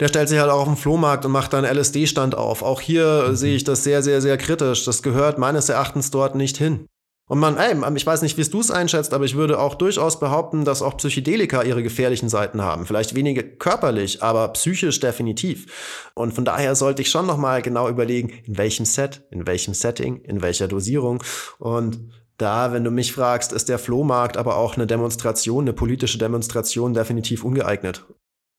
der 0.00 0.08
stellt 0.08 0.28
sich 0.28 0.38
halt 0.38 0.50
auch 0.50 0.60
auf 0.60 0.66
den 0.66 0.76
Flohmarkt 0.76 1.24
und 1.24 1.32
macht 1.32 1.52
dann 1.52 1.64
LSD-Stand 1.64 2.34
auf. 2.34 2.62
Auch 2.62 2.80
hier 2.80 3.26
mhm. 3.28 3.36
sehe 3.36 3.54
ich 3.54 3.64
das 3.64 3.84
sehr, 3.84 4.02
sehr, 4.02 4.20
sehr 4.20 4.36
kritisch. 4.36 4.84
Das 4.84 5.02
gehört 5.02 5.38
meines 5.38 5.68
Erachtens 5.68 6.10
dort 6.10 6.34
nicht 6.34 6.58
hin. 6.58 6.86
Und 7.28 7.40
man, 7.40 7.56
ey, 7.56 7.74
ich 7.96 8.06
weiß 8.06 8.22
nicht, 8.22 8.38
wie 8.38 8.44
du 8.44 8.60
es 8.60 8.70
einschätzt, 8.70 9.12
aber 9.12 9.24
ich 9.24 9.34
würde 9.34 9.58
auch 9.58 9.74
durchaus 9.74 10.20
behaupten, 10.20 10.64
dass 10.64 10.80
auch 10.80 10.96
Psychedelika 10.96 11.62
ihre 11.62 11.82
gefährlichen 11.82 12.28
Seiten 12.28 12.62
haben. 12.62 12.86
Vielleicht 12.86 13.16
weniger 13.16 13.42
körperlich, 13.42 14.22
aber 14.22 14.46
psychisch 14.52 15.00
definitiv. 15.00 16.10
Und 16.14 16.34
von 16.34 16.44
daher 16.44 16.76
sollte 16.76 17.02
ich 17.02 17.10
schon 17.10 17.26
nochmal 17.26 17.62
genau 17.62 17.88
überlegen, 17.88 18.28
in 18.44 18.56
welchem 18.58 18.84
Set, 18.84 19.26
in 19.30 19.44
welchem 19.44 19.74
Setting, 19.74 20.20
in 20.20 20.40
welcher 20.40 20.68
Dosierung. 20.68 21.20
Und 21.58 22.12
da, 22.38 22.72
wenn 22.72 22.84
du 22.84 22.92
mich 22.92 23.12
fragst, 23.12 23.52
ist 23.52 23.68
der 23.68 23.80
Flohmarkt 23.80 24.36
aber 24.36 24.56
auch 24.56 24.76
eine 24.76 24.86
Demonstration, 24.86 25.64
eine 25.64 25.72
politische 25.72 26.18
Demonstration 26.18 26.94
definitiv 26.94 27.42
ungeeignet. 27.42 28.04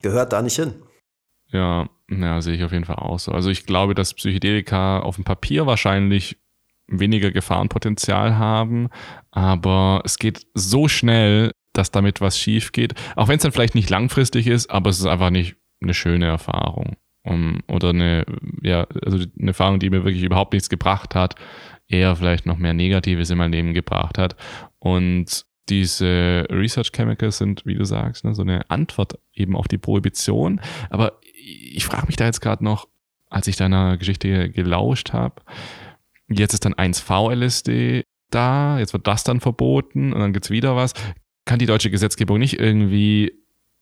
Gehört 0.01 0.33
da 0.33 0.41
nicht 0.41 0.57
hin. 0.57 0.73
Ja, 1.51 1.87
ja, 2.09 2.41
sehe 2.41 2.55
ich 2.55 2.63
auf 2.63 2.73
jeden 2.73 2.83
Fall 2.83 2.97
auch 2.97 3.19
so. 3.19 3.31
Also 3.31 3.49
ich 3.49 3.65
glaube, 3.65 3.95
dass 3.95 4.13
Psychedelika 4.13 4.99
auf 4.99 5.15
dem 5.15 5.23
Papier 5.23 5.65
wahrscheinlich 5.65 6.37
weniger 6.87 7.31
Gefahrenpotenzial 7.31 8.37
haben, 8.37 8.89
aber 9.31 10.01
es 10.05 10.17
geht 10.17 10.47
so 10.53 10.87
schnell, 10.87 11.51
dass 11.73 11.91
damit 11.91 12.21
was 12.21 12.39
schief 12.39 12.71
geht. 12.71 12.93
Auch 13.15 13.27
wenn 13.27 13.37
es 13.37 13.43
dann 13.43 13.51
vielleicht 13.51 13.75
nicht 13.75 13.89
langfristig 13.89 14.47
ist, 14.47 14.69
aber 14.69 14.89
es 14.89 14.99
ist 14.99 15.05
einfach 15.05 15.29
nicht 15.29 15.55
eine 15.81 15.93
schöne 15.93 16.25
Erfahrung. 16.25 16.97
Um, 17.23 17.59
oder 17.67 17.89
eine, 17.89 18.25
ja, 18.61 18.87
also 19.03 19.17
eine 19.17 19.49
Erfahrung, 19.49 19.79
die 19.79 19.89
mir 19.89 20.05
wirklich 20.05 20.23
überhaupt 20.23 20.53
nichts 20.53 20.69
gebracht 20.69 21.13
hat, 21.13 21.35
eher 21.89 22.15
vielleicht 22.15 22.45
noch 22.45 22.57
mehr 22.57 22.73
Negatives 22.73 23.29
in 23.29 23.37
mein 23.37 23.51
Leben 23.51 23.73
gebracht 23.73 24.17
hat. 24.17 24.37
Und 24.79 25.45
diese 25.67 26.47
Research 26.49 26.93
Chemicals 26.93 27.37
sind, 27.37 27.65
wie 27.65 27.75
du 27.75 27.83
sagst, 27.83 28.23
ne, 28.23 28.33
so 28.33 28.43
eine 28.43 28.69
Antwort 28.69 29.19
eben 29.33 29.57
auf 29.57 29.67
die 29.67 29.77
Prohibition. 29.77 30.61
Aber 30.89 31.19
ich 31.33 31.85
frage 31.85 32.07
mich 32.07 32.15
da 32.15 32.25
jetzt 32.25 32.39
gerade 32.39 32.63
noch, 32.63 32.87
als 33.29 33.47
ich 33.47 33.57
deiner 33.57 33.97
Geschichte 33.97 34.49
gelauscht 34.49 35.11
habe, 35.11 35.41
jetzt 36.29 36.53
ist 36.53 36.65
dann 36.65 36.73
1V-LSD 36.73 38.03
da, 38.29 38.79
jetzt 38.79 38.93
wird 38.93 39.07
das 39.07 39.23
dann 39.23 39.39
verboten 39.39 40.13
und 40.13 40.19
dann 40.19 40.33
gibt 40.33 40.45
es 40.45 40.51
wieder 40.51 40.75
was. 40.75 40.93
Kann 41.45 41.59
die 41.59 41.65
deutsche 41.65 41.89
Gesetzgebung 41.89 42.39
nicht 42.39 42.59
irgendwie 42.59 43.33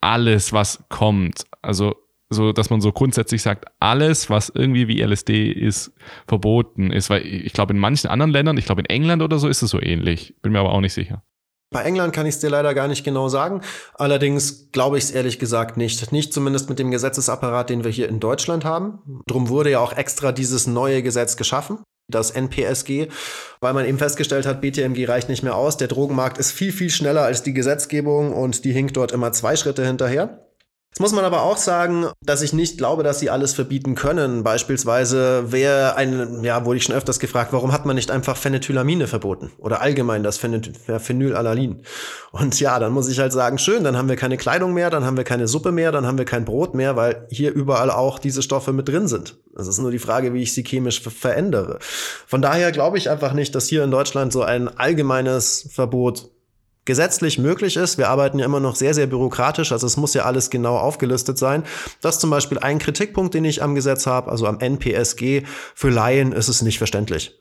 alles, 0.02 0.54
was 0.54 0.84
kommt, 0.90 1.46
also 1.62 1.96
so, 2.30 2.52
dass 2.52 2.70
man 2.70 2.82
so 2.82 2.92
grundsätzlich 2.92 3.42
sagt, 3.42 3.66
alles, 3.80 4.30
was 4.30 4.50
irgendwie 4.50 4.88
wie 4.88 5.02
LSD 5.02 5.52
ist, 5.52 5.92
verboten 6.28 6.92
ist. 6.92 7.10
Weil 7.10 7.26
ich 7.26 7.54
glaube, 7.54 7.74
in 7.74 7.80
manchen 7.80 8.10
anderen 8.10 8.32
Ländern, 8.32 8.58
ich 8.58 8.66
glaube 8.66 8.82
in 8.82 8.86
England 8.88 9.22
oder 9.22 9.38
so, 9.38 9.48
ist 9.48 9.62
es 9.62 9.70
so 9.70 9.80
ähnlich. 9.80 10.36
Bin 10.42 10.52
mir 10.52 10.60
aber 10.60 10.72
auch 10.72 10.82
nicht 10.82 10.94
sicher. 10.94 11.24
Bei 11.72 11.84
England 11.84 12.14
kann 12.14 12.26
ich 12.26 12.36
es 12.36 12.42
dir 12.42 12.50
leider 12.50 12.74
gar 12.74 12.88
nicht 12.88 13.04
genau 13.04 13.28
sagen. 13.28 13.62
Allerdings 13.94 14.72
glaube 14.72 14.98
ich 14.98 15.06
es 15.06 15.12
ehrlich 15.12 15.40
gesagt 15.40 15.78
nicht. 15.78 16.12
Nicht 16.12 16.34
zumindest 16.34 16.70
mit 16.70 16.80
dem 16.80 16.90
Gesetzesapparat, 16.90 17.70
den 17.70 17.84
wir 17.84 17.92
hier 17.92 18.10
in 18.10 18.20
Deutschland 18.20 18.66
haben. 18.66 19.22
Drum 19.28 19.50
wurde 19.50 19.72
ja 19.72 19.80
auch 19.80 19.94
extra 19.94 20.32
dieses 20.32 20.68
neue 20.68 21.04
Gesetz 21.04 21.38
geschaffen 21.38 21.80
das 22.08 22.32
NPSG, 22.32 23.08
weil 23.60 23.74
man 23.74 23.86
eben 23.86 23.98
festgestellt 23.98 24.46
hat, 24.46 24.62
BTMG 24.62 25.08
reicht 25.08 25.30
nicht 25.30 25.44
mehr 25.44 25.56
aus. 25.56 25.78
Der 25.78 25.88
Drogenmarkt 25.88 26.38
ist 26.38 26.52
viel, 26.52 26.72
viel 26.72 26.90
schneller 26.90 27.24
als 27.24 27.44
die 27.44 27.54
Gesetzgebung 27.54 28.34
und 28.34 28.64
die 28.64 28.72
hinkt 28.72 28.98
dort 28.98 29.12
immer 29.12 29.32
zwei 29.32 29.56
Schritte 29.56 29.86
hinterher. 29.86 30.45
Jetzt 30.96 31.02
muss 31.02 31.12
man 31.12 31.26
aber 31.26 31.44
auch 31.44 31.58
sagen, 31.58 32.08
dass 32.22 32.42
ich 32.42 32.54
nicht 32.54 32.78
glaube, 32.78 33.04
dass 33.04 33.20
sie 33.20 33.30
alles 33.30 33.52
verbieten 33.52 33.96
können. 33.96 34.46
Beispielsweise 34.46 35.52
wäre 35.52 35.98
ein, 35.98 36.42
ja, 36.42 36.64
wurde 36.64 36.78
ich 36.78 36.86
schon 36.86 36.96
öfters 36.96 37.20
gefragt, 37.20 37.52
warum 37.52 37.74
hat 37.74 37.86
man 37.86 37.98
nicht 37.98 38.12
einfach 38.12 38.38
Phenethylamine 38.38 39.08
verboten? 39.08 39.52
Oder 39.58 39.82
allgemein 39.82 40.24
das 40.24 40.38
Phenylalalanin. 40.38 41.82
Und 42.32 42.58
ja, 42.62 42.80
dann 42.80 42.94
muss 42.94 43.10
ich 43.10 43.20
halt 43.20 43.34
sagen, 43.34 43.58
schön, 43.58 43.84
dann 43.84 43.98
haben 43.98 44.08
wir 44.08 44.16
keine 44.16 44.38
Kleidung 44.38 44.74
mehr, 44.74 44.90
dann 44.90 45.04
haben 45.04 45.18
wir 45.18 45.26
keine 45.26 45.50
Suppe 45.50 45.74
mehr, 45.74 45.92
dann 45.92 46.06
haben 46.06 46.18
wir 46.18 46.24
kein 46.24 46.46
Brot 46.46 46.76
mehr, 46.76 46.96
weil 46.96 47.28
hier 47.30 47.54
überall 47.54 47.92
auch 47.92 48.18
diese 48.18 48.42
Stoffe 48.42 48.72
mit 48.72 48.88
drin 48.88 49.10
sind. 49.10 49.36
Es 49.54 49.68
ist 49.68 49.80
nur 49.80 49.92
die 49.92 50.00
Frage, 50.00 50.34
wie 50.34 50.44
ich 50.44 50.54
sie 50.54 50.64
chemisch 50.64 51.02
verändere. 51.02 51.80
Von 52.26 52.42
daher 52.42 52.72
glaube 52.72 52.98
ich 52.98 53.10
einfach 53.10 53.34
nicht, 53.34 53.54
dass 53.54 53.68
hier 53.68 53.84
in 53.84 53.92
Deutschland 53.92 54.32
so 54.32 54.44
ein 54.44 54.70
allgemeines 54.70 55.68
Verbot 55.74 56.30
gesetzlich 56.86 57.38
möglich 57.38 57.76
ist. 57.76 57.98
Wir 57.98 58.10
arbeiten 58.10 58.40
ja 58.40 58.46
immer 58.46 58.60
noch 58.60 58.76
sehr, 58.76 58.94
sehr 58.94 59.08
bürokratisch, 59.08 59.72
also 59.72 59.86
es 59.86 59.98
muss 59.98 60.14
ja 60.14 60.24
alles 60.24 60.50
genau 60.50 60.78
aufgelistet 60.78 61.38
sein. 61.38 61.64
Das 62.02 62.16
ist 62.16 62.22
zum 62.22 62.30
Beispiel 62.30 62.60
ein 62.60 62.80
Kritikpunkt, 62.80 63.34
den 63.34 63.46
ich 63.46 63.62
am 63.62 63.76
Gesetz 63.76 64.08
habe, 64.08 64.32
also 64.32 64.48
am 64.48 64.60
NPSG. 64.60 65.44
Für 65.74 65.90
Laien 65.90 66.32
ist 66.32 66.48
es 66.48 66.62
nicht 66.62 66.78
verständlich. 66.78 67.40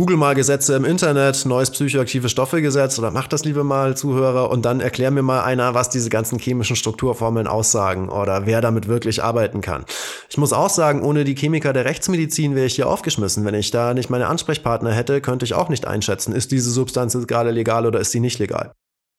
Google 0.00 0.16
mal 0.16 0.34
Gesetze 0.34 0.74
im 0.76 0.86
Internet, 0.86 1.44
neues 1.44 1.70
psychoaktive 1.70 2.30
Stoffegesetz 2.30 2.98
oder 2.98 3.10
mach 3.10 3.28
das 3.28 3.44
liebe 3.44 3.64
mal 3.64 3.98
Zuhörer 3.98 4.48
und 4.48 4.64
dann 4.64 4.80
erklär 4.80 5.10
mir 5.10 5.20
mal 5.20 5.42
einer, 5.42 5.74
was 5.74 5.90
diese 5.90 6.08
ganzen 6.08 6.38
chemischen 6.38 6.74
Strukturformeln 6.74 7.46
aussagen 7.46 8.08
oder 8.08 8.46
wer 8.46 8.62
damit 8.62 8.88
wirklich 8.88 9.22
arbeiten 9.22 9.60
kann. 9.60 9.84
Ich 10.30 10.38
muss 10.38 10.54
auch 10.54 10.70
sagen, 10.70 11.02
ohne 11.02 11.24
die 11.24 11.34
Chemiker 11.34 11.74
der 11.74 11.84
Rechtsmedizin 11.84 12.54
wäre 12.54 12.64
ich 12.64 12.76
hier 12.76 12.88
aufgeschmissen. 12.88 13.44
Wenn 13.44 13.54
ich 13.54 13.72
da 13.72 13.92
nicht 13.92 14.08
meine 14.08 14.28
Ansprechpartner 14.28 14.90
hätte, 14.90 15.20
könnte 15.20 15.44
ich 15.44 15.52
auch 15.52 15.68
nicht 15.68 15.86
einschätzen, 15.86 16.32
ist 16.32 16.50
diese 16.50 16.70
Substanz 16.70 17.14
gerade 17.26 17.50
legal 17.50 17.84
oder 17.84 18.00
ist 18.00 18.10
sie 18.10 18.20
nicht 18.20 18.38
legal. 18.38 18.72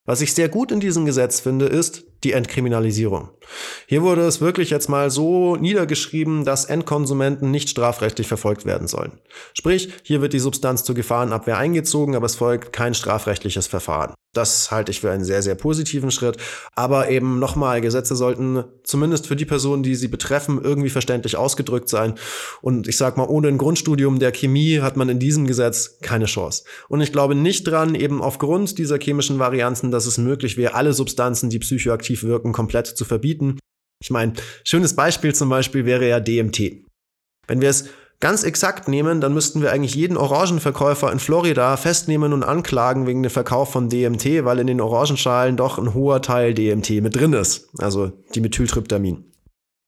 Was 0.07 0.21
ich 0.21 0.33
sehr 0.33 0.49
gut 0.49 0.71
in 0.71 0.79
diesem 0.79 1.05
Gesetz 1.05 1.41
finde, 1.41 1.67
ist 1.67 2.05
die 2.23 2.33
Entkriminalisierung. 2.33 3.29
Hier 3.87 4.01
wurde 4.03 4.21
es 4.21 4.41
wirklich 4.41 4.69
jetzt 4.69 4.89
mal 4.89 5.09
so 5.09 5.55
niedergeschrieben, 5.55 6.45
dass 6.45 6.65
Endkonsumenten 6.65 7.51
nicht 7.51 7.69
strafrechtlich 7.69 8.27
verfolgt 8.27 8.65
werden 8.65 8.87
sollen. 8.87 9.19
Sprich, 9.53 9.89
hier 10.03 10.21
wird 10.21 10.33
die 10.33 10.39
Substanz 10.39 10.83
zur 10.83 10.95
Gefahrenabwehr 10.95 11.57
eingezogen, 11.57 12.15
aber 12.15 12.25
es 12.25 12.35
folgt 12.35 12.73
kein 12.73 12.93
strafrechtliches 12.93 13.67
Verfahren. 13.67 14.13
Das 14.33 14.71
halte 14.71 14.91
ich 14.91 15.01
für 15.01 15.11
einen 15.11 15.25
sehr, 15.25 15.41
sehr 15.41 15.55
positiven 15.55 16.09
Schritt. 16.09 16.37
Aber 16.73 17.09
eben 17.09 17.39
nochmal, 17.39 17.81
Gesetze 17.81 18.15
sollten 18.15 18.63
zumindest 18.83 19.27
für 19.27 19.35
die 19.35 19.45
Personen, 19.45 19.83
die 19.83 19.95
sie 19.95 20.07
betreffen, 20.07 20.61
irgendwie 20.63 20.89
verständlich 20.89 21.35
ausgedrückt 21.35 21.89
sein. 21.89 22.15
Und 22.61 22.87
ich 22.87 22.95
sag 22.95 23.17
mal, 23.17 23.27
ohne 23.27 23.49
ein 23.49 23.57
Grundstudium 23.57 24.19
der 24.19 24.31
Chemie 24.31 24.79
hat 24.79 24.95
man 24.95 25.09
in 25.09 25.19
diesem 25.19 25.47
Gesetz 25.47 25.99
keine 26.01 26.25
Chance. 26.25 26.63
Und 26.87 27.01
ich 27.01 27.11
glaube 27.11 27.35
nicht 27.35 27.67
dran, 27.67 27.93
eben 27.93 28.21
aufgrund 28.21 28.77
dieser 28.77 28.99
chemischen 28.99 29.37
Varianzen, 29.37 29.91
dass 29.91 30.05
es 30.05 30.17
möglich 30.17 30.55
wäre, 30.55 30.75
alle 30.75 30.93
Substanzen, 30.93 31.49
die 31.49 31.59
psychoaktiv 31.59 32.10
wirken, 32.23 32.53
komplett 32.53 32.87
zu 32.87 33.05
verbieten. 33.05 33.59
Ich 34.01 34.09
meine, 34.09 34.33
schönes 34.63 34.95
Beispiel 34.95 35.33
zum 35.35 35.49
Beispiel 35.49 35.85
wäre 35.85 36.07
ja 36.07 36.19
DMT. 36.19 36.83
Wenn 37.47 37.61
wir 37.61 37.69
es 37.69 37.89
ganz 38.19 38.43
exakt 38.43 38.87
nehmen, 38.87 39.19
dann 39.19 39.33
müssten 39.33 39.61
wir 39.61 39.71
eigentlich 39.71 39.95
jeden 39.95 40.15
Orangenverkäufer 40.15 41.11
in 41.11 41.19
Florida 41.19 41.75
festnehmen 41.75 42.33
und 42.33 42.43
anklagen 42.43 43.07
wegen 43.07 43.23
dem 43.23 43.31
Verkauf 43.31 43.71
von 43.71 43.89
DMT, 43.89 44.45
weil 44.45 44.59
in 44.59 44.67
den 44.67 44.79
Orangenschalen 44.79 45.57
doch 45.57 45.77
ein 45.77 45.93
hoher 45.93 46.21
Teil 46.21 46.53
DMT 46.53 47.01
mit 47.01 47.15
drin 47.15 47.33
ist, 47.33 47.69
also 47.79 48.11
Dimethyltryptamin. 48.35 49.25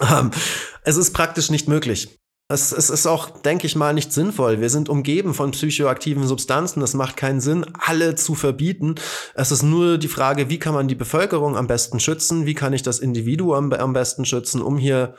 Ähm, 0.01 0.31
es 0.83 0.97
ist 0.97 1.13
praktisch 1.13 1.49
nicht 1.49 1.67
möglich. 1.67 2.19
Es, 2.49 2.71
es, 2.71 2.89
ist 2.89 3.07
auch, 3.07 3.29
denke 3.41 3.65
ich 3.65 3.75
mal, 3.75 3.93
nicht 3.93 4.11
sinnvoll. 4.11 4.59
Wir 4.59 4.69
sind 4.69 4.89
umgeben 4.89 5.33
von 5.33 5.51
psychoaktiven 5.51 6.27
Substanzen. 6.27 6.81
Es 6.81 6.93
macht 6.93 7.17
keinen 7.17 7.39
Sinn, 7.39 7.65
alle 7.79 8.15
zu 8.15 8.35
verbieten. 8.35 8.95
Es 9.33 9.51
ist 9.51 9.63
nur 9.63 9.97
die 9.97 10.09
Frage, 10.09 10.49
wie 10.49 10.59
kann 10.59 10.73
man 10.73 10.87
die 10.87 10.95
Bevölkerung 10.95 11.55
am 11.55 11.67
besten 11.67 11.99
schützen? 11.99 12.45
Wie 12.45 12.53
kann 12.53 12.73
ich 12.73 12.83
das 12.83 12.99
Individuum 12.99 13.71
am 13.71 13.93
besten 13.93 14.25
schützen, 14.25 14.61
um 14.61 14.77
hier 14.77 15.15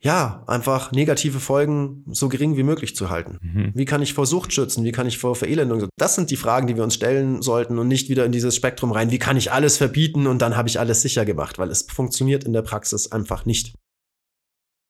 ja, 0.00 0.44
einfach 0.46 0.92
negative 0.92 1.40
Folgen 1.40 2.04
so 2.10 2.28
gering 2.28 2.56
wie 2.56 2.62
möglich 2.62 2.94
zu 2.94 3.08
halten. 3.08 3.38
Mhm. 3.40 3.72
Wie 3.74 3.86
kann 3.86 4.02
ich 4.02 4.12
vor 4.12 4.26
Sucht 4.26 4.52
schützen? 4.52 4.84
Wie 4.84 4.92
kann 4.92 5.06
ich 5.06 5.18
vor 5.18 5.34
Verelendung? 5.34 5.88
Das 5.96 6.14
sind 6.14 6.30
die 6.30 6.36
Fragen, 6.36 6.66
die 6.66 6.76
wir 6.76 6.84
uns 6.84 6.94
stellen 6.94 7.40
sollten 7.40 7.78
und 7.78 7.88
nicht 7.88 8.08
wieder 8.08 8.24
in 8.24 8.32
dieses 8.32 8.54
Spektrum 8.54 8.92
rein. 8.92 9.10
Wie 9.10 9.18
kann 9.18 9.36
ich 9.36 9.52
alles 9.52 9.78
verbieten 9.78 10.26
und 10.26 10.42
dann 10.42 10.56
habe 10.56 10.68
ich 10.68 10.78
alles 10.78 11.00
sicher 11.00 11.24
gemacht? 11.24 11.58
Weil 11.58 11.70
es 11.70 11.86
funktioniert 11.90 12.44
in 12.44 12.52
der 12.52 12.62
Praxis 12.62 13.10
einfach 13.10 13.46
nicht. 13.46 13.74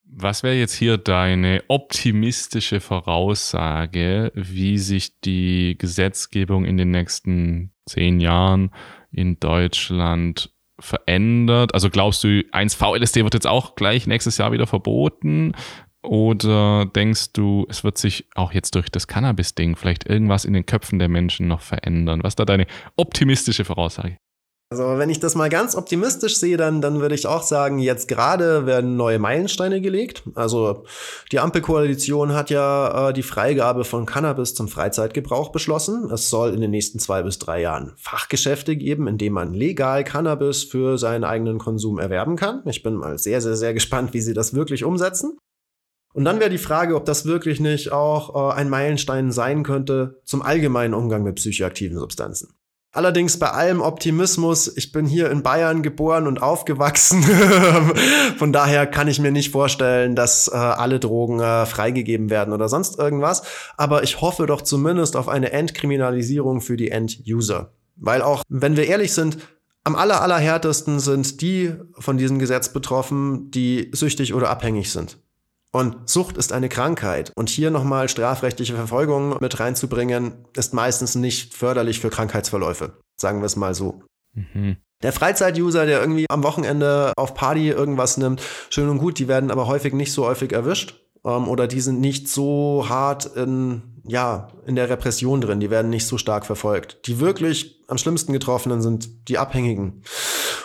Was 0.09 0.43
wäre 0.43 0.55
jetzt 0.55 0.75
hier 0.75 0.99
deine 0.99 1.65
optimistische 1.69 2.81
Voraussage, 2.81 4.33
wie 4.35 4.79
sich 4.79 5.21
die 5.21 5.77
Gesetzgebung 5.79 6.65
in 6.65 6.77
den 6.77 6.91
nächsten 6.91 7.73
zehn 7.87 8.21
Jahren 8.21 8.71
in 9.11 9.39
Deutschland 9.41 10.53
verändert? 10.79 11.75
Also 11.75 11.91
glaubst 11.91 12.23
du, 12.25 12.29
1V-LSD 12.29 13.25
wird 13.25 13.35
jetzt 13.35 13.47
auch 13.47 13.75
gleich 13.75 14.07
nächstes 14.07 14.39
Jahr 14.39 14.53
wieder 14.53 14.67
verboten? 14.67 15.53
Oder 16.03 16.87
denkst 16.87 17.33
du, 17.33 17.67
es 17.69 17.83
wird 17.83 17.99
sich 17.99 18.29
auch 18.37 18.53
jetzt 18.53 18.77
durch 18.77 18.89
das 18.89 19.09
Cannabis-Ding 19.09 19.75
vielleicht 19.75 20.09
irgendwas 20.09 20.45
in 20.45 20.53
den 20.53 20.65
Köpfen 20.65 21.01
der 21.01 21.09
Menschen 21.09 21.49
noch 21.49 21.63
verändern? 21.63 22.23
Was 22.23 22.33
ist 22.33 22.39
da 22.39 22.45
deine 22.45 22.67
optimistische 22.97 23.65
Voraussage? 23.65 24.17
Also 24.69 24.99
wenn 24.99 25.11
ich 25.11 25.21
das 25.21 25.37
mal 25.37 25.49
ganz 25.49 25.77
optimistisch 25.77 26.39
sehe, 26.39 26.57
dann, 26.57 26.81
dann 26.81 27.01
würde 27.01 27.15
ich 27.15 27.29
auch 27.29 27.45
sagen, 27.45 27.79
jetzt 27.79 28.09
gerade 28.09 28.67
werden 28.67 28.97
neue 28.97 29.21
Meilensteine 29.21 29.81
gelegt. 29.81 30.25
Also 30.35 30.85
die 31.31 31.39
Ampelkoalition 31.39 32.35
hat 32.35 32.51
ja 32.51 33.11
äh, 33.11 33.13
die 33.13 33.23
Freigabe 33.23 33.85
von 33.85 34.07
Cannabis 34.07 34.55
zum 34.55 34.67
Freizeitgebrauch 34.67 35.53
beschlossen. 35.53 36.11
Es 36.11 36.31
soll 36.31 36.53
in 36.53 36.61
den 36.61 36.73
nächsten 36.73 36.99
zwei 36.99 37.23
bis 37.23 37.39
drei 37.39 37.61
Jahren 37.61 37.93
Fachgeschäfte 37.97 38.77
geben, 38.77 39.07
in 39.07 39.19
denen 39.19 39.35
man 39.35 39.55
legal 39.55 40.03
Cannabis 40.03 40.65
für 40.65 40.99
seinen 40.99 41.23
eigenen 41.23 41.59
Konsum 41.59 42.01
erwerben 42.01 42.35
kann. 42.35 42.63
Ich 42.65 42.83
bin 42.83 42.97
mal 42.97 43.19
sehr, 43.21 43.41
sehr, 43.41 43.57
sehr 43.57 43.73
gespannt, 43.73 44.15
wie 44.15 44.21
sie 44.21 44.35
das 44.35 44.53
wirklich 44.53 44.83
umsetzen. 44.83 45.39
Und 46.13 46.25
dann 46.25 46.41
wäre 46.41 46.51
die 46.51 46.59
Frage, 46.59 46.97
ob 46.97 47.05
das 47.05 47.25
wirklich 47.25 47.61
nicht 47.61 47.93
auch 47.93 48.35
äh, 48.35 48.55
ein 48.57 48.69
Meilenstein 48.69 49.31
sein 49.31 49.63
könnte 49.63 50.21
zum 50.25 50.43
allgemeinen 50.43 50.95
Umgang 50.95 51.23
mit 51.23 51.37
psychoaktiven 51.37 51.99
Substanzen. 51.99 52.56
Allerdings 52.97 53.39
bei 53.39 53.51
allem 53.51 53.83
Optimismus, 53.83 54.75
ich 54.75 54.91
bin 54.91 55.05
hier 55.05 55.31
in 55.31 55.43
Bayern 55.43 55.83
geboren 55.83 56.27
und 56.27 56.41
aufgewachsen. 56.41 57.23
Von 58.39 58.55
daher 58.55 58.87
kann 58.87 59.07
ich 59.07 59.21
mir 59.21 59.31
nicht 59.31 59.53
vorstellen, 59.53 60.17
dass 60.17 60.49
äh, 60.49 60.57
alle 60.57 60.99
Drogen 60.99 61.39
äh, 61.41 61.67
freigegeben 61.67 62.31
werden 62.31 62.55
oder 62.55 62.71
sonst 62.71 62.99
irgendwas. 62.99 63.43
Aber 63.77 64.03
ich 64.03 64.23
hoffe 64.23 64.47
doch 64.47 64.63
zumindest 64.63 65.15
auf 65.15 65.29
eine 65.29 65.53
Entkriminalisierung 65.53 66.63
für 66.63 66.79
die 66.79 66.91
End-User. 66.91 67.75
Weil 67.97 68.23
auch, 68.23 68.43
wenn 68.49 68.79
wir 68.79 68.87
ehrlich 68.87 69.13
sind, 69.13 69.37
am 69.85 69.95
aller, 69.95 70.23
allerhärtesten 70.23 70.99
sind 70.99 71.43
die 71.43 71.75
von 71.99 72.17
diesem 72.17 72.39
Gesetz 72.39 72.73
betroffen, 72.73 73.51
die 73.51 73.91
süchtig 73.93 74.33
oder 74.33 74.49
abhängig 74.49 74.91
sind. 74.91 75.19
Und 75.73 76.09
Sucht 76.09 76.37
ist 76.37 76.53
eine 76.53 76.69
Krankheit. 76.69 77.33
Und 77.37 77.51
hier 77.51 77.71
nochmal 77.71 78.09
strafrechtliche 78.09 78.75
Verfolgung 78.75 79.37
mit 79.41 79.61
reinzubringen, 79.61 80.47
ist 80.57 80.73
meistens 80.73 81.15
nicht 81.15 81.55
förderlich 81.55 82.01
für 82.01 82.11
Krankheitsverläufe. 82.11 82.99
Sagen 83.21 83.41
wir 83.41 83.47
es 83.47 83.57
mal 83.57 83.75
so. 83.75 84.03
Mhm. 84.35 84.77
Der 85.03 85.13
Freizeit-User, 85.13 85.85
der 85.85 86.01
irgendwie 86.01 86.27
am 86.31 86.43
Wochenende 86.43 87.13
auf 87.17 87.35
Party 87.35 87.69
irgendwas 87.69 88.17
nimmt, 88.17 88.41
schön 88.71 88.89
und 88.89 88.99
gut, 88.99 89.19
die 89.19 89.29
werden 89.29 89.51
aber 89.51 89.67
häufig 89.67 89.93
nicht 89.93 90.13
so 90.13 90.25
häufig 90.25 90.53
erwischt. 90.53 91.03
Ähm, 91.25 91.49
oder 91.49 91.67
die 91.67 91.81
sind 91.81 92.01
nicht 92.01 92.29
so 92.29 92.87
hart 92.89 93.27
in 93.37 93.97
ja, 94.09 94.49
in 94.67 94.77
der 94.77 94.89
Repression 94.89 95.41
drin, 95.41 95.61
die 95.61 95.71
werden 95.71 95.91
nicht 95.91 96.07
so 96.07 96.19
stark 96.19 96.47
verfolgt. 96.47 97.07
Die 97.07 97.19
wirklich 97.21 97.76
am 97.89 97.99
schlimmsten 97.99 98.33
getroffenen 98.33 98.83
sind 98.83 99.29
die 99.29 99.39
Abhängigen. 99.39 100.03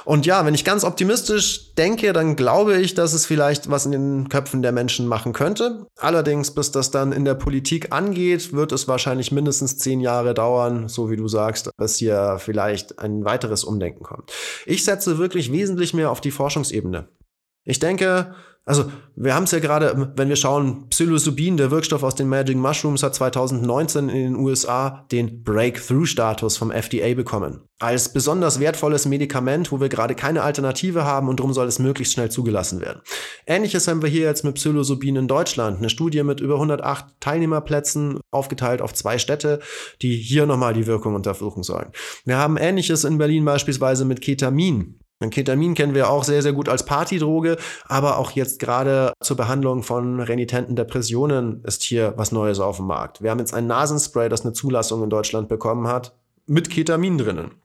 Und 0.05 0.25
ja, 0.25 0.45
wenn 0.45 0.55
ich 0.55 0.65
ganz 0.65 0.83
optimistisch 0.83 1.75
denke, 1.75 2.13
dann 2.13 2.35
glaube 2.35 2.77
ich, 2.77 2.95
dass 2.95 3.13
es 3.13 3.25
vielleicht 3.25 3.69
was 3.69 3.85
in 3.85 3.91
den 3.91 4.29
Köpfen 4.29 4.61
der 4.61 4.71
Menschen 4.71 5.07
machen 5.07 5.33
könnte. 5.33 5.85
Allerdings, 5.97 6.51
bis 6.51 6.71
das 6.71 6.89
dann 6.89 7.11
in 7.11 7.25
der 7.25 7.35
Politik 7.35 7.91
angeht, 7.91 8.53
wird 8.53 8.71
es 8.71 8.87
wahrscheinlich 8.87 9.31
mindestens 9.31 9.77
zehn 9.77 9.99
Jahre 9.99 10.33
dauern, 10.33 10.87
so 10.87 11.09
wie 11.11 11.17
du 11.17 11.27
sagst, 11.27 11.69
bis 11.77 11.97
hier 11.97 12.37
vielleicht 12.39 12.99
ein 12.99 13.23
weiteres 13.23 13.63
Umdenken 13.63 14.03
kommt. 14.03 14.31
Ich 14.65 14.83
setze 14.83 15.17
wirklich 15.17 15.51
wesentlich 15.51 15.93
mehr 15.93 16.11
auf 16.11 16.21
die 16.21 16.31
Forschungsebene. 16.31 17.07
Ich 17.63 17.79
denke, 17.79 18.33
also 18.65 18.91
wir 19.15 19.33
haben 19.33 19.43
es 19.43 19.51
ja 19.51 19.59
gerade, 19.59 20.11
wenn 20.15 20.29
wir 20.29 20.35
schauen, 20.35 20.87
Psilocybin, 20.89 21.57
der 21.57 21.71
Wirkstoff 21.71 22.03
aus 22.03 22.13
den 22.13 22.29
Magic 22.29 22.55
Mushrooms, 22.55 23.01
hat 23.01 23.15
2019 23.15 24.07
in 24.09 24.15
den 24.15 24.35
USA 24.35 25.05
den 25.11 25.43
Breakthrough-Status 25.43 26.57
vom 26.57 26.71
FDA 26.71 27.15
bekommen. 27.15 27.61
Als 27.79 28.13
besonders 28.13 28.59
wertvolles 28.59 29.07
Medikament, 29.07 29.71
wo 29.71 29.81
wir 29.81 29.89
gerade 29.89 30.13
keine 30.13 30.43
Alternative 30.43 31.03
haben 31.03 31.27
und 31.27 31.39
darum 31.39 31.53
soll 31.53 31.67
es 31.67 31.79
möglichst 31.79 32.13
schnell 32.13 32.29
zugelassen 32.29 32.81
werden. 32.81 33.01
Ähnliches 33.47 33.87
haben 33.87 34.03
wir 34.03 34.09
hier 34.09 34.27
jetzt 34.27 34.45
mit 34.45 34.55
Psilocybin 34.55 35.15
in 35.15 35.27
Deutschland. 35.27 35.79
Eine 35.79 35.89
Studie 35.89 36.21
mit 36.21 36.39
über 36.39 36.55
108 36.55 37.05
Teilnehmerplätzen, 37.19 38.19
aufgeteilt 38.29 38.83
auf 38.83 38.93
zwei 38.93 39.17
Städte, 39.17 39.59
die 40.03 40.15
hier 40.15 40.45
nochmal 40.45 40.73
die 40.73 40.85
Wirkung 40.85 41.15
untersuchen 41.15 41.63
sollen. 41.63 41.91
Wir 42.25 42.37
haben 42.37 42.57
Ähnliches 42.57 43.03
in 43.05 43.17
Berlin 43.17 43.43
beispielsweise 43.43 44.05
mit 44.05 44.21
Ketamin. 44.21 44.99
Ketamin 45.29 45.75
kennen 45.75 45.93
wir 45.93 46.09
auch 46.09 46.23
sehr, 46.23 46.41
sehr 46.41 46.53
gut 46.53 46.67
als 46.67 46.85
Partydroge, 46.85 47.57
aber 47.87 48.17
auch 48.17 48.31
jetzt 48.31 48.59
gerade 48.59 49.13
zur 49.21 49.37
Behandlung 49.37 49.83
von 49.83 50.19
renitenten 50.19 50.75
Depressionen 50.75 51.63
ist 51.63 51.83
hier 51.83 52.13
was 52.17 52.31
Neues 52.31 52.59
auf 52.59 52.77
dem 52.77 52.87
Markt. 52.87 53.21
Wir 53.21 53.31
haben 53.31 53.39
jetzt 53.39 53.53
ein 53.53 53.67
Nasenspray, 53.67 54.29
das 54.29 54.41
eine 54.41 54.53
Zulassung 54.53 55.03
in 55.03 55.09
Deutschland 55.09 55.47
bekommen 55.47 55.87
hat, 55.87 56.15
mit 56.47 56.69
Ketamin 56.69 57.17
drinnen. 57.17 57.60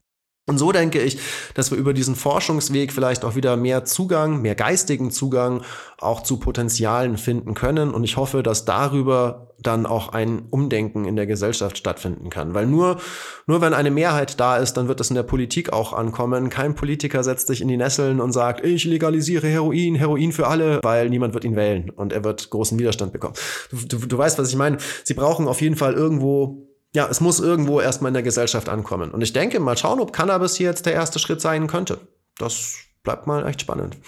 Und 0.48 0.58
so 0.58 0.70
denke 0.70 1.00
ich, 1.02 1.18
dass 1.54 1.72
wir 1.72 1.78
über 1.78 1.92
diesen 1.92 2.14
Forschungsweg 2.14 2.92
vielleicht 2.92 3.24
auch 3.24 3.34
wieder 3.34 3.56
mehr 3.56 3.84
Zugang, 3.84 4.42
mehr 4.42 4.54
geistigen 4.54 5.10
Zugang 5.10 5.62
auch 5.98 6.22
zu 6.22 6.36
Potenzialen 6.38 7.16
finden 7.16 7.54
können. 7.54 7.92
Und 7.92 8.04
ich 8.04 8.16
hoffe, 8.16 8.44
dass 8.44 8.64
darüber 8.64 9.48
dann 9.58 9.86
auch 9.86 10.10
ein 10.10 10.46
Umdenken 10.50 11.04
in 11.04 11.16
der 11.16 11.26
Gesellschaft 11.26 11.76
stattfinden 11.76 12.30
kann. 12.30 12.54
Weil 12.54 12.66
nur, 12.66 13.00
nur 13.48 13.60
wenn 13.60 13.74
eine 13.74 13.90
Mehrheit 13.90 14.38
da 14.38 14.56
ist, 14.58 14.74
dann 14.74 14.86
wird 14.86 15.00
es 15.00 15.10
in 15.10 15.16
der 15.16 15.24
Politik 15.24 15.72
auch 15.72 15.92
ankommen. 15.92 16.48
Kein 16.48 16.76
Politiker 16.76 17.24
setzt 17.24 17.48
sich 17.48 17.60
in 17.60 17.66
die 17.66 17.76
Nesseln 17.76 18.20
und 18.20 18.30
sagt, 18.30 18.64
ich 18.64 18.84
legalisiere 18.84 19.48
Heroin, 19.48 19.96
Heroin 19.96 20.30
für 20.30 20.46
alle, 20.46 20.78
weil 20.84 21.10
niemand 21.10 21.34
wird 21.34 21.44
ihn 21.44 21.56
wählen 21.56 21.90
und 21.90 22.12
er 22.12 22.22
wird 22.22 22.50
großen 22.50 22.78
Widerstand 22.78 23.12
bekommen. 23.12 23.34
Du, 23.70 23.98
du, 23.98 24.06
du 24.06 24.16
weißt, 24.16 24.38
was 24.38 24.48
ich 24.48 24.56
meine. 24.56 24.78
Sie 25.02 25.14
brauchen 25.14 25.48
auf 25.48 25.60
jeden 25.60 25.76
Fall 25.76 25.94
irgendwo 25.94 26.68
ja, 26.96 27.06
es 27.10 27.20
muss 27.20 27.40
irgendwo 27.40 27.78
erstmal 27.78 28.08
in 28.08 28.14
der 28.14 28.22
Gesellschaft 28.22 28.70
ankommen. 28.70 29.10
Und 29.10 29.20
ich 29.20 29.34
denke, 29.34 29.60
mal 29.60 29.76
schauen, 29.76 30.00
ob 30.00 30.14
Cannabis 30.14 30.56
hier 30.56 30.70
jetzt 30.70 30.86
der 30.86 30.94
erste 30.94 31.18
Schritt 31.18 31.42
sein 31.42 31.66
könnte. 31.66 32.00
Das 32.38 32.78
bleibt 33.02 33.26
mal 33.26 33.46
echt 33.46 33.60
spannend. 33.60 33.98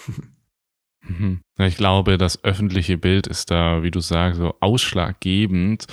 Mhm. 1.01 1.39
Ich 1.57 1.77
glaube, 1.77 2.17
das 2.17 2.43
öffentliche 2.43 2.97
Bild 2.97 3.25
ist 3.25 3.49
da, 3.49 3.81
wie 3.83 3.89
du 3.89 4.01
sagst, 4.01 4.37
so 4.37 4.53
ausschlaggebend, 4.59 5.85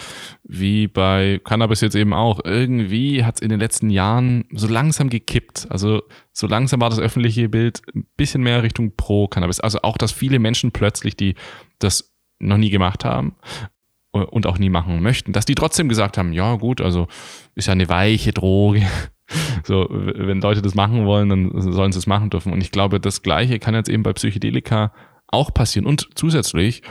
wie 0.42 0.88
bei 0.88 1.40
Cannabis 1.44 1.80
jetzt 1.80 1.94
eben 1.94 2.12
auch. 2.12 2.40
Irgendwie 2.44 3.24
hat 3.24 3.36
es 3.36 3.40
in 3.40 3.48
den 3.48 3.60
letzten 3.60 3.88
Jahren 3.88 4.46
so 4.52 4.66
langsam 4.66 5.08
gekippt. 5.08 5.68
Also 5.70 6.02
so 6.32 6.48
langsam 6.48 6.80
war 6.80 6.90
das 6.90 6.98
öffentliche 6.98 7.48
Bild 7.48 7.82
ein 7.94 8.04
bisschen 8.16 8.42
mehr 8.42 8.64
Richtung 8.64 8.96
pro 8.96 9.28
Cannabis. 9.28 9.60
Also 9.60 9.78
auch, 9.82 9.96
dass 9.96 10.10
viele 10.10 10.40
Menschen 10.40 10.72
plötzlich, 10.72 11.16
die 11.16 11.36
das 11.78 12.12
noch 12.40 12.58
nie 12.58 12.70
gemacht 12.70 13.04
haben 13.04 13.36
und 14.24 14.46
auch 14.46 14.58
nie 14.58 14.70
machen 14.70 15.02
möchten, 15.02 15.32
dass 15.32 15.44
die 15.44 15.54
trotzdem 15.54 15.88
gesagt 15.88 16.18
haben, 16.18 16.32
ja 16.32 16.56
gut, 16.56 16.80
also 16.80 17.08
ist 17.54 17.66
ja 17.66 17.72
eine 17.72 17.88
weiche 17.88 18.32
Droge. 18.32 18.82
So, 19.64 19.88
wenn 19.90 20.40
Leute 20.40 20.62
das 20.62 20.76
machen 20.76 21.04
wollen, 21.04 21.28
dann 21.28 21.50
sollen 21.60 21.90
sie 21.90 21.98
es 21.98 22.06
machen 22.06 22.30
dürfen. 22.30 22.52
Und 22.52 22.60
ich 22.60 22.70
glaube, 22.70 23.00
das 23.00 23.22
Gleiche 23.22 23.58
kann 23.58 23.74
jetzt 23.74 23.88
eben 23.88 24.04
bei 24.04 24.12
Psychedelika 24.12 24.92
auch 25.26 25.52
passieren. 25.52 25.84
Und 25.84 26.10
zusätzlich, 26.14 26.82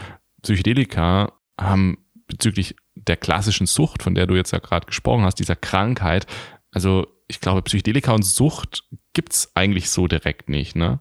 Psychedelika 0.41 1.31
haben 1.57 1.97
bezüglich 2.27 2.75
der 2.95 3.15
klassischen 3.15 3.67
Sucht, 3.67 4.03
von 4.03 4.15
der 4.15 4.27
du 4.27 4.35
jetzt 4.35 4.51
ja 4.51 4.59
gerade 4.59 4.85
gesprochen 4.85 5.23
hast, 5.23 5.35
dieser 5.35 5.55
Krankheit, 5.55 6.27
also 6.71 7.07
ich 7.29 7.39
glaube, 7.39 7.61
Psychedelika 7.61 8.11
und 8.11 8.23
Sucht 8.23 8.83
gibt's 9.13 9.51
eigentlich 9.55 9.89
so 9.89 10.07
direkt 10.07 10.49
nicht, 10.49 10.75
ne? 10.75 10.99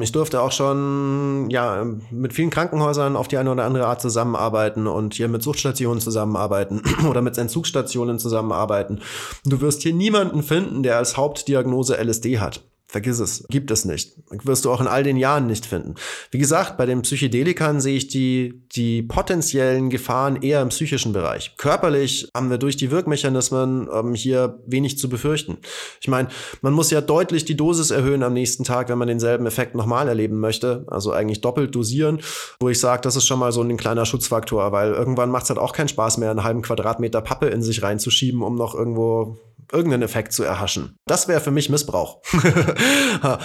Ich 0.00 0.12
durfte 0.12 0.40
auch 0.40 0.52
schon 0.52 1.50
ja 1.50 1.84
mit 2.12 2.32
vielen 2.32 2.50
Krankenhäusern 2.50 3.16
auf 3.16 3.26
die 3.26 3.36
eine 3.36 3.50
oder 3.50 3.64
andere 3.64 3.88
Art 3.88 4.00
zusammenarbeiten 4.00 4.86
und 4.86 5.14
hier 5.14 5.26
mit 5.26 5.42
Suchtstationen 5.42 6.00
zusammenarbeiten 6.00 6.82
oder 7.10 7.20
mit 7.20 7.36
Entzugsstationen 7.36 8.20
zusammenarbeiten. 8.20 9.00
Du 9.44 9.60
wirst 9.60 9.82
hier 9.82 9.92
niemanden 9.92 10.44
finden, 10.44 10.84
der 10.84 10.98
als 10.98 11.16
Hauptdiagnose 11.16 11.96
LSD 12.00 12.38
hat. 12.38 12.62
Vergiss 12.90 13.18
es, 13.18 13.44
gibt 13.50 13.70
es 13.70 13.84
nicht. 13.84 14.14
Wirst 14.44 14.64
du 14.64 14.70
auch 14.70 14.80
in 14.80 14.86
all 14.86 15.02
den 15.02 15.18
Jahren 15.18 15.46
nicht 15.46 15.66
finden. 15.66 15.96
Wie 16.30 16.38
gesagt, 16.38 16.78
bei 16.78 16.86
den 16.86 17.02
Psychedelikern 17.02 17.82
sehe 17.82 17.98
ich 17.98 18.08
die, 18.08 18.62
die 18.72 19.02
potenziellen 19.02 19.90
Gefahren 19.90 20.40
eher 20.40 20.62
im 20.62 20.70
psychischen 20.70 21.12
Bereich. 21.12 21.54
Körperlich 21.58 22.30
haben 22.34 22.48
wir 22.48 22.56
durch 22.56 22.78
die 22.78 22.90
Wirkmechanismen 22.90 23.88
ähm, 23.92 24.14
hier 24.14 24.62
wenig 24.64 24.98
zu 24.98 25.10
befürchten. 25.10 25.58
Ich 26.00 26.08
meine, 26.08 26.28
man 26.62 26.72
muss 26.72 26.90
ja 26.90 27.02
deutlich 27.02 27.44
die 27.44 27.58
Dosis 27.58 27.90
erhöhen 27.90 28.22
am 28.22 28.32
nächsten 28.32 28.64
Tag, 28.64 28.88
wenn 28.88 28.96
man 28.96 29.08
denselben 29.08 29.44
Effekt 29.44 29.74
nochmal 29.74 30.08
erleben 30.08 30.40
möchte. 30.40 30.86
Also 30.86 31.12
eigentlich 31.12 31.42
doppelt 31.42 31.74
dosieren, 31.74 32.20
wo 32.58 32.70
ich 32.70 32.80
sage, 32.80 33.02
das 33.02 33.16
ist 33.16 33.26
schon 33.26 33.38
mal 33.38 33.52
so 33.52 33.60
ein 33.60 33.76
kleiner 33.76 34.06
Schutzfaktor, 34.06 34.72
weil 34.72 34.92
irgendwann 34.92 35.30
macht 35.30 35.42
es 35.42 35.50
halt 35.50 35.58
auch 35.58 35.74
keinen 35.74 35.88
Spaß 35.88 36.16
mehr, 36.16 36.30
einen 36.30 36.42
halben 36.42 36.62
Quadratmeter 36.62 37.20
Pappe 37.20 37.48
in 37.48 37.60
sich 37.60 37.82
reinzuschieben, 37.82 38.40
um 38.40 38.54
noch 38.54 38.74
irgendwo 38.74 39.36
irgendeinen 39.72 40.02
Effekt 40.02 40.32
zu 40.32 40.42
erhaschen. 40.44 40.96
Das 41.06 41.28
wäre 41.28 41.40
für 41.40 41.50
mich 41.50 41.68
Missbrauch. 41.68 42.20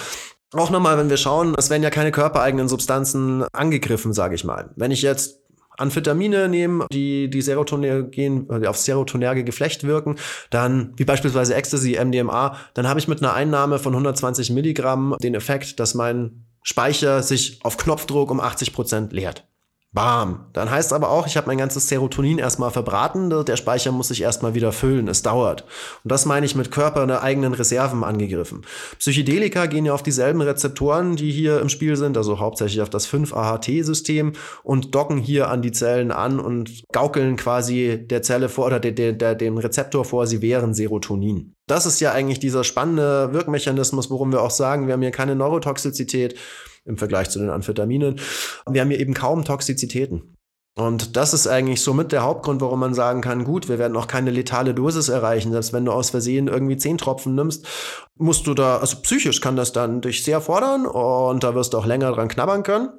Auch 0.53 0.69
nochmal, 0.69 0.97
wenn 0.97 1.09
wir 1.09 1.17
schauen, 1.17 1.55
es 1.57 1.69
werden 1.71 1.82
ja 1.82 1.89
keine 1.89 2.11
körpereigenen 2.11 2.67
Substanzen 2.67 3.43
angegriffen, 3.53 4.13
sage 4.13 4.36
ich 4.36 4.43
mal. 4.43 4.69
Wenn 4.76 4.91
ich 4.91 5.01
jetzt 5.01 5.39
Amphetamine 5.78 6.47
nehme, 6.47 6.86
die, 6.91 7.30
die 7.30 7.41
Serotonin, 7.41 8.11
die 8.11 8.67
auf 8.67 8.78
serotonerge 8.78 9.43
Geflecht 9.43 9.84
wirken, 9.84 10.17
dann, 10.51 10.93
wie 10.97 11.05
beispielsweise 11.05 11.55
Ecstasy, 11.55 11.97
MDMA, 11.99 12.57
dann 12.76 12.88
habe 12.88 12.99
ich 12.99 13.07
mit 13.07 13.21
einer 13.21 13.34
Einnahme 13.34 13.80
von 13.80 13.93
120 13.93 14.51
Milligramm 14.51 15.15
den 15.24 15.34
Effekt, 15.34 15.80
dass 15.80 15.95
mein 15.95 16.45
Speicher 16.61 17.24
sich 17.24 17.59
auf 17.63 17.78
Knopfdruck 17.78 18.30
um 18.32 18.39
80 18.39 18.74
Prozent 18.74 19.13
leert. 19.13 19.47
Bam. 19.93 20.47
Dann 20.53 20.71
heißt 20.71 20.91
aber 20.91 21.09
auch, 21.09 21.27
ich 21.27 21.37
habe 21.37 21.45
mein 21.45 21.59
ganzes 21.59 21.87
Serotonin 21.87 22.39
erstmal 22.39 22.71
verbraten, 22.71 23.29
der 23.29 23.57
Speicher 23.57 23.91
muss 23.91 24.07
sich 24.07 24.23
erstmal 24.23 24.55
wieder 24.55 24.71
füllen, 24.71 25.07
es 25.07 25.21
dauert. 25.21 25.65
Und 26.03 26.11
das 26.11 26.25
meine 26.25 26.47
ich 26.47 26.55
mit 26.55 26.71
Körper 26.71 27.05
der 27.05 27.21
eigenen 27.21 27.53
Reserven 27.53 28.03
angegriffen. 28.03 28.65
Psychedelika 28.97 29.67
gehen 29.67 29.85
ja 29.85 29.93
auf 29.93 30.01
dieselben 30.01 30.41
Rezeptoren, 30.41 31.15
die 31.15 31.31
hier 31.31 31.61
im 31.61 31.69
Spiel 31.69 31.95
sind, 31.95 32.17
also 32.17 32.39
hauptsächlich 32.39 32.81
auf 32.81 32.89
das 32.89 33.07
5-AHT-System 33.07 34.33
und 34.63 34.95
docken 34.95 35.17
hier 35.19 35.49
an 35.49 35.61
die 35.61 35.71
Zellen 35.71 36.11
an 36.11 36.39
und 36.39 36.83
gaukeln 36.91 37.35
quasi 37.35 37.99
der 38.03 38.23
Zelle 38.23 38.49
vor 38.49 38.65
oder 38.65 38.79
der, 38.79 38.93
der, 38.93 39.13
der, 39.13 39.35
dem 39.35 39.59
Rezeptor 39.59 40.05
vor, 40.05 40.25
sie 40.25 40.41
wären 40.41 40.73
Serotonin. 40.73 41.53
Das 41.67 41.85
ist 41.85 41.99
ja 41.99 42.11
eigentlich 42.11 42.39
dieser 42.39 42.63
spannende 42.63 43.31
Wirkmechanismus, 43.31 44.09
worum 44.09 44.31
wir 44.31 44.41
auch 44.41 44.51
sagen, 44.51 44.87
wir 44.87 44.93
haben 44.93 45.01
hier 45.01 45.11
keine 45.11 45.35
Neurotoxizität 45.35 46.35
im 46.86 46.97
Vergleich 46.97 47.29
zu 47.29 47.39
den 47.39 47.49
Amphetaminen. 47.49 48.19
Wir 48.69 48.81
haben 48.81 48.89
hier 48.89 48.99
eben 48.99 49.13
kaum 49.13 49.43
Toxizitäten. 49.45 50.36
Und 50.75 51.15
das 51.15 51.36
ist 51.36 51.45
eigentlich 51.45 51.84
somit 51.84 52.11
der 52.11 52.23
Hauptgrund, 52.23 52.59
warum 52.59 52.79
man 52.79 52.95
sagen 52.95 53.21
kann, 53.21 53.43
gut, 53.43 53.69
wir 53.69 53.77
werden 53.77 53.95
auch 53.95 54.07
keine 54.07 54.31
letale 54.31 54.73
Dosis 54.73 55.07
erreichen. 55.07 55.51
Selbst 55.51 55.71
wenn 55.71 55.86
du 55.86 55.91
aus 55.91 56.09
Versehen 56.09 56.47
irgendwie 56.47 56.77
zehn 56.77 56.97
Tropfen 56.97 57.36
nimmst, 57.36 57.67
musst 58.17 58.47
du 58.47 58.55
da, 58.55 58.77
also 58.77 58.97
psychisch 59.01 59.39
kann 59.39 59.55
das 59.55 59.71
dann 59.71 60.01
dich 60.01 60.23
sehr 60.23 60.41
fordern 60.41 60.88
und 60.88 61.43
da 61.43 61.53
wirst 61.53 61.73
du 61.73 61.77
auch 61.77 61.86
länger 61.86 62.11
dran 62.11 62.27
knabbern 62.27 62.63
können. 62.63 62.89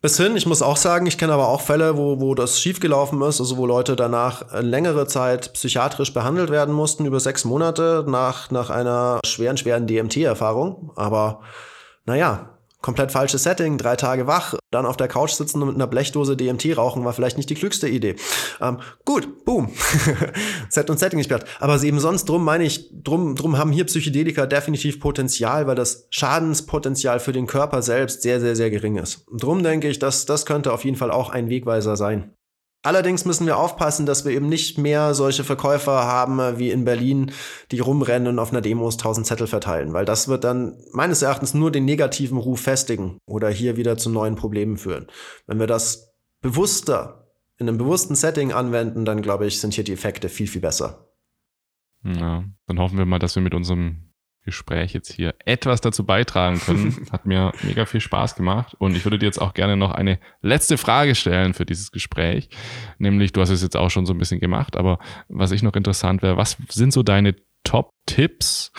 Bis 0.00 0.16
hin, 0.16 0.36
ich 0.36 0.46
muss 0.46 0.62
auch 0.62 0.76
sagen, 0.76 1.06
ich 1.06 1.16
kenne 1.16 1.32
aber 1.32 1.46
auch 1.46 1.60
Fälle, 1.60 1.96
wo, 1.96 2.18
wo 2.18 2.34
das 2.34 2.60
schiefgelaufen 2.60 3.22
ist, 3.22 3.38
also 3.40 3.56
wo 3.56 3.66
Leute 3.66 3.94
danach 3.94 4.60
längere 4.60 5.06
Zeit 5.06 5.52
psychiatrisch 5.52 6.12
behandelt 6.12 6.50
werden 6.50 6.74
mussten, 6.74 7.06
über 7.06 7.20
sechs 7.20 7.44
Monate 7.44 8.04
nach, 8.08 8.50
nach 8.50 8.70
einer 8.70 9.20
schweren, 9.24 9.56
schweren 9.56 9.86
DMT-Erfahrung. 9.86 10.90
Aber 10.96 11.42
naja, 12.04 12.51
komplett 12.82 13.12
falsches 13.12 13.44
Setting, 13.44 13.78
drei 13.78 13.96
Tage 13.96 14.26
wach, 14.26 14.54
dann 14.70 14.86
auf 14.86 14.96
der 14.96 15.08
Couch 15.08 15.30
sitzen 15.30 15.62
und 15.62 15.68
mit 15.68 15.76
einer 15.76 15.86
Blechdose 15.86 16.36
DMT 16.36 16.76
rauchen, 16.76 17.04
war 17.04 17.12
vielleicht 17.12 17.36
nicht 17.36 17.48
die 17.48 17.54
klügste 17.54 17.88
Idee. 17.88 18.16
Ähm, 18.60 18.78
gut, 19.04 19.44
boom. 19.44 19.70
Set 20.68 20.90
und 20.90 20.98
Setting 20.98 21.18
gesperrt. 21.18 21.44
Aber 21.60 21.80
eben 21.82 22.00
sonst 22.00 22.28
drum 22.28 22.44
meine 22.44 22.64
ich, 22.64 22.90
drum, 22.92 23.36
drum 23.36 23.56
haben 23.56 23.72
hier 23.72 23.84
Psychedelika 23.84 24.46
definitiv 24.46 25.00
Potenzial, 25.00 25.66
weil 25.66 25.76
das 25.76 26.08
Schadenspotenzial 26.10 27.20
für 27.20 27.32
den 27.32 27.46
Körper 27.46 27.82
selbst 27.82 28.22
sehr, 28.22 28.40
sehr, 28.40 28.56
sehr 28.56 28.70
gering 28.70 28.96
ist. 28.96 29.24
Drum 29.32 29.62
denke 29.62 29.88
ich, 29.88 29.98
dass 29.98 30.26
das 30.26 30.44
könnte 30.44 30.72
auf 30.72 30.84
jeden 30.84 30.96
Fall 30.96 31.10
auch 31.10 31.30
ein 31.30 31.48
Wegweiser 31.48 31.96
sein. 31.96 32.34
Allerdings 32.84 33.24
müssen 33.24 33.46
wir 33.46 33.58
aufpassen, 33.58 34.06
dass 34.06 34.24
wir 34.24 34.32
eben 34.32 34.48
nicht 34.48 34.76
mehr 34.76 35.14
solche 35.14 35.44
Verkäufer 35.44 36.04
haben 36.04 36.58
wie 36.58 36.70
in 36.70 36.84
Berlin, 36.84 37.30
die 37.70 37.78
rumrennen 37.78 38.28
und 38.28 38.38
auf 38.40 38.50
einer 38.50 38.60
Demos 38.60 38.96
tausend 38.96 39.26
Zettel 39.26 39.46
verteilen, 39.46 39.92
weil 39.92 40.04
das 40.04 40.26
wird 40.26 40.42
dann 40.42 40.76
meines 40.92 41.22
Erachtens 41.22 41.54
nur 41.54 41.70
den 41.70 41.84
negativen 41.84 42.38
Ruf 42.38 42.60
festigen 42.60 43.18
oder 43.24 43.48
hier 43.50 43.76
wieder 43.76 43.96
zu 43.98 44.10
neuen 44.10 44.34
Problemen 44.34 44.78
führen. 44.78 45.06
Wenn 45.46 45.60
wir 45.60 45.68
das 45.68 46.12
bewusster 46.40 47.28
in 47.58 47.68
einem 47.68 47.78
bewussten 47.78 48.16
Setting 48.16 48.52
anwenden, 48.52 49.04
dann 49.04 49.22
glaube 49.22 49.46
ich, 49.46 49.60
sind 49.60 49.74
hier 49.74 49.84
die 49.84 49.92
Effekte 49.92 50.28
viel, 50.28 50.48
viel 50.48 50.60
besser. 50.60 51.08
Ja, 52.04 52.44
dann 52.66 52.78
hoffen 52.80 52.98
wir 52.98 53.06
mal, 53.06 53.20
dass 53.20 53.36
wir 53.36 53.42
mit 53.42 53.54
unserem 53.54 54.11
Gespräch 54.44 54.92
jetzt 54.92 55.12
hier 55.12 55.34
etwas 55.44 55.80
dazu 55.80 56.04
beitragen 56.04 56.58
können. 56.60 57.06
Hat 57.12 57.26
mir 57.26 57.52
mega 57.62 57.86
viel 57.86 58.00
Spaß 58.00 58.34
gemacht 58.34 58.74
und 58.78 58.96
ich 58.96 59.04
würde 59.04 59.18
dir 59.18 59.26
jetzt 59.26 59.40
auch 59.40 59.54
gerne 59.54 59.76
noch 59.76 59.92
eine 59.92 60.18
letzte 60.40 60.78
Frage 60.78 61.14
stellen 61.14 61.54
für 61.54 61.64
dieses 61.64 61.92
Gespräch. 61.92 62.48
Nämlich, 62.98 63.32
du 63.32 63.40
hast 63.40 63.50
es 63.50 63.62
jetzt 63.62 63.76
auch 63.76 63.90
schon 63.90 64.06
so 64.06 64.12
ein 64.12 64.18
bisschen 64.18 64.40
gemacht, 64.40 64.76
aber 64.76 64.98
was 65.28 65.52
ich 65.52 65.62
noch 65.62 65.74
interessant 65.74 66.22
wäre, 66.22 66.36
was 66.36 66.56
sind 66.68 66.92
so 66.92 67.02
deine 67.02 67.36
Top-Tipps 67.64 68.72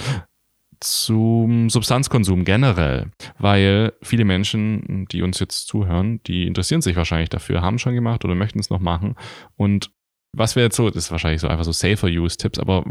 zum 0.82 1.70
Substanzkonsum 1.70 2.44
generell, 2.44 3.12
weil 3.40 3.94
viele 4.02 4.26
Menschen, 4.26 5.06
die 5.10 5.22
uns 5.22 5.40
jetzt 5.40 5.68
zuhören, 5.68 6.22
die 6.24 6.46
interessieren 6.46 6.82
sich 6.82 6.98
wahrscheinlich 6.98 7.30
dafür, 7.30 7.62
haben 7.62 7.80
schon 7.80 7.96
gemacht 7.96 8.26
oder 8.26 8.36
möchten 8.36 8.60
es 8.60 8.70
noch 8.70 8.82
machen 8.82 9.16
und 9.56 9.92
was 10.36 10.56
wäre 10.56 10.66
jetzt 10.66 10.76
so, 10.76 10.90
das 10.90 11.06
ist 11.06 11.12
wahrscheinlich 11.12 11.42
so 11.42 11.48
einfach 11.48 11.64
so 11.64 11.72
safer 11.72 12.08
Use 12.08 12.38
Tipps, 12.38 12.60
aber 12.60 12.84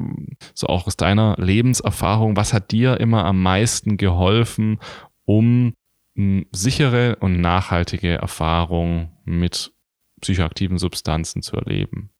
so 0.55 0.69
auch 0.69 0.87
aus 0.87 0.97
deiner 0.97 1.37
Lebenserfahrung, 1.39 2.37
was 2.37 2.53
hat 2.53 2.71
dir 2.71 3.01
immer 3.01 3.25
am 3.25 3.43
meisten 3.43 3.97
geholfen, 3.97 4.79
um 5.25 5.75
sichere 6.53 7.17
und 7.21 7.41
nachhaltige 7.41 8.15
Erfahrung 8.15 9.13
mit 9.25 9.73
psychoaktiven 10.21 10.79
Substanzen 10.79 11.43
zu 11.43 11.57
erleben? 11.57 12.11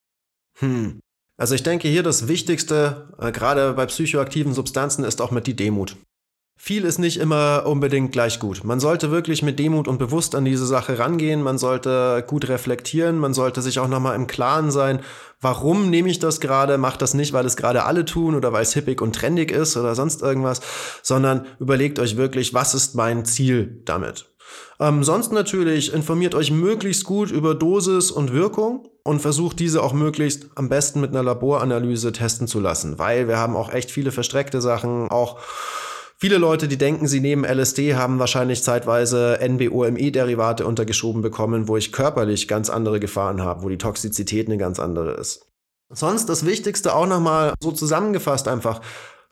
Hm. 0.59 1.01
Also 1.37 1.55
ich 1.55 1.63
denke 1.63 1.89
hier 1.89 2.03
das 2.03 2.29
Wichtigste, 2.29 3.15
äh, 3.19 3.33
gerade 3.33 3.73
bei 3.75 3.87
psychoaktiven 3.87 4.55
Substanzen, 4.55 5.05
ist 5.05 5.21
auch 5.21 5.31
mit 5.31 5.47
die 5.47 5.57
Demut. 5.57 5.97
Viel 6.57 6.85
ist 6.85 6.99
nicht 6.99 7.19
immer 7.19 7.65
unbedingt 7.67 8.13
gleich 8.13 8.39
gut. 8.39 8.63
Man 8.63 8.79
sollte 8.79 9.11
wirklich 9.11 9.43
mit 9.43 9.59
Demut 9.59 9.89
und 9.89 9.99
bewusst 9.99 10.37
an 10.37 10.45
diese 10.45 10.65
Sache 10.65 10.99
rangehen. 10.99 11.43
Man 11.43 11.59
sollte 11.59 12.25
gut 12.27 12.49
reflektieren. 12.49 13.19
Man 13.19 13.35
sollte 13.35 13.63
sich 13.63 13.81
auch 13.81 13.89
nochmal 13.89 14.15
im 14.15 14.29
Klaren 14.29 14.71
sein, 14.71 15.01
warum 15.41 15.91
nehme 15.91 16.09
ich 16.09 16.21
das 16.21 16.41
gerade? 16.41 16.79
Mach 16.79 16.97
das 16.97 17.15
nicht, 17.15 17.33
weil 17.33 17.45
es 17.45 17.57
gerade 17.57 17.85
alle 17.85 18.05
tun 18.05 18.35
oder 18.35 18.53
weil 18.53 18.63
es 18.63 18.75
hippig 18.75 19.03
und 19.03 19.15
trendig 19.15 19.51
ist 19.51 19.77
oder 19.77 19.95
sonst 19.95 20.23
irgendwas, 20.23 20.61
sondern 21.03 21.47
überlegt 21.59 21.99
euch 21.99 22.17
wirklich, 22.17 22.55
was 22.55 22.75
ist 22.75 22.95
mein 22.95 23.25
Ziel 23.25 23.83
damit? 23.85 24.27
Ähm, 24.81 25.05
sonst 25.05 25.33
natürlich 25.33 25.93
informiert 25.93 26.35
euch 26.35 26.51
möglichst 26.51 27.05
gut 27.05 27.31
über 27.31 27.55
Dosis 27.55 28.11
und 28.11 28.33
Wirkung 28.33 28.89
und 29.05 29.21
versucht 29.21 29.59
diese 29.59 29.83
auch 29.83 29.93
möglichst 29.93 30.51
am 30.55 30.69
besten 30.69 31.01
mit 31.01 31.11
einer 31.11 31.23
Laboranalyse 31.23 32.13
testen 32.13 32.47
zu 32.47 32.61
lassen, 32.61 32.99
weil 32.99 33.29
wir 33.29 33.39
haben 33.39 33.57
auch 33.57 33.73
echt 33.73 33.91
viele 33.91 34.13
verstreckte 34.13 34.61
Sachen, 34.61 35.11
auch 35.11 35.39
Viele 36.23 36.39
Leute, 36.39 36.69
die 36.69 36.79
denken, 36.79 37.09
sie 37.09 37.19
nehmen 37.19 37.45
LSD, 37.45 37.97
haben 37.97 38.21
wahrscheinlich 38.21 38.63
zeitweise 38.63 39.41
NBOME-Derivate 39.43 40.65
untergeschoben 40.65 41.21
bekommen, 41.21 41.67
wo 41.67 41.77
ich 41.77 41.91
körperlich 41.91 42.47
ganz 42.47 42.71
andere 42.71 43.01
Gefahren 43.01 43.43
habe, 43.43 43.65
wo 43.65 43.69
die 43.69 43.77
Toxizität 43.77 44.47
eine 44.47 44.57
ganz 44.57 44.79
andere 44.79 45.15
ist. 45.15 45.51
Sonst 45.91 46.29
das 46.29 46.47
Wichtigste 46.47 46.95
auch 46.95 47.09
nochmal 47.09 47.55
so 47.61 47.73
zusammengefasst 47.73 48.47
einfach. 48.47 48.83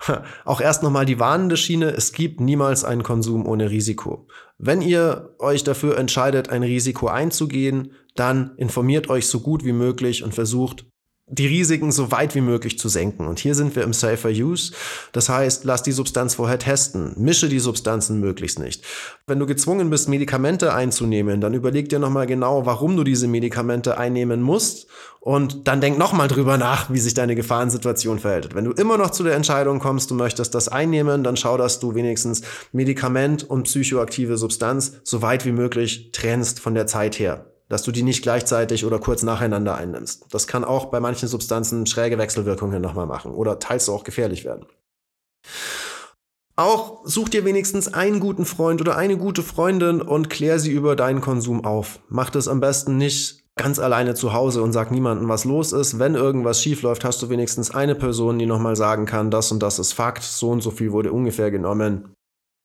Auch 0.44 0.60
erst 0.60 0.82
nochmal 0.82 1.04
die 1.06 1.20
warnende 1.20 1.56
Schiene. 1.56 1.90
Es 1.90 2.12
gibt 2.12 2.40
niemals 2.40 2.82
einen 2.82 3.04
Konsum 3.04 3.46
ohne 3.46 3.70
Risiko. 3.70 4.26
Wenn 4.58 4.82
ihr 4.82 5.36
euch 5.38 5.62
dafür 5.62 5.96
entscheidet, 5.96 6.48
ein 6.48 6.64
Risiko 6.64 7.06
einzugehen, 7.06 7.92
dann 8.16 8.56
informiert 8.56 9.08
euch 9.10 9.28
so 9.28 9.40
gut 9.40 9.64
wie 9.64 9.74
möglich 9.74 10.24
und 10.24 10.34
versucht 10.34 10.89
die 11.32 11.46
Risiken 11.46 11.92
so 11.92 12.10
weit 12.10 12.34
wie 12.34 12.40
möglich 12.40 12.78
zu 12.78 12.88
senken. 12.88 13.26
Und 13.26 13.38
hier 13.38 13.54
sind 13.54 13.76
wir 13.76 13.84
im 13.84 13.92
Safer 13.92 14.30
Use. 14.30 14.72
Das 15.12 15.28
heißt, 15.28 15.64
lass 15.64 15.82
die 15.82 15.92
Substanz 15.92 16.34
vorher 16.34 16.58
testen. 16.58 17.12
Mische 17.16 17.48
die 17.48 17.60
Substanzen 17.60 18.18
möglichst 18.18 18.58
nicht. 18.58 18.84
Wenn 19.26 19.38
du 19.38 19.46
gezwungen 19.46 19.90
bist, 19.90 20.08
Medikamente 20.08 20.74
einzunehmen, 20.74 21.40
dann 21.40 21.54
überleg 21.54 21.88
dir 21.88 22.00
nochmal 22.00 22.26
genau, 22.26 22.66
warum 22.66 22.96
du 22.96 23.04
diese 23.04 23.28
Medikamente 23.28 23.96
einnehmen 23.96 24.42
musst. 24.42 24.88
Und 25.20 25.68
dann 25.68 25.80
denk 25.80 25.98
nochmal 25.98 26.28
drüber 26.28 26.56
nach, 26.56 26.90
wie 26.90 26.98
sich 26.98 27.14
deine 27.14 27.36
Gefahrensituation 27.36 28.18
verhält. 28.18 28.54
Wenn 28.54 28.64
du 28.64 28.72
immer 28.72 28.96
noch 28.96 29.10
zu 29.10 29.22
der 29.22 29.34
Entscheidung 29.34 29.78
kommst, 29.78 30.10
du 30.10 30.14
möchtest 30.14 30.54
das 30.54 30.68
einnehmen, 30.68 31.22
dann 31.22 31.36
schau, 31.36 31.58
dass 31.58 31.78
du 31.78 31.94
wenigstens 31.94 32.40
Medikament 32.72 33.48
und 33.48 33.64
psychoaktive 33.64 34.36
Substanz 34.38 34.94
so 35.04 35.22
weit 35.22 35.44
wie 35.44 35.52
möglich 35.52 36.10
trennst 36.12 36.58
von 36.58 36.74
der 36.74 36.86
Zeit 36.86 37.18
her 37.18 37.49
dass 37.70 37.84
du 37.84 37.92
die 37.92 38.02
nicht 38.02 38.22
gleichzeitig 38.22 38.84
oder 38.84 38.98
kurz 38.98 39.22
nacheinander 39.22 39.76
einnimmst. 39.76 40.26
Das 40.30 40.46
kann 40.46 40.64
auch 40.64 40.86
bei 40.86 41.00
manchen 41.00 41.28
Substanzen 41.28 41.86
schräge 41.86 42.18
Wechselwirkungen 42.18 42.82
nochmal 42.82 43.06
machen 43.06 43.32
oder 43.32 43.58
teils 43.58 43.88
auch 43.88 44.04
gefährlich 44.04 44.44
werden. 44.44 44.66
Auch 46.56 47.00
such 47.04 47.30
dir 47.30 47.44
wenigstens 47.46 47.94
einen 47.94 48.20
guten 48.20 48.44
Freund 48.44 48.80
oder 48.80 48.96
eine 48.96 49.16
gute 49.16 49.42
Freundin 49.42 50.02
und 50.02 50.28
klär 50.28 50.58
sie 50.58 50.72
über 50.72 50.96
deinen 50.96 51.20
Konsum 51.20 51.64
auf. 51.64 52.00
Mach 52.08 52.28
das 52.28 52.48
am 52.48 52.60
besten 52.60 52.98
nicht 52.98 53.44
ganz 53.56 53.78
alleine 53.78 54.14
zu 54.14 54.32
Hause 54.32 54.62
und 54.62 54.72
sag 54.72 54.90
niemandem, 54.90 55.28
was 55.28 55.44
los 55.44 55.72
ist. 55.72 55.98
Wenn 55.98 56.16
irgendwas 56.16 56.60
schief 56.60 56.82
läuft, 56.82 57.04
hast 57.04 57.22
du 57.22 57.28
wenigstens 57.28 57.70
eine 57.70 57.94
Person, 57.94 58.38
die 58.38 58.46
nochmal 58.46 58.74
sagen 58.74 59.06
kann, 59.06 59.30
das 59.30 59.52
und 59.52 59.62
das 59.62 59.78
ist 59.78 59.92
Fakt, 59.92 60.24
so 60.24 60.50
und 60.50 60.60
so 60.60 60.70
viel 60.70 60.90
wurde 60.92 61.12
ungefähr 61.12 61.50
genommen. 61.50 62.14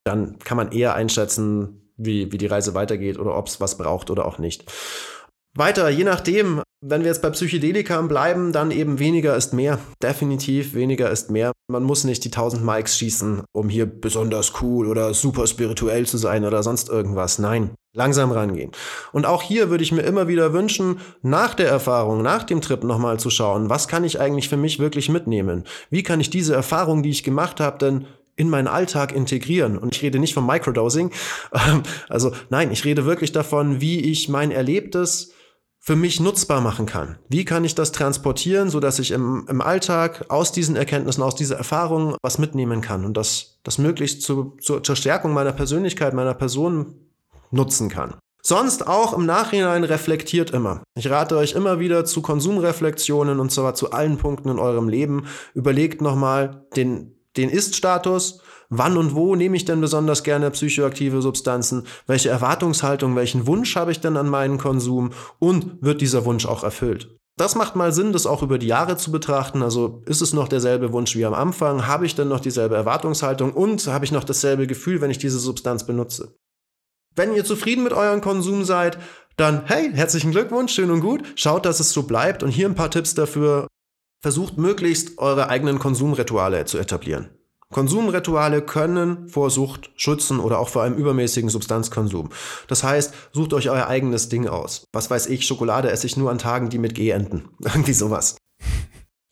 Dann 0.04 0.40
kann 0.40 0.58
man 0.58 0.72
eher 0.72 0.96
einschätzen, 0.96 1.85
wie, 1.98 2.32
wie 2.32 2.38
die 2.38 2.48
Reise 2.48 2.74
weitergeht 2.74 3.20
oder 3.20 3.38
ob 3.38 3.48
es 3.48 3.60
was 3.62 3.78
braucht 3.78 4.10
oder 4.10 4.26
auch 4.26 4.38
nicht. 4.38 4.66
Weiter, 5.58 5.88
je 5.88 6.04
nachdem, 6.04 6.62
wenn 6.82 7.02
wir 7.02 7.08
jetzt 7.08 7.22
bei 7.22 7.30
Psychedelika 7.30 8.02
bleiben, 8.02 8.52
dann 8.52 8.72
eben 8.72 9.00
weniger 9.00 9.38
ist 9.38 9.54
mehr. 9.54 9.80
Definitiv 10.04 10.74
weniger 10.74 11.10
ist 11.10 11.32
mehr. 11.32 11.54
Man 11.72 11.84
muss 11.84 12.04
nicht 12.04 12.26
die 12.26 12.30
1000 12.30 12.64
Mikes 12.64 12.98
schießen, 12.98 13.44
um 13.54 13.70
hier 13.70 13.86
besonders 13.86 14.62
cool 14.62 14.86
oder 14.86 15.14
super 15.14 15.48
spirituell 15.48 16.06
zu 16.06 16.18
sein 16.18 16.44
oder 16.44 16.62
sonst 16.62 16.90
irgendwas. 16.90 17.40
Nein, 17.40 17.72
langsam 17.96 18.34
rangehen. 18.34 18.72
Und 19.14 19.26
auch 19.26 19.42
hier 19.42 19.70
würde 19.70 19.84
ich 19.84 19.94
mir 19.94 20.02
immer 20.02 20.28
wieder 20.28 20.52
wünschen, 20.52 21.00
nach 21.22 21.54
der 21.54 21.70
Erfahrung, 21.70 22.22
nach 22.22 22.44
dem 22.44 22.60
Trip 22.60 22.84
nochmal 22.84 23.18
zu 23.18 23.30
schauen, 23.30 23.70
was 23.70 23.88
kann 23.88 24.04
ich 24.04 24.20
eigentlich 24.20 24.50
für 24.50 24.58
mich 24.58 24.80
wirklich 24.80 25.08
mitnehmen? 25.08 25.64
Wie 25.90 26.04
kann 26.04 26.20
ich 26.20 26.30
diese 26.30 26.54
Erfahrung, 26.54 27.02
die 27.02 27.12
ich 27.12 27.24
gemacht 27.24 27.62
habe, 27.62 27.78
denn 27.78 28.06
in 28.36 28.50
meinen 28.50 28.68
Alltag 28.68 29.14
integrieren. 29.14 29.78
Und 29.78 29.96
ich 29.96 30.02
rede 30.02 30.20
nicht 30.20 30.34
vom 30.34 30.46
Microdosing. 30.46 31.12
Ähm, 31.54 31.84
also 32.10 32.32
nein, 32.50 32.72
ich 32.72 32.84
rede 32.84 33.06
wirklich 33.06 33.32
davon, 33.32 33.80
wie 33.80 34.00
ich 34.00 34.28
mein 34.28 34.52
Erlebtes 34.52 35.32
für 35.80 35.96
mich 35.96 36.20
nutzbar 36.20 36.60
machen 36.60 36.86
kann. 36.86 37.20
Wie 37.30 37.46
kann 37.46 37.64
ich 37.64 37.76
das 37.76 37.92
transportieren, 37.92 38.70
so 38.70 38.80
dass 38.80 39.00
ich 39.00 39.12
im, 39.12 39.46
im 39.48 39.62
Alltag 39.62 40.26
aus 40.30 40.52
diesen 40.52 40.76
Erkenntnissen, 40.76 41.22
aus 41.22 41.36
dieser 41.36 41.56
Erfahrung 41.58 42.18
was 42.24 42.40
mitnehmen 42.40 42.82
kann 42.82 43.06
und 43.06 43.16
das, 43.16 43.60
das 43.64 43.78
möglichst 43.78 44.24
zu, 44.24 44.58
zu, 44.60 44.80
zur 44.80 44.96
Stärkung 44.96 45.34
meiner 45.34 45.54
Persönlichkeit, 45.54 46.14
meiner 46.14 46.34
Person 46.34 46.96
nutzen 47.52 47.90
kann. 47.90 48.16
Sonst 48.42 48.88
auch 48.88 49.14
im 49.14 49.26
Nachhinein 49.26 49.84
reflektiert 49.84 50.52
immer. 50.52 50.84
Ich 50.96 51.10
rate 51.10 51.38
euch 51.38 51.54
immer 51.54 51.80
wieder 51.80 52.04
zu 52.06 52.22
Konsumreflexionen 52.22 53.40
und 53.40 53.52
zwar 53.52 53.76
zu 53.76 53.92
allen 53.92 54.18
Punkten 54.18 54.50
in 54.50 54.60
eurem 54.60 54.90
Leben. 54.90 55.26
Überlegt 55.54 56.02
nochmal 56.02 56.66
den 56.76 57.15
den 57.38 57.50
Ist-Status, 57.50 58.40
wann 58.70 58.98
und 58.98 59.16
wo 59.16 59.36
nehme 59.36 59.56
ich 59.56 59.66
denn 59.66 59.82
besonders 59.82 60.24
gerne 60.24 60.52
psychoaktive 60.52 61.22
Substanzen, 61.22 61.86
welche 62.08 62.30
Erwartungshaltung, 62.30 63.16
welchen 63.16 63.48
Wunsch 63.48 63.76
habe 63.76 63.92
ich 63.92 64.00
denn 64.00 64.18
an 64.18 64.30
meinen 64.30 64.58
Konsum 64.58 65.12
und 65.40 65.82
wird 65.82 66.02
dieser 66.02 66.26
Wunsch 66.26 66.46
auch 66.46 66.64
erfüllt. 66.64 67.16
Das 67.38 67.56
macht 67.56 67.76
mal 67.76 67.92
Sinn, 67.92 68.14
das 68.14 68.26
auch 68.26 68.44
über 68.44 68.58
die 68.58 68.68
Jahre 68.68 68.96
zu 68.96 69.12
betrachten. 69.12 69.62
Also 69.62 70.02
ist 70.06 70.22
es 70.22 70.32
noch 70.32 70.48
derselbe 70.48 70.94
Wunsch 70.94 71.16
wie 71.18 71.26
am 71.26 71.34
Anfang? 71.34 71.86
Habe 71.86 72.06
ich 72.06 72.16
denn 72.16 72.30
noch 72.30 72.40
dieselbe 72.40 72.76
Erwartungshaltung 72.76 73.52
und 73.52 73.86
habe 73.88 74.06
ich 74.06 74.14
noch 74.14 74.24
dasselbe 74.24 74.68
Gefühl, 74.68 75.02
wenn 75.02 75.12
ich 75.12 75.18
diese 75.18 75.40
Substanz 75.40 75.86
benutze? 75.86 76.38
Wenn 77.14 77.34
ihr 77.34 77.44
zufrieden 77.44 77.84
mit 77.84 77.94
eurem 77.94 78.22
Konsum 78.22 78.64
seid, 78.64 78.98
dann 79.36 79.64
hey, 79.66 79.92
herzlichen 79.94 80.32
Glückwunsch, 80.32 80.74
schön 80.74 80.92
und 80.92 81.02
gut. 81.02 81.24
Schaut, 81.36 81.66
dass 81.66 81.82
es 81.82 81.92
so 81.92 82.04
bleibt 82.04 82.42
und 82.42 82.52
hier 82.52 82.70
ein 82.70 82.76
paar 82.76 82.92
Tipps 82.92 83.16
dafür, 83.16 83.68
Versucht 84.22 84.58
möglichst 84.58 85.18
eure 85.18 85.50
eigenen 85.50 85.80
Konsumrituale 85.80 86.66
zu 86.66 86.78
etablieren. 86.78 87.30
Konsumrituale 87.72 88.62
können 88.62 89.28
vor 89.28 89.50
Sucht 89.50 89.90
schützen 89.96 90.40
oder 90.40 90.60
auch 90.60 90.70
vor 90.70 90.84
einem 90.84 90.96
übermäßigen 90.96 91.50
Substanzkonsum. 91.50 92.30
Das 92.68 92.84
heißt, 92.84 93.14
sucht 93.34 93.54
euch 93.54 93.70
euer 93.70 93.88
eigenes 93.88 94.30
Ding 94.30 94.48
aus. 94.48 94.86
Was 94.94 95.10
weiß 95.10 95.28
ich, 95.28 95.46
Schokolade 95.46 95.90
esse 95.90 96.08
ich 96.08 96.16
nur 96.16 96.32
an 96.32 96.38
Tagen, 96.38 96.70
die 96.70 96.78
mit 96.78 96.96
G 96.96 97.10
enden. 97.10 97.50
Irgendwie 97.60 97.94
sowas. 97.94 98.38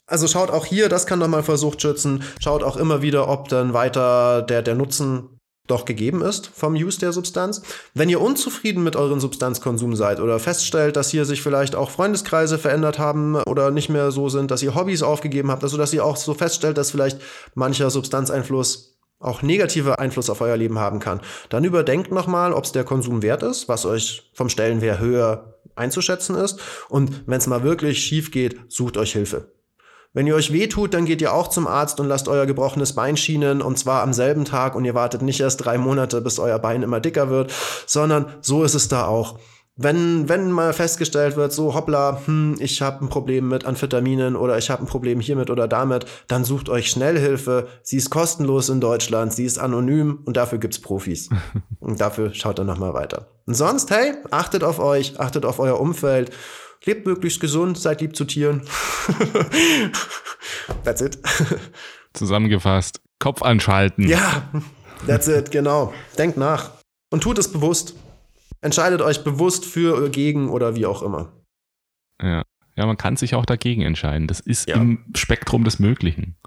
Also 0.06 0.28
schaut 0.28 0.52
auch 0.52 0.66
hier, 0.66 0.90
das 0.90 1.06
kann 1.06 1.20
nochmal 1.20 1.44
vor 1.44 1.58
Sucht 1.58 1.82
schützen. 1.82 2.24
Schaut 2.40 2.64
auch 2.64 2.76
immer 2.76 3.02
wieder, 3.02 3.30
ob 3.30 3.48
dann 3.48 3.74
weiter 3.74 4.42
der, 4.42 4.62
der 4.62 4.76
Nutzen 4.76 5.40
doch 5.68 5.86
gegeben 5.86 6.22
ist 6.22 6.48
vom 6.48 6.74
Use 6.74 7.00
der 7.00 7.14
Substanz. 7.14 7.62
Wenn 7.94 8.10
ihr 8.10 8.20
unzufrieden 8.20 8.84
mit 8.84 8.98
eurem 8.98 9.22
Substanzkonsum 9.22 9.96
seid 9.96 10.20
oder 10.20 10.40
feststellt, 10.40 10.98
dass 10.98 11.10
hier 11.10 11.24
sich 11.24 11.42
vielleicht 11.42 11.76
auch 11.76 11.90
Freundeskreise 11.90 12.58
verändert 12.58 13.00
haben 13.00 13.36
oder 13.36 13.72
nicht 13.72 13.90
mehr 13.90 14.12
so 14.12 14.28
sind, 14.28 14.52
dass 14.52 14.62
ihr 14.62 14.76
Hobbys 14.76 15.04
aufgegeben 15.04 15.52
habt, 15.52 15.64
also 15.64 15.78
dass 15.78 15.94
ihr 15.94 16.04
auch 16.04 16.18
so 16.18 16.34
feststellt, 16.34 16.78
dass 16.78 16.92
vielleicht 16.92 17.20
mancher 17.56 17.90
Substanzeinfluss 17.90 19.00
auch 19.20 19.42
negative 19.42 20.00
Einfluss 20.00 20.30
auf 20.30 20.42
euer 20.42 20.58
Leben 20.58 20.80
haben 20.80 21.00
kann, 21.00 21.22
dann 21.48 21.64
überdenkt 21.64 22.12
nochmal, 22.12 22.52
ob 22.52 22.66
es 22.66 22.74
der 22.74 22.84
Konsum 22.84 23.22
wert 23.22 23.42
ist, 23.42 23.70
was 23.70 23.86
euch 23.86 24.30
vom 24.34 24.50
Stellenwert 24.50 25.00
höher 25.00 25.60
einzuschätzen 25.76 26.36
ist. 26.36 26.60
Und 26.90 27.24
wenn 27.26 27.38
es 27.38 27.48
mal 27.48 27.64
wirklich 27.64 28.04
schief 28.04 28.32
geht, 28.32 28.60
sucht 28.68 28.98
euch 28.98 29.14
Hilfe. 29.14 29.53
Wenn 30.16 30.28
ihr 30.28 30.36
euch 30.36 30.54
wehtut, 30.54 30.94
dann 30.94 31.06
geht 31.06 31.22
ihr 31.22 31.34
auch 31.34 31.48
zum 31.48 31.66
Arzt 31.66 32.00
und 32.00 32.08
lasst 32.08 32.28
euer 32.28 32.46
gebrochenes 32.46 32.94
Bein 32.94 33.18
schienen 33.18 33.64
und 33.64 33.80
zwar 33.80 34.04
am 34.04 34.14
selben 34.14 34.46
Tag 34.46 34.76
und 34.76 34.86
ihr 34.86 34.94
wartet 34.94 35.24
nicht 35.24 35.40
erst 35.40 35.66
drei 35.66 35.80
Monate, 35.80 36.22
bis 36.22 36.38
euer 36.38 36.60
Bein 36.60 36.84
immer 36.84 37.00
dicker 37.00 37.32
wird, 37.32 37.52
sondern 37.88 38.28
so 38.42 38.64
ist 38.64 38.76
es 38.76 38.88
da 38.88 39.08
auch. 39.08 39.40
wenn, 39.76 40.30
wenn 40.30 40.52
mal 40.52 40.72
festgestellt 40.72 41.36
wird, 41.36 41.52
so 41.52 41.74
hoppla, 41.74 42.22
hm, 42.26 42.58
ich 42.60 42.84
habe 42.84 43.04
ein 43.04 43.10
Problem 43.10 43.48
mit 43.48 43.66
Amphetaminen 43.66 44.36
oder 44.36 44.56
ich 44.60 44.70
habe 44.70 44.84
ein 44.84 44.88
Problem 44.88 45.20
hiermit 45.20 45.50
oder 45.50 45.68
damit, 45.68 46.06
dann 46.28 46.44
sucht 46.44 46.70
euch 46.70 46.92
Schnellhilfe. 46.92 47.68
Sie 47.82 47.98
ist 47.98 48.12
kostenlos 48.12 48.70
in 48.70 48.82
Deutschland, 48.82 49.34
sie 49.34 49.46
ist 49.46 49.58
anonym 49.58 50.20
und 50.26 50.38
dafür 50.38 50.60
gibt's 50.60 50.80
Profis. 50.80 51.30
und 51.80 52.00
dafür 52.00 52.36
schaut 52.36 52.60
dann 52.60 52.68
nochmal 52.68 52.94
weiter. 52.94 53.30
Und 53.48 53.56
sonst, 53.56 53.90
hey, 53.90 54.14
achtet 54.30 54.64
auf 54.64 54.78
euch, 54.78 55.20
achtet 55.20 55.44
auf 55.44 55.58
euer 55.58 55.80
Umfeld, 55.80 56.32
lebt 56.86 57.06
möglichst 57.06 57.40
gesund, 57.40 57.78
seid 57.78 58.02
lieb 58.02 58.16
zu 58.16 58.26
Tieren. 58.26 58.62
That's 60.84 61.02
it. 61.02 61.18
Zusammengefasst, 62.14 63.02
Kopf 63.20 63.42
anschalten. 63.42 64.08
Ja, 64.08 64.52
that's 65.08 65.28
it, 65.28 65.50
genau. 65.50 65.94
Denkt 66.18 66.38
nach 66.38 66.72
und 67.10 67.24
tut 67.24 67.40
es 67.40 67.52
bewusst. 67.52 67.96
Entscheidet 68.62 69.02
euch 69.02 69.24
bewusst 69.24 69.66
für, 69.66 70.10
gegen 70.10 70.50
oder 70.50 70.76
wie 70.76 70.86
auch 70.86 71.02
immer. 71.02 71.34
Ja. 72.22 72.44
Ja, 72.76 72.88
man 72.88 72.98
kann 72.98 73.18
sich 73.18 73.36
auch 73.36 73.46
dagegen 73.46 73.84
entscheiden. 73.84 74.28
Das 74.28 74.40
ist 74.40 74.68
ja. 74.68 74.76
im 74.76 75.06
Spektrum 75.16 75.64
des 75.64 75.80
Möglichen. 75.80 76.38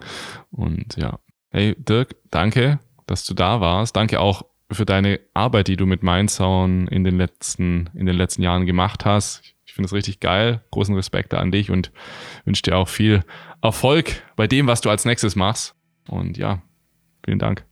Und 0.50 0.96
ja. 0.96 1.20
Hey, 1.50 1.76
Dirk, 1.78 2.16
danke, 2.30 2.80
dass 3.06 3.24
du 3.24 3.34
da 3.34 3.60
warst. 3.60 3.94
Danke 3.94 4.18
auch 4.18 4.44
für 4.70 4.84
deine 4.84 5.20
Arbeit, 5.34 5.68
die 5.68 5.76
du 5.76 5.86
mit 5.86 6.02
Mindsound 6.02 6.90
in 6.90 7.04
den 7.04 7.16
letzten, 7.16 7.90
in 7.94 8.06
den 8.06 8.16
letzten 8.16 8.42
Jahren 8.42 8.66
gemacht 8.66 9.04
hast. 9.04 9.42
Ich 9.64 9.74
finde 9.74 9.86
es 9.86 9.92
richtig 9.92 10.20
geil. 10.20 10.64
Großen 10.70 10.94
Respekt 10.94 11.34
an 11.34 11.52
dich 11.52 11.70
und 11.70 11.92
wünsche 12.44 12.62
dir 12.62 12.76
auch 12.76 12.88
viel 12.88 13.22
Erfolg 13.62 14.22
bei 14.36 14.46
dem, 14.46 14.66
was 14.66 14.80
du 14.80 14.90
als 14.90 15.04
nächstes 15.04 15.36
machst. 15.36 15.74
Und 16.08 16.36
ja, 16.36 16.62
vielen 17.24 17.38
Dank. 17.38 17.64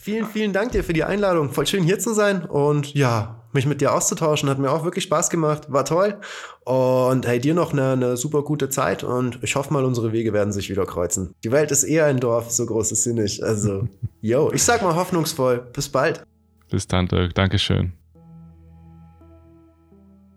Vielen, 0.00 0.26
vielen 0.26 0.52
Dank 0.52 0.70
dir 0.70 0.84
für 0.84 0.92
die 0.92 1.02
Einladung. 1.02 1.50
Voll 1.50 1.66
schön 1.66 1.82
hier 1.82 1.98
zu 1.98 2.14
sein 2.14 2.44
und 2.44 2.94
ja, 2.94 3.42
mich 3.52 3.66
mit 3.66 3.80
dir 3.80 3.92
auszutauschen. 3.92 4.48
Hat 4.48 4.60
mir 4.60 4.70
auch 4.70 4.84
wirklich 4.84 5.02
Spaß 5.04 5.28
gemacht. 5.28 5.72
War 5.72 5.84
toll. 5.84 6.20
Und 6.64 7.26
hey, 7.26 7.40
dir 7.40 7.52
noch 7.52 7.72
eine, 7.72 7.92
eine 7.92 8.16
super 8.16 8.42
gute 8.42 8.68
Zeit 8.68 9.02
und 9.02 9.40
ich 9.42 9.56
hoffe 9.56 9.72
mal, 9.72 9.84
unsere 9.84 10.12
Wege 10.12 10.32
werden 10.32 10.52
sich 10.52 10.70
wieder 10.70 10.86
kreuzen. 10.86 11.34
Die 11.42 11.50
Welt 11.50 11.72
ist 11.72 11.82
eher 11.82 12.06
ein 12.06 12.20
Dorf, 12.20 12.50
so 12.50 12.64
groß 12.64 12.92
ist 12.92 13.02
sie 13.02 13.12
nicht. 13.12 13.42
Also, 13.42 13.88
yo, 14.20 14.52
ich 14.52 14.62
sag 14.62 14.82
mal 14.82 14.94
hoffnungsvoll. 14.94 15.66
Bis 15.72 15.88
bald. 15.88 16.22
Bis 16.70 16.86
dann, 16.86 17.08
Dirk. 17.08 17.34
Dankeschön. 17.34 17.92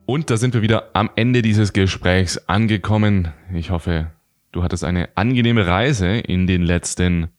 Und 0.07 0.31
da 0.31 0.37
sind 0.37 0.55
wir 0.55 0.63
wieder 0.63 0.89
am 0.93 1.11
Ende 1.15 1.43
dieses 1.43 1.71
Gesprächs 1.71 2.39
angekommen. 2.47 3.31
Ich 3.53 3.69
hoffe, 3.69 4.09
du 4.51 4.63
hattest 4.63 4.83
eine 4.83 5.09
angenehme 5.15 5.67
Reise 5.67 6.07
in 6.07 6.47
den 6.47 6.63
letzten 6.63 7.29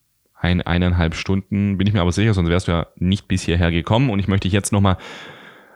ein, 0.42 0.60
eineinhalb 0.60 1.14
Stunden, 1.14 1.78
bin 1.78 1.86
ich 1.86 1.92
mir 1.92 2.00
aber 2.00 2.10
sicher, 2.10 2.34
sonst 2.34 2.48
wärst 2.48 2.66
du 2.66 2.72
ja 2.72 2.88
nicht 2.96 3.28
bis 3.28 3.42
hierher 3.42 3.70
gekommen. 3.70 4.10
Und 4.10 4.18
ich 4.18 4.26
möchte 4.26 4.48
dich 4.48 4.52
jetzt 4.52 4.72
nochmal 4.72 4.96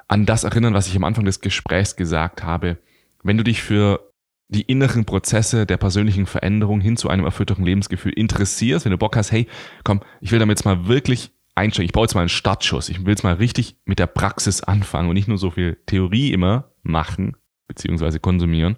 an 0.08 0.26
das 0.26 0.42
erinnern, 0.44 0.74
was 0.74 0.88
ich 0.88 0.96
am 0.96 1.04
Anfang 1.04 1.24
des 1.24 1.40
Gesprächs 1.40 1.94
gesagt 1.94 2.42
habe. 2.42 2.78
Wenn 3.22 3.38
du 3.38 3.44
dich 3.44 3.62
für 3.62 4.12
die 4.48 4.62
inneren 4.62 5.04
Prozesse 5.04 5.66
der 5.66 5.76
persönlichen 5.76 6.26
Veränderung 6.26 6.80
hin 6.80 6.96
zu 6.96 7.08
einem 7.08 7.24
erfüllteren 7.24 7.64
Lebensgefühl 7.64 8.12
interessierst, 8.12 8.84
wenn 8.84 8.92
du 8.92 8.98
Bock 8.98 9.16
hast, 9.16 9.30
hey, 9.30 9.46
komm, 9.84 10.00
ich 10.20 10.32
will 10.32 10.40
damit 10.40 10.58
jetzt 10.58 10.64
mal 10.64 10.88
wirklich 10.88 11.30
einsteigen. 11.54 11.86
Ich 11.86 11.92
baue 11.92 12.02
jetzt 12.04 12.14
mal 12.14 12.22
einen 12.22 12.28
Startschuss. 12.28 12.88
Ich 12.88 13.04
will 13.04 13.10
jetzt 13.10 13.24
mal 13.24 13.34
richtig 13.34 13.76
mit 13.84 14.00
der 14.00 14.08
Praxis 14.08 14.62
anfangen 14.62 15.08
und 15.08 15.14
nicht 15.14 15.28
nur 15.28 15.38
so 15.38 15.52
viel 15.52 15.78
Theorie 15.86 16.32
immer 16.32 16.72
machen, 16.82 17.36
beziehungsweise 17.68 18.18
konsumieren. 18.20 18.76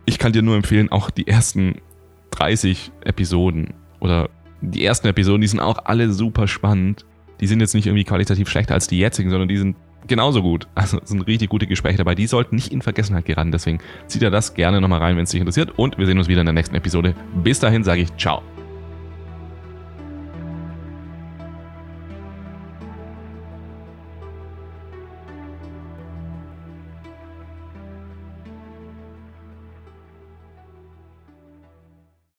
Ich 0.04 0.20
kann 0.20 0.32
dir 0.32 0.42
nur 0.42 0.54
empfehlen, 0.54 0.92
auch 0.92 1.10
die 1.10 1.26
ersten 1.26 1.80
30 2.30 2.92
Episoden 3.00 3.74
oder 3.98 4.30
die 4.60 4.84
ersten 4.84 5.08
Episoden, 5.08 5.40
die 5.40 5.48
sind 5.48 5.58
auch 5.58 5.84
alle 5.84 6.12
super 6.12 6.46
spannend. 6.46 7.04
Die 7.40 7.48
sind 7.48 7.58
jetzt 7.58 7.74
nicht 7.74 7.86
irgendwie 7.86 8.04
qualitativ 8.04 8.48
schlechter 8.48 8.74
als 8.74 8.86
die 8.86 9.00
jetzigen, 9.00 9.30
sondern 9.30 9.48
die 9.48 9.56
sind 9.56 9.74
genauso 10.06 10.42
gut. 10.42 10.66
Also 10.74 11.00
es 11.02 11.08
sind 11.08 11.26
richtig 11.26 11.50
gute 11.50 11.66
Gespräche 11.66 11.98
dabei. 11.98 12.14
Die 12.14 12.26
sollten 12.26 12.56
nicht 12.56 12.72
in 12.72 12.82
Vergessenheit 12.82 13.24
geraten. 13.24 13.52
Deswegen 13.52 13.78
zieht 14.06 14.22
ihr 14.22 14.30
das 14.30 14.54
gerne 14.54 14.80
nochmal 14.80 15.00
rein, 15.00 15.16
wenn 15.16 15.24
es 15.24 15.30
dich 15.30 15.40
interessiert. 15.40 15.78
Und 15.78 15.98
wir 15.98 16.06
sehen 16.06 16.18
uns 16.18 16.28
wieder 16.28 16.40
in 16.40 16.46
der 16.46 16.52
nächsten 16.54 16.76
Episode. 16.76 17.14
Bis 17.42 17.60
dahin 17.60 17.84
sage 17.84 18.02
ich 18.02 18.16
ciao. 18.16 18.53